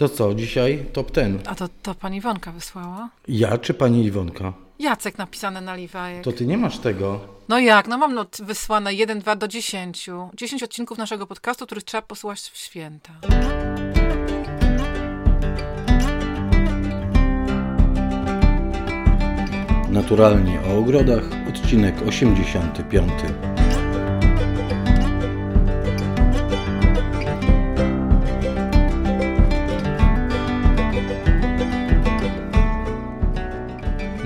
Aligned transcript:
To 0.00 0.08
co, 0.08 0.34
dzisiaj 0.34 0.84
top 0.92 1.10
ten? 1.10 1.38
A 1.46 1.54
to, 1.54 1.68
to 1.82 1.94
pani 1.94 2.16
Iwonka 2.16 2.52
wysłała? 2.52 3.08
Ja 3.28 3.58
czy 3.58 3.74
pani 3.74 4.04
Iwonka? 4.04 4.52
Jacek 4.78 5.18
napisane 5.18 5.60
na 5.60 5.74
liwajek. 5.74 6.24
To 6.24 6.32
ty 6.32 6.46
nie 6.46 6.58
masz 6.58 6.78
tego. 6.78 7.20
No 7.48 7.58
jak? 7.58 7.88
No 7.88 7.98
mam 7.98 8.14
not 8.14 8.38
wysłane 8.42 8.94
1, 8.94 9.18
2 9.18 9.36
do 9.36 9.48
10. 9.48 10.10
10 10.34 10.62
odcinków 10.62 10.98
naszego 10.98 11.26
podcastu, 11.26 11.66
których 11.66 11.84
trzeba 11.84 12.02
posłuchać 12.02 12.40
w 12.40 12.56
święta. 12.56 13.12
Naturalnie 19.90 20.60
o 20.60 20.78
ogrodach, 20.78 21.24
odcinek 21.48 21.94
85. 22.08 23.12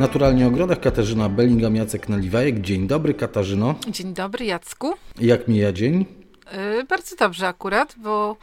Naturalnie 0.04 0.46
ogrodach 0.46 0.80
Katarzyna 0.80 1.28
Bellingham, 1.28 1.76
Jacek 1.76 2.08
Naliwajek. 2.08 2.60
Dzień 2.60 2.86
dobry 2.86 3.14
Katarzyno. 3.14 3.74
Dzień 3.88 4.14
dobry 4.14 4.44
Jacku. 4.44 4.94
Jak 5.20 5.48
mija 5.48 5.72
dzień? 5.72 6.06
Yy, 6.52 6.84
bardzo 6.84 7.16
dobrze 7.16 7.48
akurat, 7.48 7.94
bo 7.96 8.36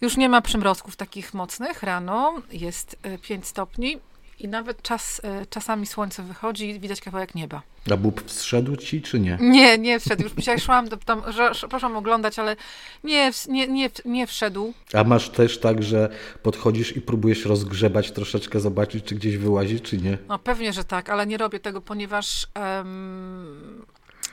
już 0.00 0.16
nie 0.16 0.28
ma 0.28 0.40
przymrozków 0.40 0.96
takich 0.96 1.34
mocnych 1.34 1.82
rano. 1.82 2.34
Jest 2.52 2.96
5 3.22 3.46
stopni 3.46 3.98
i 4.40 4.48
nawet 4.48 4.82
czas, 4.82 5.18
y, 5.42 5.46
czasami 5.46 5.86
słońce 5.86 6.22
wychodzi 6.22 6.68
i 6.68 6.80
widać 6.80 7.00
kawałek 7.00 7.34
nieba. 7.34 7.62
A 7.92 7.96
bób 7.96 8.30
wszedł 8.30 8.76
ci, 8.76 9.02
czy 9.02 9.20
nie? 9.20 9.38
Nie, 9.40 9.78
nie 9.78 10.00
wszedł. 10.00 10.22
Już 10.22 10.32
dzisiaj 10.32 10.60
szłam, 10.60 10.88
do, 10.88 10.96
tam, 10.96 11.22
że, 11.28 11.52
proszę 11.70 11.96
oglądać, 11.96 12.38
ale 12.38 12.56
nie, 13.04 13.30
nie, 13.48 13.68
nie, 13.68 13.90
nie 14.04 14.26
wszedł. 14.26 14.74
A 14.92 15.04
masz 15.04 15.30
też 15.30 15.58
tak, 15.58 15.82
że 15.82 16.08
podchodzisz 16.42 16.96
i 16.96 17.00
próbujesz 17.00 17.44
rozgrzebać 17.44 18.12
troszeczkę, 18.12 18.60
zobaczyć, 18.60 19.04
czy 19.04 19.14
gdzieś 19.14 19.36
wyłazi, 19.36 19.80
czy 19.80 19.96
nie? 19.96 20.18
No 20.28 20.38
pewnie, 20.38 20.72
że 20.72 20.84
tak, 20.84 21.10
ale 21.10 21.26
nie 21.26 21.38
robię 21.38 21.60
tego, 21.60 21.80
ponieważ 21.80 22.46
um, 22.56 23.84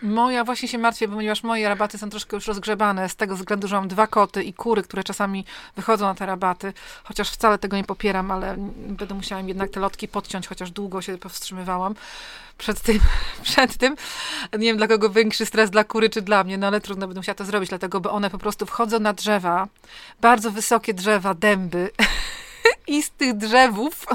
Moja 0.02 0.44
właśnie 0.44 0.67
się 0.67 0.78
martwię, 0.78 1.08
ponieważ 1.08 1.44
moje 1.44 1.70
rabaty 1.70 1.98
są 1.98 2.09
troszkę 2.09 2.38
już 2.38 2.48
rozgrzebane. 2.48 3.09
Z 3.09 3.16
tego 3.16 3.36
względu, 3.36 3.67
że 3.67 3.76
mam 3.76 3.88
dwa 3.88 4.08
koty 4.08 4.44
i 4.44 4.54
kury, 4.54 4.84
które 4.84 5.04
czasami 5.04 5.45
wychodzą 5.76 6.06
na 6.06 6.16
te 6.16 6.26
rabaty, 6.26 6.73
chociaż 7.04 7.31
wcale 7.31 7.58
tego 7.58 7.78
nie 7.78 7.84
popieram, 7.84 8.31
ale 8.31 8.56
będę 8.78 9.16
musiała 9.16 9.42
im 9.42 9.48
jednak 9.48 9.70
te 9.70 9.80
lotki 9.80 10.08
podciąć, 10.08 10.48
chociaż 10.48 10.72
długo 10.72 11.02
się 11.02 11.17
powstrzymywałam 11.17 11.95
przed 12.58 12.81
tym, 12.81 13.00
przed 13.44 13.78
tym. 13.78 13.95
Nie 14.54 14.67
wiem, 14.67 14.78
dla 14.78 14.88
kogo 14.88 15.09
większy 15.09 15.45
stres, 15.45 15.70
dla 15.70 15.84
kury 15.84 16.09
czy 16.09 16.22
dla 16.22 16.44
mnie, 16.44 16.58
no 16.58 16.67
ale 16.67 16.82
trudno 16.82 17.08
będę 17.08 17.20
musiała 17.20 17.36
to 17.36 17.45
zrobić, 17.45 17.70
dlatego, 17.70 18.02
bo 18.02 18.11
one 18.11 18.30
po 18.30 18.38
prostu 18.38 18.66
wchodzą 18.66 19.00
na 19.00 19.14
drzewa, 19.14 19.67
bardzo 20.22 20.52
wysokie 20.52 20.94
drzewa, 20.94 21.34
dęby. 21.34 21.89
I 22.88 23.04
z 23.04 23.09
tych 23.09 23.38
drzewów 23.38 24.06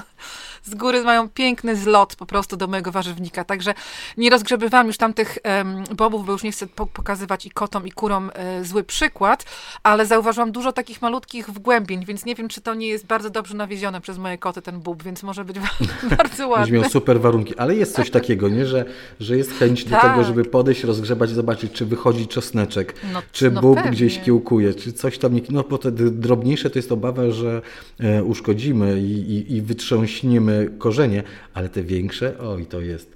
z 0.64 0.74
góry 0.74 1.02
mają 1.05 1.28
piękny 1.28 1.77
zlot 1.77 2.16
po 2.16 2.27
prostu 2.27 2.56
do 2.56 2.66
mojego 2.66 2.92
warzywnika. 2.92 3.44
Także 3.44 3.74
nie 4.16 4.30
rozgrzebywałam 4.30 4.86
już 4.86 4.96
tamtych 4.96 5.38
um, 5.44 5.84
bobów, 5.96 6.27
bo 6.27 6.32
już 6.32 6.42
nie 6.42 6.52
chcę 6.52 6.66
po 6.66 6.86
pokazywać 6.86 7.46
i 7.46 7.50
kotom, 7.50 7.86
i 7.86 7.91
kurom 7.91 8.30
e, 8.34 8.64
zły 8.64 8.84
przykład, 8.84 9.44
ale 9.83 10.06
zauważyłam 10.06 10.52
dużo 10.52 10.72
takich 10.72 11.02
malutkich 11.02 11.50
wgłębień, 11.50 12.05
więc 12.05 12.24
nie 12.24 12.34
wiem, 12.34 12.48
czy 12.48 12.60
to 12.60 12.74
nie 12.74 12.88
jest 12.88 13.06
bardzo 13.06 13.30
dobrze 13.30 13.55
nawiezione 13.55 14.00
przez 14.00 14.18
moje 14.18 14.38
koty, 14.38 14.62
ten 14.62 14.80
bób, 14.80 15.02
więc 15.02 15.22
może 15.22 15.44
być 15.44 15.56
bardzo 16.18 16.48
ładny. 16.48 16.66
Będzie 16.66 16.80
miał 16.80 16.90
super 16.90 17.20
warunki, 17.20 17.56
ale 17.56 17.74
jest 17.74 17.94
coś 17.94 18.10
takiego, 18.10 18.48
nie? 18.48 18.66
Że, 18.66 18.84
że 19.20 19.36
jest 19.36 19.52
chęć 19.52 19.84
do 19.84 19.96
tego, 19.96 20.14
tak. 20.14 20.24
żeby 20.24 20.44
podejść, 20.44 20.84
rozgrzebać, 20.84 21.30
zobaczyć, 21.30 21.72
czy 21.72 21.86
wychodzi 21.86 22.27
czosneczek, 22.27 22.94
no, 23.12 23.22
czy 23.33 23.50
no 23.50 23.60
bób 23.60 23.77
pewnie. 23.77 23.90
gdzieś 23.90 24.20
kiełkuje, 24.20 24.74
czy 24.74 24.92
coś 24.92 25.18
tam 25.18 25.34
nie... 25.34 25.42
No 25.50 25.64
bo 25.70 25.78
te 25.78 25.92
drobniejsze 25.92 26.70
to 26.70 26.78
jest 26.78 26.92
obawa, 26.92 27.30
że 27.30 27.62
e, 28.00 28.24
uszkodzimy 28.24 29.00
i, 29.00 29.33
i, 29.33 29.56
i 29.56 29.62
wytrząśniemy 29.62 30.52
korzenie, 30.78 31.22
ale 31.55 31.69
te 31.69 31.83
większe, 31.83 32.39
oj, 32.39 32.67
to 32.67 32.81
jest. 32.81 33.14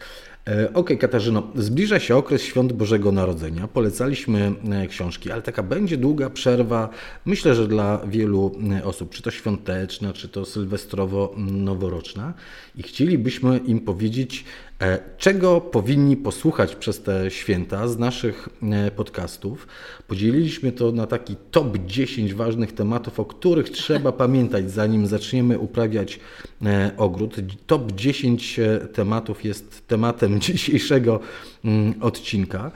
E, 0.49 0.75
ok, 0.75 0.91
Katarzyno, 1.01 1.43
zbliża 1.55 1.99
się 2.01 2.17
okres 2.17 2.43
świąt 2.43 2.73
Bożego 2.73 3.13
Narodzenia. 3.13 3.69
Polecaliśmy 3.69 4.53
e, 4.71 4.87
książki, 4.87 5.31
ale 5.31 5.43
taka 5.43 5.63
będzie 5.63 5.97
długa 5.97 6.31
przerwa. 6.31 6.89
Myślę, 7.25 7.55
że 7.55 7.69
dla 7.69 8.01
wielu 8.07 8.53
e, 8.79 8.85
osób, 8.85 9.11
czy 9.11 9.23
to 9.23 9.31
świąteczna, 9.31 10.13
czy 10.13 10.29
to 10.29 10.43
sylwestrowo-noworoczna. 10.43 12.33
I 12.77 12.83
chcielibyśmy 12.83 13.59
im 13.59 13.81
powiedzieć, 13.81 14.45
czego 15.19 15.61
powinni 15.61 16.17
posłuchać 16.17 16.77
przez 16.77 17.03
te 17.03 17.31
święta 17.31 17.89
z 17.89 17.99
naszych 17.99 18.49
e, 18.63 18.91
podcastów? 18.91 19.67
Podzieliliśmy 20.07 20.73
to 20.73 20.93
na 20.93 21.07
taki 21.07 21.37
top 21.51 21.79
10 21.87 22.35
ważnych 22.35 22.73
tematów, 22.73 23.21
o 23.21 23.25
których 23.25 23.71
trzeba 23.71 24.13
pamiętać, 24.27 24.71
zanim 24.71 25.07
zaczniemy 25.07 25.59
uprawiać 25.59 26.21
e, 26.63 26.91
ogród. 26.97 27.37
Top 27.67 27.93
10 27.93 28.61
tematów 28.93 29.45
jest 29.45 29.87
tematem 29.87 30.41
dzisiejszego 30.47 31.21
mm, 31.65 31.95
odcinka. 32.01 32.71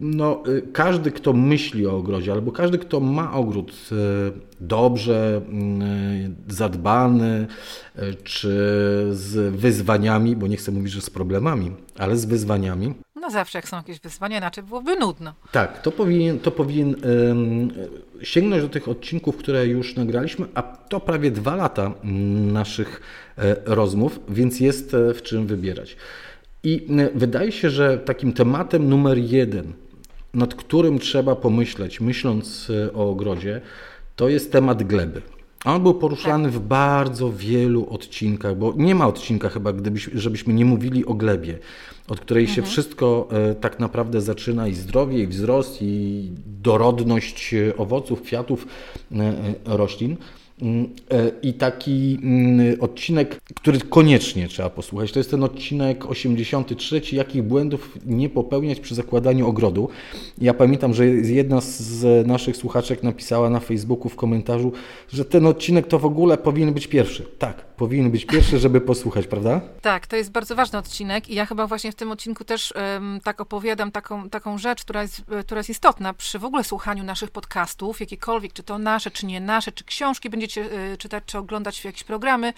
No, 0.00 0.42
y, 0.48 0.62
każdy, 0.72 1.12
kto 1.12 1.32
myśli 1.32 1.86
o 1.86 1.96
ogrodzie, 1.96 2.32
albo 2.32 2.52
każdy, 2.52 2.78
kto 2.78 3.00
ma 3.00 3.32
ogród 3.32 3.72
y, 3.72 3.96
dobrze 4.60 5.40
mm, 5.48 6.36
zadbany, 6.48 7.46
y, 7.98 8.14
czy 8.14 8.48
z 9.10 9.54
wyzwaniami, 9.56 10.36
bo 10.36 10.46
nie 10.46 10.56
chcę 10.56 10.72
mówić, 10.72 10.92
że 10.92 11.00
z 11.00 11.10
problemami, 11.10 11.72
ale 11.98 12.16
z 12.16 12.24
wyzwaniami. 12.24 12.94
No 13.14 13.30
zawsze 13.30 13.58
jak 13.58 13.68
są 13.68 13.76
jakieś 13.76 14.00
wyzwania, 14.00 14.38
inaczej 14.38 14.64
byłoby 14.64 14.96
nudno. 14.96 15.34
Tak, 15.52 15.82
to 15.82 15.92
powinien, 15.92 16.38
to 16.38 16.50
powinien 16.50 16.96
sięgnąć 18.22 18.62
do 18.62 18.68
tych 18.68 18.88
odcinków, 18.88 19.36
które 19.36 19.66
już 19.66 19.96
nagraliśmy, 19.96 20.46
a 20.54 20.62
to 20.62 21.00
prawie 21.00 21.30
dwa 21.30 21.56
lata 21.56 21.92
mm, 22.04 22.52
naszych 22.52 23.00
e, 23.38 23.56
rozmów, 23.64 24.20
więc 24.28 24.60
jest 24.60 24.94
e, 24.94 25.14
w 25.14 25.22
czym 25.22 25.46
wybierać. 25.46 25.96
I 26.64 26.86
y, 26.90 27.10
wydaje 27.14 27.52
się, 27.52 27.70
że 27.70 27.98
takim 27.98 28.32
tematem 28.32 28.88
numer 28.88 29.18
jeden, 29.18 29.72
nad 30.34 30.54
którym 30.54 30.98
trzeba 30.98 31.36
pomyśleć, 31.36 32.00
myśląc 32.00 32.70
y, 32.70 32.92
o 32.92 33.10
ogrodzie, 33.10 33.60
to 34.16 34.28
jest 34.28 34.52
temat 34.52 34.82
gleby. 34.82 35.22
On 35.64 35.82
był 35.82 35.94
poruszany 35.94 36.44
tak. 36.44 36.52
w 36.52 36.60
bardzo 36.60 37.32
wielu 37.32 37.86
odcinkach, 37.90 38.56
bo 38.56 38.74
nie 38.76 38.94
ma 38.94 39.06
odcinka 39.06 39.48
chyba, 39.48 39.72
gdybyś, 39.72 40.10
żebyśmy 40.14 40.54
nie 40.54 40.64
mówili 40.64 41.06
o 41.06 41.14
glebie, 41.14 41.58
od 42.08 42.20
której 42.20 42.44
mhm. 42.44 42.56
się 42.56 42.72
wszystko 42.72 43.28
y, 43.50 43.54
tak 43.54 43.80
naprawdę 43.80 44.20
zaczyna 44.20 44.68
i 44.68 44.74
zdrowie, 44.74 45.22
i 45.22 45.26
wzrost, 45.26 45.78
i 45.82 46.28
dorodność 46.62 47.54
owoców, 47.76 48.22
kwiatów, 48.22 48.66
roślin. 49.64 50.16
Mm, 50.62 50.94
e, 51.10 51.30
I 51.42 51.54
taki 51.54 52.18
mm, 52.22 52.80
odcinek, 52.80 53.40
który 53.54 53.80
koniecznie 53.80 54.48
trzeba 54.48 54.70
posłuchać, 54.70 55.12
to 55.12 55.20
jest 55.20 55.30
ten 55.30 55.44
odcinek 55.44 56.06
83, 56.06 57.02
jakich 57.12 57.42
błędów 57.42 57.98
nie 58.06 58.28
popełniać 58.28 58.80
przy 58.80 58.94
zakładaniu 58.94 59.48
ogrodu. 59.48 59.88
Ja 60.38 60.54
pamiętam, 60.54 60.94
że 60.94 61.06
jedna 61.06 61.60
z 61.60 62.26
naszych 62.26 62.56
słuchaczek 62.56 63.02
napisała 63.02 63.50
na 63.50 63.60
Facebooku 63.60 64.08
w 64.08 64.16
komentarzu, 64.16 64.72
że 65.08 65.24
ten 65.24 65.46
odcinek 65.46 65.86
to 65.86 65.98
w 65.98 66.04
ogóle 66.04 66.38
powinien 66.38 66.74
być 66.74 66.86
pierwszy. 66.86 67.26
Tak, 67.38 67.64
powinien 67.64 68.10
być 68.10 68.26
pierwszy, 68.26 68.58
żeby 68.58 68.80
posłuchać, 68.80 69.26
prawda? 69.26 69.60
Tak, 69.82 70.06
to 70.06 70.16
jest 70.16 70.30
bardzo 70.30 70.54
ważny 70.54 70.78
odcinek 70.78 71.28
i 71.28 71.34
ja 71.34 71.46
chyba 71.46 71.66
właśnie 71.66 71.92
w 71.92 71.94
tym 71.94 72.10
odcinku 72.10 72.44
też 72.44 72.74
um, 72.76 73.20
tak 73.24 73.40
opowiadam 73.40 73.92
taką, 73.92 74.30
taką 74.30 74.58
rzecz, 74.58 74.82
która 74.82 75.02
jest, 75.02 75.22
która 75.46 75.58
jest 75.58 75.70
istotna 75.70 76.14
przy 76.14 76.38
w 76.38 76.44
ogóle 76.44 76.64
słuchaniu 76.64 77.04
naszych 77.04 77.30
podcastów, 77.30 78.00
jakiekolwiek, 78.00 78.52
czy 78.52 78.62
to 78.62 78.78
nasze, 78.78 79.10
czy 79.10 79.26
nie 79.26 79.40
nasze, 79.40 79.72
czy 79.72 79.84
książki 79.84 80.30
będziecie 80.30 80.49
y, 80.58 80.96
czytać, 80.98 81.24
czy 81.26 81.38
oglądać 81.38 81.84
jakieś 81.84 82.04
programy. 82.04 82.52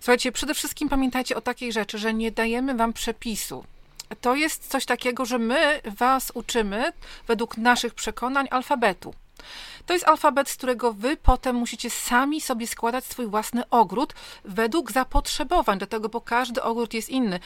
Słuchajcie, 0.00 0.32
przede 0.32 0.54
wszystkim 0.54 0.88
pamiętajcie 0.88 1.36
o 1.36 1.40
takiej 1.40 1.72
rzeczy, 1.72 1.98
że 1.98 2.14
nie 2.14 2.30
dajemy 2.30 2.74
wam 2.74 2.92
przepisu 2.92 3.64
to 4.20 4.34
jest 4.34 4.68
coś 4.68 4.86
takiego, 4.86 5.24
że 5.24 5.38
my 5.38 5.80
was 5.84 6.32
uczymy 6.34 6.92
według 7.26 7.56
naszych 7.56 7.94
przekonań 7.94 8.46
alfabetu. 8.50 9.14
To 9.90 9.94
jest 9.94 10.08
alfabet, 10.08 10.48
z 10.48 10.56
którego 10.56 10.92
wy 10.92 11.16
potem 11.16 11.56
musicie 11.56 11.90
sami 11.90 12.40
sobie 12.40 12.66
składać 12.66 13.04
swój 13.04 13.26
własny 13.26 13.62
ogród 13.70 14.14
według 14.44 14.92
zapotrzebowań, 14.92 15.78
dlatego, 15.78 16.08
bo 16.08 16.20
każdy 16.20 16.62
ogród 16.62 16.94
jest 16.94 17.08
inny. 17.08 17.40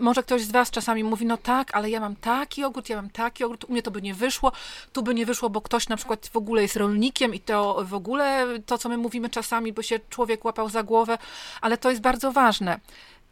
Może 0.00 0.22
ktoś 0.22 0.42
z 0.42 0.50
was 0.50 0.70
czasami 0.70 1.04
mówi, 1.04 1.26
no 1.26 1.36
tak, 1.36 1.74
ale 1.74 1.90
ja 1.90 2.00
mam 2.00 2.16
taki 2.16 2.64
ogród, 2.64 2.88
ja 2.88 2.96
mam 2.96 3.10
taki 3.10 3.44
ogród, 3.44 3.64
u 3.64 3.72
mnie 3.72 3.82
to 3.82 3.90
by 3.90 4.02
nie 4.02 4.14
wyszło, 4.14 4.52
tu 4.92 5.02
by 5.02 5.14
nie 5.14 5.26
wyszło, 5.26 5.50
bo 5.50 5.60
ktoś 5.60 5.88
na 5.88 5.96
przykład 5.96 6.30
w 6.32 6.36
ogóle 6.36 6.62
jest 6.62 6.76
rolnikiem 6.76 7.34
i 7.34 7.40
to 7.40 7.84
w 7.84 7.94
ogóle 7.94 8.46
to, 8.66 8.78
co 8.78 8.88
my 8.88 8.96
mówimy 8.96 9.30
czasami, 9.30 9.72
by 9.72 9.82
się 9.82 10.00
człowiek 10.10 10.44
łapał 10.44 10.68
za 10.68 10.82
głowę, 10.82 11.18
ale 11.60 11.78
to 11.78 11.90
jest 11.90 12.02
bardzo 12.02 12.32
ważne 12.32 12.80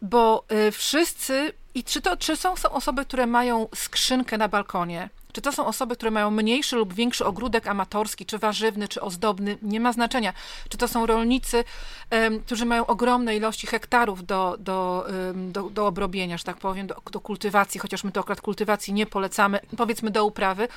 bo 0.02 0.44
y, 0.68 0.72
wszyscy, 0.72 1.52
i 1.74 1.84
czy 1.84 2.00
to 2.00 2.16
czy 2.16 2.36
są, 2.36 2.56
są 2.56 2.70
osoby, 2.70 3.04
które 3.04 3.26
mają 3.26 3.68
skrzynkę 3.74 4.38
na 4.38 4.48
balkonie 4.48 5.08
Czy 5.32 5.42
to 5.42 5.52
są 5.52 5.66
osoby, 5.66 5.96
które 5.96 6.10
mają 6.10 6.30
mniejszy 6.30 6.76
lub 6.76 6.94
większy 6.94 7.24
ogródek 7.24 7.66
amatorski, 7.66 8.26
czy 8.26 8.38
warzywny, 8.38 8.88
czy 8.88 9.00
ozdobny, 9.00 9.58
nie 9.62 9.80
ma 9.80 9.92
znaczenia. 9.92 10.32
Czy 10.68 10.78
to 10.78 10.88
są 10.88 11.06
rolnicy, 11.06 11.64
um, 12.10 12.40
którzy 12.40 12.66
mają 12.66 12.86
ogromne 12.86 13.36
ilości 13.36 13.66
hektarów 13.66 14.26
do, 14.26 14.56
do, 14.58 15.06
um, 15.28 15.52
do, 15.52 15.62
do 15.70 15.86
obrobienia, 15.86 16.38
że 16.38 16.44
tak 16.44 16.56
powiem, 16.56 16.86
do, 16.86 17.02
do 17.12 17.20
kultywacji, 17.20 17.80
chociaż 17.80 18.04
my 18.04 18.12
to 18.12 18.20
akurat 18.20 18.40
kultywacji 18.40 18.92
nie 18.92 19.06
polecamy, 19.06 19.60
powiedzmy 19.76 20.10
do 20.10 20.24
uprawy. 20.24 20.68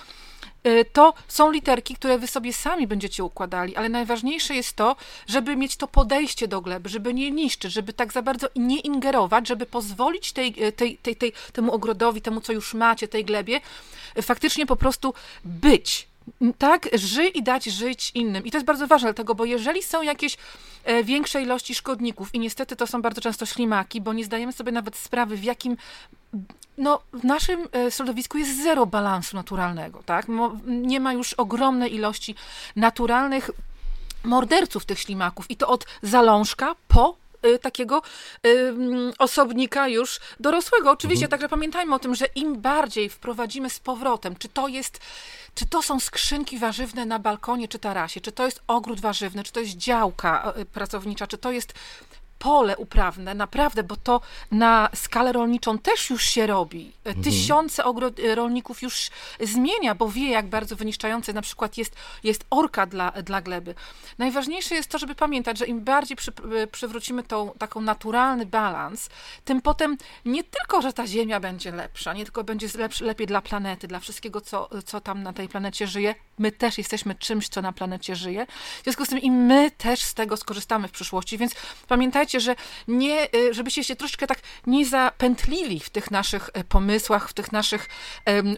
Y, 0.68 0.86
to 0.94 1.14
są 1.28 1.52
literki, 1.52 1.96
które 1.96 2.18
wy 2.18 2.28
sobie 2.28 2.54
sami 2.54 2.88
będziecie 2.88 3.24
układali, 3.24 3.76
ale 3.76 3.90
najważniejsze 3.90 4.56
jest 4.56 4.76
to, 4.76 4.96
żeby 5.28 5.56
mieć 5.56 5.76
to 5.76 5.88
podejście 5.88 6.48
do 6.48 6.62
gleby, 6.62 6.90
żeby 6.90 7.14
nie 7.14 7.32
niszczyć, 7.32 7.74
żeby 7.74 7.94
tak 7.94 8.14
za 8.14 8.22
bardzo 8.22 8.48
nie 8.56 8.80
ingerować, 8.80 9.48
żeby 9.48 9.66
pozwolić 9.66 10.34
tej, 10.34 10.54
tej, 10.54 10.98
tej, 10.98 11.16
tej, 11.16 11.34
temu 11.54 11.72
ogrodowi, 11.72 12.22
temu, 12.22 12.42
co 12.42 12.54
już 12.54 12.74
macie, 12.74 13.08
tej 13.08 13.26
glebie, 13.26 13.62
y, 14.18 14.22
faktycznie 14.42 14.66
po 14.66 14.76
prostu 14.76 15.14
być. 15.46 16.08
Tak, 16.58 16.90
żyj 16.94 17.32
i 17.38 17.44
dać 17.44 17.66
żyć 17.66 18.12
innym. 18.16 18.46
I 18.46 18.52
to 18.52 18.58
jest 18.58 18.66
bardzo 18.66 18.88
ważne, 18.88 19.08
dlatego, 19.08 19.36
bo 19.36 19.46
jeżeli 19.46 19.84
są 19.84 20.02
jakieś 20.02 20.38
e, 20.84 21.04
większe 21.04 21.42
ilości 21.42 21.76
szkodników, 21.76 22.36
i 22.36 22.40
niestety 22.40 22.76
to 22.76 22.88
są 22.88 23.02
bardzo 23.02 23.22
często 23.22 23.46
ślimaki, 23.46 24.02
bo 24.02 24.14
nie 24.14 24.26
zdajemy 24.26 24.54
sobie 24.54 24.72
nawet 24.72 24.96
sprawy, 24.96 25.38
w 25.38 25.44
jakim 25.44 25.78
no, 26.78 27.00
w 27.14 27.24
naszym 27.24 27.68
e, 27.76 27.92
środowisku 27.92 28.38
jest 28.38 28.64
zero 28.64 28.86
balansu 28.86 29.36
naturalnego, 29.36 30.04
tak? 30.06 30.26
Nie 30.66 31.00
ma 31.00 31.14
już 31.14 31.34
ogromnej 31.34 31.96
ilości 31.96 32.36
naturalnych 32.76 33.50
morderców 34.24 34.86
tych 34.86 35.00
ślimaków 35.00 35.52
i 35.52 35.56
to 35.56 35.68
od 35.68 35.86
zalążka 36.02 36.76
po 36.88 37.21
takiego 37.62 38.02
y, 38.46 38.74
osobnika 39.20 39.88
już 39.88 40.20
dorosłego. 40.40 40.92
Oczywiście, 40.92 41.26
mhm. 41.26 41.32
także 41.32 41.50
pamiętajmy 41.50 41.96
o 41.96 42.00
tym, 42.00 42.16
że 42.16 42.26
im 42.36 42.62
bardziej 42.62 43.10
wprowadzimy 43.10 43.70
z 43.70 43.80
powrotem, 43.80 44.36
czy 44.36 44.50
to 44.50 44.68
jest, 44.68 45.00
czy 45.56 45.66
to 45.66 45.82
są 45.82 46.00
skrzynki 46.00 46.60
warzywne 46.60 47.06
na 47.06 47.20
balkonie 47.20 47.68
czy 47.68 47.80
tarasie, 47.80 48.22
czy 48.22 48.32
to 48.32 48.46
jest 48.46 48.62
ogród 48.68 49.02
warzywny, 49.02 49.44
czy 49.44 49.52
to 49.52 49.60
jest 49.60 49.78
działka 49.78 50.54
y, 50.58 50.66
pracownicza, 50.66 51.28
czy 51.28 51.38
to 51.38 51.52
jest 51.52 51.74
pole 52.42 52.78
uprawne, 52.78 53.36
naprawdę, 53.36 53.84
bo 53.84 53.96
to 53.96 54.22
na 54.52 54.90
skalę 54.94 55.32
rolniczą 55.32 55.78
też 55.78 56.10
już 56.10 56.24
się 56.24 56.48
robi. 56.48 56.92
Mhm. 57.06 57.24
Tysiące 57.24 57.84
rolników 58.36 58.82
już 58.82 59.10
zmienia, 59.40 59.96
bo 59.96 60.10
wie, 60.10 60.30
jak 60.30 60.48
bardzo 60.48 60.76
wyniszczający 60.76 61.34
na 61.34 61.42
przykład 61.42 61.78
jest, 61.78 61.96
jest 62.24 62.46
orka 62.50 62.86
dla, 62.86 63.12
dla 63.12 63.42
gleby. 63.42 63.76
Najważniejsze 64.18 64.76
jest 64.76 64.90
to, 64.90 64.98
żeby 64.98 65.16
pamiętać, 65.16 65.58
że 65.58 65.66
im 65.66 65.82
bardziej 65.82 66.18
przy, 66.18 66.32
przywrócimy 66.72 67.24
tą 67.24 67.52
taką 67.60 67.82
naturalny 67.82 68.46
balans, 68.46 69.10
tym 69.46 69.62
potem 69.62 69.98
nie 70.26 70.44
tylko, 70.44 70.82
że 70.82 70.94
ta 70.94 71.08
ziemia 71.08 71.40
będzie 71.40 71.72
lepsza, 71.72 72.14
nie 72.14 72.24
tylko 72.24 72.44
będzie 72.44 72.68
lepszy, 72.76 73.06
lepiej 73.06 73.28
dla 73.28 73.42
planety, 73.42 73.88
dla 73.88 74.00
wszystkiego, 74.00 74.42
co, 74.42 74.70
co 74.86 75.02
tam 75.02 75.24
na 75.24 75.34
tej 75.34 75.50
planecie 75.50 75.88
żyje, 75.88 76.16
my 76.40 76.52
też 76.52 76.78
jesteśmy 76.78 77.16
czymś, 77.16 77.50
co 77.50 77.62
na 77.62 77.74
planecie 77.74 78.16
żyje. 78.16 78.46
W 78.80 78.84
związku 78.84 79.06
z 79.06 79.10
tym 79.10 79.20
i 79.20 79.32
my 79.32 79.72
też 79.72 80.02
z 80.02 80.14
tego 80.14 80.38
skorzystamy 80.38 80.88
w 80.88 80.92
przyszłości, 80.92 81.38
więc 81.38 81.56
pamiętajcie, 81.88 82.31
że 82.40 82.56
nie, 82.88 83.28
y, 83.36 83.54
żebyście 83.54 83.84
się 83.84 83.96
troszeczkę 83.96 84.28
tak 84.28 84.40
nie 84.68 84.86
zapętlili 84.86 85.80
w 85.80 85.90
tych 85.90 86.12
naszych 86.12 86.50
e, 86.54 86.64
pomysłach, 86.64 87.30
w 87.30 87.34
tych 87.34 87.52
naszych 87.52 87.90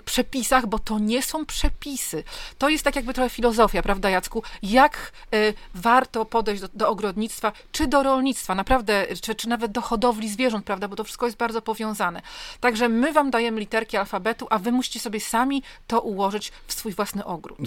przepisach, 0.05 0.67
bo 0.67 0.79
to 0.79 0.99
nie 0.99 1.21
są 1.21 1.45
przepisy. 1.45 2.23
To 2.57 2.69
jest 2.69 2.83
tak 2.83 2.95
jakby 2.95 3.13
trochę 3.13 3.29
filozofia, 3.29 3.81
prawda 3.81 4.09
Jacku? 4.09 4.43
Jak 4.63 5.11
y, 5.35 5.53
warto 5.73 6.25
podejść 6.25 6.61
do, 6.61 6.69
do, 6.73 6.89
ogrodnictwa, 6.89 7.51
czy 7.71 7.87
do 7.87 8.03
rolnictwa, 8.03 8.55
naprawdę, 8.55 9.05
czy, 9.21 9.35
czy 9.35 9.49
nawet 9.49 9.71
do 9.71 9.81
hodowli 9.81 10.29
zwierząt, 10.29 10.65
prawda, 10.65 10.87
bo 10.87 10.95
to 10.95 11.03
wszystko 11.03 11.25
jest 11.25 11.37
bardzo 11.37 11.61
powiązane. 11.61 12.21
Także 12.59 12.89
my 12.89 13.13
wam 13.13 13.31
dajemy 13.31 13.59
literki 13.59 13.97
alfabetu, 13.97 14.47
a 14.49 14.59
wy 14.59 14.71
musicie 14.71 14.99
sobie 14.99 15.19
sami 15.19 15.63
to 15.87 16.01
ułożyć 16.01 16.51
w 16.67 16.73
swój 16.73 16.93
własny 16.93 17.25
ogród. 17.25 17.59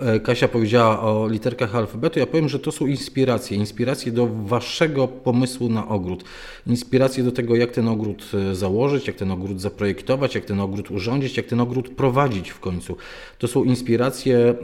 E, 0.00 0.20
Kasia 0.20 0.48
powiedziała 0.48 1.00
o 1.00 1.28
literkach 1.28 1.74
alfabetu, 1.74 2.18
ja 2.18 2.26
powiem, 2.26 2.48
że 2.48 2.58
to 2.58 2.72
są 2.72 2.86
inspiracje, 2.86 3.56
inspiracje 3.56 4.12
do 4.12 4.26
waszego 4.26 5.08
pomysłu 5.08 5.49
pomysłu 5.50 5.68
na 5.68 5.88
ogród. 5.88 6.24
Inspiracje 6.66 7.24
do 7.24 7.32
tego, 7.32 7.56
jak 7.56 7.70
ten 7.70 7.88
ogród 7.88 8.30
e, 8.34 8.54
założyć, 8.54 9.06
jak 9.06 9.16
ten 9.16 9.30
ogród 9.30 9.60
zaprojektować, 9.60 10.34
jak 10.34 10.44
ten 10.44 10.60
ogród 10.60 10.90
urządzić, 10.90 11.36
jak 11.36 11.46
ten 11.46 11.60
ogród 11.60 11.88
prowadzić 11.88 12.50
w 12.50 12.60
końcu. 12.60 12.96
To 13.38 13.48
są 13.48 13.64
inspiracje, 13.64 14.54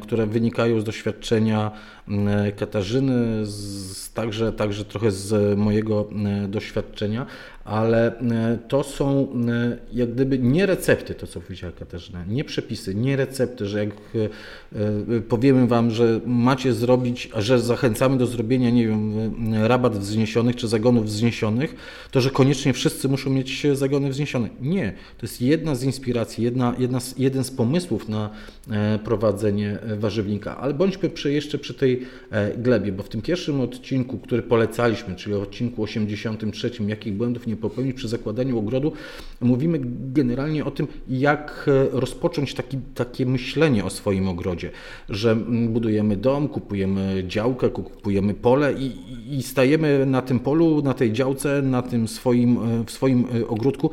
które 0.00 0.26
wynikają 0.26 0.80
z 0.80 0.84
doświadczenia 0.84 1.70
Katarzyny, 2.56 3.46
z, 3.46 4.12
także, 4.12 4.52
także 4.52 4.84
trochę 4.84 5.10
z 5.10 5.58
mojego 5.58 6.08
doświadczenia, 6.48 7.26
ale 7.64 8.18
e, 8.18 8.58
to 8.68 8.82
są 8.82 9.28
e, 9.48 9.78
jak 9.92 10.14
gdyby 10.14 10.38
nie 10.38 10.66
recepty, 10.66 11.14
to 11.14 11.26
co 11.26 11.40
powiedziała 11.40 11.72
Katarzyna, 11.72 12.24
nie 12.24 12.44
przepisy, 12.44 12.94
nie 12.94 13.16
recepty, 13.16 13.66
że 13.66 13.78
jak 13.84 13.90
e, 13.90 15.20
powiemy 15.20 15.66
Wam, 15.66 15.90
że 15.90 16.20
macie 16.26 16.72
zrobić, 16.72 17.30
że 17.36 17.60
zachęcamy 17.60 18.18
do 18.18 18.26
zrobienia, 18.26 18.70
nie 18.70 18.88
wiem, 18.88 19.14
rabat 19.62 19.98
wzniesionych 19.98 20.56
czy 20.56 20.68
zagonów 20.68 21.06
wzniesionych, 21.06 21.74
to 22.10 22.20
że 22.20 22.30
koniecznie 22.30 22.72
wszyscy 22.72 23.08
muszą 23.08 23.30
mieć 23.30 23.66
zagony 23.72 24.10
wzniesione. 24.10 24.48
Nie, 24.60 24.92
to 25.18 25.26
jest 25.26 25.42
jedna 25.42 25.74
z 25.74 25.82
inspiracji, 25.82 26.44
jedna, 26.44 26.74
jedna 26.78 27.00
z, 27.00 27.18
jeden 27.18 27.44
z 27.44 27.50
pomysłów 27.50 28.08
na 28.08 28.30
prowadzenie 29.04 29.78
warzywnika, 29.98 30.56
ale 30.56 30.74
bądźmy 30.74 31.10
przy, 31.10 31.32
jeszcze 31.32 31.58
przy 31.58 31.74
tej 31.74 32.06
glebie, 32.58 32.92
bo 32.92 33.02
w 33.02 33.08
tym 33.08 33.22
pierwszym 33.22 33.60
odcinku, 33.60 34.18
który 34.18 34.42
polecaliśmy, 34.42 35.16
czyli 35.16 35.34
odcinku 35.34 35.82
83, 35.82 36.70
jakich 36.88 37.14
błędów 37.14 37.46
nie 37.46 37.51
nie 37.52 37.56
popełnić 37.56 37.96
przy 37.96 38.08
zakładaniu 38.08 38.58
ogrodu. 38.58 38.92
Mówimy 39.40 39.80
generalnie 40.12 40.64
o 40.64 40.70
tym, 40.70 40.86
jak 41.08 41.66
e, 41.68 42.00
rozpocząć 42.00 42.54
taki, 42.54 42.78
takie 42.94 43.26
myślenie 43.26 43.84
o 43.84 43.90
swoim 43.90 44.28
ogrodzie, 44.28 44.70
że 45.08 45.36
budujemy 45.68 46.16
dom, 46.16 46.48
kupujemy 46.48 47.24
działkę, 47.26 47.70
kupujemy 47.70 48.34
pole 48.34 48.72
i, 48.72 48.92
i 49.30 49.42
stajemy 49.42 50.06
na 50.06 50.22
tym 50.22 50.40
polu, 50.40 50.82
na 50.82 50.94
tej 50.94 51.12
działce, 51.12 51.62
na 51.62 51.82
tym 51.82 52.08
swoim, 52.08 52.58
e, 52.58 52.84
w 52.84 52.90
swoim 52.90 53.24
e, 53.34 53.48
ogródku 53.48 53.90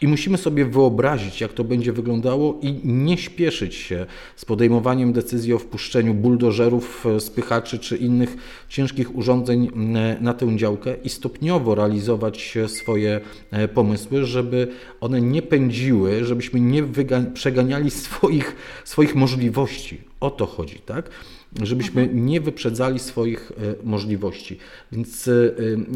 i 0.00 0.08
musimy 0.08 0.38
sobie 0.38 0.64
wyobrazić, 0.64 1.40
jak 1.40 1.52
to 1.52 1.64
będzie 1.64 1.92
wyglądało 1.92 2.58
i 2.62 2.80
nie 2.84 3.18
śpieszyć 3.18 3.74
się 3.74 4.06
z 4.36 4.44
podejmowaniem 4.44 5.12
decyzji 5.12 5.52
o 5.52 5.58
wpuszczeniu 5.58 6.14
buldożerów, 6.14 7.06
e, 7.06 7.20
spychaczy 7.20 7.78
czy 7.78 7.96
innych 7.96 8.36
ciężkich 8.68 9.16
urządzeń 9.16 9.70
na 10.20 10.34
tę 10.34 10.56
działkę 10.56 10.94
i 11.04 11.08
stopniowo 11.08 11.74
realizować 11.74 12.58
swoje 12.66 13.20
e, 13.50 13.68
pomysły, 13.68 14.24
żeby 14.24 14.68
one 15.00 15.20
nie 15.20 15.42
pędziły, 15.42 16.24
żebyśmy 16.24 16.60
nie 16.60 16.82
przeganiali 17.34 17.90
swoich, 18.06 18.56
swoich 18.84 19.14
możliwości. 19.14 20.00
O 20.20 20.30
to 20.30 20.46
chodzi, 20.46 20.78
tak? 20.78 21.10
Żebyśmy 21.62 22.08
nie 22.12 22.40
wyprzedzali 22.40 22.98
swoich 22.98 23.52
e, 23.52 23.86
możliwości. 23.86 24.58
Więc 24.92 25.28
e, 25.28 25.32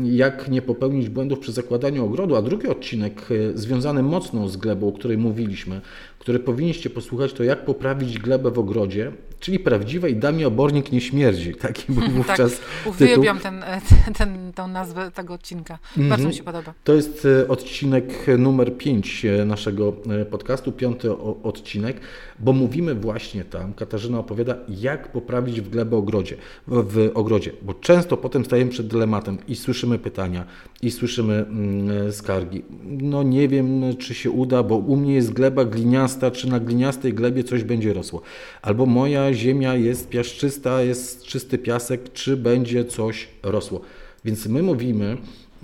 jak 0.04 0.48
nie 0.48 0.62
popełnić 0.62 1.08
błędów 1.08 1.38
przy 1.38 1.52
zakładaniu 1.52 2.04
ogrodu, 2.04 2.36
a 2.36 2.42
drugi 2.42 2.68
odcinek 2.68 3.28
e, 3.30 3.58
związany 3.58 4.02
mocno 4.02 4.48
z 4.48 4.56
glebą, 4.56 4.88
o 4.88 4.92
której 4.92 5.18
mówiliśmy, 5.18 5.80
który 6.18 6.38
powinniście 6.38 6.90
posłuchać, 6.90 7.32
to 7.32 7.44
jak 7.44 7.64
poprawić 7.64 8.18
glebę 8.18 8.50
w 8.50 8.58
ogrodzie, 8.58 9.12
czyli 9.40 9.58
prawdziwej 9.58 10.16
damie 10.16 10.46
obornik 10.46 10.92
nie 10.92 11.00
śmierdzi. 11.00 11.54
Taki 11.62 11.92
był 11.92 12.02
tak, 12.02 12.12
wówczas 12.12 12.58
tak, 12.58 12.94
uwielbiam 12.94 13.38
ten, 13.38 13.64
ten, 14.18 14.52
tę 14.52 14.66
nazwę 14.66 15.10
tego 15.10 15.34
odcinka. 15.34 15.78
Bardzo 15.96 16.04
mm 16.04 16.18
-hmm. 16.18 16.26
mi 16.26 16.34
się 16.34 16.42
podoba. 16.42 16.74
To 16.84 16.94
jest 16.94 17.28
odcinek 17.48 18.26
numer 18.38 18.76
5 18.76 19.26
naszego 19.46 19.92
podcastu, 20.30 20.72
piąty 20.72 21.12
odcinek, 21.42 22.00
bo 22.38 22.52
mówimy 22.52 22.94
właśnie 22.94 23.44
tam, 23.44 23.74
Katarzyna 23.74 24.18
opowiada, 24.18 24.56
jak 24.68 25.12
poprawić 25.12 25.60
w 25.60 25.70
glebę 25.70 25.96
ogrodzie, 25.96 26.36
w 26.66 27.10
ogrodzie, 27.14 27.52
bo 27.62 27.74
często 27.74 28.16
potem 28.16 28.44
stajemy 28.44 28.70
przed 28.70 28.86
dylematem 28.86 29.38
i 29.48 29.56
słyszymy 29.56 29.98
pytania, 29.98 30.44
i 30.82 30.90
słyszymy 30.90 31.34
mm, 31.34 32.12
skargi. 32.12 32.62
No 32.84 33.22
nie 33.22 33.48
wiem, 33.48 33.96
czy 33.98 34.14
się 34.14 34.30
uda, 34.30 34.62
bo 34.62 34.76
u 34.76 34.96
mnie 34.96 35.14
jest 35.14 35.32
gleba 35.32 35.64
gliniasta, 35.64 36.30
czy 36.30 36.48
na 36.48 36.60
gliniastej 36.60 37.14
glebie 37.14 37.44
coś 37.44 37.64
będzie 37.64 37.92
rosło. 37.92 38.22
Albo 38.62 38.86
moja 38.86 39.29
ziemia 39.34 39.76
jest 39.76 40.08
piaszczysta, 40.08 40.82
jest 40.82 41.22
czysty 41.22 41.58
piasek, 41.58 42.12
czy 42.12 42.36
będzie 42.36 42.84
coś 42.84 43.28
rosło. 43.42 43.80
Więc 44.24 44.46
my 44.46 44.62
mówimy, 44.62 45.16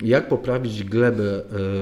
jak 0.03 0.27
poprawić 0.27 0.83
glebę 0.83 1.23
e, 1.23 1.41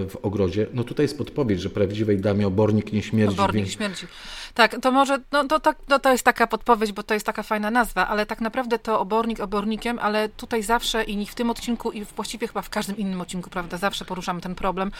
w 0.09 0.15
ogrodzie? 0.21 0.67
No 0.73 0.83
tutaj 0.83 1.03
jest 1.03 1.17
podpowiedź, 1.17 1.61
że 1.61 1.69
prawdziwej 1.69 2.17
damie 2.17 2.47
obornik 2.47 2.93
nie 2.93 3.03
śmierdzi. 3.03 3.33
Obornik 3.33 3.65
więc... 3.65 3.75
śmierdzi. 3.75 4.07
Tak, 4.55 4.75
to 4.81 4.91
może, 4.91 5.19
no 5.31 5.43
to, 5.43 5.59
tak, 5.59 5.77
no 5.87 5.99
to 5.99 6.11
jest 6.11 6.23
taka 6.23 6.47
podpowiedź, 6.47 6.91
bo 6.91 7.03
to 7.03 7.13
jest 7.13 7.25
taka 7.25 7.43
fajna 7.43 7.71
nazwa, 7.71 8.07
ale 8.07 8.25
tak 8.25 8.41
naprawdę 8.41 8.79
to 8.79 8.99
obornik 8.99 9.39
obornikiem, 9.39 9.99
ale 9.99 10.29
tutaj 10.29 10.63
zawsze 10.63 11.03
i 11.03 11.25
w 11.25 11.35
tym 11.35 11.49
odcinku 11.49 11.91
i 11.91 12.05
właściwie 12.05 12.47
chyba 12.47 12.61
w 12.61 12.69
każdym 12.69 12.97
innym 12.97 13.21
odcinku, 13.21 13.49
prawda, 13.49 13.77
zawsze 13.77 14.05
poruszamy 14.05 14.41
ten 14.41 14.55
problem, 14.55 14.91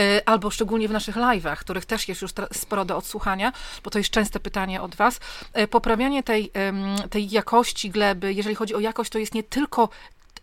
e, 0.00 0.28
albo 0.28 0.50
szczególnie 0.50 0.88
w 0.88 0.90
naszych 0.90 1.16
live'ach, 1.16 1.56
których 1.56 1.84
też 1.84 2.08
jest 2.08 2.22
już 2.22 2.30
sporo 2.52 2.84
do 2.84 2.96
odsłuchania, 2.96 3.52
bo 3.84 3.90
to 3.90 3.98
jest 3.98 4.10
częste 4.10 4.40
pytanie 4.40 4.82
od 4.82 4.94
Was. 4.94 5.20
E, 5.52 5.68
poprawianie 5.68 6.22
tej, 6.22 6.52
tej 7.10 7.30
jakości 7.30 7.90
gleby, 7.90 8.32
jeżeli 8.34 8.54
chodzi 8.54 8.74
o 8.74 8.80
jakość, 8.80 9.10
to 9.10 9.18
jest 9.18 9.34
nie 9.34 9.42
tylko 9.42 9.88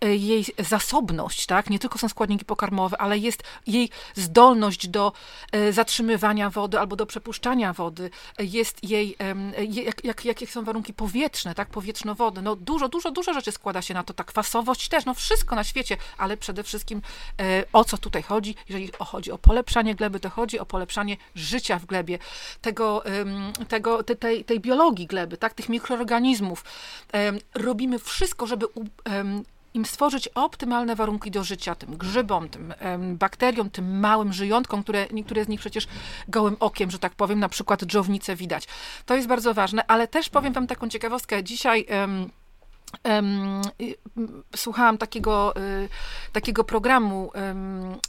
jej 0.01 0.45
zasobność, 0.59 1.45
tak? 1.45 1.69
Nie 1.69 1.79
tylko 1.79 1.97
są 1.97 2.09
składniki 2.09 2.45
pokarmowe, 2.45 2.97
ale 2.97 3.17
jest 3.17 3.43
jej 3.67 3.89
zdolność 4.15 4.87
do 4.87 5.13
e, 5.51 5.73
zatrzymywania 5.73 6.49
wody 6.49 6.79
albo 6.79 6.95
do 6.95 7.05
przepuszczania 7.05 7.73
wody, 7.73 8.09
jest 8.39 8.83
jej, 8.83 9.17
jak, 9.69 10.03
jak, 10.03 10.25
jakie 10.25 10.47
są 10.47 10.63
warunki 10.63 10.93
powietrzne, 10.93 11.55
tak? 11.55 11.69
Powietrzno-wody. 11.69 12.41
No 12.41 12.55
dużo, 12.55 12.89
dużo, 12.89 13.11
dużo 13.11 13.33
rzeczy 13.33 13.51
składa 13.51 13.81
się 13.81 13.93
na 13.93 14.03
to, 14.03 14.13
ta 14.13 14.23
kwasowość 14.23 14.89
też, 14.89 15.05
no 15.05 15.13
wszystko 15.13 15.55
na 15.55 15.63
świecie, 15.63 15.97
ale 16.17 16.37
przede 16.37 16.63
wszystkim 16.63 17.01
o 17.73 17.83
co 17.83 17.97
tutaj 17.97 18.23
chodzi? 18.23 18.55
Jeżeli 18.69 18.91
chodzi 18.99 19.31
o 19.31 19.37
polepszanie 19.37 19.95
gleby, 19.95 20.19
to 20.19 20.29
chodzi 20.29 20.59
o 20.59 20.65
polepszanie 20.65 21.17
życia 21.35 21.79
w 21.79 21.85
glebie, 21.85 22.19
tego, 22.61 23.03
tego, 23.67 24.03
tej, 24.03 24.45
tej 24.45 24.59
biologii 24.59 25.07
gleby, 25.07 25.37
tak? 25.37 25.53
Tych 25.53 25.69
mikroorganizmów. 25.69 26.63
Robimy 27.53 27.99
wszystko, 27.99 28.47
żeby 28.47 28.65
im 29.75 29.85
stworzyć 29.85 30.27
optymalne 30.27 30.95
warunki 30.95 31.31
do 31.31 31.43
życia, 31.43 31.75
tym 31.75 31.97
grzybom, 31.97 32.49
tym 32.49 32.73
bakteriom, 33.13 33.69
tym 33.69 33.99
małym 33.99 34.33
żyjątkom, 34.33 34.83
które 34.83 35.07
niektóre 35.11 35.45
z 35.45 35.47
nich 35.47 35.59
przecież 35.59 35.87
gołym 36.27 36.57
okiem, 36.59 36.91
że 36.91 36.99
tak 36.99 37.15
powiem, 37.15 37.39
na 37.39 37.49
przykład 37.49 37.83
dżownice 37.83 38.35
widać. 38.35 38.67
To 39.05 39.15
jest 39.15 39.27
bardzo 39.27 39.53
ważne, 39.53 39.87
ale 39.87 40.07
też 40.07 40.29
powiem 40.29 40.53
wam 40.53 40.67
taką 40.67 40.89
ciekawostkę. 40.89 41.43
Dzisiaj 41.43 41.85
Um, 41.89 42.29
słuchałam 44.55 44.97
takiego, 44.97 45.53
y, 45.57 45.89
takiego 46.31 46.63
programu 46.63 47.31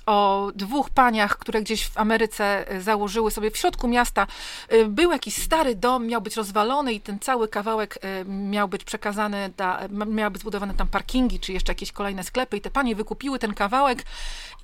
o 0.07 0.51
dwóch 0.55 0.91
paniach, 0.91 1.39
które 1.39 1.63
gdzieś 1.63 1.89
w 1.89 1.99
Ameryce 1.99 2.73
y, 2.73 2.83
założyły 2.83 3.31
sobie 3.31 3.51
w 3.51 3.57
środku 3.57 3.89
miasta. 3.89 4.27
Y, 4.73 4.87
był 4.87 5.13
jakiś 5.13 5.43
stary 5.43 5.75
dom, 5.75 6.07
miał 6.07 6.21
być 6.21 6.37
rozwalony 6.37 6.93
i 6.93 7.01
ten 7.01 7.19
cały 7.19 7.49
kawałek 7.49 7.99
miał 8.27 8.69
być 8.69 8.85
przekazany, 8.85 9.51
da, 9.57 9.81
miały 10.07 10.31
być 10.31 10.41
zbudowane 10.41 10.75
tam 10.75 10.89
parkingi, 10.89 11.41
czy 11.41 11.53
jeszcze 11.53 11.73
jakieś 11.73 11.93
kolejne 11.93 12.25
sklepy 12.25 12.57
i 12.57 12.61
te 12.61 12.71
panie 12.71 12.97
wykupiły 12.97 13.39
ten 13.39 13.55
kawałek 13.55 14.03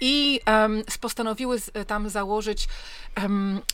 i 0.01 0.41
um, 0.47 0.83
postanowiły 1.01 1.61
tam 1.87 2.09
założyć 2.09 2.69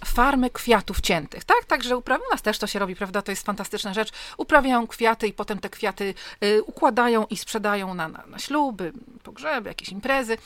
farmę 0.05 0.50
kwiatów 0.50 1.00
ciętych, 1.00 1.45
tak? 1.45 1.64
Także 1.64 1.97
u 1.97 2.02
nas 2.31 2.43
też 2.43 2.59
to 2.59 2.67
się 2.67 2.78
robi, 2.78 2.97
prawda? 2.97 3.23
To 3.23 3.33
jest 3.33 3.47
fantastyczna 3.47 3.95
rzecz. 3.95 4.12
Uprawiają 4.37 4.87
kwiaty 4.87 5.28
i 5.28 5.33
potem 5.33 5.59
te 5.59 5.71
kwiaty 5.71 6.14
Y, 6.38 6.38
układają 6.66 7.26
i 7.30 7.37
sprzedają 7.37 7.95
na, 7.95 8.09
na, 8.09 8.26
na 8.26 8.38
śluby, 8.38 8.92
pogrzeby, 9.23 9.68
jakieś 9.68 9.88
imprezy. 9.88 10.38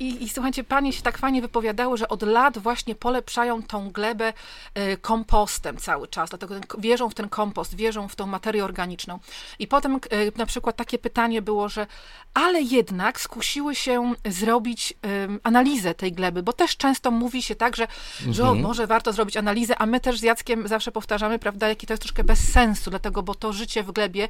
I, 0.00 0.24
I 0.24 0.28
słuchajcie, 0.28 0.64
panie 0.64 0.92
się 0.92 1.02
tak 1.02 1.18
fajnie 1.18 1.42
wypowiadały, 1.42 1.96
że 1.96 2.08
od 2.08 2.22
lat 2.22 2.58
właśnie 2.58 2.94
polepszają 2.94 3.62
tą 3.62 3.90
glebę 3.90 4.32
y, 4.78 4.96
kompostem 4.96 5.76
cały 5.76 6.08
czas, 6.08 6.30
dlatego 6.30 6.54
wierzą 6.78 7.10
w 7.10 7.14
ten 7.14 7.28
kompost, 7.28 7.74
wierzą 7.74 8.08
w 8.08 8.16
tą 8.16 8.26
materię 8.26 8.64
organiczną. 8.64 9.18
I 9.58 9.66
potem 9.66 9.96
y, 9.96 10.32
na 10.36 10.46
przykład 10.46 10.76
takie 10.76 10.98
pytanie 10.98 11.42
było, 11.42 11.68
że 11.68 11.86
ale 12.34 12.62
jednak 12.62 13.20
skusiły 13.20 13.74
się 13.74 14.14
zrobić 14.24 14.94
analizę 15.42 15.94
tej 15.94 16.12
gleby, 16.12 16.42
bo 16.42 16.52
też 16.52 16.76
często 16.76 17.10
mówi 17.10 17.42
się 17.42 17.54
tak, 17.54 17.76
że, 17.76 17.88
mhm. 18.18 18.34
że 18.34 18.54
może 18.54 18.86
warto 18.86 19.12
zrobić 19.12 19.36
analizę, 19.36 19.78
a 19.78 19.86
my 19.86 20.00
też 20.00 20.18
z 20.18 20.22
Jackiem 20.22 20.68
zawsze 20.68 20.92
powtarzamy, 20.92 21.38
prawda, 21.38 21.68
jaki 21.68 21.86
to 21.86 21.92
jest 21.92 22.02
troszkę 22.02 22.24
bez 22.24 22.52
sensu, 22.52 22.90
dlatego, 22.90 23.22
bo 23.22 23.34
to 23.34 23.52
życie 23.52 23.82
w 23.82 23.92
glebie 23.92 24.28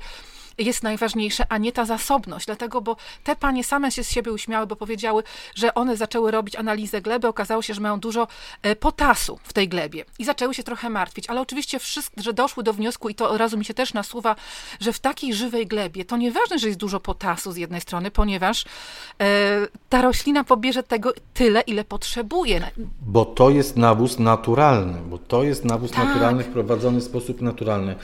jest 0.60 0.82
najważniejsze, 0.82 1.44
a 1.48 1.58
nie 1.58 1.72
ta 1.72 1.84
zasobność. 1.84 2.46
Dlatego, 2.46 2.80
bo 2.80 2.96
te 3.24 3.36
panie 3.36 3.64
same 3.64 3.92
się 3.92 4.04
z 4.04 4.10
siebie 4.10 4.32
uśmiały, 4.32 4.66
bo 4.66 4.76
powiedziały, 4.76 5.22
że 5.54 5.74
one 5.74 5.96
zaczęły 5.96 6.30
robić 6.30 6.56
analizę 6.56 7.00
gleby, 7.00 7.28
okazało 7.28 7.62
się, 7.62 7.74
że 7.74 7.80
mają 7.80 8.00
dużo 8.00 8.28
e, 8.62 8.76
potasu 8.76 9.38
w 9.42 9.52
tej 9.52 9.68
glebie 9.68 10.04
i 10.18 10.24
zaczęły 10.24 10.54
się 10.54 10.62
trochę 10.62 10.90
martwić, 10.90 11.30
ale 11.30 11.40
oczywiście 11.40 11.78
wszystko, 11.78 12.22
że 12.22 12.32
doszły 12.32 12.62
do 12.62 12.72
wniosku 12.72 13.08
i 13.08 13.14
to 13.14 13.30
od 13.30 13.38
razu 13.38 13.58
mi 13.58 13.64
się 13.64 13.74
też 13.74 13.94
nasuwa, 13.94 14.36
że 14.80 14.92
w 14.92 15.00
takiej 15.00 15.34
żywej 15.34 15.66
glebie 15.66 16.04
to 16.04 16.16
nieważne, 16.16 16.58
że 16.58 16.66
jest 16.66 16.78
dużo 16.78 17.00
potasu 17.00 17.52
z 17.52 17.56
jednej 17.56 17.80
strony, 17.80 18.10
ponieważ 18.10 18.64
e, 19.20 19.66
ta 19.88 20.02
roślina 20.02 20.44
pobierze 20.44 20.82
tego 20.82 21.12
tyle, 21.34 21.60
ile 21.60 21.84
potrzebuje. 21.84 22.70
Bo 23.06 23.24
to 23.24 23.50
jest 23.50 23.76
nawóz 23.76 24.18
naturalny, 24.18 24.98
bo 25.10 25.18
to 25.18 25.42
jest 25.42 25.64
nawóz 25.64 25.90
tak. 25.90 26.08
naturalny 26.08 26.44
wprowadzony 26.44 27.00
w 27.00 27.04
sposób 27.04 27.40
naturalny. 27.40 27.94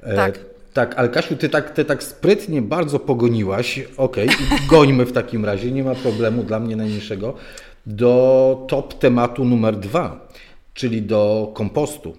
E, 0.00 0.16
tak. 0.16 0.51
Tak, 0.72 0.94
ale 0.98 1.08
Kasiu, 1.08 1.36
ty 1.36 1.48
tak, 1.48 1.70
ty 1.70 1.84
tak 1.84 2.02
sprytnie 2.02 2.62
bardzo 2.62 2.98
pogoniłaś, 2.98 3.80
okej, 3.96 4.28
okay, 4.28 4.58
gońmy 4.68 5.06
w 5.06 5.12
takim 5.12 5.44
razie, 5.44 5.72
nie 5.72 5.84
ma 5.84 5.94
problemu 5.94 6.42
dla 6.42 6.60
mnie 6.60 6.76
najmniejszego, 6.76 7.34
do 7.86 8.66
top 8.68 8.98
tematu 8.98 9.44
numer 9.44 9.76
dwa, 9.76 10.28
czyli 10.74 11.02
do 11.02 11.50
kompostu. 11.54 12.16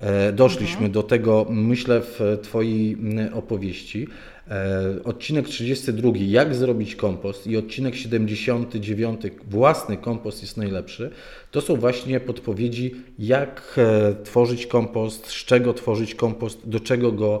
E, 0.00 0.32
doszliśmy 0.32 0.76
mhm. 0.76 0.92
do 0.92 1.02
tego, 1.02 1.46
myślę, 1.50 2.00
w 2.00 2.38
Twojej 2.42 2.96
opowieści. 3.34 4.08
E, 4.50 5.02
odcinek 5.04 5.48
32, 5.48 6.12
jak 6.16 6.54
zrobić 6.54 6.96
kompost 6.96 7.46
i 7.46 7.56
odcinek 7.56 7.94
79, 7.94 9.20
własny 9.50 9.96
kompost 9.96 10.42
jest 10.42 10.56
najlepszy. 10.56 11.10
To 11.50 11.60
są 11.60 11.76
właśnie 11.76 12.20
podpowiedzi, 12.20 12.94
jak 13.18 13.76
e, 13.78 14.14
tworzyć 14.24 14.66
kompost, 14.66 15.26
z 15.26 15.44
czego 15.44 15.74
tworzyć 15.74 16.14
kompost, 16.14 16.68
do 16.68 16.80
czego 16.80 17.12
go 17.12 17.40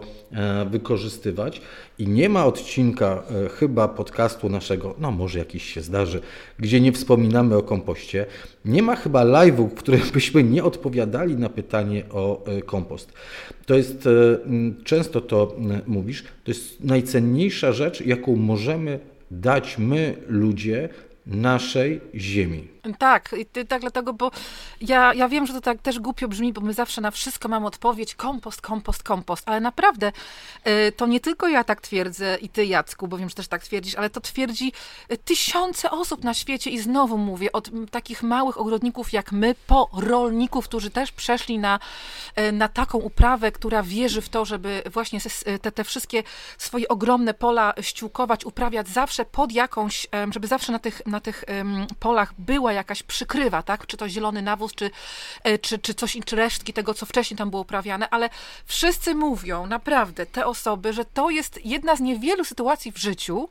wykorzystywać. 0.70 1.60
I 1.98 2.08
nie 2.08 2.28
ma 2.28 2.46
odcinka 2.46 3.22
chyba 3.58 3.88
podcastu 3.88 4.48
naszego, 4.48 4.94
no 4.98 5.10
może 5.10 5.38
jakiś 5.38 5.74
się 5.74 5.82
zdarzy, 5.82 6.20
gdzie 6.58 6.80
nie 6.80 6.92
wspominamy 6.92 7.56
o 7.56 7.62
kompoście. 7.62 8.26
Nie 8.64 8.82
ma 8.82 8.96
chyba 8.96 9.24
live'u, 9.24 9.68
w 9.68 9.74
którym 9.74 10.00
byśmy 10.14 10.44
nie 10.44 10.64
odpowiadali 10.64 11.36
na 11.36 11.48
pytanie 11.48 12.02
o 12.10 12.44
kompost. 12.66 13.12
To 13.66 13.74
jest, 13.74 14.08
często 14.84 15.20
to 15.20 15.56
mówisz, 15.86 16.22
to 16.22 16.50
jest 16.50 16.84
najcenniejsza 16.84 17.72
rzecz, 17.72 18.00
jaką 18.00 18.36
możemy 18.36 18.98
dać 19.30 19.78
my, 19.78 20.16
ludzie, 20.28 20.88
naszej 21.26 22.00
ziemi. 22.14 22.75
Tak, 22.94 23.34
tak 23.68 23.80
dlatego, 23.80 24.12
bo 24.12 24.30
ja, 24.80 25.14
ja 25.14 25.28
wiem, 25.28 25.46
że 25.46 25.52
to 25.52 25.60
tak 25.60 25.82
też 25.82 25.98
głupio 25.98 26.28
brzmi, 26.28 26.52
bo 26.52 26.60
my 26.60 26.72
zawsze 26.72 27.00
na 27.00 27.10
wszystko 27.10 27.48
mamy 27.48 27.66
odpowiedź 27.66 28.14
kompost, 28.14 28.60
kompost, 28.60 29.02
kompost, 29.02 29.42
ale 29.46 29.60
naprawdę 29.60 30.12
y, 30.66 30.92
to 30.92 31.06
nie 31.06 31.20
tylko 31.20 31.48
ja 31.48 31.64
tak 31.64 31.80
twierdzę 31.80 32.38
i 32.40 32.48
ty 32.48 32.66
Jacku, 32.66 33.08
bo 33.08 33.18
wiem, 33.18 33.28
że 33.28 33.34
też 33.34 33.48
tak 33.48 33.62
twierdzisz, 33.62 33.94
ale 33.94 34.10
to 34.10 34.20
twierdzi 34.20 34.72
y, 35.12 35.18
tysiące 35.18 35.90
osób 35.90 36.24
na 36.24 36.34
świecie 36.34 36.70
i 36.70 36.78
znowu 36.78 37.18
mówię, 37.18 37.52
od 37.52 37.70
takich 37.90 38.22
małych 38.22 38.60
ogrodników 38.60 39.12
jak 39.12 39.32
my, 39.32 39.54
po 39.66 39.90
rolników, 39.92 40.64
którzy 40.64 40.90
też 40.90 41.12
przeszli 41.12 41.58
na, 41.58 41.78
y, 42.38 42.52
na 42.52 42.68
taką 42.68 42.98
uprawę, 42.98 43.52
która 43.52 43.82
wierzy 43.82 44.20
w 44.20 44.28
to, 44.28 44.44
żeby 44.44 44.82
właśnie 44.92 45.20
te, 45.62 45.72
te 45.72 45.84
wszystkie 45.84 46.22
swoje 46.58 46.88
ogromne 46.88 47.34
pola 47.34 47.74
ściółkować, 47.80 48.44
uprawiać 48.44 48.88
zawsze 48.88 49.24
pod 49.24 49.52
jakąś, 49.52 50.06
żeby 50.30 50.46
zawsze 50.46 50.72
na 50.72 50.78
tych, 50.78 51.06
na 51.06 51.20
tych 51.20 51.44
polach 52.00 52.32
była 52.38 52.72
jakaś 52.76 53.02
przykrywa, 53.02 53.62
tak? 53.62 53.86
Czy 53.86 53.96
to 53.96 54.08
zielony 54.08 54.42
nawóz, 54.42 54.74
czy, 54.74 54.90
e, 55.44 55.58
czy, 55.58 55.78
czy 55.78 55.94
coś, 55.94 56.18
czy 56.24 56.36
resztki 56.36 56.72
tego, 56.72 56.94
co 56.94 57.06
wcześniej 57.06 57.38
tam 57.38 57.50
było 57.50 57.62
uprawiane, 57.62 58.10
ale 58.10 58.30
wszyscy 58.66 59.14
mówią, 59.14 59.66
naprawdę, 59.66 60.26
te 60.26 60.46
osoby, 60.46 60.92
że 60.92 61.04
to 61.04 61.30
jest 61.30 61.64
jedna 61.64 61.96
z 61.96 62.00
niewielu 62.00 62.44
sytuacji 62.44 62.92
w 62.92 62.98
życiu, 62.98 63.48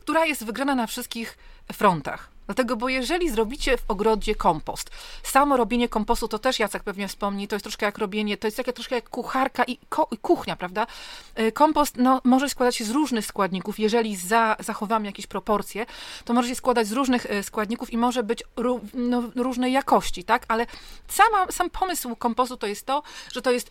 która 0.00 0.26
jest 0.26 0.44
wygrana 0.44 0.74
na 0.74 0.86
wszystkich 0.86 1.38
frontach. 1.72 2.35
Dlatego, 2.46 2.76
bo 2.76 2.88
jeżeli 2.88 3.30
zrobicie 3.30 3.76
w 3.76 3.84
ogrodzie 3.88 4.34
kompost, 4.34 4.90
samo 5.22 5.56
robienie 5.56 5.88
kompostu, 5.88 6.28
to 6.28 6.38
też 6.38 6.58
Jacek 6.58 6.82
pewnie 6.82 7.08
wspomni, 7.08 7.48
to 7.48 7.56
jest 7.56 7.64
troszkę 7.64 7.86
jak 7.86 7.98
robienie, 7.98 8.36
to 8.36 8.46
jest 8.46 8.56
takie 8.56 8.72
troszkę 8.72 8.94
jak 8.94 9.08
kucharka 9.08 9.64
i, 9.64 9.78
ko, 9.88 10.08
i 10.10 10.18
kuchnia, 10.18 10.56
prawda? 10.56 10.86
E, 11.34 11.52
kompost 11.52 11.96
no, 11.96 12.20
może 12.24 12.48
składać 12.48 12.76
się 12.76 12.84
z 12.84 12.90
różnych 12.90 13.26
składników. 13.26 13.78
Jeżeli 13.78 14.16
za, 14.16 14.56
zachowamy 14.60 15.06
jakieś 15.06 15.26
proporcje, 15.26 15.86
to 16.24 16.34
może 16.34 16.48
się 16.48 16.54
składać 16.54 16.86
z 16.86 16.92
różnych 16.92 17.26
e, 17.26 17.42
składników 17.42 17.92
i 17.92 17.98
może 17.98 18.22
być 18.22 18.44
ró, 18.56 18.80
no, 18.94 19.22
różnej 19.36 19.72
jakości, 19.72 20.24
tak? 20.24 20.44
Ale 20.48 20.66
sama, 21.08 21.46
sam 21.50 21.70
pomysł 21.70 22.16
kompostu 22.16 22.56
to 22.56 22.66
jest 22.66 22.86
to, 22.86 23.02
że 23.32 23.42
to 23.42 23.50
jest 23.50 23.70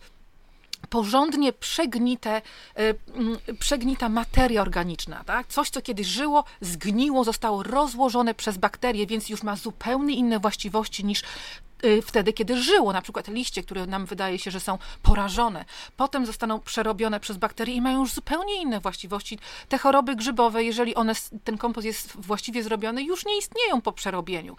porządnie 0.88 1.52
przegnite, 1.52 2.42
e, 2.74 2.94
przegnita 3.58 4.08
materia 4.08 4.62
organiczna, 4.62 5.24
tak? 5.24 5.46
Coś, 5.46 5.70
co 5.70 5.82
kiedyś 5.82 6.06
żyło, 6.06 6.44
zgniło, 6.60 7.24
zostało 7.24 7.62
rozłożone 7.62 8.34
przez 8.34 8.58
bakterie, 8.58 9.06
więc 9.06 9.28
już 9.28 9.42
ma 9.42 9.56
zupełnie 9.56 10.14
inne 10.14 10.38
właściwości 10.38 11.04
niż 11.04 11.22
wtedy, 12.02 12.32
kiedy 12.32 12.62
żyło, 12.62 12.92
na 12.92 13.02
przykład 13.02 13.28
liście, 13.28 13.62
które 13.62 13.86
nam 13.86 14.06
wydaje 14.06 14.38
się, 14.38 14.50
że 14.50 14.60
są 14.60 14.78
porażone, 15.02 15.64
potem 15.96 16.26
zostaną 16.26 16.60
przerobione 16.60 17.20
przez 17.20 17.36
bakterie 17.36 17.74
i 17.74 17.80
mają 17.80 18.00
już 18.00 18.12
zupełnie 18.12 18.62
inne 18.62 18.80
właściwości. 18.80 19.38
Te 19.68 19.78
choroby 19.78 20.16
grzybowe, 20.16 20.64
jeżeli 20.64 20.94
one, 20.94 21.12
ten 21.44 21.58
kompost 21.58 21.86
jest 21.86 22.12
właściwie 22.16 22.62
zrobiony, 22.62 23.02
już 23.02 23.26
nie 23.26 23.38
istnieją 23.38 23.80
po 23.80 23.92
przerobieniu. 23.92 24.56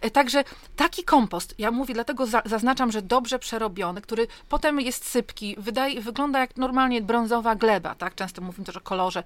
E, 0.00 0.10
także 0.10 0.44
taki 0.76 1.04
kompost, 1.04 1.54
ja 1.58 1.70
mówię, 1.70 1.94
dlatego 1.94 2.26
zaznaczam, 2.44 2.92
że 2.92 3.02
dobrze 3.02 3.38
przerobiony, 3.38 4.00
który 4.00 4.26
potem 4.48 4.80
jest 4.80 5.08
sypki, 5.08 5.54
wydaje, 5.58 6.00
wygląda 6.00 6.38
jak 6.38 6.56
normalnie 6.56 7.02
brązowa 7.02 7.54
gleba, 7.54 7.94
tak? 7.94 8.14
Często 8.14 8.42
mówimy 8.42 8.66
też 8.66 8.76
o 8.76 8.80
kolorze. 8.80 9.22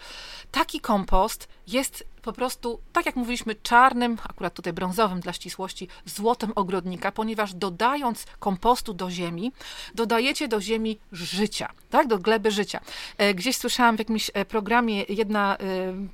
Taki 0.50 0.80
kompost 0.80 1.48
jest 1.66 2.04
po 2.22 2.32
prostu, 2.32 2.80
tak 2.92 3.06
jak 3.06 3.16
mówiliśmy, 3.16 3.54
czarnym, 3.54 4.18
akurat 4.28 4.54
tutaj 4.54 4.72
brązowym 4.72 5.20
dla 5.20 5.32
ścisłości, 5.32 5.88
złotem 6.06 6.52
ogrodnika, 6.54 7.12
ponieważ 7.12 7.54
dodając 7.54 8.26
kompostu 8.38 8.94
do 8.94 9.10
ziemi, 9.10 9.52
dodajecie 9.94 10.48
do 10.48 10.60
ziemi 10.60 10.98
życia, 11.12 11.72
tak, 11.90 12.06
do 12.06 12.18
gleby 12.18 12.50
życia. 12.50 12.80
E, 13.18 13.34
gdzieś 13.34 13.56
słyszałam 13.56 13.96
w 13.96 13.98
jakimś 13.98 14.30
e, 14.34 14.44
programie, 14.44 15.04
jedna 15.08 15.56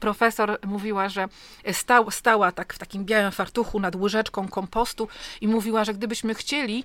profesor 0.01 0.59
mówiła, 0.67 1.09
że 1.09 1.29
stał, 1.73 2.11
stała 2.11 2.53
tak 2.53 2.75
w 2.75 2.79
takim 2.79 3.05
białym 3.05 3.33
fartuchu 3.33 3.81
nad 3.81 3.97
łyżeczką 3.97 4.49
kompostu 4.49 5.09
i 5.41 5.49
mówiła, 5.49 5.85
że 5.85 5.95
gdybyśmy 5.95 6.35
chcieli 6.35 6.85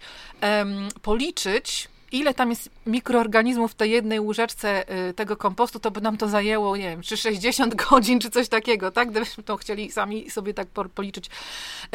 policzyć, 1.01 1.89
ile 2.13 2.33
tam 2.33 2.49
jest 2.49 2.69
mikroorganizmów 2.85 3.71
w 3.71 3.75
tej 3.75 3.91
jednej 3.91 4.19
łyżeczce 4.19 4.93
y, 5.09 5.13
tego 5.13 5.37
kompostu, 5.37 5.79
to 5.79 5.91
by 5.91 6.01
nam 6.01 6.17
to 6.17 6.29
zajęło, 6.29 6.77
nie 6.77 6.89
wiem, 6.89 7.01
czy 7.01 7.17
60 7.17 7.75
godzin, 7.89 8.19
czy 8.19 8.29
coś 8.29 8.49
takiego, 8.49 8.91
tak? 8.91 9.11
Gdybyśmy 9.11 9.43
to 9.43 9.57
chcieli 9.57 9.91
sami 9.91 10.29
sobie 10.29 10.53
tak 10.53 10.67
policzyć 10.67 11.29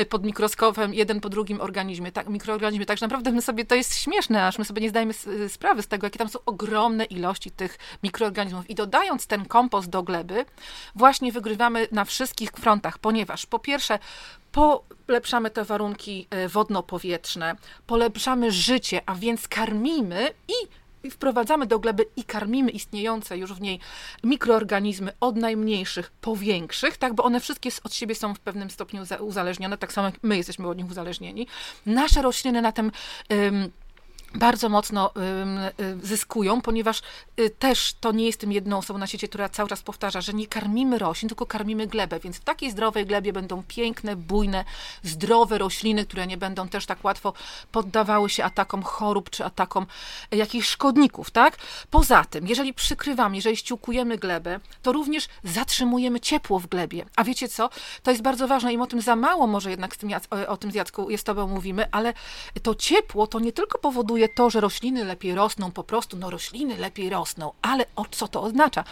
y, 0.00 0.06
pod 0.06 0.24
mikroskopem, 0.24 0.94
jeden 0.94 1.20
po 1.20 1.28
drugim 1.28 1.60
organizmie, 1.60 2.12
tak, 2.12 2.28
mikroorganizmie. 2.28 2.86
Także 2.86 3.06
naprawdę 3.06 3.32
my 3.32 3.42
sobie, 3.42 3.64
to 3.64 3.74
jest 3.74 3.96
śmieszne, 3.96 4.46
aż 4.46 4.58
my 4.58 4.64
sobie 4.64 4.82
nie 4.82 4.90
zdajemy 4.90 5.14
y, 5.26 5.48
sprawy 5.48 5.82
z 5.82 5.88
tego, 5.88 6.06
jakie 6.06 6.18
tam 6.18 6.28
są 6.28 6.38
ogromne 6.46 7.04
ilości 7.04 7.50
tych 7.50 7.78
mikroorganizmów. 8.02 8.70
I 8.70 8.74
dodając 8.74 9.26
ten 9.26 9.44
kompost 9.44 9.88
do 9.88 10.02
gleby, 10.02 10.44
właśnie 10.94 11.32
wygrywamy 11.32 11.88
na 11.92 12.04
wszystkich 12.04 12.50
frontach, 12.50 12.98
ponieważ 12.98 13.46
po 13.46 13.58
pierwsze 13.58 13.98
polepszamy 15.06 15.50
te 15.50 15.64
warunki 15.64 16.26
e, 16.30 16.48
wodno-powietrzne, 16.48 17.56
polepszamy 17.86 18.52
życie, 18.52 19.00
a 19.06 19.14
więc 19.14 19.48
karmimy 19.48 20.30
i 20.48 21.10
wprowadzamy 21.10 21.66
do 21.66 21.78
gleby 21.78 22.06
i 22.16 22.24
karmimy 22.24 22.70
istniejące 22.70 23.38
już 23.38 23.52
w 23.52 23.60
niej 23.60 23.80
mikroorganizmy 24.24 25.12
od 25.20 25.36
najmniejszych 25.36 26.10
po 26.20 26.36
większych, 26.36 26.96
tak, 26.96 27.14
bo 27.14 27.24
one 27.24 27.40
wszystkie 27.40 27.70
od 27.84 27.94
siebie 27.94 28.14
są 28.14 28.34
w 28.34 28.40
pewnym 28.40 28.70
stopniu 28.70 29.02
uzależnione, 29.20 29.78
tak 29.78 29.92
samo 29.92 30.08
jak 30.08 30.22
my 30.22 30.36
jesteśmy 30.36 30.68
od 30.68 30.78
nich 30.78 30.90
uzależnieni. 30.90 31.46
Nasze 31.86 32.22
rośliny 32.22 32.62
na 32.62 32.72
tym 32.72 32.92
bardzo 34.34 34.68
mocno 34.68 35.10
y, 35.80 36.06
zyskują, 36.06 36.60
ponieważ 36.60 37.02
y, 37.40 37.50
też 37.50 37.94
to 38.00 38.12
nie 38.12 38.26
jestem 38.26 38.52
jedną 38.52 38.78
osobą 38.78 38.98
na 38.98 39.06
świecie, 39.06 39.28
która 39.28 39.48
cały 39.48 39.68
czas 39.68 39.82
powtarza, 39.82 40.20
że 40.20 40.32
nie 40.32 40.46
karmimy 40.46 40.98
roślin, 40.98 41.28
tylko 41.28 41.46
karmimy 41.46 41.86
glebę, 41.86 42.20
więc 42.20 42.36
w 42.36 42.44
takiej 42.44 42.70
zdrowej 42.70 43.06
glebie 43.06 43.32
będą 43.32 43.62
piękne, 43.68 44.16
bujne, 44.16 44.64
zdrowe 45.02 45.58
rośliny, 45.58 46.06
które 46.06 46.26
nie 46.26 46.36
będą 46.36 46.68
też 46.68 46.86
tak 46.86 47.04
łatwo 47.04 47.32
poddawały 47.72 48.30
się 48.30 48.44
atakom 48.44 48.82
chorób 48.82 49.30
czy 49.30 49.44
atakom 49.44 49.86
jakichś 50.30 50.68
szkodników, 50.68 51.30
tak? 51.30 51.56
Poza 51.90 52.24
tym, 52.24 52.46
jeżeli 52.46 52.74
przykrywamy, 52.74 53.36
jeżeli 53.36 53.56
ściółkujemy 53.56 54.18
glebę, 54.18 54.60
to 54.82 54.92
również 54.92 55.28
zatrzymujemy 55.44 56.20
ciepło 56.20 56.58
w 56.58 56.66
glebie. 56.66 57.04
A 57.16 57.24
wiecie 57.24 57.48
co? 57.48 57.70
To 58.02 58.10
jest 58.10 58.22
bardzo 58.22 58.48
ważne 58.48 58.72
i 58.74 58.78
o 58.78 58.86
tym 58.86 59.00
za 59.00 59.16
mało 59.16 59.46
może 59.46 59.70
jednak 59.70 59.94
z 59.94 59.98
tym, 59.98 60.10
o 60.48 60.56
tym 60.56 60.72
z 60.72 60.74
Jacku 60.74 61.10
jest 61.10 61.24
tobą 61.24 61.46
mówimy, 61.46 61.86
ale 61.90 62.14
to 62.62 62.74
ciepło 62.74 63.26
to 63.26 63.40
nie 63.40 63.52
tylko 63.52 63.78
powoduje 63.78 64.17
powoduje 64.18 64.34
to, 64.34 64.50
że 64.50 64.60
rośliny 64.60 65.04
lepiej 65.04 65.34
rosną, 65.34 65.70
po 65.70 65.84
prostu, 65.84 66.16
no 66.16 66.30
rośliny 66.30 66.76
lepiej 66.76 67.10
rosną, 67.10 67.52
ale 67.62 67.84
o 67.96 68.04
co 68.10 68.28
to 68.28 68.42
oznacza? 68.42 68.84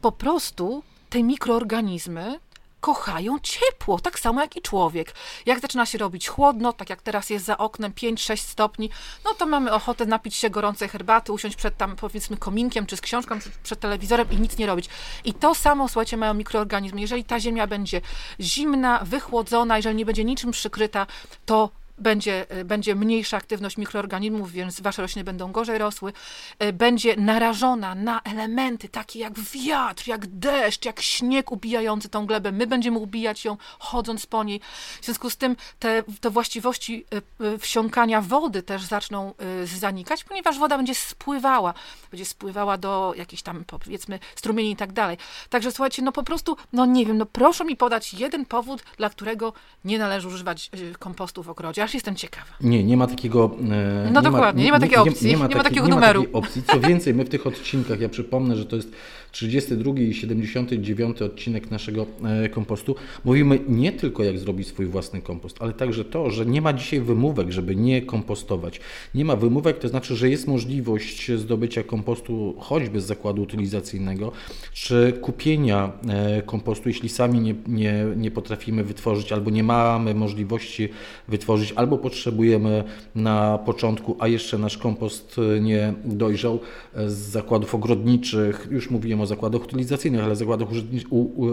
Po 0.00 0.12
prostu 0.12 0.82
te 1.10 1.22
mikroorganizmy 1.22 2.40
kochają 2.80 3.38
ciepło, 3.38 4.00
tak 4.00 4.18
samo 4.18 4.40
jak 4.40 4.56
i 4.56 4.62
człowiek. 4.62 5.14
Jak 5.46 5.60
zaczyna 5.60 5.86
się 5.86 5.98
robić 5.98 6.28
chłodno, 6.28 6.72
tak 6.72 6.90
jak 6.90 7.02
teraz 7.02 7.30
jest 7.30 7.44
za 7.44 7.58
oknem 7.58 7.92
5-6 7.92 8.36
stopni, 8.36 8.90
no 9.24 9.34
to 9.34 9.46
mamy 9.46 9.72
ochotę 9.72 10.06
napić 10.06 10.34
się 10.34 10.50
gorącej 10.50 10.88
herbaty, 10.88 11.32
usiąść 11.32 11.56
przed 11.56 11.76
tam 11.76 11.96
powiedzmy 11.96 12.36
kominkiem, 12.36 12.86
czy 12.86 12.96
z 12.96 13.00
książką, 13.00 13.40
czy 13.40 13.50
przed 13.62 13.80
telewizorem 13.80 14.30
i 14.30 14.36
nic 14.36 14.58
nie 14.58 14.66
robić. 14.66 14.88
I 15.24 15.34
to 15.34 15.54
samo, 15.54 15.88
słuchajcie, 15.88 16.16
mają 16.16 16.34
mikroorganizmy. 16.34 17.00
Jeżeli 17.00 17.24
ta 17.24 17.40
ziemia 17.40 17.66
będzie 17.66 18.00
zimna, 18.40 19.00
wychłodzona, 19.04 19.76
jeżeli 19.76 19.96
nie 19.96 20.06
będzie 20.06 20.24
niczym 20.24 20.50
przykryta, 20.50 21.06
to 21.46 21.70
będzie, 21.98 22.50
e, 22.50 22.64
będzie 22.64 22.94
mniejsza 22.94 23.36
aktywność 23.36 23.76
mikroorganizmów, 23.76 24.52
więc 24.52 24.80
wasze 24.80 25.02
rośliny 25.02 25.24
będą 25.24 25.52
gorzej 25.52 25.78
rosły, 25.78 26.12
e, 26.58 26.72
będzie 26.72 27.16
narażona 27.16 27.94
na 27.94 28.20
elementy 28.22 28.88
takie 28.88 29.18
jak 29.18 29.40
wiatr, 29.40 30.08
jak 30.08 30.26
deszcz, 30.26 30.84
jak 30.84 31.00
śnieg 31.00 31.52
ubijający 31.52 32.08
tą 32.08 32.26
glebę. 32.26 32.52
My 32.52 32.66
będziemy 32.66 32.98
ubijać 32.98 33.44
ją 33.44 33.56
chodząc 33.78 34.26
po 34.26 34.44
niej. 34.44 34.60
W 35.00 35.04
związku 35.04 35.30
z 35.30 35.36
tym 35.36 35.56
te, 35.78 36.02
te 36.20 36.30
właściwości 36.30 37.04
e, 37.40 37.58
wsiąkania 37.58 38.20
wody 38.20 38.62
też 38.62 38.82
zaczną 38.82 39.34
zanikać, 39.64 40.24
ponieważ 40.24 40.58
woda 40.58 40.76
będzie 40.76 40.94
spływała, 40.94 41.74
będzie 42.10 42.24
spływała 42.24 42.78
do 42.78 43.14
jakichś 43.16 43.42
tam 43.42 43.64
powiedzmy 43.64 44.18
strumieni 44.36 44.70
i 44.70 44.76
tak 44.76 44.92
dalej. 44.92 45.16
Także 45.50 45.72
słuchajcie, 45.72 46.02
no 46.02 46.12
po 46.12 46.22
prostu, 46.22 46.56
no 46.72 46.86
nie 46.86 47.06
wiem, 47.06 47.18
no 47.18 47.26
proszę 47.26 47.64
mi 47.64 47.76
podać 47.76 48.14
jeden 48.14 48.46
powód, 48.46 48.82
dla 48.96 49.10
którego 49.10 49.52
nie 49.84 49.98
należy 49.98 50.28
używać 50.28 50.70
kompostu 50.98 51.42
w 51.42 51.50
ogrodzie 51.50 51.83
aż 51.84 51.94
jestem 51.94 52.16
ciekawa. 52.16 52.46
Nie, 52.60 52.84
nie 52.84 52.96
ma 52.96 53.06
takiego. 53.06 53.56
E, 53.70 54.10
no 54.12 54.20
nie 54.20 54.24
dokładnie, 54.24 54.62
ma, 54.62 54.66
nie, 54.66 54.72
ma 54.72 54.80
takiej 54.80 54.96
opcji, 54.96 55.28
nie, 55.28 55.36
ma, 55.36 55.48
ma 55.48 55.62
takiego 55.62 55.88
numeru. 55.88 56.22
Ma 56.22 56.38
opcji. 56.38 56.62
Co 56.62 56.80
więcej, 56.80 57.14
my 57.14 57.24
w 57.24 57.28
tych 57.28 57.46
odcinkach, 57.46 58.00
ja 58.00 58.08
przypomnę, 58.08 58.56
że 58.56 58.66
to 58.66 58.76
jest 58.76 58.88
32 59.34 59.92
i 60.00 60.14
79 60.14 61.22
odcinek 61.22 61.70
naszego 61.70 62.06
e, 62.24 62.48
kompostu, 62.48 62.94
mówimy 63.24 63.60
nie 63.68 63.92
tylko 63.92 64.24
jak 64.24 64.38
zrobić 64.38 64.68
swój 64.68 64.86
własny 64.86 65.22
kompost, 65.22 65.56
ale 65.60 65.72
także 65.72 66.04
to, 66.04 66.30
że 66.30 66.46
nie 66.46 66.62
ma 66.62 66.72
dzisiaj 66.72 67.00
wymówek, 67.00 67.50
żeby 67.50 67.76
nie 67.76 68.02
kompostować. 68.02 68.80
Nie 69.14 69.24
ma 69.24 69.36
wymówek, 69.36 69.78
to 69.78 69.88
znaczy, 69.88 70.16
że 70.16 70.30
jest 70.30 70.46
możliwość 70.46 71.32
zdobycia 71.32 71.82
kompostu 71.82 72.54
choćby 72.58 73.00
z 73.00 73.04
zakładu 73.04 73.42
utylizacyjnego, 73.42 74.32
czy 74.72 75.12
kupienia 75.20 75.92
e, 76.08 76.42
kompostu, 76.42 76.88
jeśli 76.88 77.08
sami 77.08 77.40
nie, 77.40 77.54
nie, 77.66 78.04
nie 78.16 78.30
potrafimy 78.30 78.84
wytworzyć 78.84 79.32
albo 79.32 79.50
nie 79.50 79.62
mamy 79.62 80.14
możliwości 80.14 80.88
wytworzyć, 81.28 81.72
albo 81.76 81.98
potrzebujemy 81.98 82.84
na 83.14 83.58
początku, 83.58 84.16
a 84.18 84.28
jeszcze 84.28 84.58
nasz 84.58 84.78
kompost 84.78 85.36
nie 85.60 85.94
dojrzał 86.04 86.58
z 87.06 87.14
zakładów 87.14 87.74
ogrodniczych, 87.74 88.68
już 88.70 88.90
mówiłem 88.90 89.20
o 89.20 89.26
zakładach 89.26 89.62
utylizacyjnych, 89.62 90.24
ale 90.24 90.36
zakładach 90.36 90.68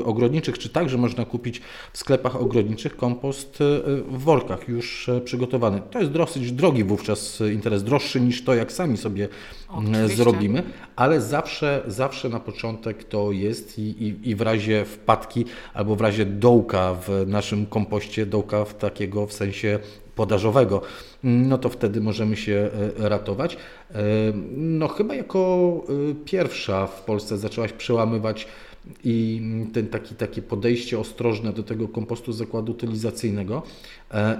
ogrodniczych, 0.06 0.60
czy 0.60 0.70
także 0.70 0.98
można 0.98 1.26
kupić 1.26 1.62
w 1.94 1.98
sklepach 1.98 2.36
ogrodniczych 2.36 2.98
kompost 2.98 3.62
e, 3.62 3.82
w 4.12 4.24
workach 4.24 4.68
już 4.68 5.10
e, 5.10 5.22
przygotowany. 5.22 5.82
To 5.92 6.00
jest 6.00 6.12
dosyć 6.12 6.52
drogi 6.52 6.84
wówczas 6.84 7.44
interes, 7.54 7.84
droższy 7.84 8.22
niż 8.22 8.44
to, 8.44 8.56
jak 8.56 8.72
sami 8.72 8.98
sobie 8.98 9.28
Oczywiście. 9.70 10.16
zrobimy, 10.16 10.64
ale 10.96 11.22
zawsze, 11.22 11.84
zawsze 11.88 12.30
na 12.30 12.40
początek 12.40 13.04
to 13.04 13.32
jest 13.32 13.80
i, 13.80 13.82
i, 13.82 14.30
i 14.30 14.36
w 14.36 14.42
razie 14.42 14.86
wpadki 14.86 15.46
albo 15.74 15.96
w 15.96 16.02
razie 16.02 16.26
dołka 16.26 16.94
w 16.94 17.24
naszym 17.28 17.66
kompoście, 17.66 18.26
dołka 18.26 18.66
w 18.66 18.74
takiego 18.74 19.28
w 19.28 19.34
sensie 19.34 19.80
podażowego, 20.16 20.82
no 21.24 21.58
to 21.58 21.70
wtedy 21.70 22.02
możemy 22.02 22.38
się 22.38 22.70
e, 23.00 23.10
ratować. 23.10 23.56
E, 23.56 23.98
no 24.58 24.88
chyba 24.88 25.16
jako 25.16 25.72
e, 26.12 26.16
pierwsza 26.26 26.88
w 26.88 27.02
Polsce 27.02 27.38
zaczęłaś 27.38 27.74
przełamywać 27.74 28.48
i 29.04 29.42
ten 29.74 29.88
taki, 29.88 30.16
takie 30.16 30.42
podejście 30.42 31.00
ostrożne 31.00 31.54
do 31.54 31.64
tego 31.64 31.88
kompostu 31.88 32.34
zakładu 32.34 32.72
utylizacyjnego 32.72 33.64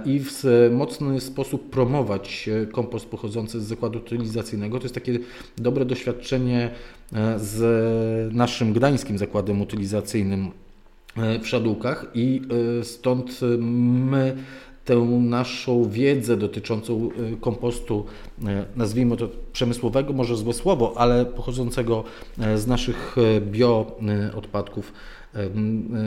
i 0.04 0.20
w 0.20 0.42
mocny 0.70 1.20
sposób 1.20 1.70
promować 1.70 2.50
kompost 2.72 3.06
pochodzący 3.06 3.60
z 3.60 3.64
zakładu 3.64 3.98
utylizacyjnego. 3.98 4.78
To 4.78 4.84
jest 4.84 4.94
takie 4.94 5.18
dobre 5.58 5.84
doświadczenie 5.84 6.70
z 7.36 8.34
naszym 8.34 8.72
gdańskim 8.72 9.18
zakładem 9.18 9.60
utylizacyjnym 9.60 10.50
w 11.42 11.48
Szadłkach 11.48 12.06
i 12.14 12.42
stąd 12.82 13.40
my 14.10 14.36
tę 14.84 14.96
naszą 15.20 15.90
wiedzę 15.90 16.36
dotyczącą 16.36 17.10
y, 17.32 17.36
kompostu, 17.40 18.04
y, 18.38 18.44
nazwijmy 18.76 19.16
to 19.16 19.28
przemysłowego, 19.52 20.12
może 20.12 20.36
złe 20.36 20.52
słowo, 20.52 20.94
ale 20.96 21.26
pochodzącego 21.26 22.04
y, 22.54 22.58
z 22.58 22.66
naszych 22.66 23.16
bioodpadków, 23.40 24.92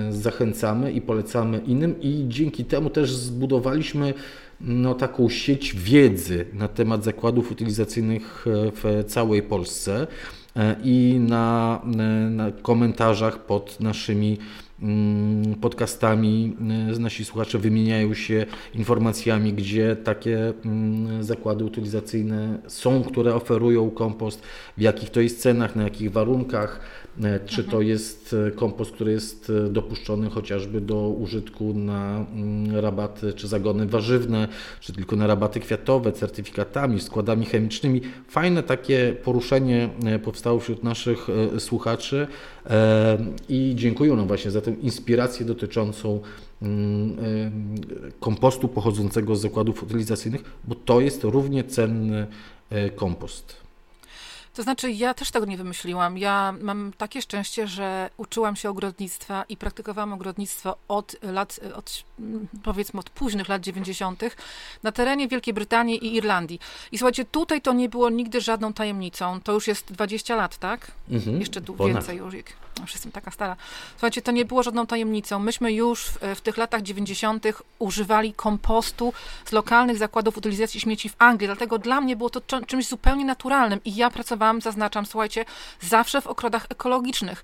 zachęcamy 0.10 0.92
i 0.92 1.02
polecamy 1.02 1.58
innym 1.58 2.02
i 2.02 2.26
dzięki 2.28 2.66
temu 2.66 2.90
też 2.90 3.12
zbudowaliśmy 3.14 4.14
no, 4.62 4.94
taką 4.94 5.30
sieć 5.30 5.76
wiedzy 5.76 6.46
na 6.54 6.68
temat 6.68 7.04
zakładów 7.04 7.52
utylizacyjnych 7.52 8.46
w 8.48 9.04
całej 9.08 9.44
Polsce 9.44 10.08
i 10.84 11.18
na, 11.20 11.82
na 12.30 12.52
komentarzach 12.52 13.46
pod 13.46 13.80
naszymi 13.80 14.38
podcastami. 15.62 16.58
Y, 16.96 17.00
nasi 17.00 17.26
słuchacze 17.26 17.60
wymieniają 17.60 18.14
się 18.14 18.46
informacjami, 18.74 19.54
gdzie 19.54 19.96
takie 19.96 20.54
mm, 20.66 21.24
zakłady 21.24 21.66
utylizacyjne 21.66 22.58
są, 22.68 23.04
które 23.04 23.36
oferują 23.36 23.92
kompost, 23.92 24.42
w 24.78 24.82
jakich 24.82 25.10
to 25.10 25.22
jest 25.22 25.42
cenach, 25.42 25.76
na 25.76 25.84
jakich 25.84 26.12
warunkach, 26.12 26.80
czy 27.46 27.64
to 27.64 27.72
mhm. 27.72 27.88
jest 27.88 28.36
e, 28.48 28.52
kompost, 28.52 28.92
który 28.92 29.12
jest 29.12 29.52
e, 29.66 29.70
dopuszczony 29.70 30.30
chociażby 30.30 30.82
do 30.82 31.10
użytku 31.10 31.74
na 31.74 32.26
mm, 32.36 32.76
rabaty 32.76 33.34
czy 33.34 33.48
zagony 33.48 33.86
warzywne, 33.86 34.48
czy 34.80 34.94
tylko 34.94 35.16
na 35.16 35.28
rabaty 35.28 35.60
kwiatowe, 35.60 36.12
certyfikatami, 36.12 37.02
składami 37.02 37.46
chemicznymi. 37.46 38.02
Fajne 38.28 38.64
takie 38.64 39.16
poruszenie 39.24 39.90
powstało 40.24 40.60
wśród 40.60 40.84
naszych 40.84 41.28
słuchaczy 41.60 42.28
i 43.50 43.74
dziękuję 43.76 44.14
nam 44.14 44.28
właśnie 44.28 44.52
za 44.52 44.60
zatem 44.60 44.82
inspirację 44.82 45.46
dotyczącą 45.46 46.20
mm, 46.62 47.16
kompostu 48.20 48.68
pochodzącego 48.68 49.36
z 49.36 49.42
zakładów 49.42 49.84
utylizacyjnych, 49.84 50.44
bo 50.64 50.76
to 50.76 51.02
jest 51.02 51.24
równie 51.24 51.64
cenny 51.64 52.28
kompost. 52.96 53.65
To 54.56 54.64
znaczy, 54.64 54.92
ja 54.92 55.14
też 55.14 55.32
tego 55.32 55.46
nie 55.46 55.58
wymyśliłam. 55.58 56.18
Ja 56.18 56.54
mam 56.62 56.94
takie 56.98 57.22
szczęście, 57.22 57.68
że 57.68 58.10
uczyłam 58.18 58.56
się 58.56 58.70
ogrodnictwa 58.70 59.44
i 59.50 59.58
praktykowałam 59.58 60.14
ogrodnictwo 60.14 60.78
od 60.88 61.16
lat, 61.22 61.60
od, 61.76 62.04
powiedzmy 62.64 63.00
od 63.00 63.10
późnych 63.10 63.50
lat 63.50 63.62
90. 63.62 64.24
na 64.84 64.92
terenie 64.92 65.28
Wielkiej 65.28 65.54
Brytanii 65.54 66.06
i 66.06 66.16
Irlandii. 66.16 66.60
I 66.92 66.98
słuchajcie, 66.98 67.26
tutaj 67.26 67.62
to 67.62 67.74
nie 67.74 67.90
było 67.90 68.10
nigdy 68.10 68.42
żadną 68.42 68.74
tajemnicą. 68.74 69.42
To 69.42 69.52
już 69.52 69.68
jest 69.68 69.94
20 69.94 70.36
lat, 70.36 70.58
tak? 70.58 70.92
Mhm, 71.10 71.40
Jeszcze 71.40 71.62
tu 71.62 71.76
więcej 71.76 72.18
już. 72.18 72.36
Już 72.82 72.94
jestem 72.94 73.12
taka 73.12 73.32
stara. 73.32 73.56
Słuchajcie, 73.92 74.22
to 74.22 74.32
nie 74.32 74.46
było 74.46 74.64
żadną 74.64 74.88
tajemnicą. 74.88 75.40
Myśmy 75.40 75.74
już 75.74 76.06
w, 76.06 76.18
w 76.36 76.42
tych 76.42 76.58
latach 76.58 76.82
90. 76.82 77.46
używali 77.80 78.34
kompostu 78.34 79.14
z 79.46 79.52
lokalnych 79.52 79.98
zakładów 79.98 80.38
utylizacji 80.38 80.80
śmieci 80.80 81.10
w 81.10 81.16
Anglii, 81.20 81.48
dlatego 81.48 81.78
dla 81.78 82.02
mnie 82.02 82.16
było 82.16 82.30
to 82.30 82.62
czymś 82.62 82.88
zupełnie 82.88 83.26
naturalnym 83.26 83.80
i 83.86 83.96
ja 83.96 84.10
pracowałam, 84.10 84.62
zaznaczam, 84.62 85.06
słuchajcie, 85.06 85.46
zawsze 85.82 86.22
w 86.22 86.28
okrodach 86.28 86.66
ekologicznych, 86.70 87.44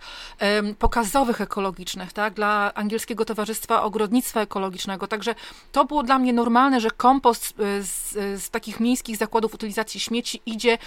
pokazowych 0.79 1.41
ekologicznych, 1.41 2.13
tak, 2.13 2.33
dla 2.33 2.73
Angielskiego 2.73 3.25
Towarzystwa 3.25 3.83
Ogrodnictwa 3.83 4.41
Ekologicznego, 4.41 5.07
także 5.07 5.35
to 5.71 5.85
było 5.85 6.03
dla 6.03 6.19
mnie 6.19 6.33
normalne, 6.33 6.81
że 6.81 6.91
kompost 6.91 7.53
e, 7.59 7.83
z, 7.83 8.11
z 8.43 8.49
takich 8.49 8.79
miejskich 8.79 9.17
zakładów 9.17 9.53
utylizacji 9.53 9.99
śmieci 9.99 10.41
idzie 10.45 10.77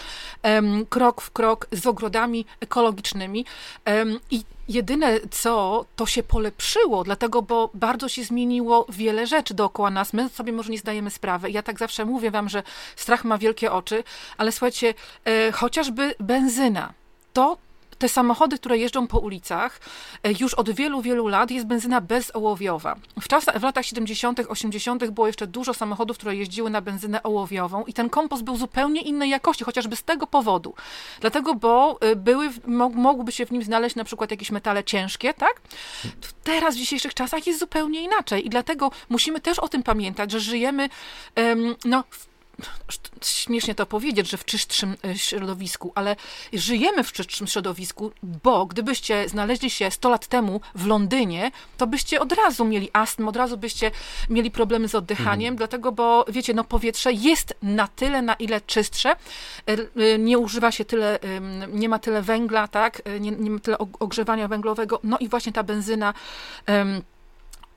krok 0.89 1.21
w 1.21 1.31
krok 1.31 1.67
z 1.73 1.87
ogrodami 1.87 2.47
ekologicznymi 2.61 3.45
i 4.35 4.45
jedyne 4.69 5.21
co, 5.31 5.85
to 5.97 6.07
się 6.07 6.23
polepszyło, 6.23 7.05
dlatego, 7.05 7.43
bo 7.43 7.71
bardzo 7.75 8.09
się 8.09 8.25
zmieniło 8.25 8.87
wiele 8.89 9.27
rzeczy 9.27 9.55
dookoła 9.55 9.91
nas. 9.91 10.13
My 10.13 10.29
sobie 10.29 10.53
może 10.53 10.73
nie 10.73 10.79
zdajemy 10.79 11.11
sprawy. 11.11 11.51
Ja 11.51 11.63
tak 11.63 11.79
zawsze 11.79 12.05
mówię 12.05 12.31
wam, 12.31 12.49
że 12.49 12.63
strach 12.97 13.25
ma 13.25 13.39
wielkie 13.39 13.73
oczy, 13.73 14.05
ale 14.37 14.53
słuchajcie, 14.53 14.95
e, 15.25 15.53
chociażby 15.53 16.15
benzyna. 16.21 16.93
To 17.33 17.57
te 17.99 18.09
samochody, 18.09 18.59
które 18.59 18.79
jeżdżą 18.79 19.07
po 19.07 19.19
ulicach, 19.19 19.81
e, 20.23 20.33
już 20.41 20.55
od 20.55 20.71
wielu, 20.71 21.03
wielu 21.03 21.29
lat 21.29 21.51
jest 21.51 21.67
benzyna 21.67 22.01
bezołowiowa. 22.01 22.97
W, 23.21 23.29
czasach, 23.29 23.59
w 23.59 23.63
latach 23.63 23.87
70., 23.87 24.41
80. 24.49 25.11
było 25.11 25.27
jeszcze 25.27 25.47
dużo 25.47 25.75
samochodów, 25.75 26.19
które 26.19 26.37
jeździły 26.37 26.71
na 26.71 26.81
benzynę 26.81 27.23
ołowiową 27.23 27.85
i 27.85 27.93
ten 27.93 28.11
kompost 28.11 28.43
był 28.43 28.57
zupełnie 28.57 29.01
innej 29.01 29.31
jakości, 29.31 29.65
chociażby 29.65 29.97
z 29.97 30.03
tego 30.03 30.27
powodu. 30.27 30.75
Dlatego, 31.21 31.55
bo 31.55 31.99
e, 32.01 32.17
były, 32.17 32.51
mogłyby 32.95 33.33
się 33.33 33.47
w 33.47 33.51
nim 33.51 33.63
znaleźć 33.63 33.97
na 33.97 34.05
przykład 34.05 34.31
jakieś 34.31 34.51
metale 34.51 34.85
ciężkie, 34.85 35.35
tak? 35.35 35.61
Teraz 36.45 36.75
w 36.75 36.79
dzisiejszych 36.79 37.15
czasach 37.15 37.47
jest 37.47 37.61
zupełnie 37.61 38.03
inaczej 38.03 38.47
i 38.47 38.51
dlatego 38.51 38.91
musimy 39.09 39.41
też 39.41 39.59
o 39.59 39.69
tym 39.69 39.83
pamiętać, 39.83 40.31
że 40.31 40.41
żyjemy 40.41 40.89
no, 41.85 42.05
w 42.11 42.34
śmiesznie 43.23 43.75
to 43.75 43.87
powiedzieć, 43.87 44.31
że 44.31 44.37
w 44.37 44.45
czystszym 44.45 44.97
e, 45.05 45.19
środowisku, 45.19 45.93
ale 45.95 46.17
żyjemy 46.53 47.05
w 47.05 47.13
czystszym 47.13 47.47
środowisku, 47.47 48.13
bo 48.23 48.67
gdybyście 48.67 49.29
znaleźli 49.29 49.71
się 49.71 49.91
100 49.91 50.09
lat 50.09 50.27
temu 50.27 50.61
w 50.75 50.87
Londynie, 50.87 51.51
to 51.77 51.87
byście 51.87 52.21
od 52.21 52.33
razu 52.33 52.65
mieli 52.65 52.91
astm, 52.93 53.29
od 53.29 53.37
razu 53.37 53.57
byście 53.57 53.91
mieli 54.31 54.51
problemy 54.51 54.89
z 54.89 54.95
oddychaniem, 54.95 55.53
mhm. 55.53 55.57
dlatego, 55.57 55.93
bo 55.93 56.25
wiecie, 56.29 56.55
no 56.55 56.65
powietrze 56.65 57.13
jest 57.13 57.55
na 57.63 57.89
tyle, 57.89 58.23
na 58.23 58.35
ile 58.35 58.61
czystsze, 58.61 59.11
e, 59.11 59.17
e, 59.67 60.19
nie 60.19 60.39
używa 60.39 60.73
się 60.73 60.85
tyle, 60.85 61.19
nie 61.73 61.89
ma 61.89 61.99
tyle 61.99 62.23
węgla, 62.23 62.69
tak, 62.69 63.03
nie, 63.21 63.31
nie 63.31 63.51
ma 63.51 63.59
tyle 63.59 63.79
ogrzewania 63.79 64.49
węglowego, 64.49 65.01
no 65.05 65.19
i 65.19 65.29
właśnie 65.29 65.53
ta 65.53 65.63
benzyna 65.63 66.15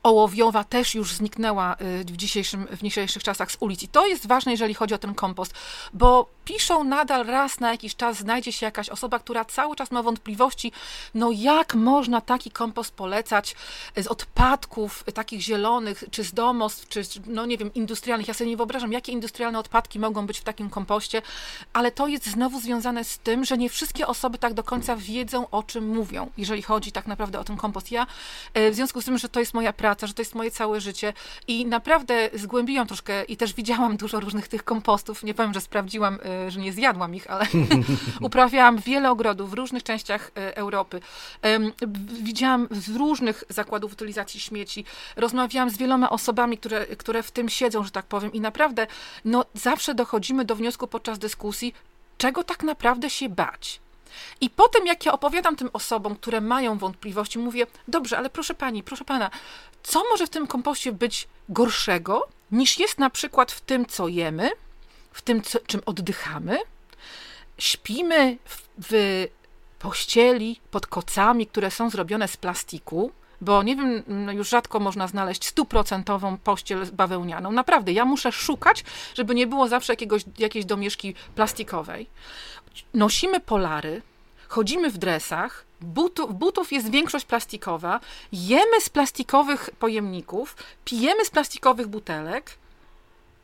ołowiowa 0.08 0.64
też 0.64 0.96
już 0.96 1.14
zniknęła 1.14 1.76
y, 2.02 2.06
w, 2.06 2.18
dzisiejszym, 2.18 2.68
w 2.72 2.84
dzisiejszych 2.84 3.24
czasach 3.24 3.52
z 3.52 3.58
ulic. 3.60 3.84
I 3.84 3.88
to 3.88 4.08
jest 4.08 4.28
ważne, 4.28 4.52
jeżeli 4.52 4.74
chodzi 4.74 4.94
o 4.94 4.98
ten 4.98 5.14
kompost, 5.16 5.54
bo 5.94 6.30
piszą 6.46 6.84
nadal 6.84 7.26
raz 7.26 7.60
na 7.60 7.72
jakiś 7.72 7.96
czas, 7.96 8.18
znajdzie 8.18 8.52
się 8.52 8.66
jakaś 8.66 8.90
osoba, 8.90 9.20
która 9.20 9.46
cały 9.46 9.76
czas 9.76 9.92
ma 9.92 10.04
wątpliwości, 10.04 10.72
no 11.14 11.32
jak 11.32 11.76
można 11.76 12.22
taki 12.22 12.52
kompost 12.52 12.92
polecać 12.92 13.56
z 13.96 14.08
odpadków 14.08 15.04
takich 15.14 15.42
zielonych, 15.42 16.04
czy 16.12 16.24
z 16.24 16.34
domostw, 16.34 16.88
czy 16.88 17.02
no 17.26 17.46
nie 17.46 17.58
wiem, 17.58 17.74
industrialnych. 17.74 18.28
Ja 18.28 18.34
sobie 18.34 18.50
nie 18.50 18.58
wyobrażam, 18.58 18.92
jakie 18.92 19.12
industrialne 19.12 19.60
odpadki 19.60 20.00
mogą 20.00 20.28
być 20.28 20.40
w 20.40 20.44
takim 20.44 20.70
kompoście, 20.70 21.22
ale 21.74 21.92
to 21.92 22.08
jest 22.08 22.26
znowu 22.26 22.60
związane 22.60 23.04
z 23.04 23.20
tym, 23.20 23.46
że 23.46 23.58
nie 23.58 23.70
wszystkie 23.70 24.08
osoby 24.08 24.38
tak 24.38 24.54
do 24.54 24.64
końca 24.64 24.96
wiedzą, 24.96 25.50
o 25.50 25.64
czym 25.64 25.88
mówią, 25.88 26.30
jeżeli 26.38 26.62
chodzi 26.62 26.92
tak 26.92 27.08
naprawdę 27.08 27.40
o 27.40 27.44
ten 27.44 27.58
kompost. 27.58 27.92
Ja 27.92 28.08
e, 28.54 28.72
w 28.72 28.76
związku 28.76 29.02
z 29.02 29.06
tym, 29.06 29.18
że 29.18 29.30
to 29.30 29.40
jest 29.40 29.54
moja 29.54 29.74
praca, 29.74 29.97
praca, 29.98 30.08
że 30.08 30.14
to 30.14 30.22
jest 30.22 30.36
moje 30.36 30.52
całe 30.52 30.82
życie 30.82 31.14
i 31.48 31.66
naprawdę 31.66 32.30
zgłębiłam 32.34 32.88
troszkę 32.88 33.24
i 33.24 33.38
też 33.38 33.54
widziałam 33.54 33.98
dużo 34.04 34.20
różnych 34.20 34.48
tych 34.48 34.64
kompostów. 34.64 35.24
Nie 35.24 35.34
powiem, 35.34 35.54
że 35.54 35.62
sprawdziłam, 35.62 36.20
y, 36.48 36.52
że 36.52 36.60
nie 36.60 36.74
zjadłam 36.74 37.16
ich, 37.16 37.32
ale 37.32 37.46
uprawiałam 38.22 38.78
wiele 38.78 39.12
ogrodów 39.12 39.50
w 39.50 39.54
różnych 39.54 39.84
częściach 39.84 40.32
y, 40.38 40.56
Europy. 40.56 41.00
Widziałam 42.22 42.68
z 42.72 42.96
różnych 42.96 43.44
zakładów 43.50 43.94
utylizacji 43.94 44.40
śmieci. 44.40 44.86
Rozmawiałam 45.16 45.70
z 45.70 45.78
wieloma 45.78 46.10
osobami, 46.10 46.58
które, 46.58 46.86
które 46.86 47.24
w 47.24 47.32
tym 47.32 47.50
siedzą, 47.50 47.84
że 47.84 47.92
tak 47.92 48.06
powiem 48.06 48.34
i 48.34 48.42
naprawdę 48.42 48.88
no, 49.26 49.46
zawsze 49.54 49.96
dochodzimy 49.96 50.46
do 50.46 50.56
wniosku 50.56 50.88
podczas 50.88 51.20
dyskusji, 51.20 51.74
czego 52.18 52.44
tak 52.44 52.64
naprawdę 52.64 53.10
się 53.10 53.30
bać. 53.30 53.80
I 54.42 54.50
potem, 54.50 54.88
jak 54.88 55.06
ja 55.06 55.12
opowiadam 55.12 55.56
tym 55.56 55.70
osobom, 55.74 56.16
które 56.16 56.42
mają 56.42 56.78
wątpliwości, 56.78 57.40
mówię: 57.40 57.68
Dobrze, 57.88 58.18
ale 58.18 58.30
proszę 58.30 58.54
pani, 58.54 58.84
proszę 58.84 59.06
pana, 59.06 59.30
co 59.84 60.04
może 60.12 60.28
w 60.28 60.30
tym 60.30 60.48
kompoście 60.48 60.92
być 60.92 61.28
gorszego, 61.50 62.28
niż 62.52 62.80
jest 62.80 63.00
na 63.00 63.10
przykład 63.10 63.52
w 63.52 63.62
tym, 63.62 63.86
co 63.86 64.08
jemy, 64.08 64.50
w 65.12 65.22
tym, 65.22 65.42
co, 65.42 65.60
czym 65.60 65.82
oddychamy? 65.86 66.60
Śpimy 67.58 68.38
w, 68.46 68.68
w 68.90 69.28
pościeli 69.80 70.60
pod 70.72 70.88
kocami, 70.88 71.48
które 71.48 71.72
są 71.72 71.90
zrobione 71.90 72.28
z 72.28 72.38
plastiku, 72.38 73.12
bo 73.42 73.64
nie 73.64 73.76
wiem, 73.76 74.04
no 74.08 74.32
już 74.32 74.50
rzadko 74.50 74.80
można 74.80 75.08
znaleźć 75.08 75.46
stuprocentową 75.46 76.38
pościel 76.38 76.88
bawełnianą. 76.94 77.52
Naprawdę, 77.52 77.92
ja 77.92 78.06
muszę 78.06 78.32
szukać, 78.32 78.84
żeby 79.16 79.36
nie 79.36 79.48
było 79.48 79.68
zawsze 79.68 79.94
jakiegoś, 79.94 80.24
jakiejś 80.38 80.66
domieszki 80.66 81.16
plastikowej 81.36 82.08
nosimy 82.94 83.40
polary, 83.40 84.02
chodzimy 84.48 84.90
w 84.90 84.98
dresach, 84.98 85.66
butów, 85.82 86.36
butów 86.36 86.72
jest 86.72 86.90
większość 86.90 87.26
plastikowa, 87.26 88.00
jemy 88.32 88.82
z 88.82 88.90
plastikowych 88.90 89.70
pojemników, 89.80 90.56
pijemy 90.86 91.26
z 91.26 91.30
plastikowych 91.30 91.88
butelek. 91.88 92.58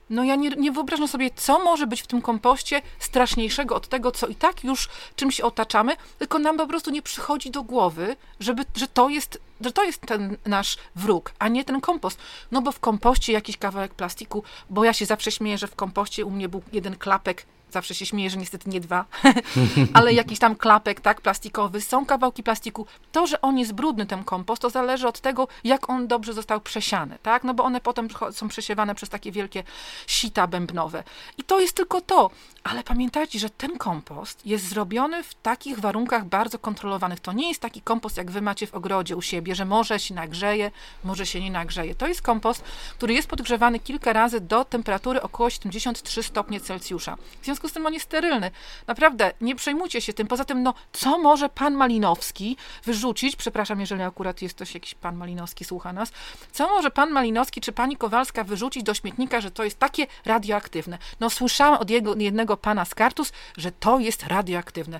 No 0.10 0.24
ja 0.24 0.36
nie, 0.36 0.50
nie 0.50 0.72
wyobrażam 0.72 1.08
sobie, 1.08 1.30
co 1.36 1.60
może 1.60 1.88
być 1.88 2.02
w 2.02 2.08
tym 2.08 2.22
kompoście 2.22 2.82
straszniejszego 3.00 3.76
od 3.76 3.88
tego, 3.88 4.12
co 4.12 4.28
i 4.28 4.36
tak 4.36 4.64
już 4.64 4.90
czymś 5.16 5.42
otaczamy, 5.42 5.96
tylko 6.20 6.40
nam 6.40 6.58
po 6.58 6.68
prostu 6.68 6.92
nie 6.92 7.02
przychodzi 7.02 7.52
do 7.52 7.64
głowy, 7.64 8.16
żeby, 8.40 8.66
że, 8.76 8.88
to 8.88 9.10
jest, 9.10 9.42
że 9.62 9.72
to 9.72 9.84
jest 9.84 10.02
ten 10.02 10.38
nasz 10.46 10.78
wróg, 10.96 11.34
a 11.40 11.48
nie 11.48 11.66
ten 11.66 11.82
kompost. 11.82 12.20
No 12.52 12.62
bo 12.62 12.72
w 12.72 12.80
kompoście 12.80 13.34
jakiś 13.34 13.58
kawałek 13.58 13.94
plastiku, 13.94 14.44
bo 14.70 14.84
ja 14.84 14.94
się 14.94 15.06
zawsze 15.06 15.32
śmieję, 15.32 15.58
że 15.58 15.68
w 15.68 15.76
kompoście 15.76 16.26
u 16.26 16.32
mnie 16.32 16.50
był 16.50 16.62
jeden 16.74 16.96
klapek 16.96 17.46
zawsze 17.74 17.96
się 17.96 18.06
śmieję, 18.06 18.30
że 18.30 18.38
niestety 18.38 18.70
nie 18.70 18.82
dwa, 18.82 19.06
ale 19.94 20.14
jakiś 20.14 20.40
tam 20.40 20.56
klapek, 20.56 21.02
tak, 21.02 21.22
plastikowy, 21.22 21.82
są 21.82 22.06
kawałki 22.06 22.44
plastiku. 22.44 22.86
To, 23.12 23.28
że 23.28 23.42
on 23.42 23.58
jest 23.58 23.74
brudny, 23.74 24.06
ten 24.06 24.24
kompost, 24.24 24.62
to 24.62 24.70
zależy 24.70 25.08
od 25.08 25.20
tego, 25.20 25.48
jak 25.64 25.90
on 25.90 26.08
dobrze 26.08 26.34
został 26.34 26.62
przesiany, 26.62 27.18
tak, 27.24 27.44
no 27.44 27.54
bo 27.54 27.64
one 27.64 27.82
potem 27.82 28.08
są 28.32 28.48
przesiewane 28.48 28.96
przez 28.96 29.10
takie 29.10 29.32
wielkie 29.32 29.64
sita 30.08 30.48
bębnowe. 30.48 31.04
I 31.38 31.44
to 31.44 31.60
jest 31.60 31.76
tylko 31.76 32.02
to. 32.02 32.30
Ale 32.64 32.84
pamiętajcie, 32.84 33.40
że 33.40 33.50
ten 33.50 33.78
kompost 33.78 34.46
jest 34.46 34.68
zrobiony 34.68 35.24
w 35.24 35.34
takich 35.34 35.80
warunkach 35.80 36.26
bardzo 36.26 36.60
kontrolowanych. 36.60 37.20
To 37.20 37.34
nie 37.34 37.48
jest 37.48 37.62
taki 37.62 37.82
kompost, 37.82 38.18
jak 38.18 38.32
wy 38.32 38.42
macie 38.42 38.68
w 38.68 38.74
ogrodzie 38.74 39.16
u 39.16 39.22
siebie, 39.22 39.56
że 39.56 39.66
może 39.66 40.00
się 40.00 40.14
nagrzeje, 40.14 40.72
może 41.04 41.26
się 41.26 41.42
nie 41.42 41.52
nagrzeje. 41.52 41.96
To 41.96 42.08
jest 42.08 42.22
kompost, 42.22 42.64
który 42.98 43.14
jest 43.14 43.28
podgrzewany 43.28 43.80
kilka 43.80 44.14
razy 44.14 44.42
do 44.42 44.66
temperatury 44.66 45.22
około 45.22 45.50
73 45.50 46.24
stopnie 46.24 46.60
Celsjusza. 46.60 47.18
W 47.42 47.46
związku 47.46 47.63
z 47.68 47.74
tym 47.74 47.86
on 47.86 47.94
jest 47.94 48.06
sterylny. 48.06 48.52
Naprawdę, 48.88 49.32
nie 49.42 49.56
przejmujcie 49.56 50.02
się 50.02 50.14
tym. 50.14 50.28
Poza 50.28 50.46
tym, 50.46 50.64
no, 50.64 50.74
co 50.94 51.18
może 51.18 51.50
pan 51.50 51.74
Malinowski 51.74 52.58
wyrzucić? 52.84 53.36
Przepraszam, 53.36 53.80
jeżeli 53.80 54.02
akurat 54.02 54.42
jest 54.42 54.56
ktoś, 54.56 54.74
jakiś 54.74 54.96
pan 54.96 55.16
Malinowski 55.16 55.66
słucha 55.66 55.94
nas. 55.94 56.12
Co 56.52 56.68
może 56.68 56.92
pan 56.92 57.10
Malinowski 57.12 57.62
czy 57.62 57.72
pani 57.72 57.98
Kowalska 57.98 58.44
wyrzucić 58.44 58.84
do 58.84 58.94
śmietnika, 58.94 59.42
że 59.42 59.52
to 59.52 59.64
jest 59.64 59.80
takie 59.80 60.08
radioaktywne? 60.26 60.98
No, 61.20 61.30
słyszałam 61.30 61.80
od 61.80 61.90
jego, 61.90 62.16
jednego 62.16 62.58
pana 62.58 62.86
z 62.86 62.96
Kartus, 62.96 63.32
że 63.58 63.72
to 63.72 64.00
jest 64.00 64.24
radioaktywne. 64.24 65.00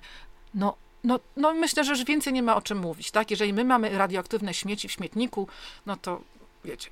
No, 0.54 0.76
no, 1.04 1.20
no 1.38 1.54
myślę, 1.54 1.84
że 1.84 1.92
już 1.92 2.04
więcej 2.04 2.34
nie 2.34 2.44
ma 2.44 2.56
o 2.56 2.62
czym 2.62 2.78
mówić, 2.78 3.12
tak? 3.12 3.32
Jeżeli 3.32 3.54
my 3.54 3.64
mamy 3.64 3.98
radioaktywne 3.98 4.54
śmieci 4.54 4.88
w 4.88 4.92
śmietniku, 4.92 5.48
no 5.86 5.98
to 5.98 6.22
wiecie. 6.66 6.90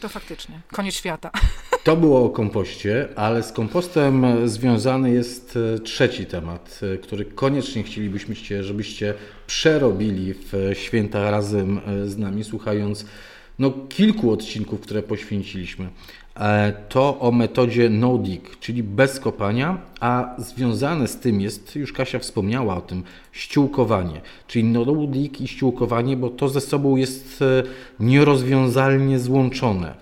To 0.00 0.08
faktycznie. 0.08 0.60
Koniec 0.72 0.94
świata. 0.94 1.30
To 1.84 1.96
było 1.96 2.24
o 2.24 2.30
kompoście, 2.30 3.08
ale 3.16 3.42
z 3.42 3.52
kompostem 3.52 4.48
związany 4.48 5.10
jest 5.10 5.58
e, 5.76 5.78
trzeci 5.78 6.26
temat, 6.26 6.80
e, 6.94 6.98
który 6.98 7.24
koniecznie 7.24 7.82
chcielibyśmy, 7.82 8.34
żebyście 8.60 9.14
przerobili 9.46 10.34
w 10.34 10.70
święta 10.72 11.30
razem 11.30 11.80
e, 11.86 12.08
z 12.08 12.18
nami, 12.18 12.44
słuchając 12.44 13.06
no, 13.58 13.72
kilku 13.88 14.32
odcinków, 14.32 14.80
które 14.80 15.02
poświęciliśmy. 15.02 15.88
To 16.88 17.20
o 17.20 17.32
metodzie 17.32 17.90
no 17.90 18.18
dig, 18.18 18.58
czyli 18.60 18.82
bez 18.82 19.20
kopania, 19.20 19.78
a 20.00 20.34
związane 20.38 21.08
z 21.08 21.16
tym 21.16 21.40
jest, 21.40 21.76
już 21.76 21.92
Kasia 21.92 22.18
wspomniała 22.18 22.76
o 22.76 22.80
tym, 22.80 23.02
ściółkowanie, 23.32 24.20
czyli 24.46 24.64
no 24.64 24.84
dig 25.06 25.40
i 25.40 25.48
ściółkowanie, 25.48 26.16
bo 26.16 26.30
to 26.30 26.48
ze 26.48 26.60
sobą 26.60 26.96
jest 26.96 27.44
nierozwiązalnie 28.00 29.18
złączone. 29.18 29.94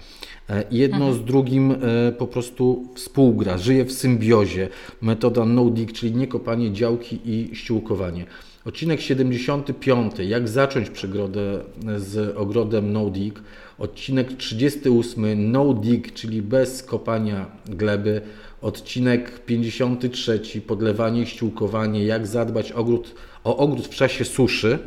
E, 0.50 0.64
jedno 0.70 1.06
mhm. 1.06 1.14
z 1.14 1.24
drugim 1.24 1.72
e, 1.72 1.76
po 2.12 2.26
prostu 2.26 2.84
współgra, 2.94 3.58
żyje 3.58 3.84
w 3.84 3.92
symbiozie. 3.92 4.68
Metoda 5.00 5.44
no-dig, 5.44 5.92
czyli 5.92 6.14
nie 6.14 6.26
kopanie 6.26 6.72
działki 6.72 7.20
i 7.24 7.56
ściółkowanie. 7.56 8.26
Odcinek 8.64 9.00
75. 9.00 10.12
Jak 10.18 10.48
zacząć 10.48 10.90
przygodę 10.90 11.60
z 11.96 12.36
ogrodem 12.36 12.92
no-dig. 12.92 13.40
Odcinek 13.78 14.32
38. 14.36 15.52
No-dig, 15.52 16.14
czyli 16.14 16.42
bez 16.42 16.82
kopania 16.82 17.46
gleby. 17.66 18.20
Odcinek 18.60 19.44
53. 19.44 20.40
Podlewanie 20.66 21.22
i 21.22 21.26
ściółkowanie. 21.26 22.04
Jak 22.04 22.26
zadbać 22.26 22.72
ogród, 22.72 23.14
o 23.44 23.56
ogród 23.56 23.86
w 23.86 23.94
czasie 23.94 24.24
suszy. 24.24 24.78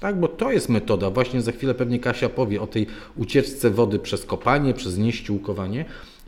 Tak, 0.00 0.20
bo 0.20 0.28
to 0.28 0.52
jest 0.52 0.68
metoda. 0.68 1.10
Właśnie 1.10 1.42
za 1.42 1.52
chwilę 1.52 1.74
pewnie 1.74 1.98
Kasia 1.98 2.28
powie 2.28 2.62
o 2.62 2.66
tej 2.66 2.86
ucieczce 3.16 3.70
wody 3.70 3.98
przez 3.98 4.24
kopanie, 4.24 4.74
przez 4.74 4.98
nieściółkowanie. 4.98 5.84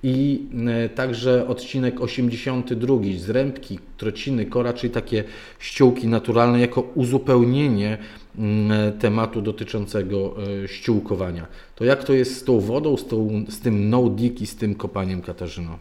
I 0.06 0.46
e, 0.68 0.88
także 0.88 1.48
odcinek 1.48 2.00
82 2.00 2.96
z 3.16 3.54
trociny, 3.96 4.46
kora, 4.46 4.72
czyli 4.72 4.92
takie 4.92 5.24
ściółki 5.58 6.08
naturalne 6.08 6.60
jako 6.60 6.80
uzupełnienie 6.80 7.98
mm, 8.38 8.72
e, 8.72 8.92
tematu 8.92 9.42
dotyczącego 9.42 10.34
e, 10.64 10.68
ściółkowania. 10.68 11.46
To 11.74 11.84
jak 11.84 12.04
to 12.04 12.12
jest 12.12 12.38
z 12.38 12.44
tą 12.44 12.60
wodą, 12.60 12.96
z, 12.96 13.06
tą, 13.06 13.44
z 13.48 13.60
tym 13.60 13.90
no-dig 13.90 14.40
i 14.40 14.46
z 14.46 14.56
tym 14.56 14.74
kopaniem, 14.74 15.22
Katarzyno? 15.22 15.78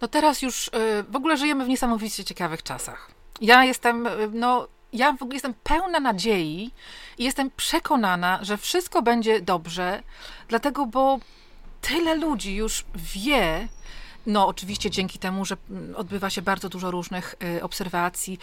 No 0.00 0.08
teraz 0.08 0.42
już 0.42 0.70
w 1.10 1.16
ogóle 1.16 1.36
żyjemy 1.36 1.64
w 1.64 1.68
niesamowicie 1.68 2.24
ciekawych 2.24 2.62
czasach. 2.62 3.10
Ja 3.40 3.64
jestem, 3.64 4.08
no 4.32 4.68
ja 4.92 5.12
w 5.12 5.22
ogóle 5.22 5.34
jestem 5.34 5.54
pełna 5.62 6.00
nadziei 6.00 6.70
i 7.18 7.24
jestem 7.24 7.50
przekonana, 7.56 8.38
że 8.42 8.56
wszystko 8.56 9.02
będzie 9.02 9.40
dobrze, 9.40 10.02
dlatego, 10.48 10.86
bo 10.86 11.18
tyle 11.88 12.14
ludzi 12.14 12.54
już 12.54 12.84
wie, 12.94 13.68
no, 14.26 14.46
oczywiście 14.46 14.90
dzięki 14.90 15.18
temu, 15.18 15.44
że 15.44 15.56
odbywa 15.96 16.30
się 16.30 16.42
bardzo 16.42 16.68
dużo 16.68 16.90
różnych 16.90 17.34
y, 17.58 17.62
obserwacji, 17.62 18.38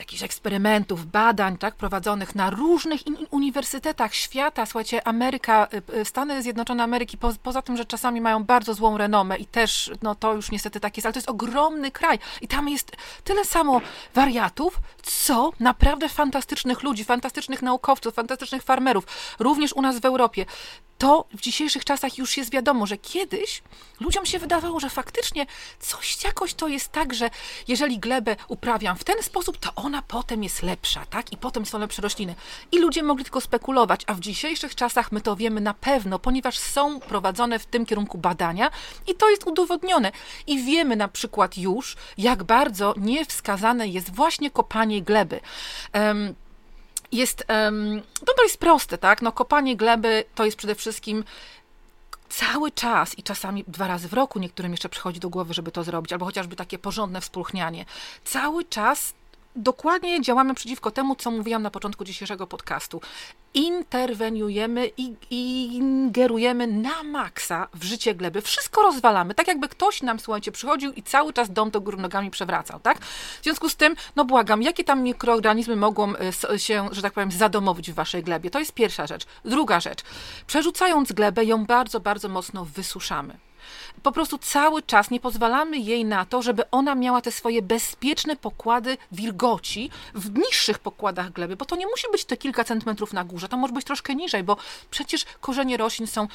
jakichś 0.00 0.22
eksperymentów, 0.22 1.06
badań, 1.06 1.58
tak, 1.58 1.74
prowadzonych 1.74 2.34
na 2.34 2.50
różnych 2.50 3.00
uniwersytetach 3.30 4.14
świata. 4.14 4.66
Słuchajcie, 4.66 5.06
Ameryka, 5.08 5.68
y, 5.92 6.00
y, 6.00 6.04
Stany 6.04 6.42
Zjednoczone 6.42 6.82
Ameryki, 6.82 7.18
po, 7.18 7.32
poza 7.42 7.62
tym, 7.62 7.76
że 7.76 7.84
czasami 7.84 8.20
mają 8.20 8.44
bardzo 8.44 8.74
złą 8.74 8.98
renomę 8.98 9.36
i 9.36 9.46
też, 9.46 9.90
no 10.02 10.14
to 10.14 10.34
już 10.34 10.50
niestety 10.50 10.80
tak 10.80 10.96
jest, 10.96 11.06
ale 11.06 11.12
to 11.12 11.18
jest 11.18 11.28
ogromny 11.28 11.90
kraj 11.90 12.18
i 12.40 12.48
tam 12.48 12.68
jest 12.68 12.92
tyle 13.24 13.44
samo 13.44 13.80
wariatów, 14.14 14.78
co 15.02 15.52
naprawdę 15.60 16.08
fantastycznych 16.08 16.82
ludzi, 16.82 17.04
fantastycznych 17.04 17.62
naukowców, 17.62 18.14
fantastycznych 18.14 18.62
farmerów, 18.62 19.06
również 19.38 19.72
u 19.72 19.82
nas 19.82 19.98
w 19.98 20.04
Europie 20.04 20.46
to 21.00 21.24
w 21.34 21.40
dzisiejszych 21.40 21.84
czasach 21.84 22.18
już 22.18 22.36
jest 22.36 22.50
wiadomo, 22.50 22.86
że 22.86 22.98
kiedyś 22.98 23.62
ludziom 24.00 24.26
się 24.26 24.38
wydawało, 24.38 24.80
że 24.80 24.90
faktycznie 24.90 25.46
coś 25.78 26.24
jakoś 26.24 26.54
to 26.54 26.68
jest 26.68 26.92
tak, 26.92 27.14
że 27.14 27.30
jeżeli 27.68 27.98
glebę 27.98 28.36
uprawiam 28.48 28.96
w 28.96 29.04
ten 29.04 29.22
sposób, 29.22 29.56
to 29.56 29.70
ona 29.76 29.89
potem 30.08 30.42
jest 30.42 30.62
lepsza, 30.62 31.06
tak? 31.06 31.32
I 31.32 31.36
potem 31.36 31.66
są 31.66 31.78
lepsze 31.78 32.02
rośliny. 32.02 32.34
I 32.72 32.78
ludzie 32.78 33.02
mogli 33.02 33.24
tylko 33.24 33.40
spekulować, 33.40 34.00
a 34.06 34.14
w 34.14 34.20
dzisiejszych 34.20 34.74
czasach 34.74 35.12
my 35.12 35.20
to 35.20 35.36
wiemy 35.36 35.60
na 35.60 35.74
pewno, 35.74 36.18
ponieważ 36.18 36.58
są 36.58 37.00
prowadzone 37.00 37.58
w 37.58 37.66
tym 37.66 37.86
kierunku 37.86 38.18
badania 38.18 38.70
i 39.06 39.14
to 39.14 39.30
jest 39.30 39.46
udowodnione. 39.46 40.12
I 40.46 40.64
wiemy 40.64 40.96
na 40.96 41.08
przykład 41.08 41.58
już, 41.58 41.96
jak 42.18 42.44
bardzo 42.44 42.94
niewskazane 42.96 43.88
jest 43.88 44.14
właśnie 44.14 44.50
kopanie 44.50 45.02
gleby. 45.02 45.40
Um, 45.94 46.34
jest, 47.12 47.44
no 48.26 48.34
to 48.36 48.42
jest 48.42 48.58
proste, 48.58 48.98
tak? 48.98 49.22
No 49.22 49.32
kopanie 49.32 49.76
gleby 49.76 50.24
to 50.34 50.44
jest 50.44 50.56
przede 50.56 50.74
wszystkim 50.74 51.24
cały 52.28 52.70
czas 52.70 53.18
i 53.18 53.22
czasami 53.22 53.64
dwa 53.68 53.86
razy 53.86 54.08
w 54.08 54.12
roku 54.12 54.38
niektórym 54.38 54.72
jeszcze 54.72 54.88
przychodzi 54.88 55.20
do 55.20 55.30
głowy, 55.30 55.54
żeby 55.54 55.72
to 55.72 55.84
zrobić, 55.84 56.12
albo 56.12 56.24
chociażby 56.26 56.56
takie 56.56 56.78
porządne 56.78 57.20
współchnianie. 57.20 57.84
Cały 58.24 58.64
czas 58.64 59.14
dokładnie 59.56 60.22
działamy 60.22 60.54
przeciwko 60.54 60.90
temu, 60.90 61.16
co 61.16 61.30
mówiłam 61.30 61.62
na 61.62 61.70
początku 61.70 62.04
dzisiejszego 62.04 62.46
podcastu. 62.46 63.00
Interweniujemy 63.54 64.90
i 64.96 65.16
ingerujemy 65.76 66.66
na 66.66 67.02
maksa 67.02 67.68
w 67.74 67.84
życie 67.84 68.14
gleby. 68.14 68.42
Wszystko 68.42 68.82
rozwalamy, 68.82 69.34
tak 69.34 69.48
jakby 69.48 69.68
ktoś 69.68 70.02
nam, 70.02 70.20
słuchajcie, 70.20 70.52
przychodził 70.52 70.92
i 70.92 71.02
cały 71.02 71.32
czas 71.32 71.50
dom 71.50 71.70
do 71.70 71.80
góry 71.80 71.96
nogami 71.96 72.30
przewracał, 72.30 72.80
tak? 72.80 72.98
W 73.40 73.42
związku 73.42 73.68
z 73.68 73.76
tym, 73.76 73.96
no 74.16 74.24
błagam, 74.24 74.62
jakie 74.62 74.84
tam 74.84 75.02
mikroorganizmy 75.02 75.76
mogą 75.76 76.12
e, 76.50 76.58
się, 76.58 76.88
że 76.92 77.02
tak 77.02 77.12
powiem, 77.12 77.32
zadomowić 77.32 77.90
w 77.90 77.94
waszej 77.94 78.22
glebie? 78.22 78.50
To 78.50 78.58
jest 78.58 78.72
pierwsza 78.72 79.06
rzecz. 79.06 79.26
Druga 79.44 79.80
rzecz. 79.80 80.02
Przerzucając 80.46 81.12
glebę, 81.12 81.44
ją 81.44 81.66
bardzo, 81.66 82.00
bardzo 82.00 82.28
mocno 82.28 82.64
wysuszamy 82.64 83.49
po 84.02 84.12
prostu 84.12 84.38
cały 84.38 84.82
czas 84.82 85.10
nie 85.10 85.20
pozwalamy 85.20 85.78
jej 85.78 86.04
na 86.04 86.24
to, 86.24 86.42
żeby 86.42 86.70
ona 86.70 86.94
miała 86.94 87.20
te 87.20 87.32
swoje 87.32 87.62
bezpieczne 87.62 88.36
pokłady 88.36 88.96
wilgoci 89.12 89.90
w 90.14 90.38
niższych 90.38 90.78
pokładach 90.78 91.32
gleby, 91.32 91.56
bo 91.56 91.64
to 91.64 91.76
nie 91.76 91.86
musi 91.86 92.06
być 92.12 92.24
te 92.24 92.36
kilka 92.36 92.64
centymetrów 92.64 93.12
na 93.12 93.24
górze, 93.24 93.48
to 93.48 93.56
może 93.56 93.72
być 93.72 93.84
troszkę 93.84 94.14
niżej, 94.14 94.42
bo 94.42 94.56
przecież 94.90 95.24
korzenie 95.40 95.76
roślin 95.76 96.06
są 96.06 96.28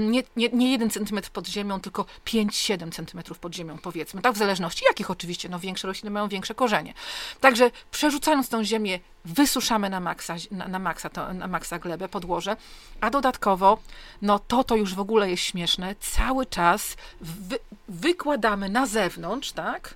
nie, 0.00 0.22
nie, 0.36 0.48
nie 0.48 0.70
1 0.70 0.90
centymetr 0.90 1.30
pod 1.30 1.48
ziemią, 1.48 1.80
tylko 1.80 2.04
5-7 2.26 2.92
centymetrów 2.92 3.38
pod 3.38 3.54
ziemią, 3.54 3.78
powiedzmy, 3.78 4.22
tak, 4.22 4.34
w 4.34 4.38
zależności 4.38 4.84
jakich 4.88 5.10
oczywiście, 5.10 5.48
no 5.48 5.58
większe 5.58 5.88
rośliny 5.88 6.10
mają 6.10 6.28
większe 6.28 6.54
korzenie. 6.54 6.94
Także 7.40 7.70
przerzucając 7.90 8.48
tą 8.48 8.64
ziemię 8.64 9.00
wysuszamy 9.34 9.90
na 9.90 10.00
maksa, 10.00 10.34
na, 10.50 10.68
na, 10.68 10.78
maksa, 10.78 11.10
to, 11.10 11.34
na 11.34 11.46
maksa 11.46 11.78
glebę, 11.78 12.08
podłoże, 12.08 12.56
a 13.00 13.10
dodatkowo, 13.10 13.78
no 14.22 14.38
to 14.38 14.64
to 14.64 14.76
już 14.76 14.94
w 14.94 15.00
ogóle 15.00 15.30
jest 15.30 15.42
śmieszne, 15.42 15.94
cały 16.00 16.46
czas 16.46 16.96
wy, 17.20 17.58
wykładamy 17.88 18.68
na 18.68 18.86
zewnątrz, 18.86 19.52
tak, 19.52 19.94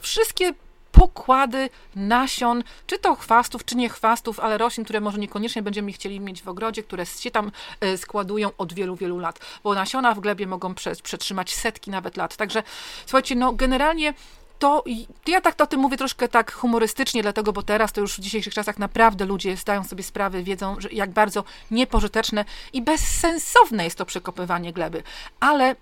wszystkie 0.00 0.54
pokłady 0.92 1.70
nasion, 1.96 2.62
czy 2.86 2.98
to 2.98 3.14
chwastów, 3.14 3.64
czy 3.64 3.76
nie 3.76 3.88
chwastów, 3.88 4.40
ale 4.40 4.58
roślin, 4.58 4.84
które 4.84 5.00
może 5.00 5.18
niekoniecznie 5.18 5.62
będziemy 5.62 5.92
chcieli 5.92 6.20
mieć 6.20 6.42
w 6.42 6.48
ogrodzie, 6.48 6.82
które 6.82 7.06
się 7.06 7.30
tam 7.30 7.52
e, 7.80 7.98
składują 7.98 8.50
od 8.58 8.72
wielu, 8.72 8.96
wielu 8.96 9.18
lat, 9.18 9.40
bo 9.64 9.74
nasiona 9.74 10.14
w 10.14 10.20
glebie 10.20 10.46
mogą 10.46 10.74
przetrzymać 11.02 11.54
setki 11.54 11.90
nawet 11.90 12.16
lat. 12.16 12.36
Także 12.36 12.62
słuchajcie, 13.06 13.36
no 13.36 13.52
generalnie 13.52 14.14
to 14.60 14.84
ja 15.26 15.40
tak 15.40 15.54
to 15.54 15.64
o 15.64 15.66
tym 15.66 15.80
mówię 15.80 15.96
troszkę 15.96 16.28
tak 16.28 16.52
humorystycznie, 16.52 17.22
dlatego, 17.22 17.52
bo 17.52 17.62
teraz 17.62 17.92
to 17.92 18.00
już 18.00 18.16
w 18.16 18.20
dzisiejszych 18.20 18.54
czasach 18.54 18.78
naprawdę 18.78 19.24
ludzie 19.24 19.56
zdają 19.56 19.84
sobie 19.84 20.02
sprawę, 20.02 20.42
wiedzą, 20.42 20.76
że 20.78 20.88
jak 20.92 21.10
bardzo 21.10 21.44
niepożyteczne 21.70 22.44
i 22.72 22.82
bezsensowne 22.82 23.84
jest 23.84 23.98
to 23.98 24.06
przekopywanie 24.06 24.72
gleby. 24.72 25.02
Ale 25.40 25.76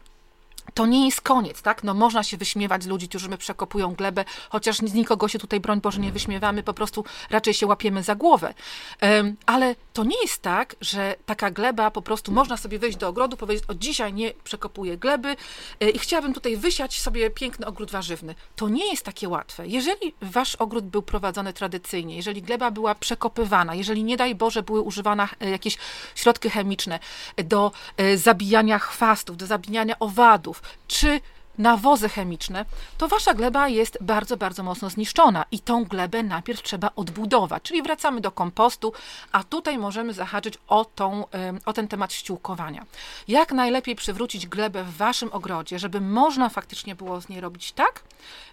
to 0.75 0.87
nie 0.87 1.05
jest 1.07 1.21
koniec, 1.21 1.63
tak? 1.63 1.85
No 1.85 1.95
można 1.95 2.23
się 2.23 2.37
wyśmiewać 2.37 2.83
z 2.83 2.87
ludzi, 2.87 3.09
którzy 3.09 3.29
przekopują 3.39 3.95
glebę, 3.95 4.25
chociaż 4.51 4.77
z 4.77 4.95
nikogo 4.95 5.29
się 5.29 5.39
tutaj, 5.39 5.61
broń 5.61 5.81
Boże, 5.81 6.01
nie 6.01 6.13
wyśmiewamy, 6.13 6.63
po 6.63 6.75
prostu 6.75 7.05
raczej 7.31 7.55
się 7.55 7.67
łapiemy 7.67 8.03
za 8.03 8.15
głowę. 8.15 8.55
Um, 9.03 9.37
ale 9.47 9.75
to 9.93 10.05
nie 10.05 10.23
jest 10.23 10.43
tak, 10.43 10.77
że 10.81 11.17
taka 11.27 11.51
gleba 11.51 11.91
po 11.91 12.03
prostu 12.03 12.33
można 12.33 12.57
sobie 12.57 12.79
wyjść 12.79 12.99
do 12.99 13.09
ogrodu, 13.09 13.37
powiedzieć, 13.37 13.65
od 13.69 13.79
dzisiaj 13.79 14.13
nie 14.13 14.33
przekopuję 14.45 14.97
gleby 14.97 15.37
yy, 15.81 15.91
i 15.91 15.99
chciałabym 15.99 16.35
tutaj 16.35 16.57
wysiać 16.57 17.01
sobie 17.01 17.31
piękny 17.31 17.67
ogród 17.67 17.91
warzywny. 17.91 18.35
To 18.57 18.69
nie 18.69 18.91
jest 18.91 19.05
takie 19.05 19.29
łatwe. 19.29 19.67
Jeżeli 19.67 20.15
wasz 20.23 20.55
ogród 20.55 20.85
był 20.85 21.03
prowadzony 21.03 21.53
tradycyjnie, 21.53 22.17
jeżeli 22.17 22.43
gleba 22.43 22.71
była 22.71 22.95
przekopywana, 22.95 23.75
jeżeli 23.75 24.05
nie 24.05 24.17
daj 24.17 24.35
Boże 24.35 24.63
były 24.63 24.81
używane 24.81 25.29
e, 25.41 25.51
jakieś 25.51 25.79
środki 26.15 26.51
chemiczne 26.51 26.99
do 27.37 27.73
e, 27.97 28.17
zabijania 28.17 28.79
chwastów, 28.79 29.37
do 29.37 29.47
zabijania 29.47 29.99
owadów, 29.99 30.58
czy 30.87 31.21
nawozy 31.59 32.09
chemiczne, 32.09 32.65
to 32.99 33.09
wasza 33.09 33.35
gleba 33.35 33.69
jest 33.69 33.99
bardzo, 34.01 34.37
bardzo 34.37 34.63
mocno 34.63 34.91
zniszczona 34.91 35.45
i 35.51 35.61
tą 35.61 35.85
glebę 35.85 36.23
najpierw 36.23 36.63
trzeba 36.63 36.91
odbudować. 36.97 37.63
Czyli 37.63 37.83
wracamy 37.83 38.21
do 38.21 38.31
kompostu, 38.31 38.93
a 39.33 39.45
tutaj 39.45 39.79
możemy 39.79 40.15
zahaczyć 40.15 40.55
o, 40.69 40.85
tą, 40.85 41.25
o 41.65 41.73
ten 41.73 41.89
temat 41.89 42.13
ściółkowania. 42.13 42.87
Jak 43.29 43.53
najlepiej 43.53 43.97
przywrócić 43.97 44.47
glebę 44.47 44.85
w 44.85 44.97
waszym 44.97 45.33
ogrodzie, 45.33 45.79
żeby 45.79 46.01
można 46.01 46.49
faktycznie 46.49 46.95
było 46.95 47.21
z 47.21 47.29
niej 47.29 47.41
robić 47.41 47.73
tak, 47.73 48.03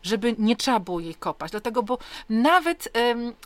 żeby 0.03 0.35
nie 0.37 0.55
trzeba 0.55 0.79
było 0.79 0.99
jej 0.99 1.15
kopać. 1.15 1.51
Dlatego, 1.51 1.83
bo 1.83 1.97
nawet 2.29 2.89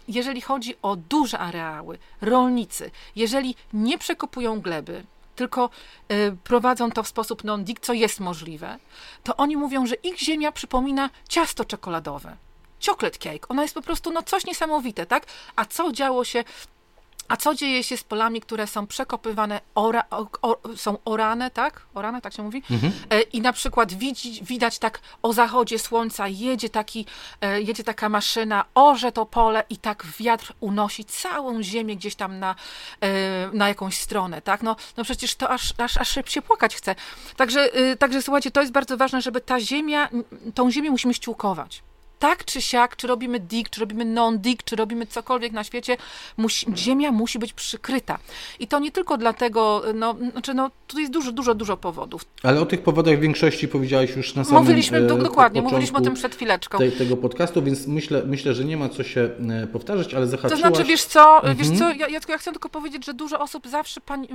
jeżeli 0.08 0.42
chodzi 0.42 0.76
o 0.82 0.96
duże 0.96 1.40
areały, 1.40 1.98
rolnicy, 2.22 2.92
jeżeli 3.16 3.56
nie 3.74 3.98
przekopują 3.98 4.62
gleby, 4.62 5.04
tylko 5.40 5.70
y, 6.12 6.38
prowadzą 6.44 6.92
to 6.92 7.04
w 7.04 7.08
sposób 7.08 7.44
non-dig, 7.44 7.80
co 7.80 7.94
jest 7.94 8.20
możliwe, 8.20 8.78
to 9.24 9.38
oni 9.38 9.58
mówią, 9.58 9.86
że 9.86 9.96
ich 9.96 10.20
ziemia 10.20 10.52
przypomina 10.52 11.10
ciasto 11.30 11.66
czekoladowe. 11.66 12.38
Chocolate 12.86 13.18
cake. 13.18 13.48
Ona 13.50 13.62
jest 13.62 13.74
po 13.74 13.82
prostu 13.82 14.12
no, 14.12 14.24
coś 14.24 14.46
niesamowite, 14.46 15.06
tak? 15.06 15.26
A 15.56 15.66
co 15.66 15.92
działo 15.92 16.26
się 16.26 16.44
a 17.30 17.38
co 17.38 17.56
dzieje 17.56 17.84
się 17.84 17.98
z 17.98 18.04
polami, 18.04 18.42
które 18.42 18.68
są 18.68 18.88
przekopywane, 18.88 19.62
ora, 19.76 20.04
o, 20.42 20.58
są 20.76 20.98
orane, 21.06 21.52
tak? 21.52 21.82
Orane, 21.94 22.22
tak 22.22 22.34
się 22.34 22.44
mówi? 22.44 22.64
Mhm. 22.72 22.94
E, 23.10 23.22
I 23.22 23.42
na 23.42 23.54
przykład 23.54 23.94
widzi, 23.94 24.44
widać 24.44 24.80
tak 24.80 25.00
o 25.22 25.34
zachodzie 25.34 25.80
słońca 25.80 26.28
jedzie, 26.28 26.70
taki, 26.70 27.06
e, 27.42 27.62
jedzie 27.62 27.84
taka 27.84 28.10
maszyna, 28.10 28.66
orze 28.76 29.12
to 29.12 29.26
pole 29.26 29.64
i 29.70 29.78
tak 29.78 30.06
wiatr 30.20 30.54
unosi 30.60 31.06
całą 31.06 31.64
ziemię 31.64 31.96
gdzieś 31.96 32.16
tam 32.16 32.40
na, 32.40 32.56
e, 33.02 33.50
na 33.54 33.68
jakąś 33.68 33.98
stronę, 33.98 34.42
tak? 34.42 34.64
No, 34.64 34.76
no 34.98 35.04
przecież 35.04 35.36
to 35.36 35.50
aż, 35.50 35.74
aż, 35.78 35.98
aż 35.98 36.16
się 36.26 36.42
płakać 36.42 36.76
chce. 36.76 36.96
Także, 37.36 37.74
e, 37.74 37.96
także 37.96 38.22
słuchajcie, 38.22 38.52
to 38.52 38.62
jest 38.62 38.74
bardzo 38.74 38.98
ważne, 38.98 39.22
żeby 39.22 39.42
ta 39.42 39.60
ziemia, 39.60 40.10
tą 40.56 40.72
ziemię 40.72 40.92
musimy 40.92 41.14
ściółkować 41.14 41.84
tak 42.20 42.46
czy 42.46 42.62
siak, 42.62 42.96
czy 42.96 43.08
robimy 43.08 43.40
dig, 43.40 43.70
czy 43.70 43.80
robimy 43.80 44.06
non-dig, 44.06 44.64
czy 44.64 44.76
robimy 44.76 45.08
cokolwiek 45.08 45.52
na 45.52 45.64
świecie, 45.64 45.98
musi, 46.38 46.68
ziemia 46.76 47.12
musi 47.12 47.40
być 47.40 47.54
przykryta. 47.54 48.20
I 48.60 48.68
to 48.68 48.80
nie 48.80 48.92
tylko 48.92 49.18
dlatego, 49.18 49.84
no, 49.94 50.16
znaczy, 50.32 50.54
no, 50.54 50.72
tu 50.88 51.00
jest 51.00 51.12
dużo, 51.12 51.32
dużo, 51.32 51.56
dużo 51.56 51.78
powodów. 51.78 52.26
Ale 52.44 52.62
o 52.62 52.66
tych 52.66 52.82
powodach 52.82 53.18
w 53.18 53.20
większości 53.20 53.68
powiedziałeś 53.68 54.16
już 54.16 54.36
na 54.36 54.44
samym 54.44 54.64
Mówiliśmy, 54.64 54.98
e, 54.98 55.02
dokładnie, 55.02 55.62
mówiliśmy 55.62 55.98
o 55.98 56.02
tym 56.02 56.14
przed 56.14 56.36
chwileczką. 56.36 56.78
Tej, 56.78 56.92
tego 56.92 57.18
podcastu, 57.18 57.64
więc 57.64 57.88
myślę, 57.88 58.24
myślę, 58.26 58.54
że 58.54 58.66
nie 58.66 58.78
ma 58.78 58.90
co 58.90 59.04
się 59.04 59.30
e, 59.64 59.68
powtarzać, 59.68 60.14
ale 60.14 60.28
zahaczyłaś... 60.28 60.62
To 60.62 60.68
znaczy, 60.68 60.84
wiesz 60.84 61.04
co, 61.04 61.36
mhm. 61.36 61.58
wiesz 61.58 61.80
co 61.80 61.94
ja, 61.94 62.08
ja, 62.08 62.38
chcę 62.38 62.52
tylko 62.52 62.70
powiedzieć, 62.70 63.06
że 63.06 63.14
dużo 63.14 63.40
osób 63.40 63.68
zawsze 63.68 64.02
pani, 64.02 64.28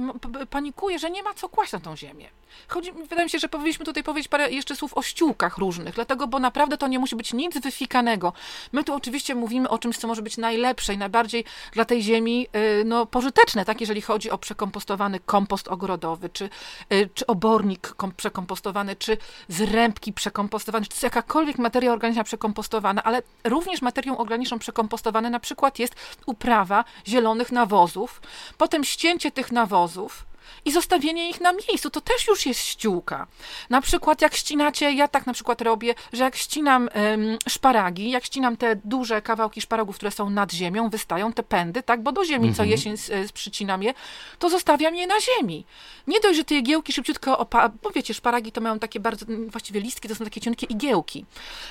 panikuje, 0.51 0.99
że 0.99 1.11
nie 1.11 1.23
ma 1.23 1.35
co 1.35 1.49
kłaść 1.49 1.73
na 1.73 1.81
tą 1.81 1.97
ziemię. 1.97 2.29
Chodzi, 2.69 2.93
wydaje 2.93 3.25
mi 3.25 3.31
się, 3.31 3.39
że 3.39 3.49
powinniśmy 3.49 3.85
tutaj 3.85 4.03
powiedzieć 4.03 4.29
parę 4.29 4.51
jeszcze 4.51 4.77
słów 4.77 4.95
o 4.95 5.03
ściółkach 5.03 5.59
różnych, 5.59 5.95
dlatego, 5.95 6.27
bo 6.27 6.39
naprawdę 6.39 6.77
to 6.77 6.89
nie 6.89 6.99
musi 6.99 7.17
być 7.17 7.33
nic 7.33 7.59
wy 7.59 7.71
wyfikanego. 7.75 8.33
My 8.73 8.85
tu 8.85 8.95
oczywiście 8.95 9.35
mówimy 9.35 9.69
o 9.69 9.79
czymś, 9.79 9.97
co 9.97 10.09
może 10.09 10.23
być 10.23 10.37
najlepsze 10.37 10.95
i 10.95 10.99
najbardziej 10.99 11.45
dla 11.73 11.85
tej 11.85 12.03
ziemi 12.03 12.47
y, 12.57 12.85
no, 12.85 13.07
pożyteczne, 13.07 13.65
tak, 13.65 13.81
jeżeli 13.81 14.01
chodzi 14.01 14.31
o 14.31 14.39
przekompostowany 14.39 15.21
kompost 15.21 15.69
ogrodowy, 15.69 16.29
czy, 16.29 16.49
y, 16.93 17.11
czy 17.15 17.27
obornik 17.27 17.95
przekompostowany, 18.17 18.97
czy 18.97 19.17
zrębki 19.49 20.13
przekompostowane, 20.13 20.87
czy 20.87 21.07
jakakolwiek 21.07 21.59
materia 21.59 21.93
organiczna 21.93 22.25
przekompostowana, 22.25 23.03
ale 23.03 23.23
również 23.45 23.83
materią 23.83 24.19
organiczną 24.19 24.59
przekompostowane 24.59 25.31
na 25.31 25.41
przykład 25.41 25.79
jest 25.79 25.95
uprawa 26.27 26.85
zielonych 27.09 27.53
nawozów, 27.53 28.23
potem 28.59 28.85
ścięcie 28.85 29.31
tych 29.31 29.53
nawozów, 29.53 30.27
i 30.65 30.73
zostawienie 30.73 31.31
ich 31.31 31.41
na 31.41 31.53
miejscu. 31.53 31.91
To 31.91 32.01
też 32.01 32.27
już 32.27 32.47
jest 32.47 32.61
ściółka. 32.61 33.27
Na 33.71 33.81
przykład 33.81 34.23
jak 34.23 34.35
ścinacie, 34.35 34.93
ja 34.93 35.09
tak 35.09 35.27
na 35.27 35.33
przykład 35.33 35.61
robię, 35.61 35.95
że 36.13 36.25
jak 36.25 36.37
ścinam 36.37 36.89
ym, 37.13 37.39
szparagi, 37.49 38.11
jak 38.11 38.25
ścinam 38.25 38.57
te 38.57 38.77
duże 38.85 39.23
kawałki 39.23 39.61
szparagów, 39.61 39.97
które 39.97 40.11
są 40.11 40.31
nad 40.31 40.53
ziemią, 40.53 40.89
wystają 40.91 41.33
te 41.33 41.43
pędy, 41.43 41.83
tak, 41.83 42.03
bo 42.03 42.13
do 42.13 42.25
ziemi 42.25 42.49
mhm. 42.49 42.55
co 42.55 42.65
jesień 42.65 42.95
przycinam 43.35 43.83
je, 43.83 43.95
to 44.39 44.49
zostawiam 44.49 44.95
je 44.95 45.07
na 45.07 45.21
ziemi. 45.21 45.67
Nie 46.07 46.21
dość, 46.21 46.37
że 46.37 46.45
te 46.45 46.55
igiełki 46.55 46.93
szybciutko 46.93 47.39
opa... 47.39 47.69
bo 47.69 47.91
wiecie, 47.91 48.15
szparagi 48.15 48.53
to 48.53 48.61
mają 48.61 48.79
takie 48.79 49.01
bardzo, 49.01 49.27
właściwie 49.49 49.81
listki 49.81 50.09
to 50.09 50.15
są 50.15 50.25
takie 50.25 50.41
cienkie 50.41 50.67
igiełki. 50.67 51.25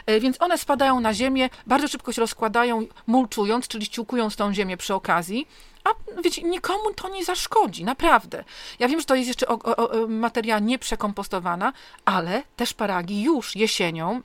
E, 0.06 0.20
więc 0.20 0.42
one 0.42 0.58
spadają 0.58 1.00
na 1.00 1.14
ziemię, 1.14 1.50
bardzo 1.68 1.88
szybko 1.88 2.12
się 2.12 2.22
rozkładają, 2.22 2.88
mulczując, 3.08 3.68
czyli 3.68 3.86
ściółkując 3.86 4.36
tą 4.36 4.54
ziemię 4.54 4.78
przy 4.78 4.94
okazji 4.94 5.48
a 5.84 6.22
wiecie, 6.22 6.44
nikomu 6.44 6.94
to 6.94 7.10
nie 7.10 7.26
zaszkodzi, 7.26 7.84
naprawdę. 7.84 8.44
Ja 8.80 8.88
wiem, 8.88 9.00
że 9.00 9.06
to 9.06 9.16
jest 9.16 9.28
jeszcze 9.28 9.48
o, 9.48 9.60
o, 9.64 9.76
o, 9.78 10.08
materia 10.08 10.60
nieprzekompostowana, 10.60 11.74
ale 12.06 12.44
te 12.56 12.66
szparagi 12.66 13.24
już 13.24 13.56
jesienią 13.56 14.22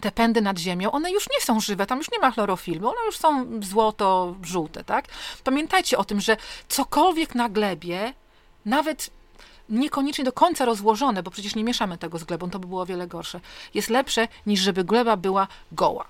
te 0.00 0.12
pędy 0.12 0.40
nad 0.40 0.58
ziemią, 0.58 0.90
one 0.90 1.12
już 1.12 1.28
nie 1.30 1.40
są 1.40 1.60
żywe, 1.60 1.86
tam 1.86 1.98
już 1.98 2.10
nie 2.12 2.18
ma 2.18 2.30
chlorofilmu, 2.30 2.88
one 2.88 3.04
już 3.06 3.16
są 3.16 3.60
złoto-żółte, 3.62 4.84
tak? 4.84 5.04
Pamiętajcie 5.44 5.98
o 5.98 6.04
tym, 6.04 6.20
że 6.20 6.36
cokolwiek 6.68 7.34
na 7.34 7.48
glebie, 7.48 8.14
nawet 8.64 9.10
niekoniecznie 9.68 10.24
do 10.24 10.32
końca 10.32 10.64
rozłożone, 10.64 11.22
bo 11.22 11.30
przecież 11.30 11.54
nie 11.54 11.64
mieszamy 11.64 11.98
tego 11.98 12.18
z 12.18 12.24
glebą, 12.24 12.50
to 12.50 12.58
by 12.58 12.66
było 12.66 12.82
o 12.82 12.86
wiele 12.86 13.06
gorsze, 13.06 13.40
jest 13.74 13.90
lepsze 13.90 14.28
niż 14.46 14.60
żeby 14.60 14.84
gleba 14.84 15.16
była 15.16 15.48
goła. 15.72 16.04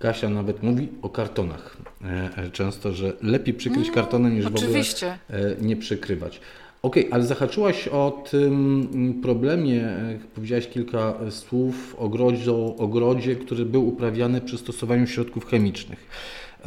Kasia 0.00 0.28
nawet 0.28 0.62
mówi 0.62 0.88
o 1.02 1.08
kartonach 1.08 1.76
e, 2.04 2.30
e, 2.36 2.50
często, 2.50 2.92
że 2.92 3.12
lepiej 3.22 3.54
przykryć 3.54 3.84
mm, 3.84 3.94
kartonem 3.94 4.34
niż 4.34 4.46
oczywiście. 4.46 5.18
w 5.28 5.34
ogóle 5.34 5.56
nie 5.60 5.76
przykrywać. 5.76 6.40
Okej, 6.82 7.02
okay, 7.02 7.14
ale 7.14 7.24
zahaczyłaś 7.24 7.88
o 7.88 8.24
tym 8.30 9.20
problemie, 9.22 9.88
powiedziałaś 10.34 10.68
kilka 10.68 11.14
słów 11.30 11.96
o 11.98 11.98
ogrodzie, 11.98 12.52
o 12.52 12.76
ogrodzie, 12.76 13.36
który 13.36 13.64
był 13.64 13.88
uprawiany 13.88 14.40
przy 14.40 14.58
stosowaniu 14.58 15.06
środków 15.06 15.46
chemicznych. 15.46 16.06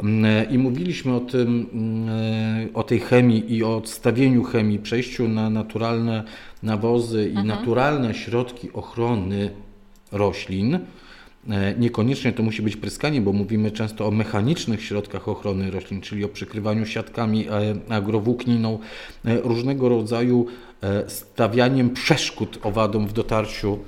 Mm, 0.00 0.50
I 0.50 0.58
mówiliśmy 0.58 1.14
o 1.14 1.20
tym, 1.20 1.66
mm, 1.72 2.68
o 2.74 2.82
tej 2.82 3.00
chemii 3.00 3.54
i 3.54 3.64
o 3.64 3.76
odstawieniu 3.76 4.44
chemii, 4.44 4.78
przejściu 4.78 5.28
na 5.28 5.50
naturalne 5.50 6.24
nawozy 6.62 7.24
i 7.24 7.38
mhm. 7.38 7.46
naturalne 7.46 8.14
środki 8.14 8.72
ochrony 8.72 9.50
roślin. 10.12 10.78
E, 11.50 11.74
niekoniecznie 11.78 12.32
to 12.32 12.42
musi 12.42 12.62
być 12.62 12.76
pryskanie, 12.76 13.20
bo 13.20 13.32
mówimy 13.32 13.70
często 13.70 14.06
o 14.06 14.10
mechanicznych 14.10 14.84
środkach 14.84 15.28
ochrony 15.28 15.70
roślin, 15.70 16.00
czyli 16.00 16.24
o 16.24 16.28
przykrywaniu 16.28 16.86
siatkami, 16.86 17.48
e, 17.48 17.74
agrowłókniną, 17.88 18.78
e, 19.24 19.40
różnego 19.40 19.88
rodzaju 19.88 20.46
stawianiem 21.08 21.90
przeszkód 21.90 22.58
owadom 22.62 23.06
w 23.06 23.12
dotarciu 23.12 23.78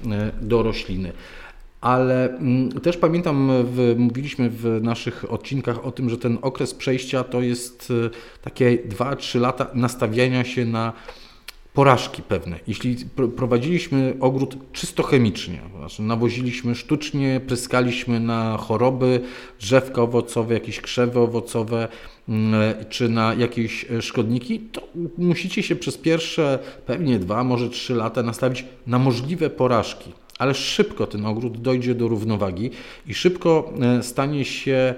do 0.42 0.62
rośliny. 0.62 1.12
Ale 1.80 2.30
mm, 2.30 2.72
też 2.72 2.96
pamiętam, 2.96 3.50
w, 3.64 3.94
mówiliśmy 3.98 4.50
w 4.50 4.78
naszych 4.82 5.32
odcinkach 5.32 5.84
o 5.84 5.92
tym, 5.92 6.10
że 6.10 6.18
ten 6.18 6.38
okres 6.42 6.74
przejścia 6.74 7.24
to 7.24 7.40
jest 7.40 7.92
takie 8.42 8.78
2-3 8.88 9.40
lata 9.40 9.66
nastawiania 9.74 10.44
się 10.44 10.64
na 10.64 10.92
porażki 11.76 12.22
pewne. 12.22 12.58
Jeśli 12.66 12.96
prowadziliśmy 13.36 14.16
ogród 14.20 14.56
czysto 14.72 15.02
chemicznie, 15.02 15.60
znaczy 15.78 16.02
nawoziliśmy 16.02 16.74
sztucznie, 16.74 17.40
pryskaliśmy 17.46 18.20
na 18.20 18.56
choroby, 18.56 19.20
drzewka 19.60 20.02
owocowe, 20.02 20.54
jakieś 20.54 20.80
krzewy 20.80 21.20
owocowe, 21.20 21.88
mm, 22.28 22.74
czy 22.88 23.08
na 23.08 23.34
jakieś 23.34 23.86
e, 23.90 24.02
szkodniki, 24.02 24.60
to 24.60 24.88
musicie 25.18 25.62
się 25.62 25.76
przez 25.76 25.98
pierwsze 25.98 26.58
pewnie 26.86 27.18
dwa, 27.18 27.44
może 27.44 27.70
trzy 27.70 27.94
lata 27.94 28.22
nastawić 28.22 28.64
na 28.86 28.98
możliwe 28.98 29.50
porażki. 29.50 30.12
Ale 30.38 30.54
szybko 30.54 31.06
ten 31.06 31.26
ogród 31.26 31.60
dojdzie 31.60 31.94
do 31.94 32.08
równowagi 32.08 32.70
i 33.06 33.14
szybko 33.14 33.72
e, 33.80 34.02
stanie 34.02 34.44
się 34.44 34.94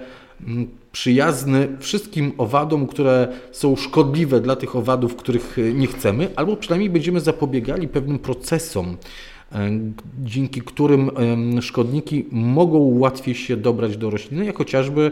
przyjazny 0.91 1.67
wszystkim 1.79 2.31
owadom, 2.37 2.87
które 2.87 3.27
są 3.51 3.75
szkodliwe 3.75 4.41
dla 4.41 4.55
tych 4.55 4.75
owadów, 4.75 5.15
których 5.15 5.59
e, 5.59 5.73
nie 5.73 5.87
chcemy, 5.87 6.27
albo 6.35 6.55
przynajmniej 6.55 6.89
będziemy 6.89 7.19
zapobiegali 7.19 7.87
pewnym 7.87 8.19
procesom, 8.19 8.97
e, 9.51 9.69
dzięki 10.23 10.61
którym 10.61 11.11
szkodniki 11.61 12.25
mogą 12.31 12.77
łatwiej 12.79 13.35
się 13.35 13.57
dobrać 13.57 13.97
do 13.97 14.09
rośliny, 14.09 14.45
jak 14.45 14.57
chociażby 14.57 15.11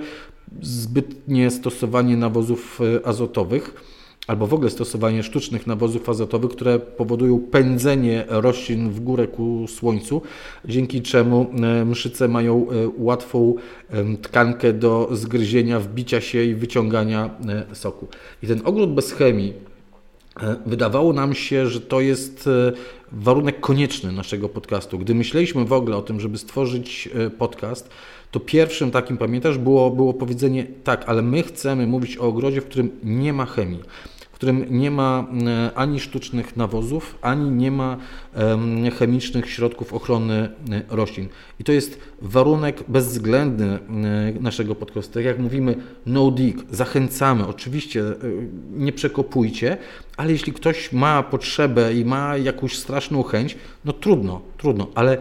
zbytnie 0.61 1.51
stosowanie 1.51 2.17
nawozów 2.17 2.79
e, 2.81 3.07
azotowych 3.07 3.96
albo 4.27 4.47
w 4.47 4.53
ogóle 4.53 4.69
stosowanie 4.69 5.23
sztucznych 5.23 5.67
nawozów 5.67 6.09
azotowych, 6.09 6.51
które 6.51 6.79
powodują 6.79 7.39
pędzenie 7.39 8.25
roślin 8.27 8.89
w 8.89 8.99
górę 8.99 9.27
ku 9.27 9.65
słońcu, 9.67 10.21
dzięki 10.65 11.01
czemu 11.01 11.45
e, 11.63 11.85
mszyce 11.85 12.27
mają 12.27 12.67
e, 12.69 12.73
łatwą 12.97 13.55
tkankę 14.21 14.73
do 14.73 15.09
zgryzienia, 15.11 15.79
wbicia 15.79 16.21
się 16.21 16.43
i 16.43 16.55
wyciągania 16.55 17.29
e, 17.71 17.75
soku. 17.75 18.07
I 18.43 18.47
ten 18.47 18.61
ogród 18.65 18.93
bez 18.93 19.11
chemii 19.11 19.53
Wydawało 20.65 21.13
nam 21.13 21.33
się, 21.33 21.67
że 21.67 21.81
to 21.81 22.01
jest 22.01 22.49
warunek 23.11 23.59
konieczny 23.59 24.11
naszego 24.11 24.49
podcastu. 24.49 24.99
Gdy 24.99 25.15
myśleliśmy 25.15 25.65
w 25.65 25.73
ogóle 25.73 25.97
o 25.97 26.01
tym, 26.01 26.19
żeby 26.19 26.37
stworzyć 26.37 27.09
podcast, 27.37 27.89
to 28.31 28.39
pierwszym 28.39 28.91
takim, 28.91 29.17
pamiętasz, 29.17 29.57
było, 29.57 29.89
było 29.89 30.13
powiedzenie 30.13 30.67
tak, 30.83 31.03
ale 31.07 31.21
my 31.21 31.43
chcemy 31.43 31.87
mówić 31.87 32.17
o 32.17 32.21
ogrodzie, 32.21 32.61
w 32.61 32.65
którym 32.65 32.91
nie 33.03 33.33
ma 33.33 33.45
chemii 33.45 33.83
którym 34.37 34.65
nie 34.69 34.91
ma 34.91 35.27
e, 35.47 35.71
ani 35.75 35.99
sztucznych 35.99 36.57
nawozów, 36.57 37.17
ani 37.21 37.51
nie 37.51 37.71
ma 37.71 37.97
chemicznych 38.99 39.49
środków 39.49 39.93
ochrony 39.93 40.49
e, 40.71 40.81
roślin. 40.89 41.27
I 41.59 41.63
to 41.63 41.71
jest 41.71 41.99
warunek 42.21 42.83
bezwzględny 42.87 43.65
e, 43.65 43.79
naszego 44.39 44.75
podcastu. 44.75 45.13
Tak 45.13 45.25
jak 45.25 45.39
mówimy, 45.39 45.75
no 46.05 46.31
dig, 46.31 46.57
zachęcamy, 46.71 47.47
oczywiście 47.47 48.03
nie 48.71 48.93
przekopujcie, 48.93 49.77
ale 50.17 50.31
jeśli 50.31 50.53
ktoś 50.53 50.91
ma 50.91 51.23
potrzebę 51.23 51.93
i 51.93 52.05
ma 52.05 52.37
jakąś 52.37 52.77
straszną 52.77 53.23
chęć, 53.23 53.57
no 53.85 53.93
trudno, 53.93 54.41
trudno, 54.57 54.87
ale 54.95 55.17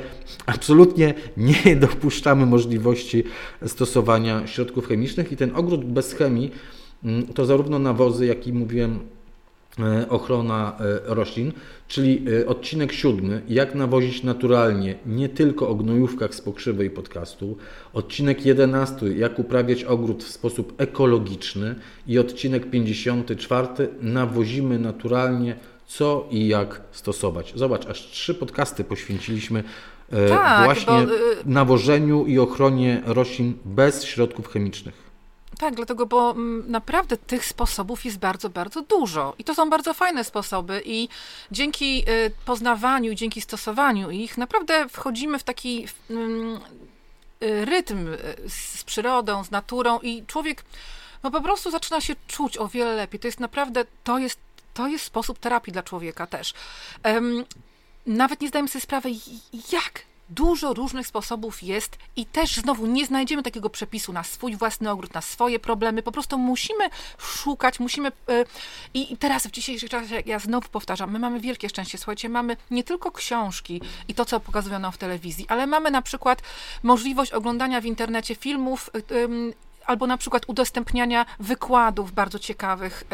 absolutnie 0.47 1.15
nie 1.37 1.77
dopuszczamy 1.77 2.47
możliwości 2.47 3.25
stosowania 3.67 4.47
środków 4.47 4.89
chemicznych 4.89 5.33
i 5.33 5.37
ten 5.37 5.51
ogród 5.55 5.85
bez 5.85 6.13
chemii 6.13 6.51
to 7.35 7.45
zarówno 7.45 7.79
nawozy, 7.79 8.27
jak 8.27 8.47
i 8.47 8.53
mówiłem 8.53 9.01
E, 9.81 10.09
ochrona 10.09 10.77
e, 10.81 11.15
roślin, 11.15 11.53
czyli 11.89 12.25
e, 12.41 12.47
odcinek 12.47 12.93
siódmy, 12.93 13.43
jak 13.49 13.75
nawozić 13.75 14.23
naturalnie, 14.23 14.95
nie 15.07 15.29
tylko 15.29 15.69
o 15.69 15.75
gnojówkach 15.75 16.35
z 16.35 16.41
pokrzywej 16.41 16.91
podcastu, 16.91 17.57
odcinek 17.93 18.47
jedenasty, 18.47 19.17
jak 19.17 19.39
uprawiać 19.39 19.85
ogród 19.85 20.25
w 20.25 20.31
sposób 20.31 20.73
ekologiczny 20.79 21.75
i 22.07 22.19
odcinek 22.19 22.71
54, 22.71 23.69
nawozimy 24.01 24.79
naturalnie, 24.79 25.57
co 25.87 26.27
i 26.31 26.49
jak 26.49 26.81
stosować. 26.93 27.53
Zobacz, 27.57 27.87
aż 27.87 28.11
trzy 28.11 28.35
podcasty 28.35 28.85
poświęciliśmy 28.85 29.65
tak, 30.29 30.65
właśnie 30.65 31.07
bo... 31.07 31.13
nawożeniu 31.47 32.27
i 32.27 32.39
ochronie 32.39 33.03
roślin 33.07 33.55
bez 33.65 34.05
środków 34.05 34.49
chemicznych. 34.49 35.06
Tak, 35.59 35.75
dlatego, 35.75 36.07
bo 36.07 36.31
mm, 36.31 36.71
naprawdę 36.71 37.17
tych 37.17 37.45
sposobów 37.45 38.05
jest 38.05 38.19
bardzo, 38.19 38.51
bardzo 38.51 38.83
dużo. 38.83 39.35
I 39.39 39.45
to 39.45 39.55
są 39.55 39.71
bardzo 39.71 39.95
fajne 39.95 40.25
sposoby, 40.25 40.83
i 40.85 41.09
dzięki 41.51 42.05
y, 42.09 42.31
poznawaniu, 42.45 43.15
dzięki 43.15 43.41
stosowaniu 43.41 44.11
ich, 44.11 44.39
naprawdę 44.39 44.89
wchodzimy 44.89 45.39
w 45.39 45.43
taki 45.43 45.89
mm, 46.11 46.61
y, 47.43 47.65
rytm 47.65 48.09
y, 48.09 48.19
z 48.49 48.85
przyrodą, 48.85 49.45
z 49.45 49.51
naturą, 49.51 49.99
i 50.01 50.27
człowiek 50.27 50.65
no, 51.23 51.31
po 51.31 51.41
prostu 51.41 51.71
zaczyna 51.71 52.01
się 52.01 52.17
czuć 52.27 52.59
o 52.59 52.69
wiele 52.69 52.95
lepiej. 52.95 53.21
To 53.21 53.29
jest 53.29 53.41
naprawdę, 53.41 53.85
to 54.05 54.19
jest, 54.19 54.39
to 54.75 54.89
jest 54.89 55.05
sposób 55.05 55.39
terapii 55.39 55.73
dla 55.73 55.83
człowieka 55.83 56.27
też. 56.27 56.55
Nawet 58.07 58.41
nie 58.41 58.49
zdajemy 58.49 58.69
sobie 58.69 58.83
sprawy, 58.83 59.11
jak 59.73 60.03
Dużo 60.29 60.75
różnych 60.75 61.07
sposobów 61.07 61.63
jest 61.63 61.99
i 62.17 62.27
też 62.27 62.57
znowu 62.57 62.87
nie 62.87 63.07
znajdziemy 63.07 63.43
takiego 63.43 63.71
przepisu 63.71 64.13
na 64.13 64.25
swój 64.25 64.57
własny 64.57 64.91
ogród, 64.91 65.15
na 65.15 65.21
swoje 65.21 65.59
problemy. 65.59 66.03
Po 66.03 66.13
prostu 66.13 66.39
musimy 66.39 66.85
szukać, 67.19 67.81
musimy. 67.81 68.09
E, 68.09 68.45
I 68.95 69.17
teraz 69.17 69.47
w 69.47 69.51
dzisiejszych 69.51 69.91
czasach, 69.91 70.27
ja 70.27 70.39
znowu 70.39 70.69
powtarzam, 70.69 71.13
my 71.13 71.19
mamy 71.19 71.41
wielkie 71.41 71.69
szczęście. 71.69 71.99
Słuchajcie, 71.99 72.29
mamy 72.29 72.57
nie 72.71 72.85
tylko 72.85 73.13
książki 73.13 73.81
i 74.09 74.15
to, 74.15 74.25
co 74.25 74.41
pokazują 74.41 74.79
nam 74.79 74.93
w 74.93 74.99
telewizji, 74.99 75.47
ale 75.49 75.67
mamy 75.67 75.91
na 75.91 76.03
przykład 76.03 76.43
możliwość 76.83 77.33
oglądania 77.33 77.81
w 77.81 77.85
internecie 77.85 78.35
filmów 78.35 78.91
albo 79.87 80.07
na 80.07 80.17
przykład 80.17 80.43
udostępniania 80.47 81.27
wykładów 81.41 82.13
bardzo 82.13 82.39
ciekawych 82.39 83.05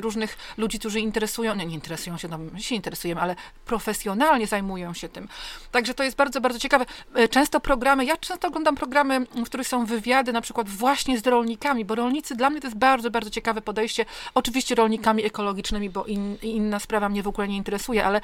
różnych 0.00 0.38
ludzi, 0.56 0.78
którzy 0.78 1.00
interesują, 1.00 1.54
nie, 1.54 1.66
nie 1.66 1.74
interesują 1.74 2.18
się, 2.18 2.28
no 2.28 2.38
my 2.38 2.62
się 2.62 2.74
interesujemy, 2.74 3.20
ale 3.20 3.36
profesjonalnie 3.64 4.46
zajmują 4.46 4.94
się 4.94 5.08
tym. 5.08 5.28
Także 5.70 5.94
to 5.94 6.04
jest 6.04 6.16
bardzo, 6.16 6.40
bardzo 6.40 6.58
ciekawe. 6.58 6.86
E, 7.14 7.28
często 7.28 7.60
programy, 7.60 8.04
ja 8.04 8.16
często 8.16 8.48
oglądam 8.48 8.74
programy, 8.74 9.20
w 9.20 9.44
których 9.44 9.68
są 9.68 9.86
wywiady 9.86 10.32
na 10.32 10.40
przykład 10.40 10.68
właśnie 10.68 11.18
z 11.18 11.26
rolnikami, 11.26 11.84
bo 11.84 11.94
rolnicy 11.94 12.36
dla 12.36 12.50
mnie 12.50 12.60
to 12.60 12.66
jest 12.66 12.78
bardzo, 12.78 13.10
bardzo 13.10 13.30
ciekawe 13.30 13.62
podejście. 13.62 14.04
Oczywiście 14.34 14.74
rolnikami 14.74 15.24
ekologicznymi, 15.24 15.90
bo 15.90 16.04
in, 16.04 16.36
inna 16.42 16.78
sprawa 16.78 17.08
mnie 17.08 17.22
w 17.22 17.28
ogóle 17.28 17.48
nie 17.48 17.56
interesuje, 17.56 18.04
ale 18.04 18.20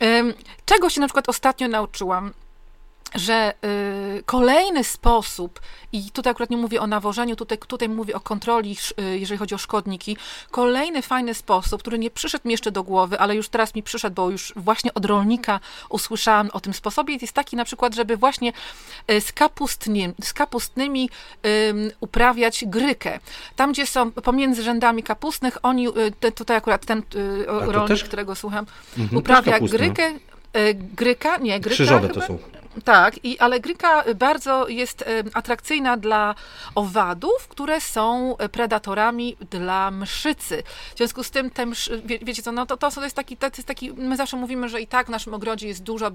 um, 0.00 0.34
czego 0.64 0.90
się 0.90 1.00
na 1.00 1.06
przykład 1.06 1.28
ostatnio 1.28 1.68
nauczyłam? 1.68 2.32
Że 3.14 3.54
y, 4.18 4.22
kolejny 4.26 4.84
sposób, 4.84 5.60
i 5.92 6.10
tutaj 6.10 6.30
akurat 6.30 6.50
nie 6.50 6.56
mówię 6.56 6.80
o 6.80 6.86
nawożeniu, 6.86 7.36
tutaj, 7.36 7.58
tutaj 7.58 7.88
mówię 7.88 8.14
o 8.14 8.20
kontroli, 8.20 8.76
y, 9.00 9.18
jeżeli 9.18 9.38
chodzi 9.38 9.54
o 9.54 9.58
szkodniki, 9.58 10.16
kolejny 10.50 11.02
fajny 11.02 11.34
sposób, 11.34 11.80
który 11.80 11.98
nie 11.98 12.10
przyszedł 12.10 12.48
mi 12.48 12.52
jeszcze 12.52 12.70
do 12.70 12.82
głowy, 12.82 13.18
ale 13.18 13.36
już 13.36 13.48
teraz 13.48 13.74
mi 13.74 13.82
przyszedł, 13.82 14.14
bo 14.14 14.30
już 14.30 14.52
właśnie 14.56 14.94
od 14.94 15.04
rolnika 15.04 15.60
usłyszałam 15.88 16.50
o 16.52 16.60
tym 16.60 16.74
sposobie, 16.74 17.18
jest 17.20 17.32
taki 17.32 17.56
na 17.56 17.64
przykład, 17.64 17.94
żeby 17.94 18.16
właśnie 18.16 18.52
y, 19.10 19.20
z, 19.20 19.32
kapustni, 19.32 20.08
z 20.22 20.32
kapustnymi 20.32 21.10
uprawiać 22.00 22.64
grykę. 22.66 23.20
Tam, 23.56 23.72
gdzie 23.72 23.86
są 23.86 24.10
pomiędzy 24.10 24.62
rzędami 24.62 25.02
kapustnych, 25.02 25.58
oni, 25.62 25.86
te, 26.20 26.32
tutaj 26.32 26.56
akurat 26.56 26.86
ten 26.86 27.02
rolnik, 27.46 27.88
też... 27.88 28.04
którego 28.04 28.34
słucham, 28.34 28.66
mhm, 28.98 29.18
uprawia 29.18 29.60
grykę, 29.60 30.12
Gryka? 30.96 31.36
Nie, 31.36 31.60
gryka. 31.60 31.74
Krzyżowe 31.74 32.08
chyba? 32.08 32.20
to 32.20 32.26
są. 32.26 32.38
Tak, 32.84 33.24
i, 33.24 33.38
ale 33.38 33.60
gryka 33.60 34.04
bardzo 34.14 34.68
jest 34.68 35.04
atrakcyjna 35.34 35.96
dla 35.96 36.34
owadów, 36.74 37.48
które 37.48 37.80
są 37.80 38.36
predatorami 38.52 39.36
dla 39.50 39.90
mszycy. 39.90 40.62
W 40.94 40.96
związku 40.96 41.24
z 41.24 41.30
tym, 41.30 41.50
te 41.50 41.66
wie, 42.04 42.18
wiecie 42.18 42.42
co, 42.42 42.52
no 42.52 42.66
to, 42.66 42.76
to 42.76 43.04
jest 43.04 43.16
taki, 43.16 43.36
to 43.36 43.46
jest 43.46 43.64
taki, 43.64 43.92
my 43.92 44.16
zawsze 44.16 44.36
mówimy, 44.36 44.68
że 44.68 44.80
i 44.80 44.86
tak 44.86 45.06
w 45.06 45.10
naszym 45.10 45.34
ogrodzie 45.34 45.68
jest 45.68 45.82
duża 45.82 46.10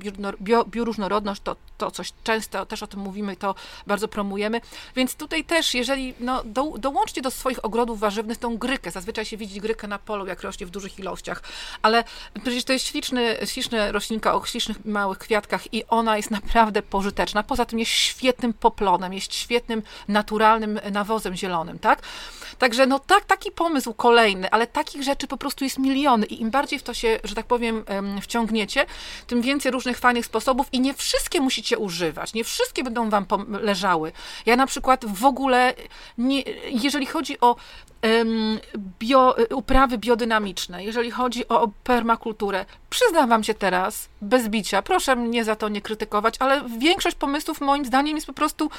bioróżnorodność, 0.67 1.41
to, 1.41 1.55
to 1.77 1.91
coś 1.91 2.13
często 2.23 2.65
też 2.65 2.83
o 2.83 2.87
tym 2.87 2.99
mówimy, 2.99 3.35
to 3.35 3.55
bardzo 3.87 4.07
promujemy. 4.07 4.61
Więc 4.95 5.15
tutaj 5.15 5.43
też, 5.43 5.73
jeżeli, 5.73 6.13
no, 6.19 6.43
do, 6.45 6.73
dołączcie 6.77 7.21
do 7.21 7.31
swoich 7.31 7.65
ogrodów 7.65 7.99
warzywnych 7.99 8.37
tą 8.37 8.57
grykę. 8.57 8.91
Zazwyczaj 8.91 9.25
się 9.25 9.37
widzi 9.37 9.61
grykę 9.61 9.87
na 9.87 9.99
polu, 9.99 10.25
jak 10.25 10.41
rośnie 10.41 10.65
w 10.65 10.69
dużych 10.69 10.99
ilościach, 10.99 11.43
ale 11.81 12.03
przecież 12.41 12.63
to 12.63 12.73
jest 12.73 12.87
śliczny, 12.87 13.37
śliczna 13.45 13.91
roślinka 13.91 14.35
o 14.35 14.45
ślicznych 14.45 14.85
małych 14.85 15.17
kwiatkach 15.17 15.73
i 15.73 15.83
ona 15.87 16.17
jest 16.17 16.31
naprawdę 16.31 16.44
naprawdę 16.45 16.81
pożyteczna. 16.81 17.43
Poza 17.43 17.65
tym 17.65 17.79
jest 17.79 17.91
świetnym 17.91 18.53
poplonem, 18.53 19.13
jest 19.13 19.35
świetnym, 19.35 19.83
naturalnym 20.07 20.79
nawozem 20.91 21.35
zielonym, 21.35 21.79
tak? 21.79 22.01
Także 22.57 22.85
no 22.85 22.99
tak, 22.99 23.25
taki 23.25 23.51
pomysł 23.51 23.93
kolejny, 23.93 24.51
ale 24.51 24.67
takich 24.67 25.03
rzeczy 25.03 25.27
po 25.27 25.37
prostu 25.37 25.63
jest 25.63 25.79
miliony 25.79 26.25
i 26.25 26.41
im 26.41 26.51
bardziej 26.51 26.79
w 26.79 26.83
to 26.83 26.93
się, 26.93 27.19
że 27.23 27.35
tak 27.35 27.45
powiem, 27.45 27.83
wciągniecie, 28.21 28.85
tym 29.27 29.41
więcej 29.41 29.71
różnych 29.71 29.97
fajnych 29.97 30.25
sposobów 30.25 30.67
i 30.71 30.79
nie 30.79 30.93
wszystkie 30.93 31.41
musicie 31.41 31.77
używać, 31.77 32.33
nie 32.33 32.43
wszystkie 32.43 32.83
będą 32.83 33.09
wam 33.09 33.25
leżały. 33.61 34.11
Ja 34.45 34.55
na 34.55 34.67
przykład 34.67 35.05
w 35.05 35.25
ogóle, 35.25 35.73
nie, 36.17 36.41
jeżeli 36.69 37.05
chodzi 37.05 37.39
o 37.39 37.55
bio, 38.99 39.35
uprawy 39.55 39.97
biodynamiczne, 39.97 40.83
jeżeli 40.83 41.11
chodzi 41.11 41.47
o 41.47 41.69
permakulturę, 41.83 42.65
przyznam 42.89 43.29
wam 43.29 43.43
się 43.43 43.53
teraz, 43.53 44.09
bez 44.21 44.49
bicia, 44.49 44.81
proszę 44.81 45.15
mnie 45.15 45.43
za 45.43 45.55
to 45.55 45.69
nie 45.69 45.81
krytykować, 45.81 46.35
ale 46.39 46.61
większość 46.77 47.15
pomysłów 47.15 47.61
moim 47.61 47.85
zdaniem 47.85 48.15
jest 48.15 48.27
po 48.27 48.33
prostu 48.33 48.69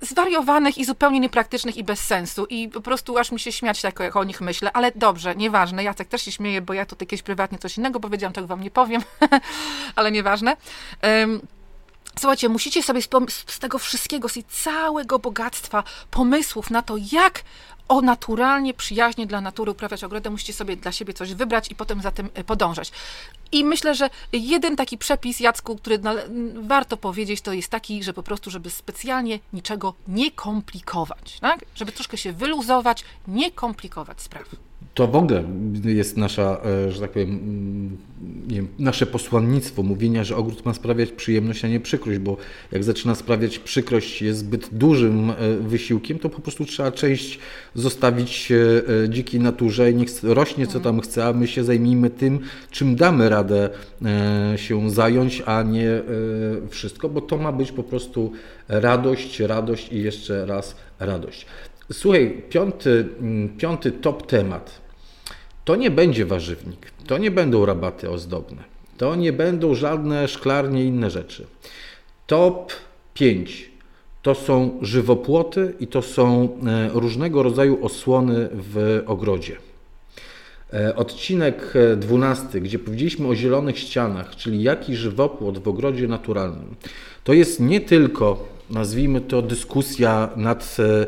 zwariowanych 0.00 0.78
i 0.78 0.84
zupełnie 0.84 1.20
niepraktycznych 1.20 1.76
i 1.76 1.84
bez 1.84 2.00
sensu. 2.00 2.46
I 2.50 2.68
po 2.68 2.80
prostu 2.80 3.18
aż 3.18 3.32
mi 3.32 3.40
się 3.40 3.52
śmiać 3.52 3.82
tak, 3.82 4.00
jak 4.00 4.16
o 4.16 4.24
nich 4.24 4.40
myślę. 4.40 4.72
Ale 4.72 4.92
dobrze, 4.94 5.36
nieważne. 5.36 5.84
Jacek 5.84 6.08
też 6.08 6.22
się 6.22 6.32
śmieje, 6.32 6.62
bo 6.62 6.74
ja 6.74 6.86
tutaj 6.86 7.08
kiedyś 7.08 7.22
prywatnie 7.22 7.58
coś 7.58 7.78
innego 7.78 8.00
powiedziałam, 8.00 8.32
tego 8.32 8.46
wam 8.46 8.60
nie 8.60 8.70
powiem, 8.70 9.02
ale 9.96 10.12
nieważne. 10.12 10.56
Um, 11.02 11.40
Słuchajcie, 12.18 12.48
musicie 12.48 12.82
sobie 12.82 13.02
z, 13.02 13.58
tego 13.58 13.78
wszystkiego, 13.78 14.28
z 14.28 14.32
tej 14.32 14.44
całego 14.44 15.18
bogactwa 15.18 15.82
pomysłów 16.10 16.70
na 16.70 16.82
to, 16.82 16.94
jak 17.12 17.42
o 17.88 18.00
naturalnie, 18.00 18.74
przyjaźnie 18.74 19.26
dla 19.26 19.40
natury 19.40 19.70
uprawiać 19.70 20.04
ogrodę, 20.04 20.30
musicie 20.30 20.52
sobie 20.52 20.76
dla 20.76 20.92
siebie 20.92 21.14
coś 21.14 21.34
wybrać 21.34 21.70
i 21.70 21.74
potem 21.74 22.02
za 22.02 22.10
tym 22.10 22.30
e, 22.34 22.44
podążać. 22.44 22.92
I 23.52 23.64
myślę, 23.64 23.94
że 23.94 24.10
jeden 24.32 24.76
taki 24.76 24.98
przepis, 24.98 25.40
Jacku, 25.40 25.76
który 25.76 26.00
warto 26.54 26.96
powiedzieć, 26.96 27.40
to 27.40 27.52
jest 27.52 27.68
taki, 27.68 28.02
że 28.02 28.12
po 28.12 28.22
prostu, 28.22 28.50
żeby 28.50 28.70
specjalnie 28.70 29.38
niczego 29.52 29.94
nie 30.08 30.30
komplikować, 30.30 31.38
tak? 31.40 31.64
Żeby 31.74 31.92
troszkę 31.92 32.16
się 32.16 32.32
wyluzować, 32.32 33.04
nie 33.28 33.50
komplikować 33.50 34.22
spraw. 34.22 34.46
To 34.94 35.06
w 35.06 35.16
ogóle 35.16 35.44
jest 35.84 36.16
nasza, 36.16 36.60
e, 36.64 36.92
że 36.92 37.00
tak 37.00 37.10
powiem, 37.10 37.30
mm, 37.30 37.96
wiem, 38.46 38.68
nasze 38.78 39.06
posłannictwo 39.06 39.82
mówienia, 39.82 40.24
że 40.24 40.36
ogród 40.36 40.64
ma 40.64 40.74
sprawiać 40.74 41.12
przyjemność, 41.12 41.64
a 41.64 41.68
nie 41.68 41.80
przykrość, 41.80 42.18
bo 42.18 42.36
jak 42.72 42.84
zaczyna 42.84 43.14
sprawiać 43.14 43.58
przykrość, 43.58 44.22
jest 44.22 44.38
zbyt 44.38 44.68
dużym 44.72 45.30
e, 45.30 45.34
wysiłkiem, 45.60 46.18
to 46.18 46.28
po 46.28 46.40
prostu 46.40 46.64
trzeba 46.64 46.92
część 46.92 47.38
zostawić 47.74 48.52
e, 48.52 49.08
dzikiej 49.08 49.40
naturze 49.40 49.90
i 49.90 49.94
niech 49.94 50.08
rośnie 50.22 50.66
co 50.66 50.80
tam 50.80 51.00
chce, 51.00 51.24
a 51.26 51.32
my 51.32 51.46
się 51.46 51.64
zajmijmy 51.64 52.10
tym, 52.10 52.40
czym 52.70 52.96
damy 52.96 53.28
radę 53.28 53.70
się 54.56 54.90
zająć, 54.90 55.42
a 55.46 55.62
nie 55.62 56.02
wszystko, 56.70 57.08
bo 57.08 57.20
to 57.20 57.36
ma 57.36 57.52
być 57.52 57.72
po 57.72 57.82
prostu 57.82 58.32
radość, 58.68 59.40
radość 59.40 59.92
i 59.92 60.02
jeszcze 60.02 60.46
raz 60.46 60.76
radość. 61.00 61.46
Słuchaj, 61.92 62.42
piąty, 62.48 63.08
mm, 63.20 63.56
piąty 63.56 63.92
top 63.92 64.26
temat. 64.26 64.83
To 65.64 65.76
nie 65.76 65.90
będzie 65.90 66.26
warzywnik, 66.26 66.90
to 67.06 67.18
nie 67.18 67.30
będą 67.30 67.66
rabaty 67.66 68.10
ozdobne, 68.10 68.64
to 68.98 69.14
nie 69.14 69.32
będą 69.32 69.74
żadne 69.74 70.28
szklarnie 70.28 70.84
i 70.84 70.86
inne 70.86 71.10
rzeczy. 71.10 71.46
Top 72.26 72.72
5 73.14 73.70
to 74.22 74.34
są 74.34 74.78
żywopłoty 74.82 75.74
i 75.80 75.86
to 75.86 76.02
są 76.02 76.48
e, 76.66 76.88
różnego 76.88 77.42
rodzaju 77.42 77.84
osłony 77.84 78.48
w 78.52 79.02
ogrodzie. 79.06 79.56
E, 80.72 80.96
odcinek 80.96 81.74
12, 81.96 82.60
gdzie 82.60 82.78
powiedzieliśmy 82.78 83.28
o 83.28 83.34
zielonych 83.34 83.78
ścianach, 83.78 84.36
czyli 84.36 84.62
jaki 84.62 84.96
żywopłot 84.96 85.58
w 85.58 85.68
ogrodzie 85.68 86.08
naturalnym, 86.08 86.74
to 87.24 87.32
jest 87.32 87.60
nie 87.60 87.80
tylko, 87.80 88.48
nazwijmy 88.70 89.20
to, 89.20 89.42
dyskusja 89.42 90.28
nad 90.36 90.76
e, 90.78 91.06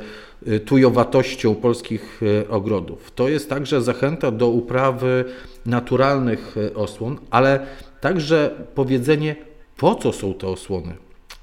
tujowatością 0.65 1.55
polskich 1.55 2.23
y, 2.23 2.49
ogrodów. 2.49 3.11
To 3.11 3.29
jest 3.29 3.51
także 3.51 3.83
zachęta 3.83 4.31
do 4.31 4.49
uprawy 4.49 5.25
naturalnych 5.67 6.57
y, 6.57 6.75
osłon, 6.75 7.19
ale 7.31 7.67
także 8.01 8.67
powiedzenie, 8.75 9.37
po 9.77 9.95
co 9.95 10.13
są 10.13 10.35
te 10.35 10.49
osłony. 10.49 10.95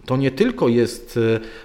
To 0.06 0.18
nie 0.18 0.32
tylko 0.32 0.70
jest 0.70 1.20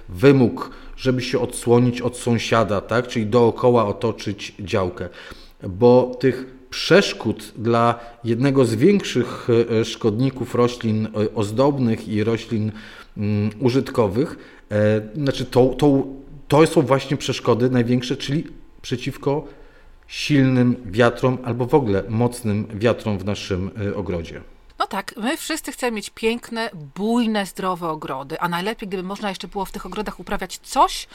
wymóg, 0.09 0.71
żeby 0.97 1.23
się 1.23 1.41
odsłonić 1.41 2.01
od 2.01 2.17
sąsiada, 2.17 2.81
tak? 2.81 3.09
czyli 3.09 3.27
dookoła 3.27 3.87
otoczyć 3.87 4.55
działkę, 4.61 5.09
bo 5.63 6.17
tych 6.21 6.47
przeszkód 6.71 7.53
dla 7.57 8.01
jednego 8.25 8.65
z 8.65 8.75
większych 8.75 9.49
e, 9.81 9.85
szkodników 9.85 10.55
roślin 10.55 11.09
ozdobnych 11.35 12.09
i 12.09 12.25
roślin 12.25 12.73
mm, 13.17 13.51
użytkowych. 13.61 14.59
Znaczy 15.15 15.45
to, 15.45 15.67
to, 15.67 16.05
to 16.49 16.67
są 16.67 16.83
właśnie 16.83 17.17
przeszkody 17.17 17.71
największe, 17.71 18.17
czyli 18.17 18.45
przeciwko 18.83 19.45
silnym 20.07 20.77
wiatrom 20.87 21.39
albo 21.45 21.67
w 21.67 21.75
ogóle 21.75 22.03
mocnym 22.09 22.67
wiatrom 22.75 23.19
w 23.19 23.25
naszym 23.25 23.71
ogrodzie. 23.95 24.41
No 24.79 24.87
tak, 24.87 25.15
my 25.17 25.37
wszyscy 25.37 25.73
chcemy 25.73 25.93
mieć 25.93 26.11
piękne, 26.11 26.71
bujne, 26.97 27.47
zdrowe 27.47 27.89
ogrody, 27.89 28.41
a 28.41 28.49
najlepiej, 28.49 28.89
gdyby 28.89 29.03
można 29.03 29.29
jeszcze 29.29 29.49
było 29.49 29.65
w 29.65 29.73
tych 29.73 29.87
ogrodach 29.87 30.21
uprawiać 30.21 30.59
coś, 30.59 31.07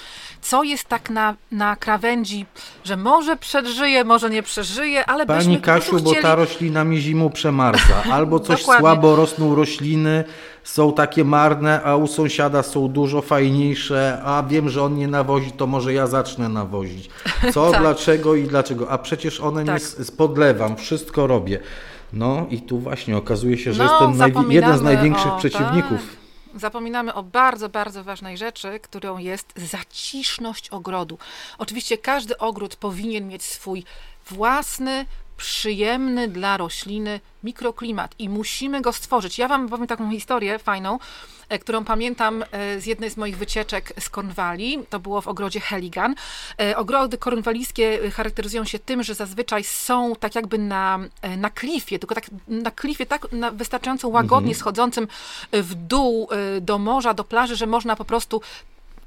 co 0.42 0.64
jest 0.64 0.86
tak 0.86 1.10
na, 1.10 1.36
na 1.52 1.76
krawędzi, 1.76 2.46
że 2.84 2.98
może 2.98 3.38
przeżyje, 3.38 4.04
może 4.04 4.30
nie 4.30 4.44
przeżyje, 4.44 5.06
ale 5.06 5.26
Pani 5.26 5.40
byśmy 5.40 5.62
Kasiu, 5.62 5.98
chcieli... 5.98 6.16
bo 6.16 6.22
ta 6.22 6.36
roślina 6.36 6.84
mi 6.84 7.02
zimą 7.02 7.30
przemarza, 7.30 8.04
albo 8.12 8.40
coś 8.40 8.64
słabo 8.64 9.16
rosną 9.16 9.56
rośliny, 9.56 10.24
są 10.64 10.94
takie 10.94 11.24
marne, 11.24 11.84
a 11.84 11.96
u 11.96 12.08
sąsiada 12.08 12.64
są 12.64 12.88
dużo 12.88 13.22
fajniejsze, 13.22 14.22
a 14.26 14.44
wiem, 14.48 14.70
że 14.70 14.84
on 14.84 14.96
nie 14.96 15.08
nawozi, 15.08 15.52
to 15.52 15.68
może 15.68 15.94
ja 15.94 16.08
zacznę 16.08 16.50
nawozić. 16.50 17.10
Co, 17.54 17.68
tak. 17.72 17.82
dlaczego 17.82 18.36
i 18.36 18.44
dlaczego? 18.44 18.92
A 18.92 18.98
przecież 18.98 19.40
one 19.40 19.66
tak. 19.66 19.82
nie 19.82 20.06
podlewam, 20.18 20.76
wszystko 20.76 21.28
robię. 21.28 21.60
No 22.14 22.48
i 22.50 22.62
tu 22.62 22.80
właśnie 22.80 23.18
okazuje 23.18 23.58
się, 23.58 23.74
że 23.74 23.86
no, 23.86 24.14
jestem 24.14 24.52
jeden 24.52 24.78
z 24.78 24.82
największych 24.82 25.34
o, 25.34 25.38
przeciwników. 25.38 26.00
Tak. 26.00 26.62
Zapominamy 26.62 27.14
o 27.14 27.24
bardzo, 27.24 27.70
bardzo 27.70 28.04
ważnej 28.04 28.38
rzeczy, 28.38 28.80
którą 28.80 29.18
jest 29.18 29.54
zaciszność 29.56 30.70
ogrodu. 30.70 31.18
Oczywiście 31.58 31.98
każdy 31.98 32.38
ogród 32.38 32.76
powinien 32.76 33.28
mieć 33.28 33.44
swój 33.44 33.84
własny, 34.30 35.06
przyjemny 35.38 36.28
dla 36.28 36.58
rośliny 36.58 37.20
mikroklimat 37.44 38.16
i 38.20 38.30
musimy 38.30 38.82
go 38.82 38.94
stworzyć. 38.94 39.38
Ja 39.38 39.48
Wam 39.48 39.70
powiem 39.70 39.88
taką 39.88 40.12
historię 40.12 40.60
fajną, 40.60 41.00
którą 41.60 41.86
pamiętam 41.86 42.44
e, 42.52 42.80
z 42.80 42.86
jednej 42.86 43.10
z 43.10 43.18
moich 43.18 43.38
wycieczek 43.38 43.94
z 44.00 44.10
Kornwali. 44.10 44.80
To 44.90 45.00
było 45.00 45.22
w 45.22 45.28
ogrodzie 45.28 45.60
Heligan. 45.60 46.16
E, 46.62 46.78
ogrody 46.78 47.18
kornwalijskie 47.18 48.12
charakteryzują 48.12 48.66
się 48.66 48.80
tym, 48.80 49.04
że 49.04 49.14
zazwyczaj 49.16 49.64
są 49.64 50.16
tak 50.16 50.36
jakby 50.36 50.58
na, 50.58 51.00
na 51.38 51.50
klifie, 51.50 52.00
tylko 52.00 52.16
tak 52.16 52.26
na 52.48 52.72
klifie 52.72 53.06
tak 53.06 53.32
na 53.32 53.52
wystarczająco 53.52 54.08
łagodnie 54.08 54.52
mhm. 54.52 54.56
schodzącym 54.56 55.08
w 55.52 55.76
dół 55.76 56.30
do 56.62 56.78
morza, 56.78 57.14
do 57.14 57.24
plaży, 57.24 57.56
że 57.56 57.68
można 57.68 57.96
po 57.96 58.06
prostu 58.06 58.42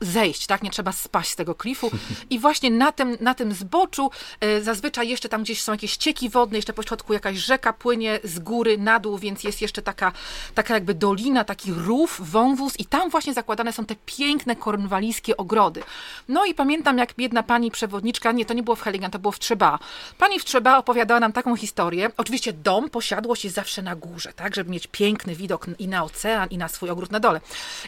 zejść, 0.01 0.47
tak? 0.47 0.63
Nie 0.63 0.71
trzeba 0.71 0.93
spaść 0.93 1.31
z 1.31 1.37
tego 1.37 1.55
klifu. 1.55 1.91
I 2.31 2.39
właśnie 2.39 2.71
na 2.71 2.93
tym, 2.93 3.17
na 3.21 3.35
tym 3.35 3.53
zboczu 3.55 4.11
e, 4.41 4.61
zazwyczaj 4.61 5.09
jeszcze 5.09 5.29
tam 5.29 5.43
gdzieś 5.43 5.63
są 5.63 5.73
jakieś 5.73 5.97
cieki 5.97 6.29
wodne, 6.29 6.59
jeszcze 6.59 6.73
po 6.73 6.83
środku 6.83 7.13
jakaś 7.13 7.37
rzeka 7.37 7.73
płynie 7.73 8.21
z 8.25 8.39
góry 8.39 8.79
na 8.79 9.01
dół, 9.01 9.19
więc 9.19 9.45
jest 9.45 9.63
jeszcze 9.63 9.83
taka, 9.83 10.13
taka 10.55 10.75
jakby 10.75 10.95
dolina, 10.95 11.45
taki 11.45 11.73
rów, 11.73 12.21
wąwóz 12.31 12.79
i 12.79 12.87
tam 12.87 13.11
właśnie 13.11 13.35
zakładane 13.35 13.73
są 13.73 13.85
te 13.85 13.95
piękne 14.07 14.57
kornwalijskie 14.57 15.37
ogrody. 15.37 15.83
No 16.29 16.45
i 16.45 16.55
pamiętam, 16.55 16.99
jak 16.99 17.15
jedna 17.19 17.43
pani 17.43 17.71
przewodniczka, 17.71 18.33
nie, 18.33 18.45
to 18.45 18.55
nie 18.55 18.63
było 18.63 18.77
w 18.77 18.83
Heligan, 18.83 19.11
to 19.11 19.19
było 19.19 19.33
w 19.33 19.39
Trzeba. 19.39 19.79
Pani 20.19 20.41
w 20.41 20.45
Trzeba 20.45 20.79
opowiadała 20.79 21.21
nam 21.21 21.33
taką 21.33 21.57
historię. 21.57 22.11
Oczywiście 22.17 22.53
dom, 22.53 22.91
posiadłość 22.91 23.45
jest 23.45 23.57
zawsze 23.57 23.83
na 23.83 23.97
górze, 23.97 24.33
tak? 24.33 24.55
Żeby 24.55 24.71
mieć 24.71 24.87
piękny 24.87 25.37
widok 25.37 25.67
i 25.79 25.89
na 25.89 26.05
ocean, 26.05 26.49
i 26.51 26.59
na 26.59 26.69
swój 26.69 26.91
ogród 26.91 27.11
na 27.11 27.21
dole. 27.21 27.41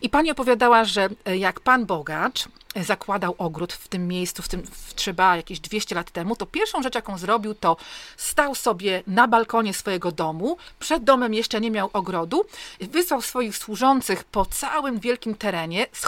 I 0.03 0.09
pani 0.09 0.31
opowiadała, 0.31 0.85
że 0.85 1.09
e, 1.25 1.37
jak 1.37 1.61
pan 1.61 1.87
Bo 1.87 1.98
Bogart 1.99 2.47
zakładał 2.77 3.35
ogród 3.39 3.73
w 3.73 3.89
tym 3.89 4.09
miejscu, 4.09 4.43
w 4.43 4.49
tym 4.49 4.63
w 4.63 4.95
Trzeba 4.95 5.37
jakieś 5.37 5.61
200 5.61 5.95
lat 5.95 6.11
temu, 6.11 6.37
to 6.37 6.47
pierwszą 6.47 6.83
rzecz, 6.83 6.95
jaką 6.95 7.19
zrobił, 7.19 7.55
to 7.55 7.77
stał 8.17 8.55
sobie 8.55 9.03
na 9.07 9.29
balkonie 9.29 9.75
swojego 9.75 10.13
domu, 10.13 10.57
przed 10.79 11.05
domem 11.05 11.35
jeszcze 11.35 11.61
nie 11.61 11.71
miał 11.71 11.91
ogrodu, 11.93 12.45
wysłał 12.81 13.23
swoich 13.23 13.57
służących 13.57 14.25
po 14.25 14.47
całym 14.47 15.01
wielkim 15.01 15.35
terenie 15.35 15.87
z 15.93 16.05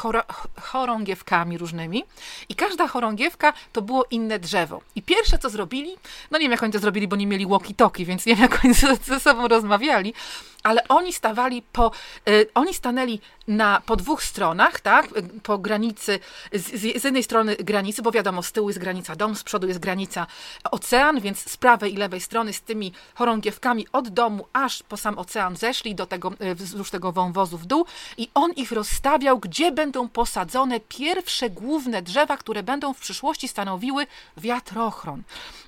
chorągiewkami 0.61 1.59
różnymi 1.59 2.05
i 2.49 2.55
każda 2.55 2.89
chorągiewka 2.89 3.53
to 3.73 3.83
było 3.83 4.05
inne 4.11 4.39
drzewo. 4.39 4.81
I 4.95 5.03
pierwsze, 5.03 5.39
co 5.39 5.51
zrobili, 5.51 5.97
no 6.31 6.39
nie 6.39 6.45
wiem, 6.45 6.53
jak 6.53 6.63
oni 6.63 6.73
to 6.73 6.79
zrobili, 6.79 7.09
bo 7.09 7.17
nie 7.17 7.27
mieli 7.27 7.47
walkie-talkie, 7.47 8.05
więc 8.05 8.27
nie 8.27 8.37
wiem, 8.37 8.43
jak 8.43 8.65
oni 8.65 8.75
ze 9.05 9.21
sobą 9.21 9.49
rozmawiali, 9.49 10.15
ale 10.63 10.89
oni 10.89 11.13
stawali 11.13 11.63
po, 11.73 11.91
y, 12.29 12.47
oni 12.55 12.75
stanęli 12.75 13.21
na, 13.49 13.83
po 13.87 13.97
dwóch 13.97 14.23
stronach, 14.23 14.81
tak, 14.81 15.09
po 15.43 15.59
granicy, 15.59 16.21
z, 16.53 16.81
z, 17.01 17.05
jednej 17.05 17.23
strony 17.23 17.57
granicy, 17.57 18.03
bo 18.03 18.11
wiadomo, 18.11 18.43
z 18.43 18.53
tyłu 18.53 18.69
jest 18.69 18.79
granica 18.79 19.17
dom, 19.17 19.37
z 19.37 19.43
przodu 19.43 19.69
jest 19.69 19.81
granica 19.81 20.27
ocean, 20.71 21.21
więc 21.21 21.51
z 21.51 21.57
prawej 21.57 21.95
i 21.95 21.97
lewej 21.97 22.21
strony 22.21 22.53
z 22.53 22.61
tymi 22.61 22.93
chorągiewkami 23.15 23.87
od 23.93 24.09
domu 24.09 24.47
aż 24.53 24.83
po 24.83 24.97
sam 24.97 25.19
ocean 25.19 25.57
zeszli 25.57 25.95
do 25.95 26.07
tego, 26.07 26.33
y, 26.41 26.55
wzdłuż 26.55 26.91
tego 26.91 27.13
wąwozu 27.13 27.59
w 27.59 27.67
dół 27.67 27.87
i 28.17 28.29
on 28.35 28.53
ich 28.53 28.73
rozstawiał, 28.73 29.39
gdzie 29.39 29.73
będą 29.73 30.09
posadzone 30.09 30.81
pierwsze 30.81 31.51
główne 31.51 32.03
drzewa, 32.03 32.37
które 32.37 32.63
będą 32.63 32.95
w 32.95 33.01
przyszłości 33.01 33.49
stanowiły 33.49 34.07
wiatrochron. 34.37 35.23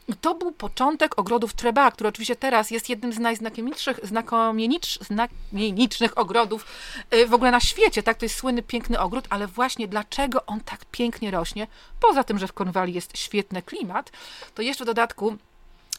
I 0.09 0.15
to 0.15 0.35
był 0.35 0.53
początek 0.53 1.19
ogrodów 1.19 1.55
Treba, 1.55 1.91
który 1.91 2.09
oczywiście 2.09 2.37
teraz 2.37 2.71
jest 2.71 2.89
jednym 2.89 3.13
z 3.13 3.19
najznakomitszych, 3.19 4.01
znakomitszych 5.01 6.19
ogrodów 6.19 6.67
y, 7.15 7.27
w 7.27 7.35
ogóle 7.35 7.51
na 7.51 7.61
świecie. 7.61 8.03
Tak, 8.03 8.19
to 8.19 8.25
jest 8.25 8.37
słynny, 8.37 8.63
piękny 8.63 9.01
ogród, 9.01 9.25
ale 9.31 9.47
właśnie 9.47 9.89
dlaczego 9.89 10.47
on 10.47 10.61
tak 10.61 10.72
pięknie 10.85 11.31
rośnie? 11.31 11.67
Poza 12.01 12.25
tym, 12.25 12.39
że 12.39 12.47
w 12.47 12.53
Kornwali 12.53 12.93
jest 12.93 13.19
świetny 13.19 13.63
klimat, 13.63 14.13
to 14.55 14.63
jeszcze 14.63 14.85
w 14.85 14.87
dodatku 14.87 15.37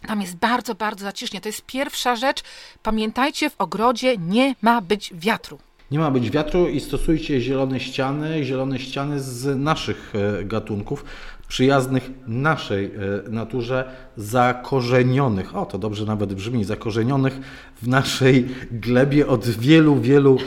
tam 0.08 0.22
jest 0.22 0.36
bardzo, 0.36 0.76
bardzo 0.76 1.06
zacisznie. 1.06 1.42
To 1.42 1.50
jest 1.50 1.66
pierwsza 1.66 2.16
rzecz. 2.16 2.44
Pamiętajcie, 2.84 3.50
w 3.50 3.56
ogrodzie 3.58 4.18
nie 4.18 4.56
ma 4.62 4.82
być 4.82 5.14
wiatru. 5.14 5.60
Nie 5.92 6.00
ma 6.00 6.12
być 6.12 6.32
wiatru 6.32 6.68
i 6.68 6.80
stosujcie 6.80 7.42
zielone 7.42 7.80
ściany, 7.80 8.44
zielone 8.44 8.80
ściany 8.80 9.20
z 9.22 9.60
naszych 9.60 10.14
e, 10.16 10.44
gatunków 10.44 11.06
przyjaznych 11.54 12.12
naszej 12.28 12.86
e, 12.86 12.92
naturze, 13.30 13.86
zakorzenionych, 14.18 15.56
o 15.56 15.66
to 15.66 15.78
dobrze 15.78 16.06
nawet 16.06 16.34
brzmi, 16.34 16.64
zakorzenionych 16.64 17.40
w 17.82 17.88
naszej 17.88 18.48
glebie 18.72 19.28
od 19.28 19.48
wielu, 19.48 20.00
wielu 20.00 20.38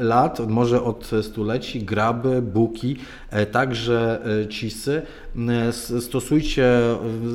lat, 0.00 0.48
może 0.48 0.82
od 0.82 1.10
stuleci, 1.22 1.82
graby, 1.82 2.42
buki, 2.42 2.96
e, 3.30 3.46
także 3.46 4.20
e, 4.42 4.48
cisy. 4.48 5.02
Stosujcie 6.00 6.66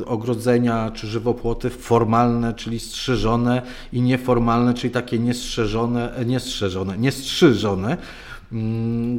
ogrodzenia 0.06 0.92
czy 0.94 1.08
żywopłoty 1.08 1.70
formalne, 1.70 2.54
czyli 2.54 2.80
strzyżone 2.80 3.62
i 3.94 4.02
nieformalne, 4.02 4.74
czyli 4.74 4.94
takie 4.94 5.20
niestrzeżone, 5.20 6.14
niestrzeżone, 6.26 6.98
niestrzyżone 6.98 7.98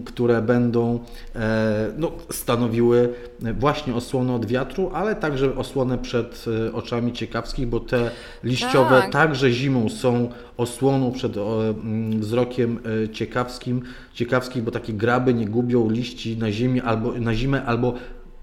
które 0.04 0.42
będą 0.42 1.00
e, 1.36 1.92
no, 1.98 2.12
stanowiły 2.30 3.14
właśnie 3.58 3.94
osłonę 3.94 4.34
od 4.34 4.46
wiatru, 4.46 4.90
ale 4.94 5.16
także 5.16 5.56
osłonę 5.56 5.98
przed 5.98 6.44
e, 6.68 6.72
oczami 6.72 7.12
ciekawskich, 7.12 7.66
bo 7.66 7.80
te 7.80 8.10
liściowe 8.44 9.00
tak. 9.00 9.12
także 9.12 9.52
zimą 9.52 9.88
są 9.88 10.28
osłoną 10.56 11.12
przed 11.12 11.36
mm, 11.36 12.20
wzrokiem 12.20 12.80
e, 13.04 13.08
ciekawskim, 13.08 13.82
ciekawskich, 14.14 14.62
bo 14.62 14.70
takie 14.70 14.92
graby 14.92 15.34
nie 15.34 15.46
gubią 15.46 15.90
liści 15.90 16.36
na 16.36 16.52
ziemi 16.52 16.80
albo 16.80 17.12
na 17.12 17.34
zimę 17.34 17.64
albo 17.64 17.94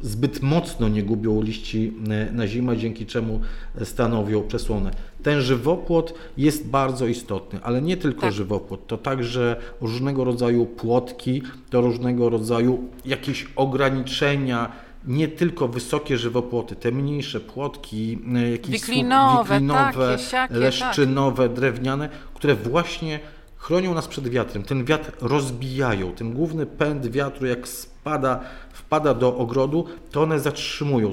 zbyt 0.01 0.41
mocno 0.41 0.89
nie 0.89 1.03
gubią 1.03 1.41
liści 1.41 1.93
e, 2.09 2.31
na 2.31 2.47
zimę, 2.47 2.77
dzięki 2.77 3.05
czemu 3.05 3.39
stanowią 3.83 4.43
przesłonę. 4.43 4.91
Ten 5.23 5.41
żywopłot 5.41 6.13
jest 6.37 6.67
bardzo 6.67 7.07
istotny, 7.07 7.59
ale 7.63 7.81
nie 7.81 7.97
tylko 7.97 8.21
tak. 8.21 8.33
żywopłot, 8.33 8.87
to 8.87 8.97
także 8.97 9.55
różnego 9.81 10.23
rodzaju 10.23 10.65
płotki, 10.65 11.41
to 11.69 11.81
różnego 11.81 12.29
rodzaju 12.29 12.83
jakieś 13.05 13.47
ograniczenia, 13.55 14.71
nie 15.07 15.27
tylko 15.27 15.67
wysokie 15.67 16.17
żywopłoty, 16.17 16.75
te 16.75 16.91
mniejsze 16.91 17.39
płotki, 17.39 18.19
e, 18.35 18.51
jakieś 18.51 18.71
wiklinowe, 18.71 19.53
wiklinowe 19.53 20.17
takie, 20.31 20.53
leszczynowe, 20.53 21.47
tak. 21.47 21.55
drewniane, 21.55 22.09
które 22.33 22.55
właśnie 22.55 23.19
chronią 23.65 23.93
nas 23.93 24.07
przed 24.07 24.27
wiatrem. 24.27 24.63
Ten 24.63 24.85
wiatr 24.85 25.11
rozbijają, 25.21 26.11
ten 26.11 26.33
główny 26.33 26.65
pęd 26.65 27.07
wiatru 27.07 27.47
jak 27.47 27.67
spada 27.67 28.39
wpada 28.73 29.13
do 29.13 29.37
ogrodu, 29.37 29.85
to 30.11 30.21
one 30.21 30.39
zatrzymują, 30.39 31.11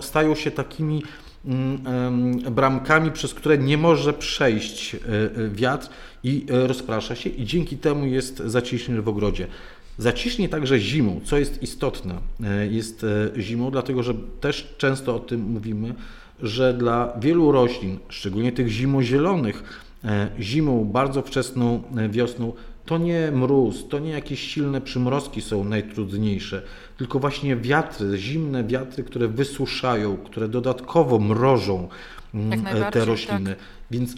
stają 0.00 0.34
się 0.34 0.50
takimi 0.50 1.02
mm, 1.44 2.38
bramkami, 2.54 3.10
przez 3.10 3.34
które 3.34 3.58
nie 3.58 3.78
może 3.78 4.12
przejść 4.12 4.94
e, 4.94 4.98
e, 4.98 5.48
wiatr 5.48 5.88
i 6.24 6.46
e, 6.50 6.66
rozprasza 6.66 7.14
się 7.14 7.30
i 7.30 7.44
dzięki 7.44 7.76
temu 7.76 8.06
jest 8.06 8.38
zaciśnienie 8.38 9.02
w 9.02 9.08
ogrodzie. 9.08 9.46
Zaciśnie 9.98 10.48
także 10.48 10.78
zimą, 10.78 11.20
co 11.24 11.38
jest 11.38 11.62
istotne, 11.62 12.14
jest 12.70 13.06
zimą, 13.36 13.70
dlatego 13.70 14.02
że 14.02 14.14
też 14.40 14.74
często 14.78 15.16
o 15.16 15.18
tym 15.18 15.40
mówimy, 15.40 15.94
że 16.42 16.74
dla 16.74 17.12
wielu 17.20 17.52
roślin, 17.52 17.98
szczególnie 18.08 18.52
tych 18.52 18.68
zimozielonych, 18.68 19.85
zimą, 20.40 20.84
bardzo 20.84 21.22
wczesną 21.22 21.82
wiosną, 22.08 22.52
to 22.86 22.98
nie 22.98 23.30
mróz, 23.32 23.88
to 23.88 23.98
nie 23.98 24.10
jakieś 24.10 24.40
silne 24.40 24.80
przymrozki 24.80 25.42
są 25.42 25.64
najtrudniejsze, 25.64 26.62
tylko 26.96 27.18
właśnie 27.18 27.56
wiatry, 27.56 28.18
zimne 28.18 28.64
wiatry, 28.64 29.04
które 29.04 29.28
wysuszają, 29.28 30.16
które 30.16 30.48
dodatkowo 30.48 31.18
mrożą 31.18 31.88
mm, 32.34 32.64
te 32.92 33.04
rośliny. 33.04 33.50
Tak. 33.50 33.64
Więc 33.90 34.14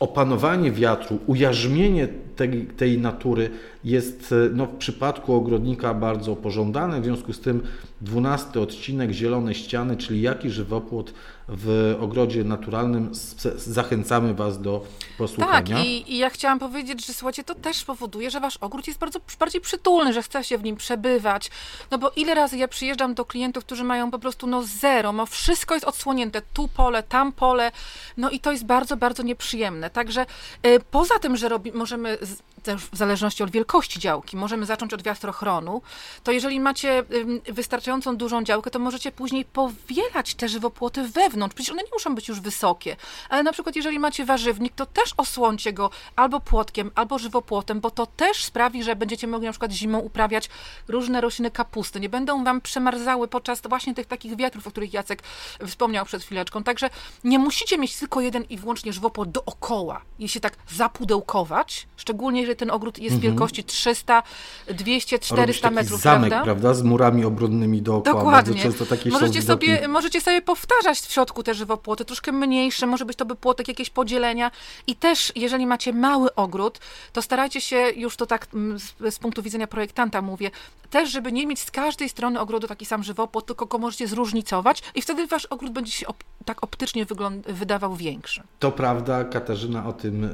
opanowanie 0.00 0.72
wiatru, 0.72 1.18
ujarzmienie 1.26 2.08
tej, 2.36 2.66
tej 2.66 2.98
natury 2.98 3.50
jest 3.84 4.34
no, 4.54 4.66
w 4.66 4.76
przypadku 4.76 5.34
ogrodnika 5.34 5.94
bardzo 5.94 6.36
pożądane. 6.36 7.00
W 7.00 7.04
związku 7.04 7.32
z 7.32 7.40
tym 7.40 7.62
dwunasty 8.00 8.60
odcinek 8.60 9.10
Zielone 9.10 9.54
Ściany, 9.54 9.96
czyli 9.96 10.20
jaki 10.20 10.50
żywopłot 10.50 11.14
w 11.48 11.96
ogrodzie 12.00 12.44
naturalnym. 12.44 13.10
Zachęcamy 13.56 14.34
Was 14.34 14.62
do 14.62 14.84
posłuchania. 15.18 15.76
Tak, 15.76 15.86
i, 15.86 16.12
i 16.12 16.18
ja 16.18 16.30
chciałam 16.30 16.58
powiedzieć, 16.58 17.06
że 17.06 17.12
słuchajcie, 17.12 17.44
to 17.44 17.54
też 17.54 17.84
powoduje, 17.84 18.30
że 18.30 18.40
Wasz 18.40 18.56
ogród 18.56 18.86
jest 18.86 18.98
bardzo 18.98 19.20
bardziej 19.38 19.60
przytulny, 19.60 20.12
że 20.12 20.22
chce 20.22 20.44
się 20.44 20.58
w 20.58 20.62
nim 20.62 20.76
przebywać. 20.76 21.50
No 21.90 21.98
bo 21.98 22.10
ile 22.16 22.34
razy 22.34 22.56
ja 22.56 22.68
przyjeżdżam 22.68 23.14
do 23.14 23.24
klientów, 23.24 23.64
którzy 23.64 23.84
mają 23.84 24.10
po 24.10 24.18
prostu 24.18 24.46
no 24.46 24.62
zero, 24.62 25.12
no 25.12 25.26
wszystko 25.26 25.74
jest 25.74 25.86
odsłonięte, 25.86 26.42
tu 26.52 26.68
pole, 26.68 27.02
tam 27.02 27.32
pole, 27.32 27.72
no 28.16 28.30
i 28.30 28.40
to 28.40 28.52
jest 28.52 28.64
bardzo, 28.64 28.96
bardzo 28.96 29.22
nieprzyjemne. 29.22 29.90
Także 29.90 30.26
y, 30.66 30.80
poza 30.90 31.18
tym, 31.18 31.36
że 31.36 31.48
robi, 31.48 31.72
możemy 31.72 32.18
też 32.58 32.82
w 32.82 32.96
zależności 32.96 33.42
od 33.42 33.50
wielkości 33.50 34.00
działki, 34.00 34.36
możemy 34.36 34.66
zacząć 34.66 34.94
od 34.94 35.02
wiatrochronu, 35.02 35.82
to 36.22 36.32
jeżeli 36.32 36.60
macie 36.60 37.04
wystarczającą 37.48 38.16
dużą 38.16 38.44
działkę, 38.44 38.70
to 38.70 38.78
możecie 38.78 39.12
później 39.12 39.44
powielać 39.44 40.34
te 40.34 40.48
żywopłoty 40.48 41.08
wewnątrz. 41.08 41.54
Przecież 41.54 41.72
one 41.72 41.82
nie 41.82 41.90
muszą 41.92 42.14
być 42.14 42.28
już 42.28 42.40
wysokie, 42.40 42.96
ale 43.28 43.42
na 43.42 43.52
przykład 43.52 43.76
jeżeli 43.76 43.98
macie 43.98 44.24
warzywnik, 44.24 44.74
to 44.74 44.86
też 44.86 45.14
osłońcie 45.16 45.72
go 45.72 45.90
albo 46.16 46.40
płotkiem, 46.40 46.90
albo 46.94 47.18
żywopłotem, 47.18 47.80
bo 47.80 47.90
to 47.90 48.06
też 48.06 48.44
sprawi, 48.44 48.82
że 48.82 48.96
będziecie 48.96 49.26
mogli 49.26 49.46
na 49.46 49.52
przykład 49.52 49.72
zimą 49.72 49.98
uprawiać 49.98 50.50
różne 50.88 51.20
rośliny 51.20 51.50
kapusty. 51.50 52.00
Nie 52.00 52.08
będą 52.08 52.44
wam 52.44 52.60
przemarzały 52.60 53.28
podczas 53.28 53.60
właśnie 53.68 53.94
tych 53.94 54.06
takich 54.06 54.36
wiatrów, 54.36 54.66
o 54.66 54.70
których 54.70 54.92
Jacek 54.92 55.22
wspomniał 55.66 56.04
przed 56.04 56.22
chwileczką. 56.22 56.62
Także 56.62 56.90
nie 57.24 57.38
musicie 57.38 57.78
mieć 57.78 57.96
tylko 57.96 58.20
jeden 58.20 58.44
i 58.44 58.58
wyłącznie 58.58 58.92
żywopłot 58.92 59.30
dookoła. 59.30 60.00
Jeśli 60.18 60.40
tak 60.40 60.56
zapudełkować, 60.68 61.86
szczególnie 61.96 62.46
jeżeli 62.48 62.58
ten 62.58 62.70
ogród 62.70 62.98
jest 62.98 63.14
mhm. 63.14 63.32
wielkości 63.32 63.64
300, 63.64 64.22
200, 64.66 65.18
400 65.18 65.70
metrów, 65.70 66.00
zamek, 66.00 66.30
prawda? 66.30 66.44
prawda? 66.44 66.74
Z 66.74 66.82
murami 66.82 67.24
obronnymi 67.24 67.82
dookoła. 67.82 68.14
Dokładnie. 68.14 68.52
Bardzo 68.52 68.68
często 68.68 68.86
takie 68.86 69.10
możecie, 69.10 69.42
sobie, 69.42 69.88
możecie 69.88 70.20
sobie 70.20 70.42
powtarzać 70.42 70.98
w 70.98 71.12
środku 71.12 71.42
te 71.42 71.54
żywopłoty, 71.54 72.04
troszkę 72.04 72.32
mniejsze, 72.32 72.86
może 72.86 73.04
być 73.04 73.16
to 73.16 73.24
by 73.24 73.34
płotek, 73.34 73.68
jakieś 73.68 73.90
podzielenia. 73.90 74.50
I 74.86 74.96
też, 74.96 75.32
jeżeli 75.36 75.66
macie 75.66 75.92
mały 75.92 76.34
ogród, 76.34 76.78
to 77.12 77.22
starajcie 77.22 77.60
się, 77.60 77.76
już 77.96 78.16
to 78.16 78.26
tak 78.26 78.46
mm, 78.54 78.78
z, 78.78 78.94
z 79.10 79.18
punktu 79.18 79.42
widzenia 79.42 79.66
projektanta 79.66 80.22
mówię, 80.22 80.50
też, 80.90 81.10
żeby 81.10 81.32
nie 81.32 81.46
mieć 81.46 81.60
z 81.60 81.70
każdej 81.70 82.08
strony 82.08 82.40
ogrodu 82.40 82.66
taki 82.66 82.86
sam 82.86 83.02
żywopłot, 83.02 83.46
tylko 83.46 83.66
go 83.66 83.78
możecie 83.78 84.08
zróżnicować 84.08 84.82
i 84.94 85.02
wtedy 85.02 85.26
wasz 85.26 85.46
ogród 85.46 85.72
będzie 85.72 85.92
się 85.92 86.06
op 86.06 86.24
tak 86.44 86.64
optycznie 86.64 87.06
wydawał 87.48 87.96
większy. 87.96 88.42
To 88.58 88.72
prawda, 88.72 89.24
Katarzyna 89.24 89.86
o 89.86 89.92
tym 89.92 90.30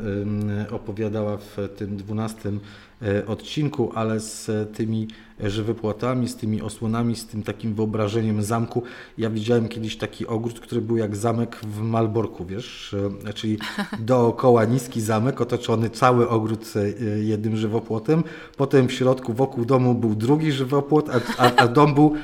opowiadała 0.71 1.37
w 1.37 1.57
tym 1.77 1.97
dwunastym 2.05 2.61
e, 2.94 2.94
odcinku, 3.27 3.93
ale 3.95 4.21
z 4.21 4.51
tymi 4.77 5.09
żywopłotami, 5.41 6.29
z 6.29 6.37
tymi 6.37 6.63
osłonami, 6.63 7.17
z 7.17 7.27
tym 7.27 7.43
takim 7.43 7.75
wyobrażeniem 7.75 8.43
zamku. 8.43 8.83
Ja 9.19 9.31
widziałem 9.31 9.69
kiedyś 9.69 9.97
taki 9.97 10.27
ogród, 10.27 10.61
który 10.61 10.81
był 10.81 10.97
jak 10.97 11.17
zamek 11.17 11.57
w 11.57 11.81
Malborku, 11.81 12.45
wiesz, 12.45 12.97
e, 13.29 13.33
czyli 13.33 13.59
dookoła 13.99 14.65
niski 14.65 15.01
zamek, 15.01 15.41
otoczony 15.41 15.91
cały 15.91 16.29
ogród 16.29 16.73
e, 16.77 17.05
jednym 17.25 17.57
żywopłotem. 17.57 18.25
Potem 18.57 18.89
w 18.89 18.93
środku 18.93 19.33
wokół 19.33 19.65
domu 19.65 19.95
był 19.95 20.15
drugi 20.15 20.53
żywopłot, 20.53 21.09
a, 21.11 21.43
a, 21.43 21.55
a 21.57 21.69
dom 21.69 21.95
był, 21.95 22.15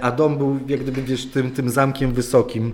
a 0.00 0.12
dom 0.12 0.38
był 0.38 0.58
jak 0.68 0.80
gdyby 0.80 1.02
wiesz, 1.02 1.26
tym, 1.26 1.50
tym 1.50 1.70
zamkiem 1.70 2.12
wysokim 2.12 2.72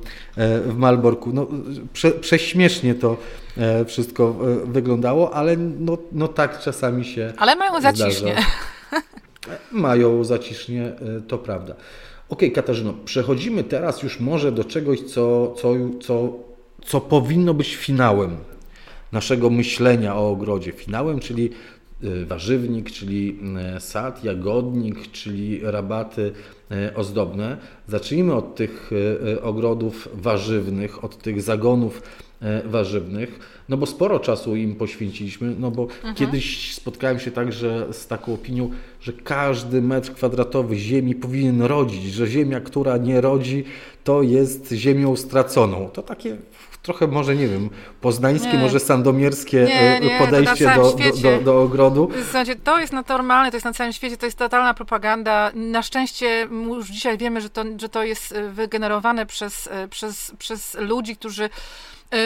w 0.67 0.75
Malborku. 0.77 1.31
No, 1.33 1.47
prze, 1.93 2.11
prześmiesznie 2.11 2.95
to 2.95 3.17
E, 3.59 3.85
wszystko 3.85 4.37
e, 4.65 4.73
wyglądało, 4.73 5.35
ale 5.35 5.57
no, 5.57 5.99
no 6.13 6.29
tak 6.29 6.61
czasami 6.61 7.05
się. 7.05 7.33
Ale 7.43 7.57
mają 7.57 7.81
zacisznie. 7.81 8.37
Mają 9.73 10.25
zacisznie, 10.25 10.85
e, 10.85 11.21
to 11.29 11.39
prawda. 11.39 11.75
Ok, 12.29 12.41
Katarzyno, 12.55 12.95
przechodzimy 13.05 13.65
teraz 13.65 14.03
już 14.03 14.21
może 14.21 14.53
do 14.53 14.65
czegoś, 14.65 15.01
co, 15.01 15.55
co, 15.59 15.75
co, 16.01 16.33
co 16.85 17.01
powinno 17.01 17.55
być 17.55 17.77
finałem 17.77 18.37
naszego 19.13 19.51
myślenia 19.51 20.17
o 20.17 20.31
ogrodzie. 20.31 20.73
Finałem, 20.73 21.21
czyli 21.21 21.51
warzywnik, 22.27 22.91
czyli 22.91 23.39
sad, 23.79 24.25
jagodnik, 24.25 25.11
czyli 25.13 25.61
rabaty 25.63 26.33
ozdobne. 26.95 27.57
Zacznijmy 27.89 28.35
od 28.35 28.55
tych 28.55 28.91
ogrodów 29.43 30.09
warzywnych, 30.15 31.05
od 31.05 31.19
tych 31.19 31.43
zagonów 31.43 32.03
E, 32.03 32.32
warzywnych, 32.65 33.39
no 33.69 33.77
bo 33.77 33.87
sporo 33.87 34.21
czasu 34.21 34.57
im 34.57 34.75
poświęciliśmy, 34.75 35.55
no 35.59 35.71
bo 35.71 35.83
mhm. 35.83 36.15
kiedyś 36.15 36.75
spotkałem 36.75 37.21
się 37.21 37.31
także 37.31 37.87
z 37.93 38.07
taką 38.07 38.35
opinią, 38.35 38.71
że 39.01 39.13
każdy 39.13 39.83
metr 39.83 40.15
kwadratowy 40.15 40.77
ziemi 40.77 41.15
powinien 41.15 41.63
rodzić, 41.63 42.05
że 42.13 42.27
ziemia, 42.27 42.61
która 42.61 42.97
nie 42.97 43.21
rodzi, 43.21 43.65
to 44.05 44.23
jest 44.23 44.73
ziemią 44.73 45.17
straconą. 45.17 45.89
To 45.93 46.03
takie 46.03 46.37
trochę 46.83 47.07
może, 47.07 47.37
nie 47.37 47.49
wiem, 47.49 47.71
poznańskie, 48.01 48.53
nie. 48.53 48.59
może 48.59 48.81
sandomierskie 48.81 49.65
nie, 49.69 49.97
e, 49.97 50.01
nie, 50.01 50.19
podejście 50.19 50.75
do, 50.77 50.93
do, 50.93 51.23
do, 51.23 51.45
do, 51.45 51.63
ogrodu. 51.63 52.11
To 52.65 52.81
jest 52.81 52.93
normalne, 53.09 53.51
to 53.51 53.57
jest 53.57 53.65
na 53.65 53.73
całym 53.73 53.93
świecie, 53.93 54.17
to 54.17 54.27
jest 54.27 54.39
totalna 54.39 54.75
propaganda. 54.75 55.51
Na 55.55 55.83
szczęście 55.83 56.49
już 56.51 56.89
dzisiaj 56.89 57.19
wiemy, 57.19 57.41
że 57.41 57.51
to, 57.51 57.65
że 57.81 57.89
to 57.89 58.05
jest 58.05 58.33
e, 58.33 58.49
wygenerowane 58.49 59.27
przez, 59.27 59.69
przez, 59.91 60.33
przez 60.39 60.77
ludzi, 60.81 61.17
którzy 61.17 61.51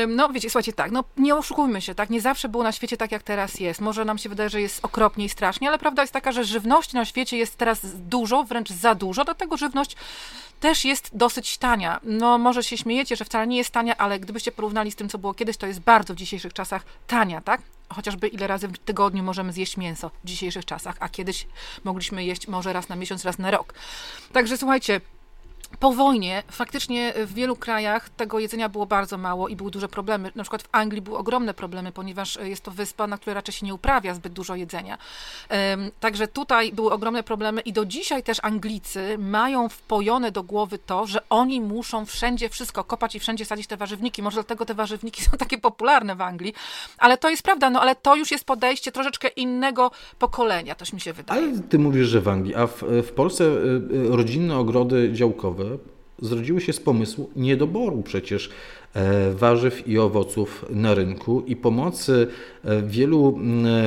no 0.08 0.28
wiecie, 0.28 0.50
słuchajcie, 0.50 0.72
tak, 0.72 0.90
no 0.90 1.04
nie 1.16 1.36
oszukujmy 1.36 1.80
się, 1.80 1.94
tak, 1.94 2.10
nie 2.10 2.20
zawsze 2.20 2.48
było 2.48 2.64
na 2.64 2.72
świecie 2.72 2.96
tak, 2.96 3.12
jak 3.12 3.22
teraz 3.22 3.60
jest. 3.60 3.80
Może 3.80 4.04
nam 4.04 4.18
się 4.18 4.28
wydaje, 4.28 4.50
że 4.50 4.60
jest 4.60 4.84
okropnie 4.84 5.24
i 5.24 5.28
strasznie, 5.28 5.68
ale 5.68 5.78
prawda 5.78 6.02
jest 6.02 6.12
taka, 6.12 6.32
że 6.32 6.44
żywności 6.44 6.96
na 6.96 7.04
świecie 7.04 7.36
jest 7.36 7.56
teraz 7.56 7.80
dużo, 7.94 8.44
wręcz 8.44 8.70
za 8.70 8.94
dużo, 8.94 9.24
dlatego 9.24 9.56
żywność 9.56 9.96
też 10.60 10.84
jest 10.84 11.10
dosyć 11.12 11.58
tania. 11.58 12.00
No 12.02 12.38
może 12.38 12.62
się 12.62 12.76
śmiejecie, 12.76 13.16
że 13.16 13.24
wcale 13.24 13.46
nie 13.46 13.56
jest 13.56 13.70
tania, 13.70 13.96
ale 13.96 14.20
gdybyście 14.20 14.52
porównali 14.52 14.92
z 14.92 14.96
tym, 14.96 15.08
co 15.08 15.18
było 15.18 15.34
kiedyś, 15.34 15.56
to 15.56 15.66
jest 15.66 15.80
bardzo 15.80 16.14
w 16.14 16.16
dzisiejszych 16.16 16.52
czasach 16.52 16.82
tania, 17.06 17.40
tak? 17.40 17.60
Chociażby 17.88 18.28
ile 18.28 18.46
razy 18.46 18.68
w 18.68 18.78
tygodniu 18.78 19.22
możemy 19.22 19.52
zjeść 19.52 19.76
mięso 19.76 20.10
w 20.24 20.26
dzisiejszych 20.26 20.64
czasach, 20.64 20.96
a 21.00 21.08
kiedyś 21.08 21.46
mogliśmy 21.84 22.24
jeść 22.24 22.48
może 22.48 22.72
raz 22.72 22.88
na 22.88 22.96
miesiąc, 22.96 23.24
raz 23.24 23.38
na 23.38 23.50
rok. 23.50 23.74
Także 24.32 24.58
słuchajcie, 24.58 25.00
po 25.78 25.92
wojnie 25.92 26.42
faktycznie 26.50 27.12
w 27.16 27.34
wielu 27.34 27.56
krajach 27.56 28.08
tego 28.08 28.38
jedzenia 28.38 28.68
było 28.68 28.86
bardzo 28.86 29.18
mało 29.18 29.48
i 29.48 29.56
były 29.56 29.70
duże 29.70 29.88
problemy. 29.88 30.32
Na 30.34 30.42
przykład 30.42 30.62
w 30.62 30.68
Anglii 30.72 31.02
były 31.02 31.18
ogromne 31.18 31.54
problemy, 31.54 31.92
ponieważ 31.92 32.38
jest 32.42 32.62
to 32.62 32.70
wyspa, 32.70 33.06
na 33.06 33.16
której 33.16 33.34
raczej 33.34 33.54
się 33.54 33.66
nie 33.66 33.74
uprawia 33.74 34.14
zbyt 34.14 34.32
dużo 34.32 34.54
jedzenia. 34.54 34.98
Także 36.00 36.28
tutaj 36.28 36.72
były 36.72 36.92
ogromne 36.92 37.22
problemy 37.22 37.60
i 37.60 37.72
do 37.72 37.84
dzisiaj 37.84 38.22
też 38.22 38.38
Anglicy 38.42 39.18
mają 39.18 39.68
wpojone 39.68 40.32
do 40.32 40.42
głowy 40.42 40.78
to, 40.78 41.06
że 41.06 41.28
oni 41.28 41.60
muszą 41.60 42.06
wszędzie 42.06 42.48
wszystko 42.48 42.84
kopać 42.84 43.14
i 43.14 43.20
wszędzie 43.20 43.44
sadzić 43.44 43.66
te 43.66 43.76
warzywniki. 43.76 44.22
Może 44.22 44.34
dlatego 44.34 44.64
te 44.64 44.74
warzywniki 44.74 45.22
są 45.30 45.30
takie 45.30 45.58
popularne 45.58 46.16
w 46.16 46.20
Anglii, 46.20 46.54
ale 46.98 47.18
to 47.18 47.30
jest 47.30 47.42
prawda, 47.42 47.70
no 47.70 47.80
ale 47.80 47.94
to 47.94 48.16
już 48.16 48.30
jest 48.30 48.44
podejście 48.44 48.92
troszeczkę 48.92 49.28
innego 49.28 49.90
pokolenia, 50.18 50.74
toś 50.74 50.92
mi 50.92 51.00
się 51.00 51.12
wydaje. 51.12 51.42
Ale 51.42 51.58
ty 51.58 51.78
mówisz, 51.78 52.08
że 52.08 52.20
w 52.20 52.28
Anglii, 52.28 52.54
a 52.54 52.66
w, 52.66 52.82
w 52.82 53.12
Polsce 53.12 53.44
y, 53.44 53.48
y, 53.48 54.16
rodzinne 54.16 54.58
ogrody 54.58 55.12
działkowe 55.12 55.55
zrodziły 56.22 56.60
się 56.60 56.72
z 56.72 56.80
pomysłu 56.80 57.30
niedoboru 57.36 58.02
przecież 58.02 58.50
e, 58.94 59.32
warzyw 59.32 59.88
i 59.88 59.98
owoców 59.98 60.64
na 60.70 60.94
rynku 60.94 61.42
i 61.46 61.56
pomocy 61.56 62.26
e, 62.64 62.82
wielu 62.82 63.38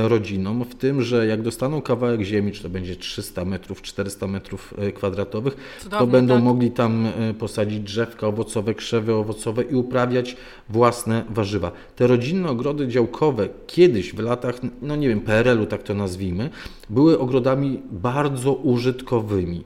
rodzinom 0.04 0.66
w 0.66 0.76
tym, 0.76 1.02
że 1.02 1.28
jak 1.28 1.42
dostaną 1.42 1.82
kawałek 1.82 2.22
ziemi, 2.22 2.52
czy 2.52 2.64
to 2.64 2.70
będzie 2.70 2.96
300 2.96 3.46
metrów, 3.46 3.82
400 3.82 4.28
metrów 4.28 4.74
e, 4.78 4.92
kwadratowych, 4.92 5.58
to 5.90 6.08
będą 6.08 6.34
tak. 6.34 6.44
mogli 6.44 6.72
tam 6.72 7.08
posadzić 7.40 7.80
drzewka 7.80 8.28
owocowe, 8.28 8.74
krzewy 8.74 9.14
owocowe 9.14 9.64
i 9.64 9.76
uprawiać 9.76 10.38
własne 10.70 11.26
warzywa. 11.30 11.72
Te 11.96 12.08
rodzinne 12.08 12.50
ogrody 12.50 12.88
działkowe 12.88 13.50
kiedyś 13.68 14.14
w 14.14 14.20
latach, 14.20 14.56
no 14.82 14.96
nie 14.96 15.10
wiem, 15.10 15.22
PRL-u 15.22 15.66
tak 15.66 15.84
to 15.84 15.94
nazwijmy, 15.94 16.50
były 16.90 17.20
ogrodami 17.20 17.82
bardzo 17.92 18.54
użytkowymi 18.54 19.64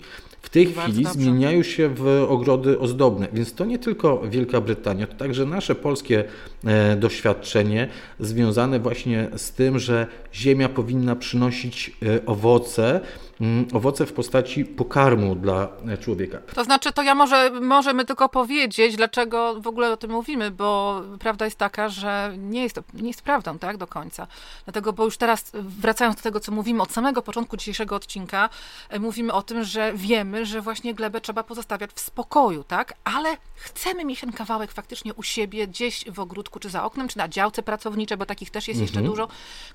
tej 0.54 0.66
chwili 0.66 1.06
zmieniają 1.06 1.64
się 1.64 1.89
w 1.89 2.26
ogrody 2.30 2.80
ozdobne, 2.80 3.28
więc 3.34 3.54
to 3.54 3.66
nie 3.66 3.80
tylko 3.80 4.22
Wielka 4.30 4.62
Brytania, 4.62 5.08
to 5.08 5.16
także 5.16 5.45
nasze 5.45 5.76
polskie 5.76 6.24
e, 6.66 6.95
doświadczenie 6.95 7.88
związane 8.20 8.80
właśnie 8.80 9.30
z 9.36 9.51
tym, 9.51 9.80
że 9.80 10.08
ziemia 10.34 10.70
powinna 10.70 11.16
przynosić 11.16 11.91
e, 12.04 12.26
owoce 12.26 13.01
owoce 13.73 14.05
w 14.05 14.13
postaci 14.13 14.65
pokarmu 14.65 15.36
dla 15.36 15.67
człowieka. 15.99 16.39
To 16.55 16.63
znaczy, 16.63 16.93
to 16.93 17.01
ja 17.01 17.15
może 17.15 17.51
możemy 17.61 18.05
tylko 18.05 18.29
powiedzieć, 18.29 18.95
dlaczego 18.95 19.61
w 19.61 19.67
ogóle 19.67 19.91
o 19.91 19.97
tym 19.97 20.11
mówimy, 20.11 20.51
bo 20.51 21.01
prawda 21.19 21.45
jest 21.45 21.57
taka, 21.57 21.89
że 21.89 22.34
nie 22.38 22.63
jest 22.63 22.75
to 22.75 22.84
nie 22.93 23.07
jest 23.07 23.21
prawdą, 23.21 23.59
tak, 23.59 23.77
do 23.77 23.88
końca. 23.88 24.27
Dlatego, 24.65 24.93
bo 24.93 25.05
już 25.05 25.17
teraz 25.17 25.51
wracając 25.53 26.15
do 26.15 26.21
tego, 26.21 26.39
co 26.39 26.51
mówimy 26.51 26.81
od 26.81 26.91
samego 26.91 27.21
początku 27.21 27.57
dzisiejszego 27.57 27.95
odcinka, 27.95 28.49
e, 28.89 28.99
mówimy 28.99 29.34
o 29.34 29.41
tym, 29.41 29.63
że 29.63 29.93
wiemy, 29.95 30.45
że 30.45 30.61
właśnie 30.61 30.93
glebę 30.93 31.21
trzeba 31.21 31.43
pozostawiać 31.43 31.91
w 31.91 31.99
spokoju, 31.99 32.63
tak, 32.63 32.93
ale 33.03 33.38
chcemy 33.55 34.05
mieć 34.05 34.21
ten 34.21 34.31
kawałek 34.31 34.71
faktycznie 34.71 35.13
u 35.13 35.23
siebie, 35.23 35.67
gdzieś 35.67 36.11
w 36.11 36.19
ogródku, 36.19 36.59
czy 36.59 36.69
za 36.69 36.84
oknem, 36.84 37.07
czy 37.07 37.17
na 37.17 37.27
działce 37.27 37.63
pracowniczej, 37.63 38.17
bo 38.17 38.25
takich 38.25 38.49
też 38.49 38.67
jest 38.67 38.81
mhm. 38.81 38.84
jeszcze 38.84 39.09
dużo, 39.09 39.27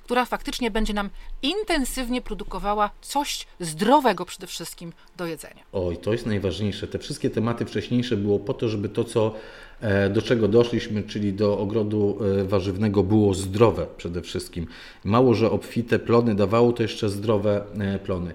która 0.03 0.25
faktycznie 0.25 0.71
będzie 0.71 0.93
nam 0.93 1.09
intensywnie 1.41 2.21
produkowała 2.21 2.89
coś 3.01 3.47
zdrowego 3.59 4.25
przede 4.25 4.47
wszystkim 4.47 4.93
do 5.17 5.25
jedzenia. 5.25 5.63
Oj, 5.73 5.97
to 5.97 6.11
jest 6.11 6.25
najważniejsze. 6.25 6.87
Te 6.87 6.99
wszystkie 6.99 7.29
tematy 7.29 7.65
wcześniejsze 7.65 8.17
było 8.17 8.39
po 8.39 8.53
to, 8.53 8.69
żeby 8.69 8.89
to, 8.89 9.03
co 9.03 9.35
e, 9.81 10.09
do 10.09 10.21
czego 10.21 10.47
doszliśmy, 10.47 11.03
czyli 11.03 11.33
do 11.33 11.59
ogrodu 11.59 12.19
e, 12.41 12.43
warzywnego, 12.43 13.03
było 13.03 13.33
zdrowe 13.33 13.87
przede 13.97 14.21
wszystkim. 14.21 14.67
Mało, 15.03 15.33
że 15.33 15.51
obfite 15.51 15.99
plony 15.99 16.35
dawało, 16.35 16.73
to 16.73 16.83
jeszcze 16.83 17.09
zdrowe 17.09 17.63
e, 17.79 17.99
plony. 17.99 18.33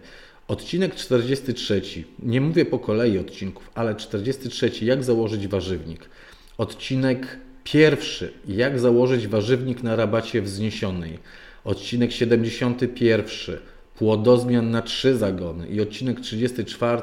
Odcinek 0.49 0.95
43. 0.95 1.83
Nie 2.19 2.41
mówię 2.41 2.65
po 2.65 2.79
kolei 2.79 3.19
odcinków, 3.19 3.71
ale 3.75 3.95
43. 3.95 4.71
Jak 4.83 5.05
założyć 5.05 5.49
warzywnik. 5.49 6.09
Odcinek 6.59 7.39
pierwszy. 7.65 8.33
Jak 8.49 8.79
założyć 8.79 9.29
warzywnik 9.29 9.83
na 9.83 9.97
rabacie 9.97 10.43
wzniesionej. 10.43 11.19
Odcinek 11.65 12.13
71. 12.13 13.59
Płodozmian 13.99 14.71
na 14.71 14.83
trzy 14.83 15.17
zagony. 15.17 15.69
I 15.69 15.81
odcinek 15.81 16.21
34. 16.21 17.03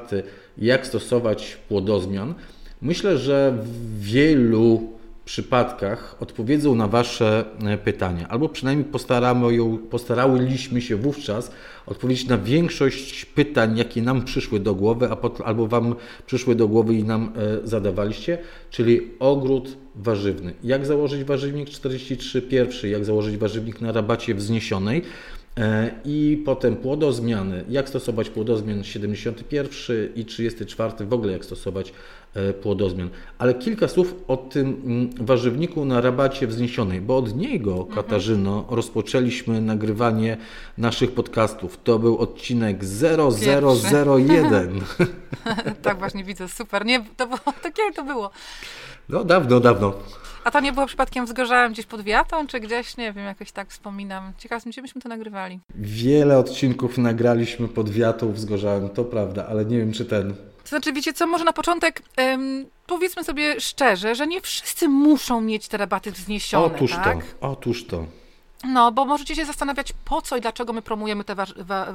Jak 0.57 0.87
stosować 0.87 1.57
płodozmian. 1.67 2.33
Myślę, 2.81 3.17
że 3.17 3.57
w 3.63 4.01
wielu 4.01 4.91
przypadkach 5.25 6.15
odpowiedzą 6.19 6.75
na 6.75 6.87
Wasze 6.87 7.45
e, 7.65 7.77
pytania, 7.77 8.27
albo 8.27 8.49
przynajmniej 8.49 8.85
postaramy 8.85 9.55
ją, 9.55 9.77
postarałyśmy 9.77 10.81
się 10.81 10.95
wówczas 10.95 11.51
odpowiedzieć 11.85 12.27
na 12.27 12.37
większość 12.37 13.25
pytań, 13.25 13.77
jakie 13.77 14.01
nam 14.01 14.25
przyszły 14.25 14.59
do 14.59 14.75
głowy, 14.75 15.09
albo 15.45 15.67
Wam 15.67 15.95
przyszły 16.25 16.55
do 16.55 16.67
głowy 16.67 16.93
i 16.93 17.03
nam 17.03 17.33
e, 17.35 17.67
zadawaliście, 17.67 18.37
czyli 18.69 19.01
ogród 19.19 19.77
warzywny. 19.95 20.53
Jak 20.63 20.85
założyć 20.85 21.23
warzywnik 21.23 21.69
43 21.69 22.41
pierwszy, 22.41 22.89
jak 22.89 23.05
założyć 23.05 23.37
warzywnik 23.37 23.81
na 23.81 23.91
rabacie 23.91 24.35
wzniesionej, 24.35 25.01
I 26.05 26.43
potem 26.45 26.75
płodozmiany, 26.75 27.65
jak 27.69 27.89
stosować 27.89 28.29
płodozmian 28.29 28.83
71 28.83 30.09
i 30.15 30.25
34, 30.25 31.05
w 31.05 31.13
ogóle 31.13 31.31
jak 31.33 31.45
stosować 31.45 31.93
e, 32.33 32.53
płodozmian. 32.53 33.09
Ale 33.37 33.53
kilka 33.53 33.87
słów 33.87 34.15
o 34.27 34.37
tym 34.37 34.81
mm, 34.85 35.09
warzywniku 35.25 35.85
na 35.85 36.01
rabacie 36.01 36.47
wzniesionej, 36.47 37.01
bo 37.01 37.17
od 37.17 37.35
niego, 37.35 37.71
mhm. 37.71 37.95
Katarzyno, 37.95 38.57
mhm. 38.59 38.75
rozpoczęliśmy 38.75 39.61
nagrywanie 39.61 40.37
naszych 40.77 41.11
podcastów. 41.11 41.79
To 41.83 41.99
był 41.99 42.17
odcinek 42.17 42.77
0001. 42.85 44.81
tak 45.81 45.99
właśnie 45.99 46.23
widzę, 46.23 46.47
super. 46.47 46.85
Nie, 46.85 47.03
to 47.17 47.27
było, 47.27 47.39
to 47.39 47.71
kiedy 47.71 47.93
to 47.95 48.03
było? 48.03 48.31
No 49.09 49.23
dawno, 49.23 49.59
dawno. 49.59 49.93
A 50.43 50.51
to 50.51 50.59
nie 50.59 50.73
było 50.73 50.85
przypadkiem 50.85 51.25
wzgorzałem 51.25 51.71
gdzieś 51.71 51.85
pod 51.85 52.01
wiatą, 52.01 52.47
czy 52.47 52.59
gdzieś, 52.59 52.97
nie 52.97 53.13
wiem, 53.13 53.25
jakoś 53.25 53.51
tak 53.51 53.69
wspominam. 53.69 54.33
Ciekawe, 54.37 54.69
gdzie 54.69 54.81
byśmy 54.81 55.01
to 55.01 55.09
nagrywali. 55.09 55.59
Wiele 55.75 56.37
odcinków 56.37 56.97
nagraliśmy 56.97 57.67
pod 57.67 57.89
wiatą 57.89 58.31
wzgorzałem, 58.33 58.89
to 58.89 59.03
prawda, 59.03 59.47
ale 59.47 59.65
nie 59.65 59.77
wiem, 59.77 59.93
czy 59.93 60.05
ten. 60.05 60.33
To 60.63 60.69
znaczy, 60.69 60.93
wiecie 60.93 61.13
co, 61.13 61.27
może 61.27 61.45
na 61.45 61.53
początek 61.53 62.01
um, 62.17 62.65
powiedzmy 62.87 63.23
sobie 63.23 63.61
szczerze, 63.61 64.15
że 64.15 64.27
nie 64.27 64.41
wszyscy 64.41 64.87
muszą 64.89 65.41
mieć 65.41 65.67
te 65.67 65.77
rabaty 65.77 66.11
wzniesione, 66.11 66.75
Otóż 66.75 66.91
tak? 66.91 67.17
to, 67.25 67.49
otóż 67.51 67.85
to. 67.85 68.05
No, 68.63 68.91
bo 68.91 69.05
możecie 69.05 69.35
się 69.35 69.45
zastanawiać, 69.45 69.93
po 70.05 70.21
co 70.21 70.37
i 70.37 70.41
dlaczego 70.41 70.73
my 70.73 70.81
promujemy 70.81 71.23
te 71.23 71.35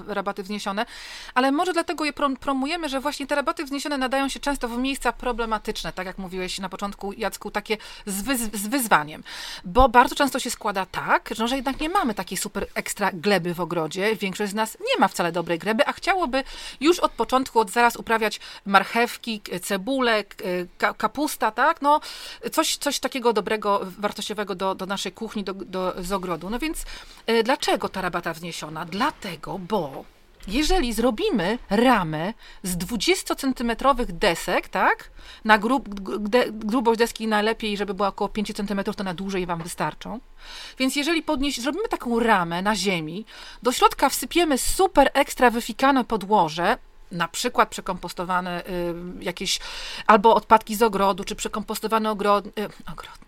rabaty 0.09 0.43
wzniesione, 0.43 0.87
ale 1.35 1.53
może 1.53 1.73
dlatego 1.73 2.05
je 2.05 2.13
promujemy, 2.41 2.89
że 2.89 3.01
właśnie 3.01 3.27
te 3.27 3.35
rabaty 3.35 3.65
wzniesione 3.65 3.99
nadają 3.99 4.29
się 4.29 4.41
często 4.41 4.69
w 4.69 4.79
miejsca 4.79 5.13
problematyczne, 5.13 5.93
tak 5.93 6.07
jak 6.07 6.19
mówiłeś 6.19 6.59
na 6.59 6.69
początku, 6.69 7.13
Jacku, 7.13 7.51
takie 7.51 7.77
z, 8.07 8.41
z 8.55 8.67
wyzwaniem. 8.67 9.23
Bo 9.65 9.89
bardzo 9.89 10.15
często 10.15 10.39
się 10.39 10.51
składa 10.51 10.87
tak, 10.87 11.31
że, 11.37 11.49
że 11.49 11.57
jednak 11.57 11.81
nie 11.81 11.89
mamy 11.89 12.15
takiej 12.15 12.39
super 12.39 12.67
ekstra 12.75 13.11
gleby 13.13 13.55
w 13.55 13.61
ogrodzie. 13.61 14.17
Większość 14.17 14.53
z 14.53 14.55
nas 14.55 14.79
nie 14.81 15.01
ma 15.01 15.09
wcale 15.09 15.33
dobrej 15.33 15.59
gleby, 15.59 15.87
a 15.87 15.93
chciałoby 15.93 16.45
już 16.81 16.99
od 16.99 17.13
początku, 17.13 17.61
od 17.61 17.71
zaraz 17.71 17.97
uprawiać 17.97 18.41
marchewki, 18.67 19.41
cebulę, 19.63 20.25
kapusta, 20.97 21.51
tak? 21.51 21.83
No, 21.83 22.01
coś, 22.53 22.77
coś 22.77 23.01
takiego 23.01 23.33
dobrego, 23.33 23.81
wartościowego 23.99 24.55
do, 24.55 24.75
do 24.75 24.87
naszej 24.87 25.13
kuchni, 25.13 25.45
do, 25.45 25.55
do, 25.55 25.95
z 25.99 26.13
ogrodu. 26.13 26.51
No 26.51 26.56
więc 26.59 26.85
y, 27.31 27.43
dlaczego 27.43 27.89
ta 27.89 28.01
rabata 28.01 28.33
wzniesiona? 28.33 28.85
Dlatego, 28.85 29.59
bo 29.59 30.05
jeżeli 30.49 30.93
zrobimy 30.93 31.59
ramę 31.71 32.35
z 32.63 32.77
20-centymetrowych 32.77 34.07
desek, 34.07 34.69
tak, 34.69 35.11
na 35.45 35.59
grub, 35.59 35.89
de, 36.19 36.45
grubość 36.51 36.99
deski 36.99 37.27
najlepiej, 37.27 37.77
żeby 37.77 37.95
była 37.95 38.09
około 38.09 38.29
5 38.29 38.53
cm, 38.55 38.85
to 38.97 39.05
na 39.05 39.15
dłużej 39.15 39.47
Wam 39.47 39.63
wystarczą. 39.63 40.21
Więc 40.79 40.97
jeżeli 40.97 41.23
podnieś, 41.23 41.61
zrobimy 41.61 41.89
taką 41.89 42.21
ramę 42.21 42.63
na 42.63 42.77
ziemi, 42.77 43.25
do 43.63 43.73
środka 43.73 44.09
wsypiemy 44.09 44.59
super 44.59 45.11
ekstra 45.15 45.51
wyfikane 45.51 46.05
podłoże, 46.05 46.79
na 47.13 47.29
przykład 47.29 47.69
przekompostowane 47.69 48.67
y, 48.67 48.95
jakieś 49.21 49.61
albo 50.07 50.35
odpadki 50.35 50.77
z 50.77 50.83
ogrodu, 50.83 51.25
czy 51.25 51.37
przekompostowany 51.37 52.11
ogrod, 52.11 52.47
y, 52.47 52.51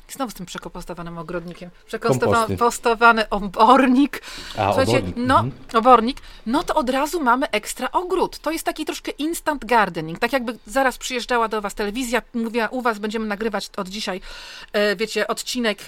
znowu 0.09 0.31
z 0.31 0.35
tym 0.35 0.47
przekompostowanym 0.47 1.19
ogrodnikiem, 1.19 1.71
przekompostowany 1.87 3.29
obornik, 3.29 4.23
A, 4.59 4.71
obornik. 4.71 5.17
no, 5.17 5.39
mhm. 5.39 5.53
obornik, 5.75 6.17
no 6.47 6.63
to 6.63 6.75
od 6.75 6.91
razu 6.91 7.23
mamy 7.23 7.51
ekstra 7.51 7.91
ogród. 7.91 8.39
To 8.39 8.51
jest 8.51 8.65
taki 8.65 8.85
troszkę 8.85 9.11
instant 9.11 9.65
gardening, 9.65 10.19
tak 10.19 10.33
jakby 10.33 10.59
zaraz 10.67 10.99
przyjeżdżała 10.99 11.49
do 11.49 11.61
Was 11.61 11.75
telewizja, 11.75 12.23
mówiła, 12.35 12.69
u 12.69 12.83
Was 12.83 12.99
będziemy 12.99 13.27
nagrywać 13.27 13.71
od 13.77 13.89
dzisiaj, 13.89 14.21
e, 14.73 14.97
wiecie, 14.97 15.27
odcinek 15.27 15.79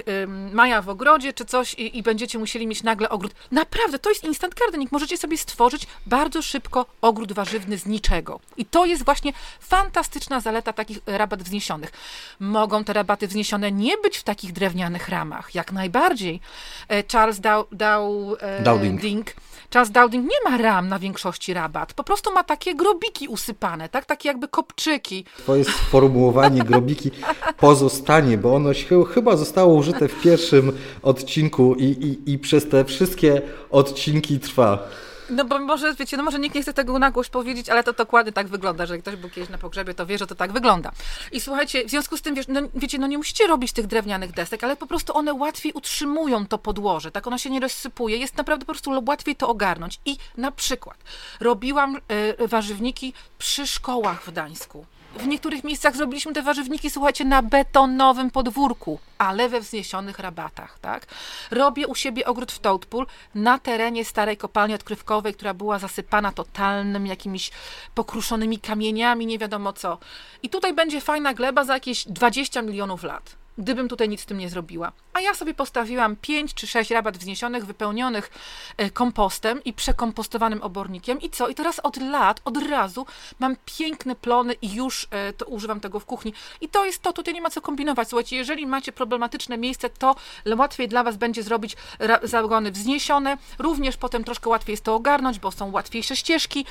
Maja 0.53 0.83
w 0.83 0.89
ogrodzie, 0.89 1.33
czy 1.33 1.45
coś 1.45 1.75
i, 1.75 1.99
i 1.99 2.03
będziecie 2.03 2.39
musieli 2.39 2.67
mieć 2.67 2.83
nagle 2.83 3.09
ogród. 3.09 3.33
Naprawdę, 3.51 3.99
to 3.99 4.09
jest 4.11 4.25
instant 4.25 4.55
gardening. 4.55 4.93
Możecie 4.93 5.17
sobie 5.19 5.39
stworzyć 5.39 5.87
bardzo 6.07 6.43
szybko 6.43 6.87
ogród 7.01 7.33
warzywny 7.33 7.79
z 7.79 7.87
niczego. 7.87 8.41
I 8.57 8.65
to 8.65 8.85
jest 8.85 9.05
właśnie 9.05 9.33
fantastyczna 9.61 10.41
zaleta 10.41 10.73
takich 10.73 10.99
rabat 11.07 11.43
wzniesionych. 11.43 11.93
Mogą 12.41 12.85
te 12.85 12.93
rabaty 12.93 13.27
wzniesione 13.27 13.73
nie 13.73 13.97
być 13.97 14.10
w 14.17 14.23
takich 14.23 14.53
drewnianych 14.53 15.09
ramach, 15.09 15.55
jak 15.55 15.73
najbardziej. 15.73 16.41
E, 16.89 17.05
Charles 17.13 17.41
Dow, 17.41 17.67
Dow, 17.73 18.09
e, 18.41 18.63
Dowding. 18.63 19.01
Ding, 19.01 19.35
Charles 19.73 19.91
Dowding 19.91 20.25
nie 20.25 20.51
ma 20.51 20.59
ram 20.59 20.89
na 20.89 20.99
większości 20.99 21.55
rabat, 21.55 21.93
po 21.93 22.05
prostu 22.05 22.33
ma 22.33 22.45
takie 22.45 22.75
grobiki 22.75 23.29
usypane, 23.29 23.89
tak? 23.89 24.05
Takie 24.05 24.29
jakby 24.29 24.49
kopczyki. 24.49 25.25
Twoje 25.39 25.65
sformułowanie 25.65 26.63
grobiki 26.63 27.11
pozostanie, 27.57 28.39
bo 28.39 28.55
ono 28.55 28.71
chyba 29.15 29.37
zostało 29.37 29.75
użyte 29.75 30.09
w 30.09 30.21
pierwszym 30.21 30.79
odcinku 31.03 31.75
i, 31.75 31.85
i, 31.85 32.33
i 32.33 32.39
przez 32.39 32.69
te 32.69 32.85
wszystkie 32.85 33.43
odcinki 33.71 34.41
trwa. 34.41 34.89
No 35.31 35.45
bo 35.45 35.59
może, 35.59 35.95
wiecie, 35.95 36.17
no 36.17 36.23
może 36.23 36.39
nikt 36.39 36.55
nie 36.55 36.63
chce 36.63 36.73
tego 36.73 36.99
na 36.99 37.11
głoś 37.11 37.29
powiedzieć, 37.29 37.69
ale 37.69 37.85
to 37.85 37.93
dokładnie 37.93 38.33
tak 38.33 38.49
wygląda, 38.49 38.87
że 38.87 38.95
jak 38.95 39.03
ktoś 39.03 39.17
był 39.17 39.31
kiedyś 39.31 39.51
na 39.51 39.59
pogrzebie, 39.59 39.95
to 39.95 40.07
wie, 40.07 40.19
że 40.19 40.27
to 40.27 40.35
tak 40.35 40.53
wygląda. 40.53 40.93
I 41.33 41.41
słuchajcie, 41.41 41.85
w 41.85 41.91
związku 41.91 42.17
z 42.17 42.23
tym, 42.23 42.35
wiesz, 42.35 42.49
no, 42.49 42.61
wiecie, 42.75 42.99
no 42.99 43.07
nie 43.07 43.19
musicie 43.19 43.47
robić 43.47 43.73
tych 43.73 43.87
drewnianych 43.87 44.33
desek, 44.33 44.65
ale 44.65 44.77
po 44.77 44.87
prostu 44.87 45.17
one 45.17 45.35
łatwiej 45.35 45.73
utrzymują 45.73 46.47
to 46.47 46.59
podłoże, 46.59 47.11
tak 47.11 47.27
ono 47.27 47.39
się 47.39 47.51
nie 47.51 47.61
rozsypuje, 47.61 48.17
jest 48.17 48.37
naprawdę 48.37 48.67
po 48.67 48.73
prostu 48.73 48.91
łatwiej 49.09 49.37
to 49.37 49.49
ogarnąć. 49.49 50.01
I 50.05 50.17
na 50.37 50.53
przykład 50.53 50.97
robiłam 51.41 51.97
y, 52.41 52.49
warzywniki 52.49 53.13
przy 53.39 53.67
szkołach 53.67 54.23
w 54.23 54.31
Gdańsku. 54.31 54.87
W 55.17 55.27
niektórych 55.27 55.65
miejscach 55.65 55.97
zrobiliśmy 55.97 56.33
te 56.33 56.43
warzywniki, 56.43 56.91
słuchajcie, 56.91 57.25
na 57.25 57.43
betonowym 57.43 58.31
podwórku, 58.31 58.99
ale 59.19 59.49
we 59.49 59.61
wzniesionych 59.61 60.19
rabatach, 60.19 60.79
tak? 60.79 61.07
Robię 61.51 61.87
u 61.87 61.95
siebie 61.95 62.27
ogród 62.27 62.53
w 62.53 62.59
Toadpool 62.59 63.07
na 63.35 63.59
terenie 63.59 64.05
starej 64.05 64.37
kopalni 64.37 64.75
odkrywkowej, 64.75 65.35
która 65.35 65.55
była 65.55 65.79
zasypana 65.79 66.33
totalnym 66.33 67.07
jakimiś 67.07 67.51
pokruszonymi 67.95 68.59
kamieniami, 68.59 69.27
nie 69.27 69.39
wiadomo 69.39 69.73
co. 69.73 69.99
I 70.43 70.49
tutaj 70.49 70.75
będzie 70.75 71.01
fajna 71.01 71.35
gleba 71.35 71.65
za 71.65 71.75
jakieś 71.75 72.05
20 72.09 72.63
milionów 72.63 73.03
lat. 73.03 73.40
Gdybym 73.61 73.89
tutaj 73.89 74.09
nic 74.09 74.21
z 74.21 74.27
tym 74.27 74.39
nie 74.39 74.49
zrobiła. 74.49 74.93
A 75.13 75.21
ja 75.21 75.35
sobie 75.35 75.55
postawiłam 75.55 76.17
5 76.17 76.55
czy 76.55 76.67
6 76.67 76.91
rabat 76.91 77.19
wzniesionych, 77.19 77.67
wypełnionych 77.67 78.31
e, 78.77 78.91
kompostem 78.91 79.65
i 79.65 79.73
przekompostowanym 79.73 80.63
obornikiem. 80.63 81.21
I 81.21 81.31
co? 81.31 81.49
I 81.49 81.55
teraz 81.55 81.79
od 81.79 81.97
lat, 81.97 82.41
od 82.45 82.57
razu 82.57 83.07
mam 83.39 83.57
piękne 83.79 84.15
plony 84.17 84.55
i 84.63 84.75
już 84.75 85.07
e, 85.11 85.33
to 85.33 85.47
używam 85.47 85.81
tego 85.81 86.01
w 86.01 86.05
kuchni. 86.05 86.33
I 86.61 86.69
to 86.69 86.85
jest 86.85 87.03
to, 87.03 87.13
tutaj 87.13 87.35
nie 87.35 87.41
ma 87.41 87.51
co 87.51 87.61
kombinować. 87.61 88.09
Słuchajcie, 88.09 88.37
jeżeli 88.37 88.67
macie 88.67 88.93
problematyczne 88.93 89.59
miejsce, 89.59 89.91
to 89.91 90.17
łatwiej 90.57 90.89
dla 90.89 91.05
Was 91.05 91.17
będzie 91.17 91.43
zrobić 91.43 91.77
zagony 92.23 92.71
wzniesione. 92.71 93.37
Również 93.59 93.97
potem 93.97 94.25
troszkę 94.25 94.51
łatwiej 94.51 94.73
jest 94.73 94.85
to 94.85 94.95
ogarnąć, 94.95 95.39
bo 95.39 95.51
są 95.51 95.73
łatwiejsze 95.73 96.17
ścieżki, 96.17 96.65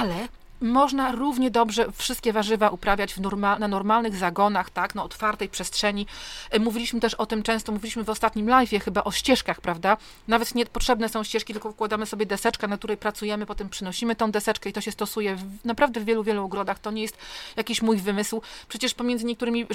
ale 0.00 0.28
można 0.60 1.12
równie 1.12 1.50
dobrze 1.50 1.92
wszystkie 1.92 2.32
warzywa 2.32 2.70
uprawiać 2.70 3.16
normal, 3.16 3.58
na 3.58 3.68
normalnych 3.68 4.16
zagonach, 4.16 4.70
tak, 4.70 4.94
na 4.94 5.04
otwartej 5.04 5.48
przestrzeni. 5.48 6.06
E, 6.50 6.58
mówiliśmy 6.58 7.00
też 7.00 7.14
o 7.14 7.26
tym 7.26 7.42
często, 7.42 7.72
mówiliśmy 7.72 8.04
w 8.04 8.10
ostatnim 8.10 8.46
live'ie 8.46 8.80
chyba 8.80 9.04
o 9.04 9.12
ścieżkach, 9.12 9.60
prawda? 9.60 9.96
Nawet 10.28 10.54
nie 10.54 10.66
potrzebne 10.66 11.08
są 11.08 11.24
ścieżki, 11.24 11.52
tylko 11.52 11.72
wkładamy 11.72 12.06
sobie 12.06 12.26
deseczkę, 12.26 12.68
na 12.68 12.78
której 12.78 12.96
pracujemy, 12.96 13.46
potem 13.46 13.68
przynosimy 13.68 14.16
tą 14.16 14.30
deseczkę 14.30 14.70
i 14.70 14.72
to 14.72 14.80
się 14.80 14.92
stosuje 14.92 15.36
w, 15.36 15.64
naprawdę 15.64 16.00
w 16.00 16.04
wielu, 16.04 16.24
wielu 16.24 16.44
ogrodach. 16.44 16.78
To 16.78 16.90
nie 16.90 17.02
jest 17.02 17.18
jakiś 17.56 17.82
mój 17.82 17.96
wymysł. 17.96 18.42
Przecież 18.68 18.94
pomiędzy 18.94 19.24
niektórymi 19.24 19.66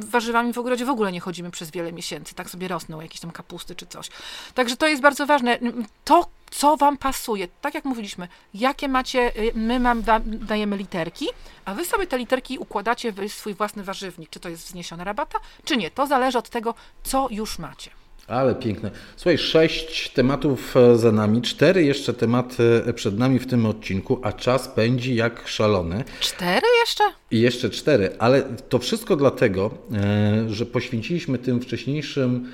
warzywami 0.00 0.52
w 0.52 0.58
ogrodzie 0.58 0.84
w 0.84 0.90
ogóle 0.90 1.12
nie 1.12 1.20
chodzimy 1.20 1.50
przez 1.50 1.70
wiele 1.70 1.92
miesięcy, 1.92 2.34
tak 2.34 2.50
sobie 2.50 2.68
rosną 2.68 3.00
jakieś 3.00 3.20
tam 3.20 3.30
kapusty 3.30 3.74
czy 3.74 3.86
coś. 3.86 4.08
Także 4.54 4.76
to 4.76 4.86
jest 4.86 5.02
bardzo 5.02 5.26
ważne. 5.26 5.58
To, 6.04 6.26
co 6.56 6.76
Wam 6.76 6.98
pasuje. 6.98 7.48
Tak 7.60 7.74
jak 7.74 7.84
mówiliśmy, 7.84 8.28
jakie 8.54 8.88
macie, 8.88 9.32
y, 9.36 9.52
my 9.54 9.80
mam, 9.80 10.02
dajemy 10.26 10.76
literki, 10.76 11.26
a 11.64 11.74
Wy 11.74 11.84
sobie 11.84 12.06
te 12.06 12.18
literki 12.18 12.58
układacie 12.58 13.12
w 13.12 13.32
swój 13.32 13.54
własny 13.54 13.84
warzywnik. 13.84 14.30
Czy 14.30 14.40
to 14.40 14.48
jest 14.48 14.66
wzniesiona 14.66 15.04
rabata, 15.04 15.38
czy 15.64 15.76
nie. 15.76 15.90
To 15.90 16.06
zależy 16.06 16.38
od 16.38 16.48
tego, 16.48 16.74
co 17.02 17.28
już 17.30 17.58
macie. 17.58 17.90
Ale 18.26 18.54
piękne. 18.54 18.90
Słuchaj, 19.16 19.38
sześć 19.38 20.10
tematów 20.10 20.76
e, 20.76 20.96
za 20.96 21.12
nami, 21.12 21.42
cztery 21.42 21.84
jeszcze 21.84 22.14
tematy 22.14 22.82
przed 22.94 23.18
nami 23.18 23.38
w 23.38 23.46
tym 23.46 23.66
odcinku, 23.66 24.20
a 24.22 24.32
czas 24.32 24.68
pędzi 24.68 25.14
jak 25.14 25.48
szalony. 25.48 26.04
Cztery 26.20 26.66
jeszcze? 26.80 27.04
I 27.30 27.40
jeszcze 27.40 27.70
cztery, 27.70 28.16
ale 28.18 28.42
to 28.42 28.78
wszystko 28.78 29.16
dlatego, 29.16 29.70
e, 29.92 30.44
że 30.48 30.66
poświęciliśmy 30.66 31.38
tym 31.38 31.60
wcześniejszym 31.60 32.52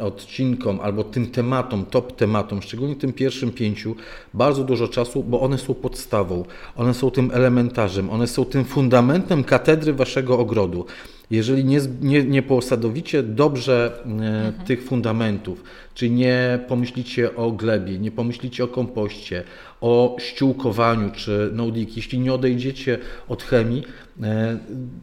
odcinkom 0.00 0.80
albo 0.80 1.04
tym 1.04 1.26
tematom, 1.26 1.84
top 1.84 2.16
tematom, 2.16 2.62
szczególnie 2.62 2.96
tym 2.96 3.12
pierwszym 3.12 3.52
pięciu, 3.52 3.94
bardzo 4.34 4.64
dużo 4.64 4.88
czasu, 4.88 5.24
bo 5.24 5.40
one 5.40 5.58
są 5.58 5.74
podstawą, 5.74 6.44
one 6.76 6.94
są 6.94 7.10
tym 7.10 7.30
elementarzem, 7.34 8.10
one 8.10 8.26
są 8.26 8.44
tym 8.44 8.64
fundamentem 8.64 9.44
katedry 9.44 9.92
waszego 9.92 10.38
ogrodu. 10.38 10.86
Jeżeli 11.30 11.64
nie, 11.64 11.80
nie, 12.00 12.24
nie 12.24 12.42
posadowicie 12.42 13.22
dobrze 13.22 14.02
e, 14.04 14.10
mhm. 14.10 14.54
tych 14.66 14.84
fundamentów, 14.84 15.62
czy 15.94 16.10
nie 16.10 16.58
pomyślicie 16.68 17.36
o 17.36 17.52
glebie, 17.52 17.98
nie 17.98 18.10
pomyślicie 18.10 18.64
o 18.64 18.68
kompoście, 18.68 19.44
o 19.80 20.16
ściółkowaniu 20.20 21.10
czy 21.10 21.50
no 21.52 21.66
jeśli 21.96 22.18
nie 22.18 22.34
odejdziecie 22.34 22.98
od 23.28 23.42
chemii, 23.42 23.82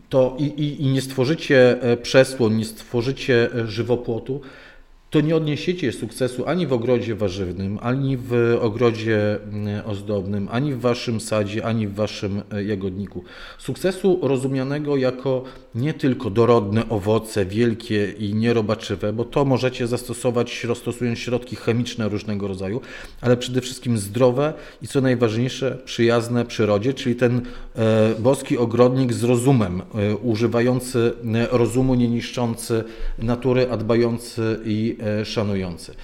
to 0.09 0.36
i, 0.39 0.43
i, 0.43 0.82
i 0.82 0.88
nie 0.88 1.01
stworzycie 1.01 1.82
e, 1.82 1.97
przesłon, 1.97 2.57
nie 2.57 2.66
stworzycie 2.66 3.49
żywopłotu, 3.66 4.41
to 5.16 5.22
nie 5.22 5.36
odniesiecie 5.36 5.91
sukcesu 5.91 6.47
ani 6.47 6.68
w 6.68 6.74
ogrodzie 6.74 7.16
warzywnym, 7.16 7.80
ani 7.82 8.18
w 8.18 8.57
ogrodzie 8.61 9.39
mm, 9.43 9.86
ozdobnym, 9.86 10.47
ani 10.51 10.74
w 10.74 10.80
waszym 10.80 11.22
sadzie, 11.22 11.66
ani 11.66 11.88
w 11.88 11.93
waszym 11.93 12.41
e, 12.51 12.63
jagodniku. 12.63 13.24
Sukcesu 13.57 14.20
rozumianego 14.22 14.97
jako 14.97 15.43
nie 15.76 15.93
tylko 15.93 16.30
dorodne 16.30 16.89
owoce, 16.89 17.45
wielkie 17.45 18.11
i 18.11 18.34
nierobaczywe, 18.34 19.13
bo 19.13 19.26
to 19.26 19.45
możecie 19.45 19.88
zastosować 19.88 20.68
stosując 20.76 21.20
środki 21.20 21.55
chemiczne 21.55 22.09
różnego 22.09 22.47
rodzaju, 22.47 22.82
ale 23.22 23.38
przede 23.38 23.61
wszystkim 23.61 23.97
zdrowe 23.97 24.53
i 24.82 24.88
co 24.88 25.01
najważniejsze, 25.01 25.78
przyjazne 25.86 26.45
przyrodzie, 26.45 26.93
czyli 26.93 27.16
ten 27.16 27.41
e, 27.76 28.16
boski 28.20 28.57
ogrodnik 28.57 29.13
z 29.13 29.24
rozumem, 29.24 29.82
e, 29.82 30.16
używający 30.16 31.13
rozumu, 31.51 31.95
nie 31.95 32.07
niszczący 32.07 32.84
natury, 33.20 33.68
a 33.72 33.78
dbający 33.78 34.59
i 34.66 34.97
szanujący. 35.26 35.95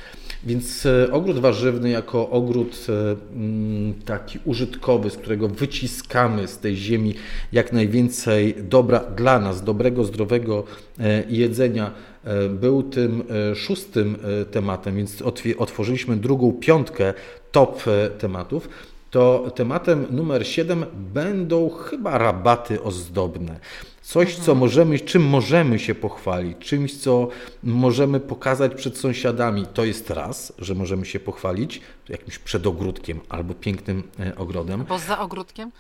Więc 0.44 0.86
e, 0.86 1.12
ogród 1.12 1.40
warzywny 1.40 1.90
jako 1.90 2.30
ogród 2.30 2.88
e, 2.90 3.16
mm, 3.36 3.94
taki 3.94 4.40
użytkowy, 4.46 5.10
z 5.10 5.18
którego 5.18 5.48
wyciskamy 5.48 6.48
z 6.48 6.58
tej 6.58 6.76
ziemi 6.76 7.16
jak 7.52 7.74
najwięcej 7.74 8.56
dobra 8.64 9.00
dla 9.00 9.40
nas, 9.40 9.64
dobrego, 9.64 10.04
zdrowego 10.04 10.64
jedzenia, 11.30 11.92
był 12.50 12.84
tym 12.84 13.24
szóstym 13.56 14.18
tematem, 14.52 14.96
więc 14.96 15.24
otworzyliśmy 15.58 16.18
drugą 16.18 16.52
piątkę 16.52 17.14
top 17.52 17.84
tematów 18.20 18.70
to 19.12 19.52
tematem 19.56 20.08
numer 20.12 20.48
7 20.48 20.86
będą 21.14 21.70
chyba 21.70 22.18
rabaty 22.18 22.84
ozdobne. 22.84 23.60
Coś, 24.02 24.36
co 24.36 24.56
możemy, 24.56 25.00
czym 25.00 25.24
możemy 25.24 25.80
się 25.80 25.96
pochwalić, 25.96 26.58
czymś, 26.58 26.98
co 26.98 27.28
możemy 27.64 28.20
pokazać 28.20 28.76
przed 28.76 28.98
sąsiadami. 28.98 29.66
To 29.74 29.86
jest 29.86 30.10
raz, 30.10 30.54
że 30.60 30.76
możemy 30.76 31.06
się 31.06 31.20
pochwalić 31.20 31.82
jakimś 32.10 32.40
przedogródkiem 32.40 33.20
albo 33.30 33.54
pięknym 33.54 34.04
e, 34.20 34.36
ogrodem. 34.36 34.86
Bo 34.90 35.00
za 35.00 35.20
ogródkiem? 35.20 35.72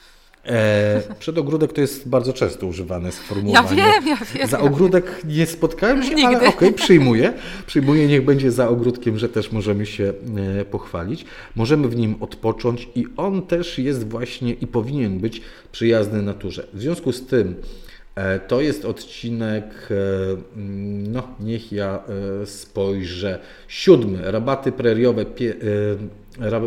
E, 0.46 1.16
przedogródek 1.20 1.74
to 1.74 1.82
jest 1.82 2.10
bardzo 2.10 2.34
często 2.34 2.68
używane 2.68 3.12
sformułowanie. 3.12 3.82
Ja 3.82 4.02
wiem, 4.02 4.08
ja 4.08 4.18
wiem. 4.34 4.48
Za 4.48 4.60
ogródek 4.60 5.22
nie 5.26 5.46
spotkałem 5.46 6.04
się, 6.04 6.16
Nigdy. 6.16 6.28
ale 6.28 6.38
okej, 6.38 6.50
okay, 6.50 6.74
przyjmuję. 6.74 7.34
Przyjmuję, 7.68 8.08
niech 8.08 8.26
będzie 8.26 8.52
za 8.52 8.70
ogródkiem, 8.70 9.18
że 9.18 9.30
też 9.30 9.52
możemy 9.52 9.86
się 9.86 10.14
e, 10.60 10.66
pochwalić. 10.66 11.26
Możemy 11.56 11.88
w 11.88 11.96
nim 11.96 12.16
odpocząć 12.20 12.90
i 12.96 13.06
on 13.18 13.42
też 13.42 13.78
jest 13.78 14.10
właśnie 14.10 14.54
i 14.54 14.68
powinien 14.68 15.20
być 15.20 15.42
przyjazny 15.72 16.22
naturze. 16.22 16.68
W 16.74 16.82
związku 16.82 17.12
z 17.12 17.26
tym 17.26 17.56
to 18.47 18.62
jest 18.62 18.86
odcinek, 18.86 19.64
e, 19.91 19.95
mm, 20.57 21.12
no 21.12 21.24
niech 21.39 21.72
ja 21.72 22.03
e, 22.41 22.45
spojrzę, 22.45 23.39
siódmy, 23.68 24.32
rabaty 24.32 24.72
preriowe, 24.72 25.26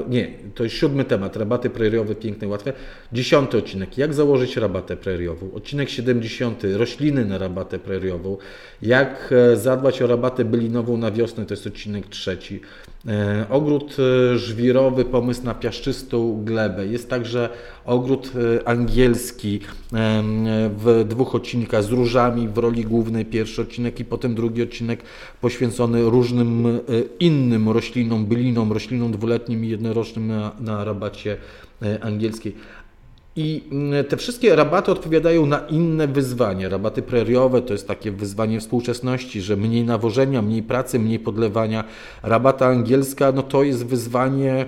nie, 0.08 0.30
to 0.54 0.64
jest 0.64 0.76
siódmy 0.76 1.04
temat, 1.04 1.36
rabaty 1.36 1.70
preriowe, 1.70 2.14
piękne, 2.14 2.48
łatwe. 2.48 2.72
Dziesiąty 3.12 3.58
odcinek, 3.58 3.98
jak 3.98 4.14
założyć 4.14 4.56
rabatę 4.56 4.96
preriową. 4.96 5.52
Odcinek 5.54 5.88
siedemdziesiąty, 5.88 6.78
rośliny 6.78 7.24
na 7.24 7.38
rabatę 7.38 7.78
preriową. 7.78 8.36
Jak 8.82 9.34
zadbać 9.54 10.02
o 10.02 10.06
rabatę 10.06 10.44
bylinową 10.44 10.96
na 10.96 11.10
wiosnę, 11.10 11.46
to 11.46 11.54
jest 11.54 11.66
odcinek 11.66 12.06
trzeci. 12.06 12.60
E, 13.08 13.46
ogród 13.50 13.96
e, 13.98 14.38
żwirowy, 14.38 15.04
pomysł 15.04 15.44
na 15.44 15.54
piaszczystą 15.54 16.44
glebę. 16.44 16.86
Jest 16.86 17.10
także 17.10 17.48
ogród 17.84 18.32
e, 18.36 18.68
angielski 18.68 19.60
w 20.76 21.04
dwóch 21.08 21.34
odcinkach 21.34 21.82
z 21.82 21.90
różami 21.90 22.48
w 22.48 22.58
roli 22.58 22.84
głównej. 22.84 23.24
Pierwszy 23.24 23.62
odcinek 23.62 24.00
i 24.00 24.04
potem 24.04 24.34
drugi 24.34 24.62
odcinek 24.62 25.02
poświęcony 25.40 26.02
różnym 26.02 26.80
innym 27.20 27.68
roślinom, 27.68 28.26
bylinom, 28.26 28.72
roślinom 28.72 29.12
dwuletnim 29.12 29.64
i 29.64 29.68
jednorocznym 29.68 30.26
na, 30.26 30.52
na 30.60 30.84
rabacie 30.84 31.36
angielskiej. 32.00 32.54
I 33.36 33.62
mm, 33.72 34.04
te 34.04 34.16
wszystkie 34.16 34.56
rabaty 34.56 34.92
odpowiadają 34.92 35.46
na 35.46 35.58
inne 35.58 36.08
wyzwania. 36.08 36.68
Rabaty 36.68 37.02
preriowe 37.02 37.62
to 37.62 37.72
jest 37.72 37.88
takie 37.88 38.12
wyzwanie 38.12 38.60
współczesności, 38.60 39.40
że 39.40 39.56
mniej 39.56 39.84
nawożenia, 39.84 40.42
mniej 40.42 40.62
pracy, 40.62 40.98
mniej 40.98 41.18
podlewania. 41.18 41.84
Rabata 42.22 42.66
angielska 42.66 43.32
no 43.32 43.42
to 43.42 43.62
jest 43.62 43.86
wyzwanie 43.86 44.66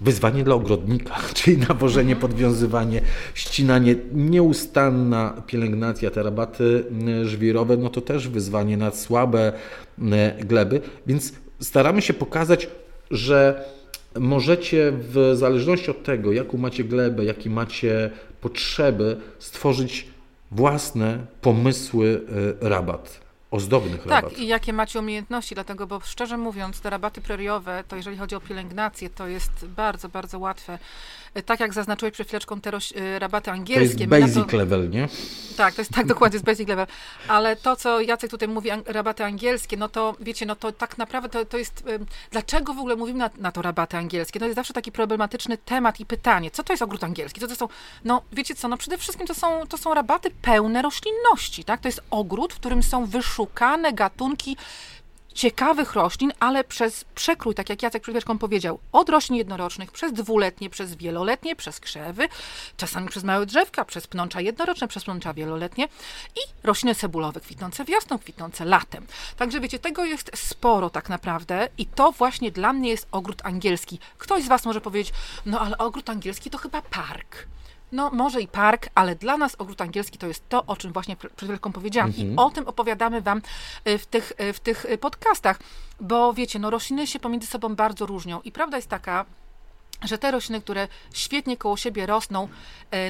wyzwanie 0.00 0.44
dla 0.44 0.54
ogrodnika, 0.54 1.14
czyli 1.34 1.58
nawożenie, 1.58 2.12
mhm. 2.12 2.30
podwiązywanie, 2.30 3.00
ścinanie, 3.34 3.94
nieustanna 4.12 5.42
pielęgnacja, 5.46 6.10
te 6.10 6.22
rabaty 6.22 6.84
mm, 6.90 7.24
żwirowe, 7.28 7.76
no 7.76 7.90
to 7.90 8.00
też 8.00 8.28
wyzwanie 8.28 8.76
na 8.76 8.90
słabe 8.90 9.52
mm, 9.98 10.46
gleby, 10.46 10.80
więc 11.06 11.32
staramy 11.60 12.02
się 12.02 12.14
pokazać, 12.14 12.68
że 13.10 13.64
możecie 14.20 14.92
w 14.98 15.32
zależności 15.34 15.90
od 15.90 16.02
tego, 16.02 16.32
jaką 16.32 16.58
macie 16.58 16.84
glebę, 16.84 17.24
jakie 17.24 17.50
macie 17.50 18.10
potrzeby, 18.40 19.16
stworzyć 19.38 20.06
własne 20.50 21.26
pomysły 21.40 22.20
e, 22.62 22.68
rabat 22.68 23.20
ozdobnych 23.52 24.02
tak, 24.02 24.24
rabat. 24.24 24.38
i 24.38 24.46
jakie 24.46 24.72
macie 24.72 24.98
umiejętności, 24.98 25.54
dlatego, 25.54 25.86
bo 25.86 26.00
szczerze 26.00 26.36
mówiąc, 26.36 26.80
te 26.80 26.90
rabaty 26.90 27.20
preriowe, 27.20 27.84
to 27.88 27.96
jeżeli 27.96 28.16
chodzi 28.16 28.34
o 28.34 28.40
pielęgnację, 28.40 29.10
to 29.10 29.26
jest 29.26 29.66
bardzo, 29.66 30.08
bardzo 30.08 30.38
łatwe 30.38 30.78
tak 31.46 31.60
jak 31.60 31.74
zaznaczyłeś 31.74 32.14
przed 32.14 32.26
chwileczką, 32.26 32.60
te 32.60 32.70
y, 32.96 33.18
rabaty 33.18 33.50
angielskie. 33.50 34.08
To 34.08 34.16
jest 34.16 34.34
basic 34.34 34.50
to, 34.50 34.56
level, 34.56 34.90
nie? 34.90 35.08
Tak, 35.56 35.74
to 35.74 35.80
jest 35.80 35.90
tak 35.90 36.06
dokładnie, 36.06 36.36
jest 36.36 36.44
basic 36.44 36.68
level. 36.68 36.86
Ale 37.28 37.56
to, 37.56 37.76
co 37.76 38.00
Jacek 38.00 38.30
tutaj 38.30 38.48
mówi, 38.48 38.70
rabaty 38.86 39.24
angielskie, 39.24 39.76
no 39.76 39.88
to 39.88 40.16
wiecie, 40.20 40.46
no 40.46 40.56
to 40.56 40.72
tak 40.72 40.98
naprawdę 40.98 41.28
to, 41.28 41.44
to 41.44 41.58
jest, 41.58 41.84
dlaczego 42.30 42.74
w 42.74 42.78
ogóle 42.78 42.96
mówimy 42.96 43.18
na, 43.18 43.30
na 43.38 43.52
to 43.52 43.62
rabaty 43.62 43.96
angielskie? 43.96 44.40
To 44.40 44.44
jest 44.44 44.56
zawsze 44.56 44.74
taki 44.74 44.92
problematyczny 44.92 45.58
temat 45.58 46.00
i 46.00 46.06
pytanie, 46.06 46.50
co 46.50 46.62
to 46.62 46.72
jest 46.72 46.82
ogród 46.82 47.04
angielski? 47.04 47.40
Co 47.40 47.46
to 47.46 47.56
są, 47.56 47.68
no 48.04 48.22
wiecie 48.32 48.54
co, 48.54 48.68
no 48.68 48.76
przede 48.76 48.98
wszystkim 48.98 49.26
to 49.26 49.34
są, 49.34 49.66
to 49.66 49.78
są 49.78 49.94
rabaty 49.94 50.30
pełne 50.42 50.82
roślinności, 50.82 51.64
tak? 51.64 51.80
To 51.80 51.88
jest 51.88 52.00
ogród, 52.10 52.52
w 52.52 52.56
którym 52.56 52.82
są 52.82 53.06
wyszło 53.06 53.41
wyszukane 53.42 53.92
gatunki 53.92 54.56
ciekawych 55.34 55.94
roślin, 55.94 56.32
ale 56.40 56.64
przez 56.64 57.04
przekrój, 57.04 57.54
tak 57.54 57.68
jak 57.68 57.82
Jacek 57.82 58.02
przed 58.02 58.12
chwileczką 58.12 58.38
powiedział, 58.38 58.78
od 58.92 59.08
roślin 59.08 59.38
jednorocznych, 59.38 59.92
przez 59.92 60.12
dwuletnie, 60.12 60.70
przez 60.70 60.94
wieloletnie, 60.94 61.56
przez 61.56 61.80
krzewy, 61.80 62.28
czasami 62.76 63.08
przez 63.08 63.24
małe 63.24 63.46
drzewka, 63.46 63.84
przez 63.84 64.06
pnącza 64.06 64.40
jednoroczne, 64.40 64.88
przez 64.88 65.04
pnącza 65.04 65.34
wieloletnie 65.34 65.84
i 66.36 66.40
rośliny 66.62 66.94
cebulowe 66.94 67.40
kwitnące 67.40 67.84
wiosną, 67.84 68.18
kwitnące 68.18 68.64
latem. 68.64 69.06
Także 69.36 69.60
wiecie, 69.60 69.78
tego 69.78 70.04
jest 70.04 70.30
sporo 70.34 70.90
tak 70.90 71.08
naprawdę 71.08 71.68
i 71.78 71.86
to 71.86 72.12
właśnie 72.12 72.50
dla 72.50 72.72
mnie 72.72 72.90
jest 72.90 73.06
ogród 73.12 73.42
angielski. 73.44 73.98
Ktoś 74.18 74.42
z 74.44 74.48
Was 74.48 74.64
może 74.64 74.80
powiedzieć, 74.80 75.14
no 75.46 75.60
ale 75.60 75.78
ogród 75.78 76.10
angielski 76.10 76.50
to 76.50 76.58
chyba 76.58 76.82
park 76.82 77.46
no 77.92 78.10
może 78.10 78.40
i 78.40 78.48
park, 78.48 78.88
ale 78.94 79.16
dla 79.16 79.36
nas 79.36 79.54
ogród 79.58 79.80
angielski 79.80 80.18
to 80.18 80.26
jest 80.26 80.48
to, 80.48 80.66
o 80.66 80.76
czym 80.76 80.92
właśnie 80.92 81.16
przed 81.16 81.48
chwilką 81.48 81.72
powiedziałam. 81.72 82.10
Mhm. 82.10 82.32
I 82.32 82.36
o 82.36 82.50
tym 82.50 82.68
opowiadamy 82.68 83.20
Wam 83.20 83.42
y, 83.88 83.98
w 83.98 84.06
tych, 84.06 84.32
y, 84.40 84.52
w 84.52 84.60
tych 84.60 84.84
y, 84.84 84.98
podcastach, 84.98 85.58
bo 86.00 86.32
wiecie, 86.32 86.58
no 86.58 86.70
rośliny 86.70 87.06
się 87.06 87.18
pomiędzy 87.18 87.46
sobą 87.46 87.74
bardzo 87.74 88.06
różnią 88.06 88.40
i 88.40 88.52
prawda 88.52 88.76
jest 88.76 88.88
taka, 88.88 89.24
że 90.02 90.18
te 90.18 90.30
rośliny, 90.30 90.60
które 90.60 90.88
świetnie 91.14 91.56
koło 91.56 91.76
siebie 91.76 92.06
rosną 92.06 92.48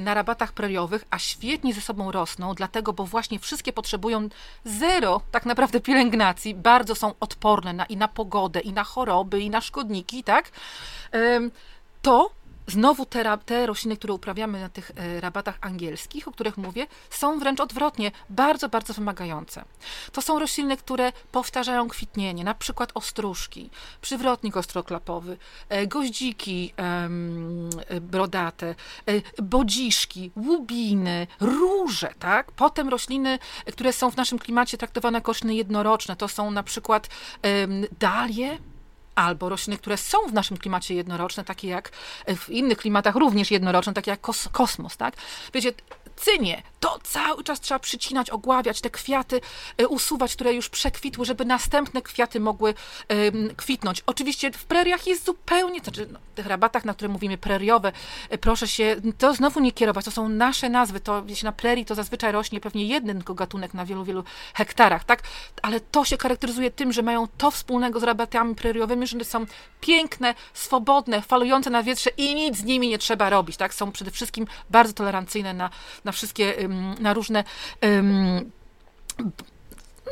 na 0.00 0.14
rabatach 0.14 0.52
preriowych, 0.52 1.04
a 1.10 1.18
świetnie 1.18 1.74
ze 1.74 1.80
sobą 1.80 2.12
rosną, 2.12 2.54
dlatego, 2.54 2.92
bo 2.92 3.04
właśnie 3.04 3.38
wszystkie 3.38 3.72
potrzebują 3.72 4.28
zero 4.64 5.20
tak 5.30 5.46
naprawdę 5.46 5.80
pielęgnacji, 5.80 6.54
bardzo 6.54 6.94
są 6.94 7.14
odporne 7.20 7.72
na, 7.72 7.84
i 7.84 7.96
na 7.96 8.08
pogodę, 8.08 8.60
i 8.60 8.72
na 8.72 8.84
choroby, 8.84 9.40
i 9.40 9.50
na 9.50 9.60
szkodniki, 9.60 10.24
tak? 10.24 10.50
To 12.02 12.30
Znowu 12.72 13.06
te, 13.06 13.38
te 13.46 13.66
rośliny, 13.66 13.96
które 13.96 14.14
uprawiamy 14.14 14.60
na 14.60 14.68
tych 14.68 14.90
e, 14.96 15.20
rabatach 15.20 15.58
angielskich, 15.60 16.28
o 16.28 16.32
których 16.32 16.56
mówię, 16.56 16.86
są 17.10 17.38
wręcz 17.38 17.60
odwrotnie, 17.60 18.12
bardzo, 18.30 18.68
bardzo 18.68 18.94
wymagające. 18.94 19.64
To 20.12 20.22
są 20.22 20.38
rośliny, 20.38 20.76
które 20.76 21.12
powtarzają 21.32 21.88
kwitnienie, 21.88 22.44
na 22.44 22.54
przykład 22.54 22.90
ostróżki, 22.94 23.70
przywrotnik 24.00 24.56
ostroklapowy, 24.56 25.36
e, 25.68 25.86
goździki 25.86 26.72
e, 26.76 27.08
brodate, 28.00 28.74
bodziszki, 29.42 30.30
łubiny, 30.36 31.26
róże, 31.40 32.14
tak? 32.18 32.52
Potem 32.52 32.88
rośliny, 32.88 33.38
które 33.72 33.92
są 33.92 34.10
w 34.10 34.16
naszym 34.16 34.38
klimacie 34.38 34.78
traktowane 34.78 35.18
jako 35.18 35.32
rośliny 35.32 35.54
jednoroczne, 35.54 36.16
to 36.16 36.28
są 36.28 36.50
na 36.50 36.62
przykład 36.62 37.08
dalie, 37.98 38.58
albo 39.14 39.48
rośliny, 39.48 39.78
które 39.78 39.96
są 39.96 40.18
w 40.28 40.32
naszym 40.32 40.56
klimacie 40.56 40.94
jednoroczne, 40.94 41.44
takie 41.44 41.68
jak 41.68 41.90
w 42.36 42.50
innych 42.50 42.78
klimatach 42.78 43.14
również 43.14 43.50
jednoroczne, 43.50 43.92
takie 43.92 44.10
jak 44.10 44.20
kos 44.20 44.48
kosmos, 44.52 44.96
tak? 44.96 45.14
Wiecie, 45.54 45.72
cynie, 46.22 46.62
to 46.80 46.98
cały 47.02 47.44
czas 47.44 47.60
trzeba 47.60 47.78
przycinać, 47.78 48.30
ogławiać, 48.30 48.80
te 48.80 48.90
kwiaty 48.90 49.40
e, 49.78 49.88
usuwać, 49.88 50.34
które 50.34 50.52
już 50.54 50.68
przekwitły, 50.68 51.24
żeby 51.24 51.44
następne 51.44 52.02
kwiaty 52.02 52.40
mogły 52.40 52.74
kwitnąć. 53.56 54.02
Oczywiście 54.06 54.52
w 54.52 54.64
preriach 54.64 55.06
jest 55.06 55.24
zupełnie, 55.24 55.80
to 55.80 55.84
znaczy 55.84 56.08
no, 56.12 56.18
tych 56.34 56.46
rabatach, 56.46 56.84
na 56.84 56.94
które 56.94 57.08
mówimy 57.08 57.38
preriowe, 57.38 57.92
e, 58.30 58.38
proszę 58.38 58.68
się, 58.68 58.96
to 59.18 59.34
znowu 59.34 59.60
nie 59.60 59.72
kierować, 59.72 60.04
to 60.04 60.10
są 60.10 60.28
nasze 60.28 60.68
nazwy, 60.68 61.00
to 61.00 61.24
wiecie, 61.24 61.46
na 61.46 61.52
prerii 61.52 61.84
to 61.84 61.94
zazwyczaj 61.94 62.32
rośnie 62.32 62.60
pewnie 62.60 62.86
jeden 62.86 63.16
tylko 63.16 63.34
gatunek 63.34 63.74
na 63.74 63.84
wielu, 63.84 64.04
wielu 64.04 64.24
hektarach, 64.54 65.04
tak? 65.04 65.22
Ale 65.62 65.80
to 65.80 66.04
się 66.04 66.16
charakteryzuje 66.18 66.70
tym, 66.70 66.92
że 66.92 67.02
mają 67.02 67.28
to 67.38 67.50
wspólnego 67.50 68.00
z 68.00 68.02
rabatami 68.02 68.54
preriowymi, 68.54 69.06
że 69.06 69.24
są 69.24 69.46
piękne, 69.80 70.34
swobodne, 70.54 71.22
falujące 71.22 71.70
na 71.70 71.82
wietrze 71.82 72.10
i 72.16 72.34
nic 72.34 72.56
z 72.56 72.64
nimi 72.64 72.88
nie 72.88 72.98
trzeba 72.98 73.30
robić, 73.30 73.56
tak? 73.56 73.74
Są 73.74 73.92
przede 73.92 74.10
wszystkim 74.10 74.46
bardzo 74.70 74.92
tolerancyjne 74.92 75.54
na, 75.54 75.70
na 76.04 76.11
wszystkie, 76.12 76.54
na 77.00 77.14
różne 77.14 77.44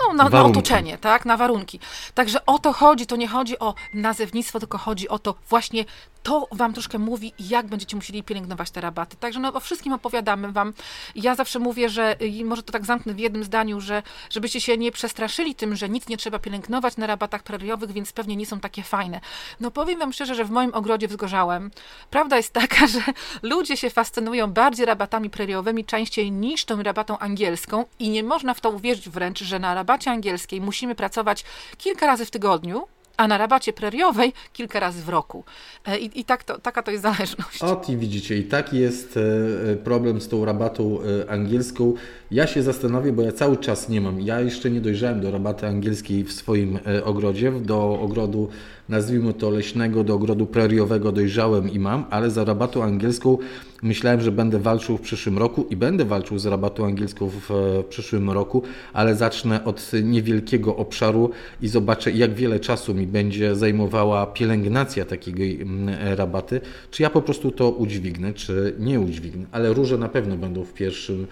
no, 0.01 0.14
na, 0.14 0.28
na, 0.28 0.44
otoczenie, 0.44 0.98
tak, 0.98 1.24
na 1.24 1.36
warunki. 1.36 1.80
Także 2.14 2.46
o 2.46 2.59
to 2.59 2.72
chodzi, 2.72 3.07
to 3.07 3.16
nie 3.16 3.28
chodzi 3.28 3.59
o 3.59 3.74
nazewnictwo, 3.94 4.59
tylko 4.59 4.78
chodzi 4.78 5.09
o 5.09 5.18
to 5.18 5.34
właśnie 5.48 5.84
to 6.23 6.49
wam 6.53 6.73
troszkę 6.73 6.99
mówi, 6.99 7.33
jak 7.39 7.66
będziecie 7.66 7.97
musieli 7.97 8.23
pielęgnować 8.23 8.71
te 8.71 8.81
rabaty. 8.81 9.16
Także 9.16 9.41
no, 9.41 9.53
o 9.53 9.61
wszystkim 9.61 9.93
opowiadamy 9.93 10.53
wam. 10.53 10.73
Ja 11.14 11.35
zawsze 11.35 11.59
mówię, 11.59 11.89
że 11.89 12.16
i 12.21 12.45
może 12.45 12.62
to 12.62 12.73
tak 12.73 12.85
zamknę 12.85 13.14
w 13.14 13.18
jednym 13.18 13.45
zdaniu, 13.45 13.81
że 13.81 14.03
żebyście 14.31 14.61
się 14.61 14.79
nie 14.79 14.93
przestraszyli 14.93 15.55
tym, 15.55 15.77
że 15.77 15.89
nic 15.89 16.09
nie 16.09 16.16
trzeba 16.16 16.39
pielęgnować 16.39 16.97
na 16.97 17.07
rabatach 17.07 17.43
preriowych, 17.43 17.93
więc 17.93 18.12
pewnie 18.12 18.37
nie 18.37 18.47
są 18.47 18.61
takie 18.61 18.83
fajne. 18.83 19.21
No 19.61 19.71
powiem 19.71 19.99
wam 19.99 20.12
szczerze, 20.12 20.35
że 20.35 20.45
w 20.45 20.51
moim 20.51 20.75
ogrodzie 20.75 21.09
wzgorzałem. 21.09 21.71
Prawda 22.11 22.37
jest 22.37 22.53
taka, 22.53 22.87
że 22.87 23.01
ludzie 23.43 23.77
się 23.77 23.91
fascynują 23.91 24.53
bardziej 24.53 24.87
rabatami 24.87 25.31
preriowymi 25.31 25.85
częściej 25.85 26.33
niż 26.33 26.64
tą 26.64 26.83
rabatą 26.83 27.18
angielską 27.18 27.85
i 27.99 28.11
nie 28.11 28.23
można 28.23 28.55
w 28.55 28.61
to 28.61 28.71
uwierzyć 28.71 29.09
wręcz, 29.09 29.39
że 29.39 29.59
na 29.59 29.75
rabacie 29.75 30.11
angielskiej 30.11 30.61
musimy 30.61 30.95
pracować 30.95 31.45
kilka 31.79 32.07
razy 32.07 32.27
w 32.27 32.31
tygodniu, 32.31 32.87
a 33.21 33.29
na 33.29 33.39
rabacie 33.39 33.73
preriowej 33.73 34.33
kilka 34.53 34.81
razy 34.81 35.03
w 35.03 35.09
roku. 35.09 35.45
E, 35.87 35.99
I, 35.99 36.21
i 36.21 36.25
tak 36.25 36.45
to, 36.45 36.59
taka 36.59 36.83
to 36.83 36.91
jest 36.91 37.03
zależność. 37.03 37.62
O, 37.62 37.83
i 37.89 37.97
widzicie, 37.97 38.37
i 38.37 38.45
taki 38.45 38.79
jest 38.79 39.16
e, 39.16 39.77
problem 39.77 40.21
z 40.21 40.29
tą 40.29 40.45
rabatą 40.45 40.99
e, 41.01 41.31
angielską. 41.31 41.95
Ja 42.31 42.47
się 42.47 42.62
zastanowię, 42.62 43.12
bo 43.12 43.23
ja 43.23 43.33
cały 43.33 43.57
czas 43.57 43.89
nie 43.89 44.01
mam. 44.01 44.21
Ja 44.21 44.41
jeszcze 44.41 44.71
nie 44.71 44.81
dojrzałem 44.81 45.21
do 45.21 45.31
rabaty 45.31 45.66
angielskiej 45.66 46.25
w 46.25 46.33
swoim 46.33 46.79
ogrodzie, 47.05 47.53
do 47.53 48.01
ogrodu 48.01 48.49
nazwijmy 48.91 49.34
to 49.34 49.51
leśnego, 49.51 50.05
do 50.05 50.14
ogrodu 50.14 50.47
preriowego 50.47 51.12
dojrzałem 51.12 51.72
i 51.72 51.78
mam, 51.78 52.05
ale 52.11 52.30
za 52.30 52.45
rabatą 52.45 52.82
angielską 52.82 53.38
myślałem, 53.82 54.20
że 54.20 54.32
będę 54.32 54.59
walczył 54.59 54.97
w 54.97 55.01
przyszłym 55.01 55.38
roku 55.38 55.66
i 55.70 55.76
będę 55.76 56.05
walczył 56.05 56.38
z 56.38 56.47
rabatą 56.47 56.86
angielską 56.86 57.28
w, 57.28 57.51
przyszłym 57.88 58.30
roku, 58.30 58.62
ale 58.93 59.14
zacznę 59.14 59.64
od 59.64 59.91
niewielkiego 60.03 60.76
obszaru 60.76 61.30
i 61.62 61.68
zobaczę, 61.68 62.11
jak 62.11 62.34
wiele 62.34 62.61
czasu 62.61 62.95
mi 62.95 63.07
będzie 63.07 63.57
zajmowała 63.57 64.26
pielęgnacja 64.26 65.05
takiego 65.05 65.43
mm, 65.43 65.88
rabaty, 66.16 66.61
czy 66.91 67.03
ja 67.03 67.11
po 67.11 67.22
prostu 67.22 67.51
to 67.51 67.70
udźwignę, 67.70 68.34
czy 68.34 68.74
nie 68.78 69.01
udźwignę, 69.01 69.47
ale 69.53 69.72
róże 69.72 69.99
na 69.99 70.09
pewno 70.09 70.36
będą 70.36 70.64
w 70.64 70.72
pierwszym 70.72 71.26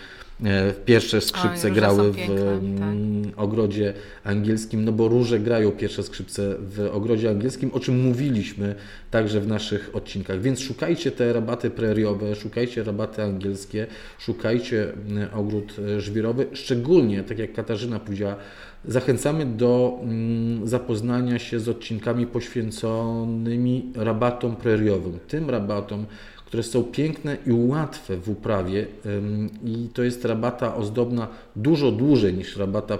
pierwsze 0.84 1.20
skrzypce 1.20 1.68
Oj, 1.68 1.74
grały 1.74 2.12
w 2.12 2.30
mm, 2.30 3.24
tak. 3.24 3.38
ogrodzie 3.38 3.94
angielskim, 4.24 4.84
no 4.84 4.92
bo 4.92 5.08
róże 5.08 5.40
grają 5.40 5.72
pierwsze 5.72 6.02
skrzypce 6.02 6.54
w 6.60 6.90
ogrodzie 6.92 7.30
angielskim, 7.30 7.70
o 7.72 7.80
czym 7.80 8.00
mówiliśmy 8.00 8.74
także 9.10 9.40
w 9.40 9.46
naszych 9.46 9.90
odcinkach. 9.92 10.40
Więc 10.40 10.60
szukajcie 10.60 11.10
te 11.10 11.32
rabaty 11.32 11.70
preriowe, 11.70 12.34
szukajcie 12.34 12.84
rabaty 12.84 13.22
angielskie, 13.22 13.86
szukajcie 14.18 14.92
mm, 14.92 15.28
ogród 15.34 15.76
e, 15.78 16.00
żwirowy. 16.00 16.46
Szczególnie, 16.52 17.22
tak 17.22 17.38
jak 17.38 17.52
Katarzyna 17.52 18.00
powiedziała, 18.00 18.36
zachęcamy 18.84 19.46
do 19.46 19.98
mm, 20.02 20.68
zapoznania 20.68 21.38
się 21.38 21.60
z 21.60 21.68
odcinkami 21.68 22.26
poświęconymi 22.26 23.92
rabatom 23.96 24.56
preriowym. 24.56 25.18
Tym 25.28 25.50
rabatom, 25.50 26.06
które 26.48 26.62
są 26.62 26.84
piękne 26.84 27.36
i 27.46 27.52
łatwe 27.52 28.16
w 28.16 28.28
uprawie 28.28 28.86
i 29.64 29.88
to 29.94 30.02
jest 30.02 30.24
rabata 30.24 30.76
ozdobna 30.76 31.28
dużo 31.56 31.92
dłużej 31.92 32.34
niż 32.34 32.56
rabata 32.56 32.98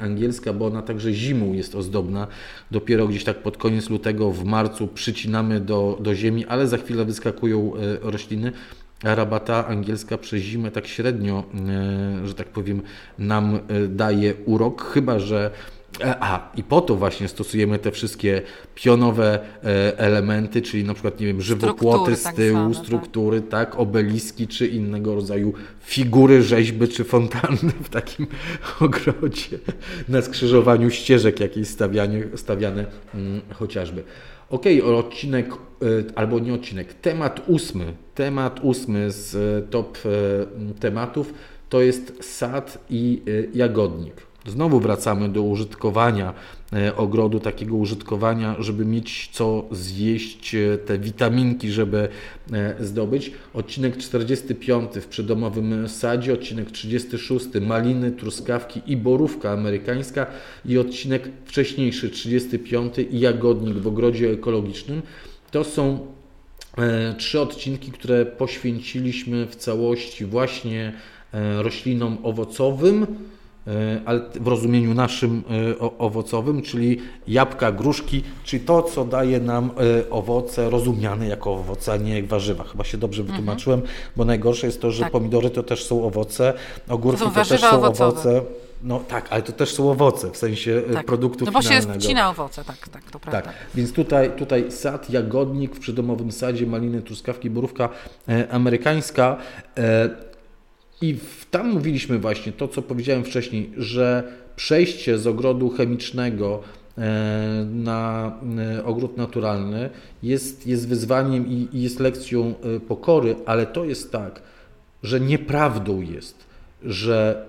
angielska, 0.00 0.52
bo 0.52 0.66
ona 0.66 0.82
także 0.82 1.12
zimą 1.12 1.52
jest 1.52 1.74
ozdobna. 1.74 2.26
Dopiero 2.70 3.08
gdzieś 3.08 3.24
tak 3.24 3.42
pod 3.42 3.56
koniec 3.56 3.90
lutego, 3.90 4.30
w 4.30 4.44
marcu 4.44 4.88
przycinamy 4.88 5.60
do, 5.60 5.98
do 6.00 6.14
ziemi, 6.14 6.46
ale 6.46 6.66
za 6.66 6.78
chwilę 6.78 7.04
wyskakują 7.04 7.72
e, 7.76 8.10
rośliny. 8.10 8.52
A 9.04 9.14
rabata 9.14 9.66
angielska 9.66 10.18
przez 10.18 10.42
zimę 10.42 10.70
tak 10.70 10.86
średnio, 10.86 11.44
e, 11.54 12.26
że 12.26 12.34
tak 12.34 12.48
powiem, 12.48 12.82
nam 13.18 13.54
e, 13.54 13.88
daje 13.88 14.34
urok, 14.44 14.84
chyba 14.84 15.18
że 15.18 15.50
a, 16.00 16.50
i 16.56 16.62
po 16.62 16.80
to 16.80 16.96
właśnie 16.96 17.28
stosujemy 17.28 17.78
te 17.78 17.90
wszystkie 17.90 18.42
pionowe 18.74 19.40
e, 19.64 19.98
elementy, 19.98 20.62
czyli 20.62 20.84
na 20.84 20.94
przykład, 20.94 21.20
nie 21.20 21.26
wiem, 21.26 21.42
żywopłoty 21.42 22.16
z 22.16 22.22
tak 22.22 22.34
tyłu, 22.36 22.74
tak 22.74 22.84
struktury, 22.84 23.40
tak. 23.40 23.50
tak, 23.50 23.80
obeliski, 23.80 24.48
czy 24.48 24.66
innego 24.66 25.14
rodzaju 25.14 25.52
figury, 25.80 26.42
rzeźby, 26.42 26.88
czy 26.88 27.04
fontanny 27.04 27.72
w 27.84 27.88
takim 27.88 28.26
ogrodzie, 28.80 29.58
na 30.08 30.22
skrzyżowaniu 30.22 30.90
ścieżek 30.90 31.40
jakieś 31.40 31.68
stawiane, 31.68 32.18
stawiane 32.34 32.86
hmm, 33.12 33.40
chociażby. 33.54 34.02
Ok, 34.50 34.64
odcinek, 34.96 35.52
e, 35.52 35.56
albo 36.14 36.38
nie 36.38 36.54
odcinek, 36.54 36.94
temat 36.94 37.40
ósmy, 37.46 37.94
temat 38.14 38.60
ósmy 38.62 39.10
z 39.10 39.70
top 39.70 39.98
tematów 40.80 41.34
to 41.68 41.80
jest 41.80 42.12
sad 42.20 42.78
i 42.90 43.22
jagodnik. 43.54 44.31
Znowu 44.46 44.80
wracamy 44.80 45.28
do 45.28 45.42
użytkowania 45.42 46.34
e, 46.72 46.96
ogrodu, 46.96 47.40
takiego 47.40 47.76
użytkowania, 47.76 48.56
żeby 48.58 48.84
mieć 48.84 49.30
co 49.32 49.64
zjeść, 49.70 50.54
e, 50.54 50.78
te 50.78 50.98
witaminki, 50.98 51.70
żeby 51.70 52.08
e, 52.52 52.74
zdobyć. 52.84 53.32
Odcinek 53.54 53.96
45 53.96 54.92
w 54.94 55.06
przydomowym 55.06 55.88
sadzie, 55.88 56.32
odcinek 56.32 56.70
36 56.70 57.46
maliny, 57.60 58.12
truskawki 58.12 58.80
i 58.86 58.96
borówka 58.96 59.50
amerykańska 59.50 60.26
i 60.64 60.78
odcinek 60.78 61.28
wcześniejszy 61.44 62.10
35 62.10 62.94
jagodnik 63.10 63.78
w 63.78 63.86
ogrodzie 63.86 64.30
ekologicznym. 64.30 65.02
To 65.50 65.64
są 65.64 66.06
trzy 67.18 67.40
odcinki, 67.40 67.92
które 67.92 68.26
poświęciliśmy 68.26 69.46
w 69.46 69.56
całości 69.56 70.24
właśnie 70.24 70.92
roślinom 71.62 72.18
owocowym, 72.22 73.06
ale 74.04 74.20
w 74.40 74.46
rozumieniu 74.46 74.94
naszym 74.94 75.42
e, 75.80 75.98
owocowym, 75.98 76.62
czyli 76.62 76.98
jabłka, 77.28 77.72
gruszki, 77.72 78.22
czyli 78.44 78.64
to, 78.64 78.82
co 78.82 79.04
daje 79.04 79.40
nam 79.40 79.70
e, 79.70 80.10
owoce 80.10 80.70
rozumiane 80.70 81.28
jako 81.28 81.52
owoce, 81.54 81.92
a 81.92 81.96
nie 81.96 82.14
jak 82.14 82.26
warzywa. 82.26 82.64
Chyba 82.64 82.84
się 82.84 82.98
dobrze 82.98 83.22
mhm. 83.22 83.36
wytłumaczyłem, 83.36 83.80
mhm. 83.80 83.98
bo 84.16 84.24
najgorsze 84.24 84.66
jest 84.66 84.80
to, 84.80 84.90
że 84.90 85.02
tak. 85.02 85.12
pomidory 85.12 85.50
to 85.50 85.62
też 85.62 85.84
są 85.84 86.04
owoce, 86.04 86.54
ogórki 86.88 87.24
to, 87.24 87.30
to 87.30 87.44
też 87.44 87.60
są 87.60 87.70
owocowe. 87.70 88.06
owoce. 88.06 88.42
No 88.84 89.00
tak, 89.08 89.26
ale 89.30 89.42
to 89.42 89.52
też 89.52 89.74
są 89.74 89.90
owoce, 89.90 90.30
w 90.30 90.36
sensie 90.36 90.82
tak. 90.92 91.06
produktu 91.06 91.44
no 91.44 91.50
finalnego. 91.50 91.86
No 91.86 91.94
bo 91.94 92.00
się 92.00 92.00
wcina 92.00 92.30
owoce, 92.30 92.64
tak, 92.64 92.88
tak, 92.88 93.10
to 93.10 93.20
prawda. 93.20 93.42
Tak, 93.42 93.54
więc 93.74 93.92
tutaj, 93.92 94.30
tutaj 94.36 94.72
sad, 94.72 95.10
jagodnik 95.10 95.76
w 95.76 95.78
przydomowym 95.78 96.32
sadzie, 96.32 96.66
maliny, 96.66 97.02
truskawki, 97.02 97.50
borówka 97.50 97.88
e, 98.28 98.48
amerykańska. 98.50 99.36
E, 99.78 100.31
i 101.02 101.16
tam 101.50 101.70
mówiliśmy 101.70 102.18
właśnie 102.18 102.52
to, 102.52 102.68
co 102.68 102.82
powiedziałem 102.82 103.24
wcześniej, 103.24 103.70
że 103.76 104.32
przejście 104.56 105.18
z 105.18 105.26
ogrodu 105.26 105.70
chemicznego 105.70 106.60
e, 106.98 107.66
na 107.72 108.32
e, 108.58 108.84
ogród 108.84 109.16
naturalny 109.16 109.90
jest, 110.22 110.66
jest 110.66 110.88
wyzwaniem 110.88 111.48
i, 111.48 111.68
i 111.72 111.82
jest 111.82 112.00
lekcją 112.00 112.54
e, 112.76 112.80
pokory, 112.80 113.36
ale 113.46 113.66
to 113.66 113.84
jest 113.84 114.12
tak, 114.12 114.42
że 115.02 115.20
nieprawdą 115.20 116.00
jest, 116.00 116.46
że 116.84 117.46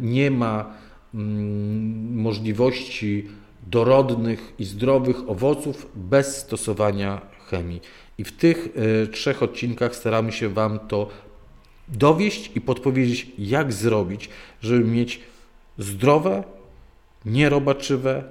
nie 0.00 0.30
ma 0.30 0.74
mm, 1.14 2.22
możliwości 2.22 3.28
dorodnych 3.66 4.52
i 4.58 4.64
zdrowych 4.64 5.28
owoców 5.28 5.90
bez 5.94 6.36
stosowania 6.36 7.20
chemii. 7.50 7.80
I 8.18 8.24
w 8.24 8.36
tych 8.36 8.68
trzech 9.12 9.42
odcinkach 9.42 9.96
staramy 9.96 10.32
się 10.32 10.48
Wam 10.48 10.78
to 10.88 11.08
dowieść 11.88 12.50
i 12.54 12.60
podpowiedzieć, 12.60 13.26
jak 13.38 13.72
zrobić, 13.72 14.30
żeby 14.62 14.84
mieć 14.84 15.20
zdrowe, 15.78 16.44
nierobaczywe, 17.24 18.24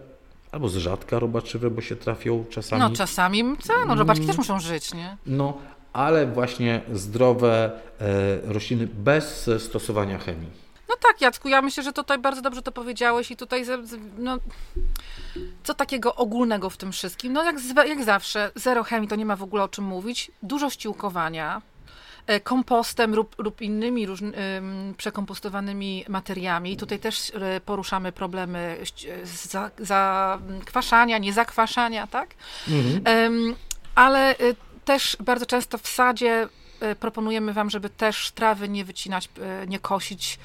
albo 0.52 0.70
z 0.70 0.76
rzadka 0.76 1.20
robaczywe, 1.20 1.70
bo 1.70 1.82
się 1.82 1.96
trafią 1.96 2.46
czasami. 2.50 2.82
No 2.82 2.90
czasami, 2.90 3.44
co? 3.62 3.86
No 3.86 3.96
robaczki 3.96 4.26
też 4.26 4.38
muszą 4.38 4.60
żyć, 4.60 4.94
nie? 4.94 5.18
No, 5.26 5.58
ale 5.94 6.28
właśnie 6.28 6.82
zdrowe 6.94 7.72
e, 8.00 8.54
rośliny 8.54 8.88
bez 8.88 9.50
stosowania 9.60 10.18
chemii. 10.18 10.64
No 10.90 10.96
tak, 11.02 11.22
Jacku, 11.22 11.50
ja 11.50 11.62
myślę, 11.62 11.84
że 11.84 11.94
tutaj 11.94 12.20
bardzo 12.20 12.42
dobrze 12.42 12.62
to 12.62 12.72
powiedziałeś 12.72 13.32
i 13.32 13.36
tutaj 13.36 13.66
no, 14.18 14.38
co 15.64 15.74
takiego 15.74 16.16
ogólnego 16.16 16.70
w 16.70 16.78
tym 16.78 16.92
wszystkim? 16.92 17.34
No 17.34 17.44
jak, 17.44 17.56
jak 17.88 18.04
zawsze, 18.04 18.52
zero 18.56 18.84
chemii 18.84 19.08
to 19.08 19.16
nie 19.16 19.26
ma 19.26 19.36
w 19.36 19.44
ogóle 19.44 19.64
o 19.64 19.68
czym 19.68 19.86
mówić, 19.86 20.32
dużo 20.44 20.70
ściółkowania, 20.70 21.62
kompostem 22.44 23.16
lub, 23.16 23.36
lub 23.40 23.62
innymi 23.62 24.08
przekompostowanymi 24.98 26.06
materiami. 26.10 26.78
Tutaj 26.78 27.00
też 27.00 27.32
e, 27.36 27.62
poruszamy 27.62 28.12
problemy 28.12 28.78
zakwaszania, 29.80 31.18
niezakwaszania, 31.18 32.08
tak? 32.08 32.30
Mhm. 32.68 33.56
Ale 33.96 34.38
e, 34.38 34.56
też 34.86 35.18
bardzo 35.20 35.46
często 35.46 35.78
w 35.78 35.88
sadzie 35.88 36.48
proponujemy 37.00 37.54
Wam, 37.54 37.70
żeby 37.70 37.90
też 37.90 38.32
trawy 38.32 38.70
nie 38.70 38.86
wycinać, 38.86 39.30
nie 39.68 39.80
kosić 39.80 40.40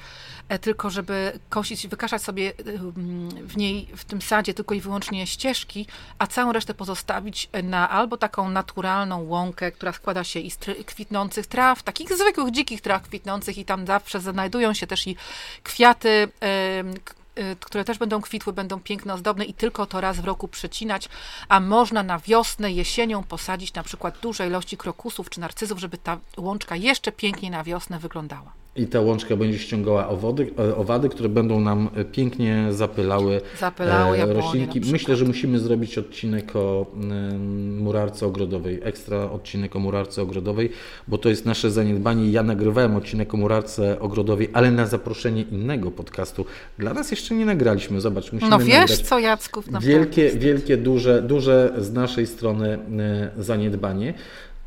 E, 0.49 0.59
tylko 0.59 0.89
żeby 0.89 1.39
kosić, 1.49 1.87
wykaszać 1.87 2.21
sobie 2.21 2.49
e, 2.49 2.53
w 3.43 3.57
niej, 3.57 3.87
w 3.95 4.05
tym 4.05 4.21
sadzie 4.21 4.53
tylko 4.53 4.75
i 4.75 4.81
wyłącznie 4.81 5.27
ścieżki, 5.27 5.87
a 6.19 6.27
całą 6.27 6.51
resztę 6.51 6.73
pozostawić 6.73 7.49
na 7.63 7.89
albo 7.89 8.17
taką 8.17 8.49
naturalną 8.49 9.21
łąkę, 9.21 9.71
która 9.71 9.93
składa 9.93 10.23
się 10.23 10.39
i 10.39 10.51
z 10.51 10.57
kwitnących 10.85 11.47
traw, 11.47 11.83
takich 11.83 12.13
zwykłych, 12.13 12.51
dzikich 12.51 12.81
traw 12.81 13.01
kwitnących 13.03 13.57
i 13.57 13.65
tam 13.65 13.87
zawsze 13.87 14.19
znajdują 14.19 14.73
się 14.73 14.87
też 14.87 15.07
i 15.07 15.15
kwiaty, 15.63 16.27
Y, 16.43 17.28
które 17.59 17.85
też 17.85 17.97
będą 17.97 18.21
kwitły, 18.21 18.53
będą 18.53 18.79
piękne, 18.79 19.13
ozdobne 19.13 19.45
i 19.45 19.53
tylko 19.53 19.85
to 19.85 20.01
raz 20.01 20.19
w 20.19 20.25
roku 20.25 20.47
przecinać, 20.47 21.09
a 21.49 21.59
można 21.59 22.03
na 22.03 22.19
wiosnę, 22.19 22.71
jesienią 22.71 23.23
posadzić 23.23 23.73
na 23.73 23.83
przykład 23.83 24.19
duże 24.21 24.47
ilości 24.47 24.77
krokusów 24.77 25.29
czy 25.29 25.39
narcyzów, 25.39 25.79
żeby 25.79 25.97
ta 25.97 26.17
łączka 26.37 26.75
jeszcze 26.75 27.11
piękniej 27.11 27.51
na 27.51 27.63
wiosnę 27.63 27.99
wyglądała. 27.99 28.58
I 28.75 28.87
ta 28.87 29.01
łączka 29.01 29.35
będzie 29.35 29.59
ściągała 29.59 30.07
owody, 30.07 30.51
e, 30.59 30.75
owady, 30.75 31.09
które 31.09 31.29
będą 31.29 31.59
nam 31.59 31.89
e, 31.95 32.05
pięknie 32.05 32.67
zapylały, 32.69 33.41
zapylały 33.59 34.17
e, 34.17 34.33
roślinki. 34.33 34.81
Myślę, 34.91 35.15
że 35.15 35.25
musimy 35.25 35.59
zrobić 35.59 35.97
odcinek 35.97 36.55
o 36.55 36.85
murarce 37.79 38.25
ogrodowej, 38.25 38.79
ekstra 38.83 39.31
odcinek 39.31 39.75
o 39.75 39.79
murarce 39.79 40.21
ogrodowej, 40.21 40.69
bo 41.07 41.17
to 41.17 41.29
jest 41.29 41.45
nasze 41.45 41.71
zaniedbanie. 41.71 42.31
Ja 42.31 42.43
nagrywałem 42.43 42.95
odcinek 42.95 43.33
o 43.33 43.37
murarce 43.37 43.99
ogrodowej, 43.99 44.49
ale 44.53 44.71
na 44.71 44.85
zaproszenie 44.85 45.41
innego 45.41 45.91
podcastu. 45.91 46.45
Dla 46.77 46.93
nas 46.93 47.11
jeszcze 47.11 47.35
nie 47.35 47.45
nagraliśmy. 47.45 48.01
Zobacz, 48.01 48.31
musimy 48.31 48.51
No 48.51 48.59
wiesz 48.59 48.97
co, 48.97 49.19
Jacków? 49.19 49.65
Wielkie, 49.81 50.29
wielkie, 50.29 50.77
duże, 50.77 51.21
duże 51.21 51.73
z 51.77 51.93
naszej 51.93 52.27
strony 52.27 52.79
zaniedbanie. 53.37 54.13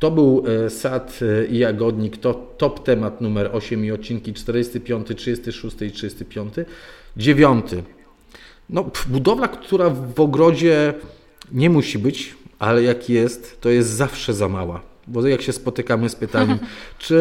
To 0.03 0.11
był 0.11 0.43
e, 0.65 0.69
sad 0.69 1.19
e, 1.21 1.45
i 1.45 1.57
jagodnik, 1.57 2.17
to 2.17 2.33
top 2.57 2.83
temat 2.83 3.21
numer 3.21 3.49
8 3.53 3.85
i 3.85 3.91
odcinki 3.91 4.33
45, 4.33 5.07
36 5.15 5.81
i 5.81 5.91
35. 5.91 6.53
Dziewiąty. 7.17 7.83
No, 8.69 8.91
budowla, 9.07 9.47
która 9.47 9.89
w 9.89 10.19
ogrodzie 10.19 10.93
nie 11.51 11.69
musi 11.69 11.99
być, 11.99 12.35
ale 12.59 12.83
jak 12.83 13.09
jest, 13.09 13.61
to 13.61 13.69
jest 13.69 13.89
zawsze 13.89 14.33
za 14.33 14.49
mała. 14.49 14.81
Bo 15.07 15.27
jak 15.27 15.41
się 15.41 15.53
spotykamy 15.53 16.09
z 16.09 16.15
pytaniem, 16.15 16.59
czy 16.97 17.19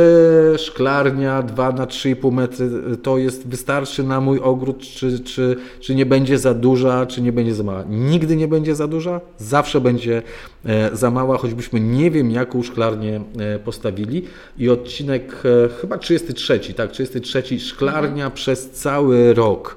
szklarnia 0.58 1.42
2 1.42 1.72
na 1.72 1.86
3,5 1.86 2.32
metry 2.32 2.70
to 3.02 3.18
jest, 3.18 3.48
wystarczy 3.48 4.04
na 4.04 4.20
mój 4.20 4.38
ogród, 4.38 4.78
czy, 4.78 5.20
czy, 5.20 5.56
czy 5.80 5.94
nie 5.94 6.06
będzie 6.06 6.38
za 6.38 6.54
duża, 6.54 7.06
czy 7.06 7.22
nie 7.22 7.32
będzie 7.32 7.54
za 7.54 7.62
mała. 7.62 7.84
Nigdy 7.88 8.36
nie 8.36 8.48
będzie 8.48 8.74
za 8.74 8.86
duża, 8.86 9.20
zawsze 9.38 9.80
będzie 9.80 10.22
e, 10.64 10.96
za 10.96 11.10
mała, 11.10 11.38
choćbyśmy 11.38 11.80
nie 11.80 12.10
wiem 12.10 12.30
jaką 12.30 12.62
szklarnię 12.62 13.20
e, 13.38 13.58
postawili. 13.58 14.24
I 14.58 14.68
odcinek 14.68 15.42
e, 15.44 15.68
chyba 15.80 15.98
33, 15.98 16.60
tak, 16.74 16.90
33, 16.90 17.60
szklarnia 17.60 18.24
mhm. 18.24 18.32
przez 18.32 18.70
cały 18.70 19.34
rok 19.34 19.76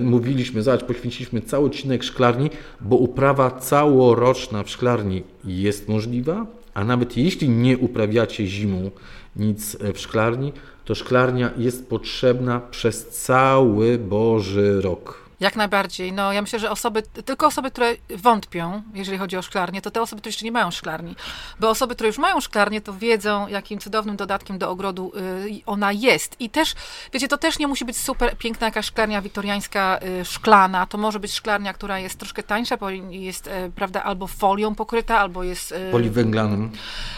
mówiliśmy, 0.00 0.62
zobacz, 0.62 0.84
poświęciliśmy 0.84 1.40
cały 1.40 1.66
odcinek 1.66 2.04
szklarni, 2.04 2.50
bo 2.80 2.96
uprawa 2.96 3.50
całoroczna 3.50 4.62
w 4.62 4.70
szklarni 4.70 5.22
jest 5.44 5.88
możliwa, 5.88 6.46
a 6.76 6.84
nawet 6.84 7.16
jeśli 7.16 7.48
nie 7.48 7.78
uprawiacie 7.78 8.46
zimą 8.46 8.90
nic 9.36 9.76
w 9.94 9.98
szklarni, 9.98 10.52
to 10.84 10.94
szklarnia 10.94 11.50
jest 11.56 11.88
potrzebna 11.88 12.60
przez 12.60 13.06
cały 13.06 13.98
Boży 13.98 14.80
rok. 14.80 15.25
Jak 15.40 15.56
najbardziej. 15.56 16.12
No, 16.12 16.32
ja 16.32 16.42
myślę, 16.42 16.58
że 16.58 16.70
osoby, 16.70 17.02
tylko 17.02 17.46
osoby, 17.46 17.70
które 17.70 17.94
wątpią, 18.16 18.82
jeżeli 18.94 19.18
chodzi 19.18 19.36
o 19.36 19.42
szklarnię, 19.42 19.82
to 19.82 19.90
te 19.90 20.02
osoby, 20.02 20.20
które 20.20 20.28
jeszcze 20.28 20.44
nie 20.44 20.52
mają 20.52 20.70
szklarni. 20.70 21.16
Bo 21.60 21.70
osoby, 21.70 21.94
które 21.94 22.06
już 22.06 22.18
mają 22.18 22.40
szklarnię, 22.40 22.80
to 22.80 22.92
wiedzą, 22.92 23.48
jakim 23.48 23.78
cudownym 23.78 24.16
dodatkiem 24.16 24.58
do 24.58 24.70
ogrodu 24.70 25.12
y, 25.46 25.62
ona 25.66 25.92
jest. 25.92 26.40
I 26.40 26.50
też, 26.50 26.74
wiecie, 27.12 27.28
to 27.28 27.38
też 27.38 27.58
nie 27.58 27.66
musi 27.66 27.84
być 27.84 27.96
super 27.96 28.36
piękna 28.38 28.66
jakaś 28.66 28.86
szklarnia 28.86 29.22
wiktoriańska, 29.22 30.00
y, 30.20 30.24
szklana. 30.24 30.86
To 30.86 30.98
może 30.98 31.20
być 31.20 31.32
szklarnia, 31.32 31.72
która 31.72 31.98
jest 31.98 32.18
troszkę 32.18 32.42
tańsza, 32.42 32.76
bo 32.76 32.90
jest, 32.90 33.46
y, 33.46 33.50
prawda, 33.74 34.02
albo 34.02 34.26
folią 34.26 34.74
pokryta, 34.74 35.18
albo 35.18 35.44
jest... 35.44 35.74
Poliwęglanym. 35.92 36.72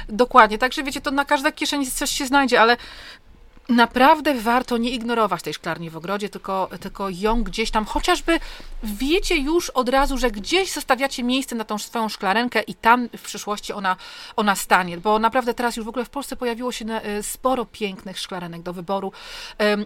Dokładnie. 0.09 0.59
Także, 0.59 0.83
wiecie, 0.83 1.01
to 1.01 1.11
na 1.11 1.25
każdej 1.25 1.53
kieszeni 1.53 1.91
coś 1.91 2.11
się 2.11 2.27
znajdzie, 2.27 2.61
ale 2.61 2.77
naprawdę 3.69 4.35
warto 4.35 4.77
nie 4.77 4.91
ignorować 4.91 5.43
tej 5.43 5.55
szklarni 5.55 5.91
w 5.91 5.97
ogrodzie, 5.97 6.29
tylko, 6.29 6.69
tylko 6.81 7.09
ją 7.11 7.43
gdzieś 7.43 7.71
tam, 7.71 7.85
chociażby 7.85 8.41
wiecie 8.83 9.37
już 9.37 9.71
od 9.71 9.89
razu, 9.89 10.19
że 10.19 10.31
gdzieś 10.31 10.73
zostawiacie 10.73 11.23
miejsce 11.23 11.57
na 11.57 11.65
tą 11.65 11.79
swoją 11.79 12.09
szklarenkę 12.09 12.61
i 12.61 12.75
tam 12.75 13.09
w 13.17 13.23
przyszłości 13.23 13.73
ona, 13.73 13.97
ona 14.37 14.55
stanie, 14.55 14.99
bo 14.99 15.19
naprawdę 15.19 15.55
teraz 15.55 15.77
już 15.77 15.87
w 15.87 15.89
ogóle 15.89 16.05
w 16.05 16.11
Polsce 16.11 16.37
pojawiło 16.37 16.73
się 16.73 16.85
e, 16.85 17.23
sporo 17.23 17.65
pięknych 17.65 18.19
szklarenek 18.19 18.63
do 18.63 18.73
wyboru. 18.73 19.13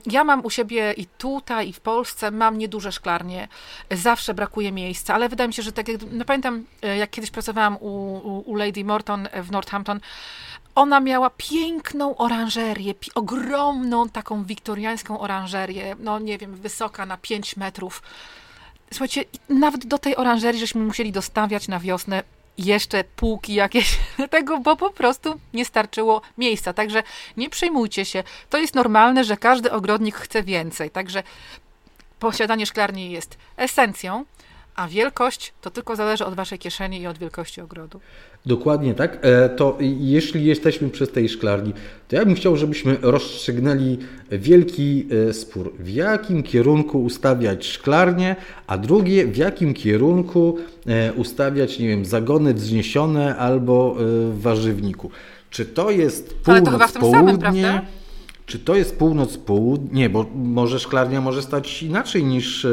Ja 0.07 0.25
mam 0.25 0.45
u 0.45 0.51
siebie 0.51 0.93
i 0.97 1.07
tutaj, 1.07 1.69
i 1.69 1.73
w 1.73 1.81
Polsce 1.81 2.31
mam 2.31 2.59
nieduże 2.59 2.93
szklarnie, 2.93 3.49
zawsze 3.91 4.35
brakuje 4.35 4.73
miejsca, 4.73 5.15
ale 5.15 5.29
wydaje 5.29 5.49
mi 5.49 5.55
się, 5.55 5.63
że 5.63 5.73
tak 5.73 5.89
jak, 5.89 6.01
no 6.11 6.25
pamiętam, 6.25 6.65
e, 6.83 6.97
jak 6.97 7.11
kiedyś 7.11 7.31
pracowałam 7.31 7.77
u, 7.77 7.89
u, 8.17 8.51
u 8.51 8.55
Lady 8.55 8.85
Morton 8.85 9.29
w 9.43 9.51
Northampton, 9.51 10.01
ona 10.75 11.01
miała 11.01 11.31
piękną 11.31 12.17
oranżerię, 12.17 12.95
ogromną 13.15 14.09
taką 14.09 14.45
wiktoriańską 14.45 15.21
oranżerię, 15.21 15.97
no 15.99 16.19
nie 16.19 16.39
wiem, 16.39 16.55
wysoka 16.55 17.07
na 17.07 17.17
5 17.17 17.57
metrów. 17.57 18.03
Słuchajcie, 18.91 19.25
nawet 19.49 19.87
do 19.87 19.99
tej 19.99 20.17
oranżerii 20.17 20.61
żeśmy 20.61 20.85
musieli 20.85 21.13
dostawiać 21.13 21.69
na 21.69 21.81
wiosnę 21.81 22.23
jeszcze 22.59 23.05
półki 23.05 23.55
jakieś 23.55 23.99
tego, 24.31 24.59
bo 24.59 24.77
po 24.77 24.91
prostu 24.91 25.41
nie 25.55 25.65
starczyło 25.65 26.23
miejsca. 26.39 26.73
Także 26.73 27.03
nie 27.37 27.51
przejmujcie 27.51 28.05
się. 28.05 28.25
To 28.51 28.59
jest 28.59 28.75
normalne, 28.75 29.25
że 29.25 29.37
każdy 29.37 29.73
ogrodnik 29.73 30.17
chce 30.17 30.43
więcej. 30.43 30.91
Także 30.91 31.23
posiadanie 32.19 32.67
szklarni 32.67 33.11
jest 33.11 33.39
esencją, 33.57 34.25
A 34.77 34.89
wielkość 34.89 35.53
to 35.61 35.71
tylko 35.71 35.97
zależy 35.97 36.25
od 36.25 36.35
waszej 36.35 36.59
kieszeni 36.59 37.01
i 37.01 37.07
od 37.07 37.19
wielkości 37.19 37.61
ogrodu. 37.61 38.01
Dokładnie 38.47 38.95
tak. 38.95 39.19
E, 39.23 39.49
to 39.49 39.79
jeśli 39.81 40.45
jesteśmy 40.45 40.91
przy 40.91 41.07
tej 41.07 41.29
szklarni, 41.29 41.73
to 42.09 42.17
ja 42.17 42.25
bym 42.25 42.35
chciał, 42.35 42.57
żebyśmy 42.57 42.97
rozstrzygnęli 43.03 43.99
wielki 44.31 45.07
e, 45.29 45.33
spór. 45.33 45.73
W 45.79 45.89
jakim 45.89 46.43
kierunku 46.43 47.03
ustawiać 47.03 47.67
szklarnię, 47.67 48.37
a 48.67 48.79
drugie, 48.79 49.27
w 49.27 49.37
jakim 49.37 49.75
kierunku 49.75 50.59
e, 50.87 51.13
ustawiać, 51.13 51.79
nie 51.79 51.89
wiem, 51.89 52.05
zagony 52.05 52.55
wzniesione 52.55 53.37
albo 53.37 53.95
w 53.99 54.41
warzywniku. 54.41 55.11
Czy 55.51 55.67
to 55.67 55.91
jest 55.91 56.35
północ-południe? 56.35 57.83
Czy 58.53 58.59
to 58.59 58.75
jest 58.75 58.99
północ-południe? 58.99 59.89
Nie, 59.93 60.11
bo 60.11 60.27
może 60.35 60.81
szklarnia 60.81 61.21
może 61.21 61.43
stać 61.43 61.83
inaczej 61.83 62.25
niż 62.25 62.65
e, 62.65 62.69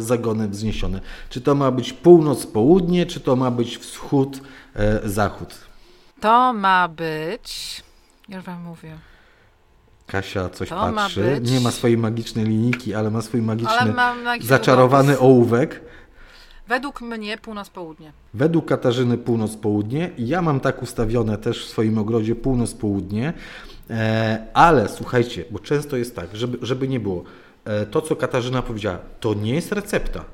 zagony 0.00 0.48
wzniesione. 0.48 1.00
Czy 1.30 1.40
to 1.40 1.54
ma 1.54 1.70
być 1.70 1.92
północ-południe, 1.92 3.06
czy 3.06 3.20
to 3.20 3.36
ma 3.36 3.50
być 3.50 3.78
wschód-zachód? 3.78 5.48
E, 5.48 6.20
to 6.20 6.52
ma 6.52 6.88
być. 6.88 7.82
Już 8.28 8.44
wam 8.44 8.62
mówię. 8.62 8.98
Kasia 10.06 10.48
coś 10.48 10.68
to 10.68 10.74
patrzy. 10.74 11.20
Ma 11.20 11.40
być... 11.40 11.50
Nie 11.50 11.60
ma 11.60 11.70
swojej 11.70 11.98
magicznej 11.98 12.44
linijki, 12.44 12.94
ale 12.94 13.10
ma 13.10 13.22
swój 13.22 13.42
magiczny, 13.42 13.94
zaczarowany 14.40 15.18
ołówek. 15.18 15.80
Według 16.68 17.00
mnie 17.00 17.38
północ-południe. 17.38 18.12
Według 18.34 18.66
Katarzyny 18.66 19.18
północ-południe. 19.18 20.10
Ja 20.18 20.42
mam 20.42 20.60
tak 20.60 20.82
ustawione 20.82 21.38
też 21.38 21.66
w 21.66 21.68
swoim 21.68 21.98
ogrodzie 21.98 22.34
północ-południe. 22.34 23.32
E, 23.90 24.46
ale 24.54 24.88
słuchajcie, 24.88 25.44
bo 25.50 25.58
często 25.58 25.96
jest 25.96 26.16
tak, 26.16 26.36
żeby, 26.36 26.66
żeby 26.66 26.88
nie 26.88 27.00
było. 27.00 27.24
E, 27.64 27.86
to, 27.86 28.02
co 28.02 28.16
Katarzyna 28.16 28.62
powiedziała, 28.62 28.98
to 29.20 29.34
nie 29.34 29.54
jest 29.54 29.72
recepta, 29.72 30.24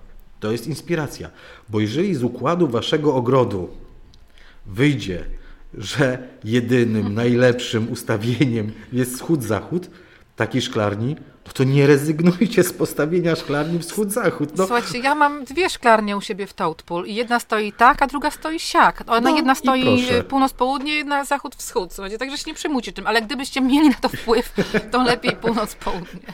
to 0.40 0.52
jest 0.52 0.66
inspiracja. 0.66 1.30
Bo 1.68 1.80
jeżeli 1.80 2.14
z 2.14 2.22
układu 2.22 2.68
waszego 2.68 3.14
ogrodu 3.14 3.68
wyjdzie, 4.66 5.24
że 5.74 6.18
jedynym, 6.44 7.14
najlepszym 7.14 7.92
ustawieniem 7.92 8.72
jest 8.92 9.14
wschód-zachód 9.14 9.90
takiej 10.36 10.62
szklarni, 10.62 11.16
no 11.46 11.52
to 11.52 11.64
nie 11.64 11.86
rezygnujcie 11.86 12.64
z 12.64 12.72
postawienia 12.72 13.36
szklarni 13.36 13.78
wschód-zachód. 13.78 14.56
No. 14.56 14.66
Słuchajcie, 14.66 14.98
ja 14.98 15.14
mam 15.14 15.44
dwie 15.44 15.70
szklarnie 15.70 16.16
u 16.16 16.20
siebie 16.20 16.46
w 16.46 16.54
Toadpool 16.54 17.06
i 17.06 17.14
jedna 17.14 17.40
stoi 17.40 17.72
tak, 17.72 18.02
a 18.02 18.06
druga 18.06 18.30
stoi 18.30 18.58
siak. 18.58 19.04
Ona 19.06 19.30
no, 19.30 19.36
jedna 19.36 19.54
stoi 19.54 20.04
północ-południe, 20.28 20.94
jedna 20.94 21.24
zachód-wschód. 21.24 21.92
Słuchajcie, 21.94 22.18
także 22.18 22.38
się 22.38 22.44
nie 22.46 22.54
przejmujcie 22.54 22.92
tym, 22.92 23.06
ale 23.06 23.22
gdybyście 23.22 23.60
mieli 23.60 23.88
na 23.88 23.94
to 23.94 24.08
wpływ, 24.08 24.52
to 24.90 25.02
lepiej 25.02 25.36
północ-południe. 25.36 26.32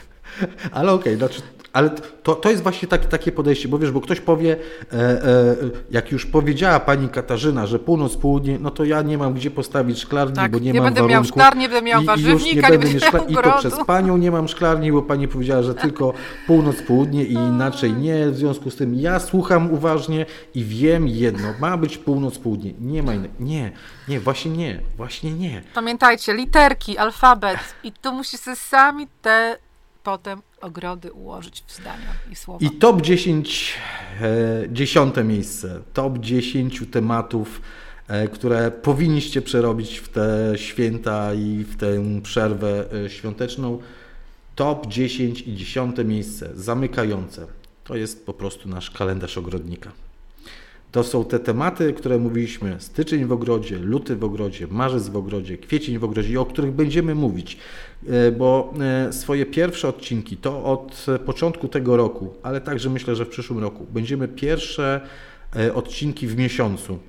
Ale 0.71 0.91
okej, 0.91 1.15
okay, 1.15 1.17
znaczy 1.17 1.41
ale 1.73 1.89
to, 2.23 2.35
to 2.35 2.49
jest 2.49 2.63
właśnie 2.63 2.87
takie, 2.87 3.07
takie 3.07 3.31
podejście, 3.31 3.67
bo 3.67 3.79
wiesz, 3.79 3.91
bo 3.91 4.01
ktoś 4.01 4.19
powie, 4.19 4.57
e, 4.93 4.97
e, 4.97 5.55
jak 5.91 6.11
już 6.11 6.25
powiedziała 6.25 6.79
pani 6.79 7.09
Katarzyna, 7.09 7.65
że 7.67 7.79
północ, 7.79 8.17
południe, 8.17 8.59
no 8.59 8.71
to 8.71 8.85
ja 8.85 9.01
nie 9.01 9.17
mam 9.17 9.33
gdzie 9.33 9.51
postawić 9.51 9.99
szklarni, 9.99 10.35
tak, 10.35 10.51
bo 10.51 10.59
nie, 10.59 10.71
nie 10.71 10.79
mam 10.79 10.85
będę 10.85 11.01
warunku. 11.01 11.13
miał 11.13 11.23
szklarni, 11.23 11.69
będę 11.69 11.81
miał 11.81 12.03
warzywnika, 12.03 12.69
nie, 12.69 12.77
nie 12.77 12.79
będę 12.79 12.87
miał 12.87 13.29
I 13.29 13.35
to 13.35 13.57
przez 13.57 13.73
panią 13.87 14.17
nie 14.17 14.31
mam 14.31 14.47
szklarni, 14.47 14.91
bo 14.91 15.01
pani 15.01 15.27
powiedziała, 15.27 15.63
że 15.63 15.75
tylko 15.75 16.13
północ, 16.47 16.81
południe 16.81 17.23
i 17.23 17.33
inaczej 17.33 17.93
nie. 17.93 18.29
W 18.29 18.35
związku 18.35 18.71
z 18.71 18.75
tym 18.75 18.95
ja 18.95 19.19
słucham 19.19 19.73
uważnie 19.73 20.25
i 20.55 20.63
wiem 20.63 21.07
jedno, 21.07 21.53
ma 21.59 21.77
być 21.77 21.97
północ, 21.97 22.37
południe, 22.37 22.73
nie 22.79 23.03
ma 23.03 23.13
innego. 23.13 23.33
Nie, 23.39 23.71
nie, 24.07 24.19
właśnie 24.19 24.51
nie, 24.51 24.79
właśnie 24.97 25.33
nie. 25.33 25.61
Pamiętajcie, 25.75 26.33
literki, 26.33 26.97
alfabet 26.97 27.59
i 27.83 27.91
tu 27.91 28.13
musicie 28.13 28.55
sami 28.55 29.07
te 29.21 29.57
potem 30.03 30.41
ogrody 30.61 31.11
ułożyć 31.11 31.63
w 31.67 31.75
zdania 31.75 32.13
i 32.31 32.35
słowa. 32.35 32.65
I 32.65 32.71
top 32.71 33.01
10, 33.01 33.75
e, 34.21 34.63
dziesiąte 34.71 35.23
miejsce, 35.23 35.81
top 35.93 36.17
10 36.17 36.85
tematów, 36.91 37.61
e, 38.07 38.27
które 38.27 38.71
powinniście 38.71 39.41
przerobić 39.41 39.97
w 39.97 40.09
te 40.09 40.53
święta 40.55 41.33
i 41.33 41.63
w 41.63 41.77
tę 41.77 42.21
przerwę 42.23 42.85
e, 43.05 43.09
świąteczną. 43.09 43.79
Top 44.55 44.87
10 44.87 45.41
i 45.41 45.55
dziesiąte 45.55 46.05
miejsce, 46.05 46.49
zamykające. 46.55 47.47
To 47.83 47.95
jest 47.95 48.25
po 48.25 48.33
prostu 48.33 48.69
nasz 48.69 48.91
kalendarz 48.91 49.37
ogrodnika. 49.37 49.91
To 50.91 51.03
są 51.03 51.25
te 51.25 51.39
tematy, 51.39 51.93
które 51.93 52.17
mówiliśmy: 52.17 52.75
styczeń 52.79 53.25
w 53.25 53.31
ogrodzie, 53.31 53.79
luty 53.79 54.15
w 54.15 54.23
ogrodzie, 54.23 54.67
marzec 54.67 55.09
w 55.09 55.15
ogrodzie, 55.15 55.57
kwiecień 55.57 55.99
w 55.99 56.03
ogrodzie, 56.03 56.41
o 56.41 56.45
których 56.45 56.71
będziemy 56.71 57.15
mówić. 57.15 57.57
E, 58.09 58.31
bo 58.31 58.73
e, 59.07 59.13
swoje 59.13 59.45
pierwsze 59.45 59.87
odcinki 59.87 60.37
to 60.37 60.63
od 60.63 61.05
początku 61.25 61.67
tego 61.67 61.97
roku, 61.97 62.33
ale 62.43 62.61
także 62.61 62.89
myślę, 62.89 63.15
że 63.15 63.25
w 63.25 63.29
przyszłym 63.29 63.59
roku 63.59 63.87
będziemy 63.93 64.27
pierwsze 64.27 65.01
e, 65.55 65.73
odcinki 65.73 66.27
w 66.27 66.37
miesiącu. 66.37 66.99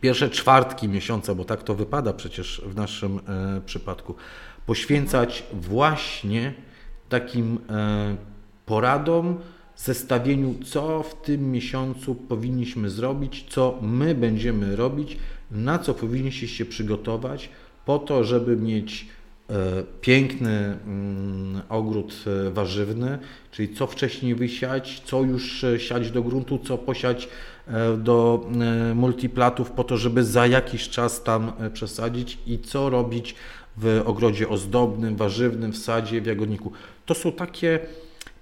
Pierwsze 0.00 0.30
czwartki 0.30 0.88
miesiąca, 0.88 1.34
bo 1.34 1.44
tak 1.44 1.62
to 1.62 1.74
wypada 1.74 2.12
przecież 2.12 2.62
w 2.66 2.76
naszym 2.76 3.20
przypadku, 3.66 4.14
poświęcać 4.66 5.44
właśnie 5.52 6.54
takim 7.08 7.58
poradom, 8.66 9.38
zestawieniu, 9.76 10.54
co 10.64 11.02
w 11.02 11.22
tym 11.22 11.52
miesiącu 11.52 12.14
powinniśmy 12.14 12.90
zrobić, 12.90 13.46
co 13.48 13.78
my 13.82 14.14
będziemy 14.14 14.76
robić, 14.76 15.18
na 15.50 15.78
co 15.78 15.94
powinniście 15.94 16.48
się 16.48 16.64
przygotować, 16.64 17.50
po 17.84 17.98
to, 17.98 18.24
żeby 18.24 18.56
mieć 18.56 19.02
e, 19.02 19.17
piękny 20.00 20.78
mm, 20.86 21.62
ogród 21.68 22.14
e, 22.46 22.50
warzywny, 22.50 23.18
czyli 23.50 23.74
co 23.74 23.86
wcześniej 23.86 24.34
wysiać, 24.34 25.02
co 25.04 25.22
już 25.22 25.64
e, 25.64 25.80
siać 25.80 26.10
do 26.10 26.22
gruntu, 26.22 26.58
co 26.58 26.78
posiać 26.78 27.28
do 27.98 28.46
multiplatów 28.94 29.70
po 29.70 29.84
to, 29.84 29.96
żeby 29.96 30.24
za 30.24 30.46
jakiś 30.46 30.88
czas 30.88 31.22
tam 31.22 31.52
przesadzić 31.72 32.38
i 32.46 32.58
co 32.58 32.90
robić 32.90 33.34
w 33.76 34.02
ogrodzie 34.06 34.48
ozdobnym, 34.48 35.16
warzywnym, 35.16 35.72
w 35.72 35.78
sadzie, 35.78 36.20
w 36.20 36.26
jagodniku. 36.26 36.72
To 37.06 37.14
są 37.14 37.32
takie 37.32 37.78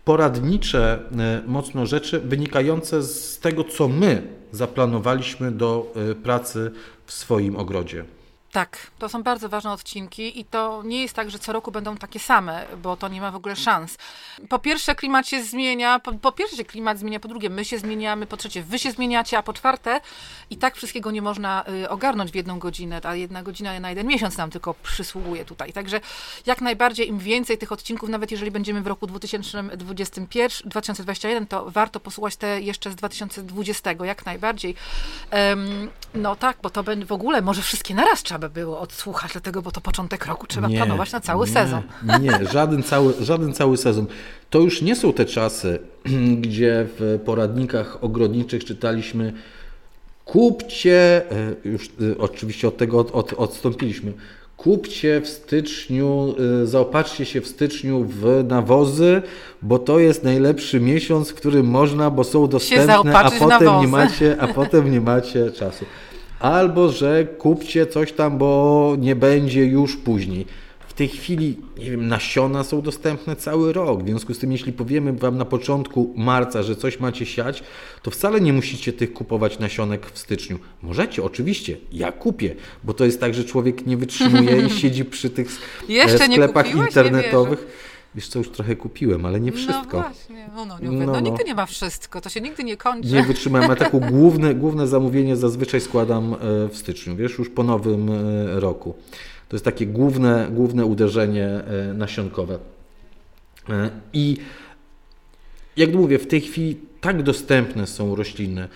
poradnicze 0.07 0.99
e, 1.19 1.43
mocno 1.47 1.87
rzeczy 1.87 2.21
wynikające 2.21 3.03
z 3.03 3.39
tego, 3.39 3.65
co 3.65 3.89
my 3.89 4.23
zaplanowaliśmy 4.53 5.53
do 5.53 5.93
e, 6.11 6.15
pracy 6.15 6.71
w 7.07 7.13
swoim 7.13 7.57
ogrodzie. 7.57 8.05
Tak, 8.57 8.91
to 8.99 9.09
są 9.09 9.23
bardzo 9.23 9.49
ważne 9.49 9.73
odcinki 9.73 10.41
i 10.41 10.45
to 10.45 10.83
nie 10.85 11.03
jest 11.03 11.15
tak, 11.15 11.31
że 11.31 11.39
co 11.39 11.53
roku 11.53 11.73
będą 11.73 11.97
takie 11.97 12.21
same, 12.21 12.67
bo 12.83 12.97
to 12.97 13.09
nie 13.09 13.21
ma 13.21 13.31
w 13.31 13.37
ogóle 13.37 13.57
szans. 13.57 13.99
Po 14.49 14.59
pierwsze, 14.59 14.95
klimat 14.95 15.29
się 15.29 15.45
zmienia, 15.45 15.99
po, 15.99 16.13
po 16.13 16.33
pierwsze, 16.33 16.65
klimat 16.65 16.99
zmienia, 16.99 17.21
po 17.21 17.29
drugie, 17.29 17.51
my 17.51 17.65
się 17.65 17.79
zmieniamy, 17.79 18.27
po 18.27 18.37
trzecie, 18.37 18.63
wy 18.63 18.79
się 18.79 18.91
zmieniacie, 18.91 19.39
a 19.39 19.43
po 19.43 19.53
czwarte, 19.53 20.01
i 20.51 20.57
tak 20.57 20.77
wszystkiego 20.77 21.11
nie 21.11 21.23
można 21.23 21.65
y, 21.85 21.89
ogarnąć 21.89 22.31
w 22.31 22.35
jedną 22.35 22.59
godzinę, 22.59 23.01
a 23.05 23.15
jedna 23.15 23.43
godzina 23.43 23.81
na 23.81 23.91
jeden 23.91 24.07
miesiąc 24.07 24.37
nam 24.37 24.51
tylko 24.51 24.75
przysługuje 24.75 25.45
tutaj. 25.45 25.73
Także 25.73 26.01
jak 26.47 26.61
najbardziej, 26.61 27.09
im 27.09 27.19
więcej 27.19 27.59
tych 27.59 27.73
odcinków, 27.73 28.09
nawet 28.09 28.31
jeżeli 28.31 28.51
będziemy 28.51 28.83
w 28.83 28.87
roku 28.87 29.07
2021, 29.07 30.71
2021, 30.71 31.47
to 31.47 31.71
warto 31.71 32.01
posłuchać 32.01 32.37
te 32.37 32.61
jeszcze 32.61 32.91
z 32.91 32.97
2020, 32.97 33.93
jak 34.05 34.27
najbardziej. 34.27 34.75
No 36.15 36.37
tak, 36.37 36.57
bo 36.63 36.71
to 36.71 36.85
w 37.07 37.13
ogóle 37.13 37.43
może 37.43 37.63
wszystkie 37.63 37.95
naraz 37.95 38.23
trzeba 38.23 38.46
by 38.49 38.61
było 38.61 38.81
odsłuchać, 38.81 39.33
dlatego, 39.33 39.63
bo 39.63 39.71
to 39.71 39.81
początek 39.81 40.27
roku 40.27 40.47
trzeba 40.47 40.69
nie, 40.69 40.77
planować 40.77 41.13
na 41.13 41.21
cały 41.21 41.47
nie, 41.47 41.53
sezon. 41.53 41.83
Nie, 42.21 42.47
żaden 42.53 42.83
cały, 42.83 43.15
żaden 43.21 43.53
cały 43.53 43.77
sezon. 43.77 44.07
To 44.51 44.59
już 44.59 44.83
nie 44.83 44.97
są 44.97 45.13
te 45.13 45.25
czasy, 45.25 45.79
gdzie 46.43 46.87
w 46.99 47.21
poradnikach 47.25 48.05
ogrodniczych 48.05 48.65
czytaliśmy 48.65 49.33
kupcie, 50.25 51.23
e, 51.31 51.55
już 51.65 51.87
e, 51.87 52.19
oczywiście 52.19 52.69
od 52.69 52.77
tego 52.77 52.99
od, 52.99 53.11
od, 53.13 53.33
odstąpiliśmy, 53.33 54.13
kupcie 54.57 55.21
w 55.21 55.29
styczniu, 55.29 56.35
e, 56.63 56.67
zaopatrzcie 56.67 57.25
się 57.25 57.41
w 57.41 57.47
styczniu 57.47 58.07
w 58.09 58.45
nawozy, 58.49 59.23
bo 59.63 59.79
to 59.79 59.99
jest 59.99 60.25
najlepszy 60.25 60.81
miesiąc, 60.81 61.31
w 61.31 61.35
którym 61.35 61.67
można, 61.67 62.11
bo 62.11 62.25
są 62.25 62.49
dostępne, 62.49 63.19
a 63.19 63.31
potem, 63.31 63.81
nie 63.81 63.89
macie, 63.89 64.37
a 64.41 64.49
potem 64.49 64.91
nie 64.91 65.01
macie 65.01 65.51
czasu 65.51 65.85
albo 66.41 66.89
że 66.89 67.25
kupcie 67.25 67.87
coś 67.87 68.13
tam, 68.13 68.39
bo 68.39 68.97
nie 68.99 69.17
będzie 69.17 69.67
już 69.67 69.97
później. 69.97 70.47
W 70.89 70.95
tej 70.99 71.09
chwili, 71.09 71.57
nie 71.79 71.91
wiem, 71.91 72.09
nasiona 72.09 72.65
są 72.65 72.83
dostępne 72.83 73.37
cały 73.37 73.73
rok. 73.73 74.03
W 74.03 74.07
związku 74.07 74.35
z 74.35 74.39
tym, 74.39 74.53
jeśli 74.53 74.73
powiemy 74.73 75.13
Wam 75.13 75.39
na 75.39 75.45
początku 75.45 76.15
marca, 76.17 76.63
że 76.63 76.77
coś 76.77 77.01
macie 77.01 77.27
siać, 77.27 77.63
to 78.03 78.11
wcale 78.11 78.41
nie 78.41 78.53
musicie 78.53 78.93
tych 78.93 79.13
kupować 79.13 79.59
nasionek 79.59 80.07
w 80.11 80.19
styczniu. 80.19 80.59
Możecie, 80.83 81.23
oczywiście. 81.25 81.77
Ja 81.93 82.13
kupię, 82.13 82.55
bo 82.85 82.95
to 82.95 83.05
jest 83.05 83.21
tak, 83.21 83.35
że 83.35 83.45
człowiek 83.45 83.87
nie 83.87 83.97
wytrzymuje 83.97 84.67
i 84.67 84.71
siedzi 84.81 85.05
przy 85.05 85.31
tych 85.31 85.49
Jeszcze 85.89 86.19
sklepach 86.19 86.75
internetowych. 86.75 87.67
Wiesz 88.17 88.29
co, 88.29 88.39
już 88.39 88.51
trochę 88.51 88.77
kupiłem, 88.77 89.27
ale 89.27 89.41
nie 89.41 89.51
no 89.51 89.57
wszystko. 89.57 89.97
No 89.97 90.03
właśnie, 90.03 90.49
no, 90.57 90.67
no, 90.67 90.79
nie 90.79 91.07
no, 91.07 91.13
no, 91.13 91.21
nigdy 91.21 91.45
nie 91.45 91.55
ma 91.55 91.67
wszystko, 91.67 92.21
to 92.21 92.29
się 92.29 92.41
nigdy 92.41 92.65
nie 92.65 92.77
kończy. 92.77 93.09
Nie 93.09 93.23
wytrzymałem, 93.23 93.71
a 93.71 93.77
takie 93.77 94.01
główne, 94.11 94.55
główne 94.55 94.87
zamówienie 94.87 95.37
zazwyczaj 95.37 95.81
składam 95.81 96.35
e, 96.35 96.37
w 96.69 96.77
styczniu, 96.77 97.17
wiesz, 97.17 97.39
już 97.39 97.51
po 97.51 97.63
nowym 97.63 98.11
e, 98.11 98.61
roku. 98.61 98.95
To 99.49 99.57
jest 99.57 99.65
takie 99.65 99.87
główne, 99.87 100.49
główne 100.51 100.85
uderzenie 100.85 101.47
e, 101.47 101.95
nasionkowe. 101.95 102.59
I 104.13 104.37
jak 105.77 105.95
mówię, 105.95 106.19
w 106.19 106.27
tej 106.27 106.41
chwili 106.41 106.77
tak 107.01 107.23
dostępne 107.23 107.87
są 107.87 108.15
rośliny, 108.15 108.69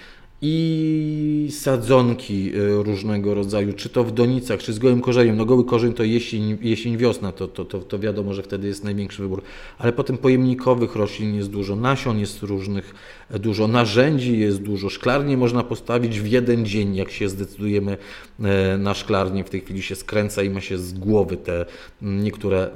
i 0.43 1.49
sadzonki 1.51 2.53
y, 2.57 2.83
różnego 2.83 3.35
rodzaju, 3.35 3.73
czy 3.73 3.89
to 3.89 4.05
w 4.05 4.13
donicach, 4.13 4.61
czy 4.61 4.73
z 4.73 4.79
gołym 4.79 5.01
korzeniem. 5.01 5.37
No 5.37 5.45
goły 5.45 5.65
korzeń 5.65 5.93
to 5.93 6.05
jesień, 6.05 6.59
jesień 6.61 6.97
wiosna, 6.97 7.33
to, 7.33 7.49
to, 7.49 7.65
to, 7.65 7.79
to 7.79 7.99
wiadomo, 7.99 8.35
że 8.35 8.43
wtedy 8.43 8.69
jest 8.69 8.85
największy 8.85 9.23
wybór, 9.23 9.43
ale 9.79 9.93
potem 9.93 10.19
pojemnikowych 10.19 10.97
roślin 10.97 11.35
jest 11.35 11.51
dużo, 11.51 11.77
nasion 11.77 12.19
jest 12.19 12.43
różnych 12.43 12.95
e, 13.31 13.39
dużo, 13.39 13.69
narzędzi 13.69 14.39
jest 14.39 14.63
dużo, 14.63 14.89
szklarnie 14.89 15.37
można 15.37 15.63
postawić 15.63 16.21
w 16.21 16.27
jeden 16.27 16.67
dzień, 16.67 16.97
jak 16.97 17.11
się 17.11 17.29
zdecydujemy 17.29 17.97
e, 18.41 18.79
na 18.79 18.95
szklarnię, 18.95 19.45
w 19.45 19.51
tej 19.51 19.61
chwili 19.61 19.83
się 19.83 19.95
skręca 19.95 20.43
i 20.43 20.51
ma 20.51 20.61
się 20.61 20.79
z 20.79 20.93
głowy 20.93 21.37
te 21.37 21.67
niektóre 22.03 22.71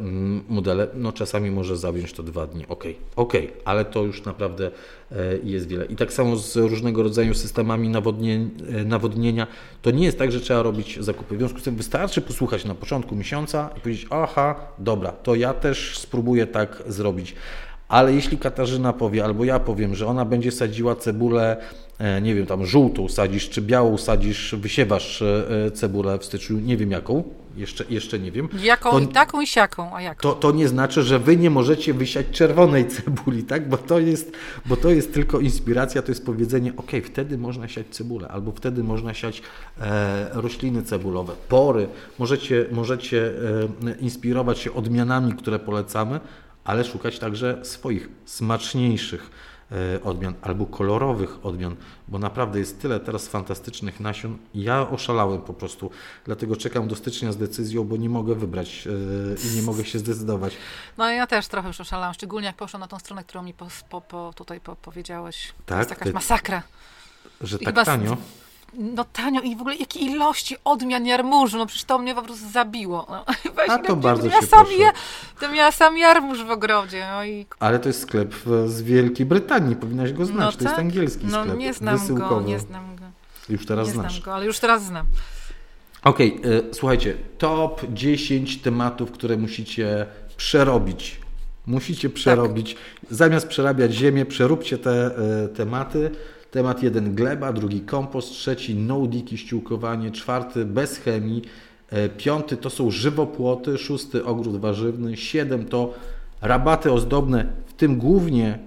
modele, 0.48 0.88
no 0.94 1.12
czasami 1.12 1.50
może 1.50 1.76
zająć 1.76 2.12
to 2.12 2.22
dwa 2.22 2.46
dni, 2.46 2.64
ok, 2.68 2.84
ok, 3.16 3.32
ale 3.64 3.84
to 3.84 4.02
już 4.02 4.24
naprawdę 4.24 4.70
E, 5.12 5.16
jest 5.44 5.68
wiele. 5.68 5.84
I 5.84 5.96
tak 5.96 6.12
samo 6.12 6.36
z 6.36 6.56
różnego 6.56 7.02
rodzaju 7.02 7.34
systemami 7.34 7.88
nawodnienia. 8.84 9.46
To 9.82 9.90
nie 9.90 10.04
jest 10.04 10.18
tak, 10.18 10.32
że 10.32 10.40
trzeba 10.40 10.62
robić 10.62 10.98
zakupy. 11.00 11.34
W 11.34 11.38
związku 11.38 11.58
z 11.58 11.62
tym 11.62 11.76
wystarczy 11.76 12.20
posłuchać 12.20 12.64
na 12.64 12.74
początku 12.74 13.16
miesiąca 13.16 13.70
i 13.76 13.80
powiedzieć, 13.80 14.06
aha, 14.10 14.56
dobra, 14.78 15.12
to 15.12 15.34
ja 15.34 15.54
też 15.54 15.98
spróbuję 15.98 16.46
tak 16.46 16.82
zrobić. 16.86 17.34
Ale 17.88 18.12
jeśli 18.12 18.38
Katarzyna 18.38 18.92
powie, 18.92 19.24
albo 19.24 19.44
ja 19.44 19.60
powiem, 19.60 19.94
że 19.94 20.06
ona 20.06 20.24
będzie 20.24 20.52
sadziła 20.52 20.96
cebulę, 20.96 21.56
nie 22.22 22.34
wiem, 22.34 22.46
tam 22.46 22.66
żółtą 22.66 23.08
sadzisz, 23.08 23.50
czy 23.50 23.62
białą 23.62 23.98
sadzisz, 23.98 24.54
wysiewasz 24.58 25.22
cebulę 25.74 26.18
w 26.18 26.24
styczniu, 26.24 26.60
nie 26.60 26.76
wiem 26.76 26.90
jaką, 26.90 27.24
jeszcze, 27.56 27.84
jeszcze 27.90 28.18
nie 28.18 28.32
wiem. 28.32 28.48
Jaką 28.62 28.90
to, 28.90 28.98
i 28.98 29.08
taką 29.08 29.40
i 29.40 29.46
siaką, 29.46 29.96
a 29.96 30.02
jaką? 30.02 30.20
To, 30.20 30.32
to 30.32 30.52
nie 30.52 30.68
znaczy, 30.68 31.02
że 31.02 31.18
wy 31.18 31.36
nie 31.36 31.50
możecie 31.50 31.94
wysiać 31.94 32.26
czerwonej 32.32 32.88
cebuli, 32.88 33.42
tak? 33.42 33.68
Bo 33.68 33.76
to 33.76 33.98
jest, 33.98 34.32
bo 34.66 34.76
to 34.76 34.90
jest 34.90 35.14
tylko 35.14 35.40
inspiracja, 35.40 36.02
to 36.02 36.10
jest 36.10 36.26
powiedzenie, 36.26 36.72
ok, 36.76 36.90
wtedy 37.04 37.38
można 37.38 37.68
siać 37.68 37.86
cebulę, 37.90 38.28
albo 38.28 38.52
wtedy 38.52 38.84
można 38.84 39.14
siać 39.14 39.42
e, 39.80 40.28
rośliny 40.32 40.82
cebulowe, 40.82 41.32
pory. 41.48 41.88
Możecie, 42.18 42.66
możecie 42.72 43.32
e, 43.86 43.94
inspirować 44.00 44.58
się 44.58 44.74
odmianami, 44.74 45.32
które 45.32 45.58
polecamy, 45.58 46.20
ale 46.64 46.84
szukać 46.84 47.18
także 47.18 47.58
swoich 47.62 48.08
smaczniejszych 48.24 49.30
E, 49.30 49.53
odmian 50.04 50.34
albo 50.42 50.66
kolorowych 50.66 51.46
odmian, 51.46 51.76
bo 52.08 52.18
naprawdę 52.18 52.58
jest 52.58 52.80
tyle 52.80 53.00
teraz 53.00 53.28
fantastycznych 53.28 54.00
nasion. 54.00 54.38
Ja 54.54 54.90
oszalałem 54.90 55.42
po 55.42 55.54
prostu, 55.54 55.90
dlatego 56.24 56.56
czekam 56.56 56.88
do 56.88 56.96
stycznia 56.96 57.32
z 57.32 57.36
decyzją, 57.36 57.84
bo 57.84 57.96
nie 57.96 58.08
mogę 58.08 58.34
wybrać 58.34 58.86
e, 58.86 59.48
i 59.48 59.56
nie 59.56 59.62
mogę 59.62 59.84
się 59.84 59.98
zdecydować. 59.98 60.56
No 60.98 61.10
ja 61.10 61.26
też 61.26 61.48
trochę 61.48 61.68
już 61.68 61.80
oszalałam, 61.80 62.14
szczególnie 62.14 62.46
jak 62.46 62.56
poszłam 62.56 62.80
na 62.80 62.88
tą 62.88 62.98
stronę, 62.98 63.24
którą 63.24 63.42
mi 63.42 63.54
po, 63.54 63.66
po, 63.90 64.00
po 64.00 64.32
tutaj 64.36 64.60
po, 64.60 64.76
powiedziałeś. 64.76 65.52
Tak, 65.66 65.66
to 65.66 65.78
jest 65.78 65.90
jakaś 65.90 66.12
masakra. 66.12 66.62
Że 67.40 67.56
I 67.56 67.64
tak 67.64 67.84
tanio? 67.84 68.16
No 68.78 69.04
tanio 69.04 69.40
i 69.40 69.56
w 69.56 69.60
ogóle 69.60 69.76
jakie 69.76 70.00
ilości 70.00 70.56
odmian 70.64 71.06
jarmużu, 71.06 71.58
no 71.58 71.66
przecież 71.66 71.84
to 71.84 71.98
mnie 71.98 72.14
po 72.14 72.22
prostu 72.22 72.48
zabiło. 72.48 73.06
No. 73.10 73.24
A 73.74 73.78
to 73.78 73.96
bardzo 73.96 74.26
ja 74.26 74.40
się 74.40 74.46
sam 74.46 74.66
ja, 74.78 74.92
To 75.40 75.52
miała 75.52 75.72
sam 75.72 75.98
jarmuż 75.98 76.44
w 76.44 76.50
ogrodzie. 76.50 77.06
No 77.12 77.24
i... 77.24 77.46
Ale 77.58 77.78
to 77.78 77.88
jest 77.88 78.00
sklep 78.00 78.34
z 78.66 78.82
Wielkiej 78.82 79.26
Brytanii, 79.26 79.76
powinnaś 79.76 80.12
go 80.12 80.24
znać, 80.26 80.38
no 80.38 80.52
to 80.52 80.58
tak? 80.58 80.62
jest 80.62 80.78
angielski 80.78 81.26
no, 81.26 81.42
sklep. 81.42 81.58
nie 81.58 81.74
znam 81.74 81.98
wysyłkowo. 81.98 82.40
go, 82.40 82.40
nie 82.40 82.58
znam 82.58 82.96
go. 82.96 83.04
Już 83.48 83.66
teraz 83.66 83.88
nie 83.88 83.94
znasz. 83.94 84.12
znam 84.12 84.24
go, 84.24 84.34
ale 84.34 84.46
już 84.46 84.58
teraz 84.58 84.84
znam. 84.84 85.06
Okej, 86.04 86.38
okay, 86.38 86.62
słuchajcie, 86.72 87.14
top 87.38 87.80
10 87.92 88.62
tematów, 88.62 89.10
które 89.10 89.36
musicie 89.36 90.06
przerobić. 90.36 91.20
Musicie 91.66 92.10
przerobić. 92.10 92.74
Tak. 92.74 92.82
Zamiast 93.10 93.48
przerabiać 93.48 93.92
ziemię, 93.92 94.26
przeróbcie 94.26 94.78
te 94.78 95.10
y, 95.44 95.48
tematy. 95.48 96.10
Temat 96.54 96.82
jeden 96.82 97.14
gleba, 97.14 97.52
drugi 97.52 97.80
kompost, 97.80 98.30
trzeci 98.30 98.74
no-diki 98.74 99.38
ściółkowanie, 99.38 100.10
czwarty 100.10 100.64
bez 100.64 100.98
chemii, 100.98 101.42
e, 101.90 102.08
piąty 102.08 102.56
to 102.56 102.70
są 102.70 102.90
żywopłoty, 102.90 103.78
szósty 103.78 104.24
ogród 104.24 104.56
warzywny, 104.56 105.16
siedem 105.16 105.64
to 105.64 105.94
rabaty 106.42 106.92
ozdobne, 106.92 107.46
w 107.66 107.72
tym 107.72 107.98
głównie 107.98 108.58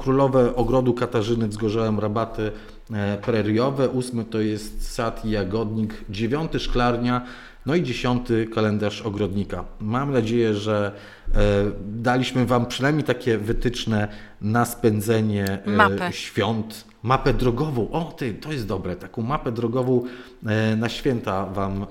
królowe 0.00 0.56
ogrodu 0.56 0.94
Katarzyny 0.94 1.48
Wzgorzełem 1.48 2.00
rabaty 2.00 2.52
e, 2.92 3.18
preriowe, 3.18 3.88
ósmy 3.88 4.24
to 4.24 4.40
jest 4.40 4.92
sad 4.92 5.24
i 5.24 5.30
jagodnik, 5.30 6.04
dziewiąty 6.10 6.60
szklarnia, 6.60 7.24
no 7.66 7.74
i 7.74 7.82
dziesiąty 7.82 8.46
kalendarz 8.54 9.02
ogrodnika. 9.02 9.64
Mam 9.80 10.12
nadzieję, 10.12 10.54
że 10.54 10.92
e, 11.34 11.38
daliśmy 11.86 12.46
Wam 12.46 12.66
przynajmniej 12.66 13.04
takie 13.04 13.38
wytyczne 13.38 14.08
na 14.40 14.64
spędzenie 14.64 15.58
Mapę. 15.66 16.12
świąt 16.12 16.84
mapę 17.04 17.34
drogową. 17.34 17.90
O, 17.90 18.04
ty, 18.04 18.34
to 18.34 18.52
jest 18.52 18.66
dobre. 18.66 18.96
Taką 18.96 19.22
mapę 19.22 19.52
drogową 19.52 20.02
e, 20.46 20.76
na 20.76 20.88
święta 20.88 21.46
Wam 21.46 21.82
e, 21.82 21.86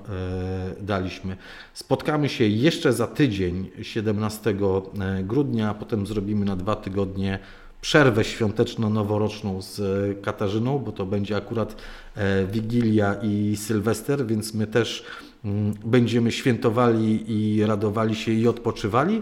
daliśmy. 0.81 1.37
Spotkamy 1.73 2.29
się 2.29 2.43
jeszcze 2.43 2.93
za 2.93 3.07
tydzień, 3.07 3.69
17 3.81 4.49
e, 4.49 5.23
grudnia, 5.23 5.69
a 5.69 5.73
potem 5.73 6.07
zrobimy 6.07 6.45
na 6.45 6.55
dwa 6.55 6.75
tygodnie 6.75 7.39
przerwę 7.81 8.23
świąteczno-noworoczną 8.23 9.61
z 9.61 9.81
Katarzyną, 10.21 10.79
bo 10.79 10.91
to 10.91 11.05
będzie 11.05 11.35
akurat 11.35 11.75
Wigilia 12.51 13.15
i 13.23 13.55
Sylwester, 13.55 14.25
więc 14.25 14.53
my 14.53 14.67
też 14.67 15.05
będziemy 15.85 16.31
świętowali 16.31 17.31
i 17.31 17.65
radowali 17.65 18.15
się 18.15 18.31
i 18.31 18.47
odpoczywali. 18.47 19.21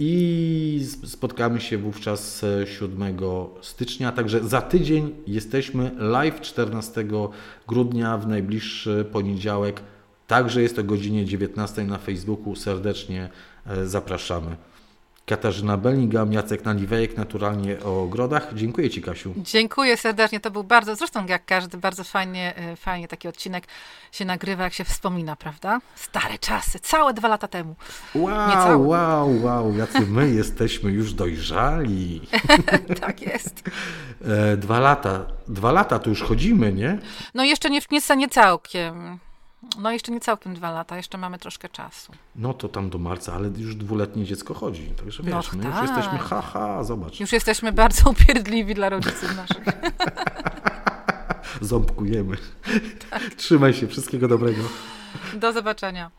I 0.00 0.86
spotkamy 1.04 1.60
się 1.60 1.78
wówczas 1.78 2.44
7 2.78 3.02
e, 3.02 3.14
stycznia. 3.60 4.12
Także 4.12 4.40
za 4.44 4.60
tydzień 4.62 5.14
jesteśmy 5.26 5.90
live 5.98 6.40
14 6.40 7.04
grudnia 7.68 8.18
w 8.18 8.28
najbliższy 8.28 9.04
poniedziałek. 9.12 9.80
Także 10.26 10.62
jest 10.62 10.78
o 10.78 10.84
godzinie 10.84 11.24
19 11.24 11.84
na 11.84 11.98
Facebooku. 11.98 12.56
Serdecznie 12.56 13.28
e, 13.66 13.86
zapraszamy. 13.86 14.56
Katarzyna 15.28 15.76
Bellingham, 15.76 16.32
Jacek 16.32 16.64
Naliwejek, 16.64 17.16
naturalnie 17.16 17.80
o 17.84 18.02
ogrodach. 18.02 18.54
Dziękuję 18.54 18.90
Ci, 18.90 19.02
Kasiu. 19.02 19.34
Dziękuję 19.36 19.96
serdecznie. 19.96 20.40
To 20.40 20.50
był 20.50 20.64
bardzo, 20.64 20.96
zresztą 20.96 21.26
jak 21.26 21.44
każdy, 21.44 21.78
bardzo 21.78 22.04
fajnie, 22.04 22.56
e, 22.56 22.76
fajnie 22.76 23.08
taki 23.08 23.28
odcinek 23.28 23.64
się 24.12 24.24
nagrywa, 24.24 24.64
jak 24.64 24.72
się 24.72 24.84
wspomina, 24.84 25.36
prawda? 25.36 25.80
Stare 25.94 26.38
czasy, 26.38 26.78
całe 26.78 27.14
dwa 27.14 27.28
lata 27.28 27.48
temu. 27.48 27.76
Wow, 28.14 28.88
wow, 28.88 29.42
wow, 29.42 29.76
jacy 29.76 30.00
my 30.00 30.30
jesteśmy 30.40 30.90
już 30.90 31.12
dojrzali. 31.12 32.20
tak 33.00 33.22
jest. 33.22 33.62
E, 34.24 34.56
dwa 34.56 34.80
lata, 34.80 35.26
dwa 35.48 35.72
lata 35.72 35.98
to 35.98 36.10
już 36.10 36.22
chodzimy, 36.22 36.72
nie? 36.72 36.98
No 37.34 37.44
jeszcze 37.44 37.70
nie, 37.70 37.80
nie, 37.90 38.16
nie 38.16 38.28
całkiem. 38.28 39.18
No 39.78 39.90
jeszcze 39.90 40.12
nie 40.12 40.20
całkiem 40.20 40.54
dwa 40.54 40.70
lata, 40.70 40.96
jeszcze 40.96 41.18
mamy 41.18 41.38
troszkę 41.38 41.68
czasu. 41.68 42.12
No 42.36 42.54
to 42.54 42.68
tam 42.68 42.90
do 42.90 42.98
marca, 42.98 43.34
ale 43.34 43.48
już 43.48 43.74
dwuletnie 43.76 44.24
dziecko 44.24 44.54
chodzi, 44.54 44.86
także 44.86 45.22
wiesz, 45.22 45.52
no, 45.52 45.58
my 45.58 45.62
tak. 45.64 45.72
już 45.72 45.90
jesteśmy 45.90 46.18
haha, 46.18 46.84
zobacz. 46.84 47.20
Już 47.20 47.32
jesteśmy 47.32 47.72
bardzo 47.72 48.10
upierdliwi 48.10 48.74
dla 48.74 48.88
rodziców 48.88 49.36
naszych. 49.36 49.64
Ząbkujemy. 51.60 52.36
Tak. 53.10 53.22
Trzymaj 53.22 53.74
się, 53.74 53.86
wszystkiego 53.86 54.28
dobrego. 54.28 54.62
Do 55.34 55.52
zobaczenia. 55.52 56.10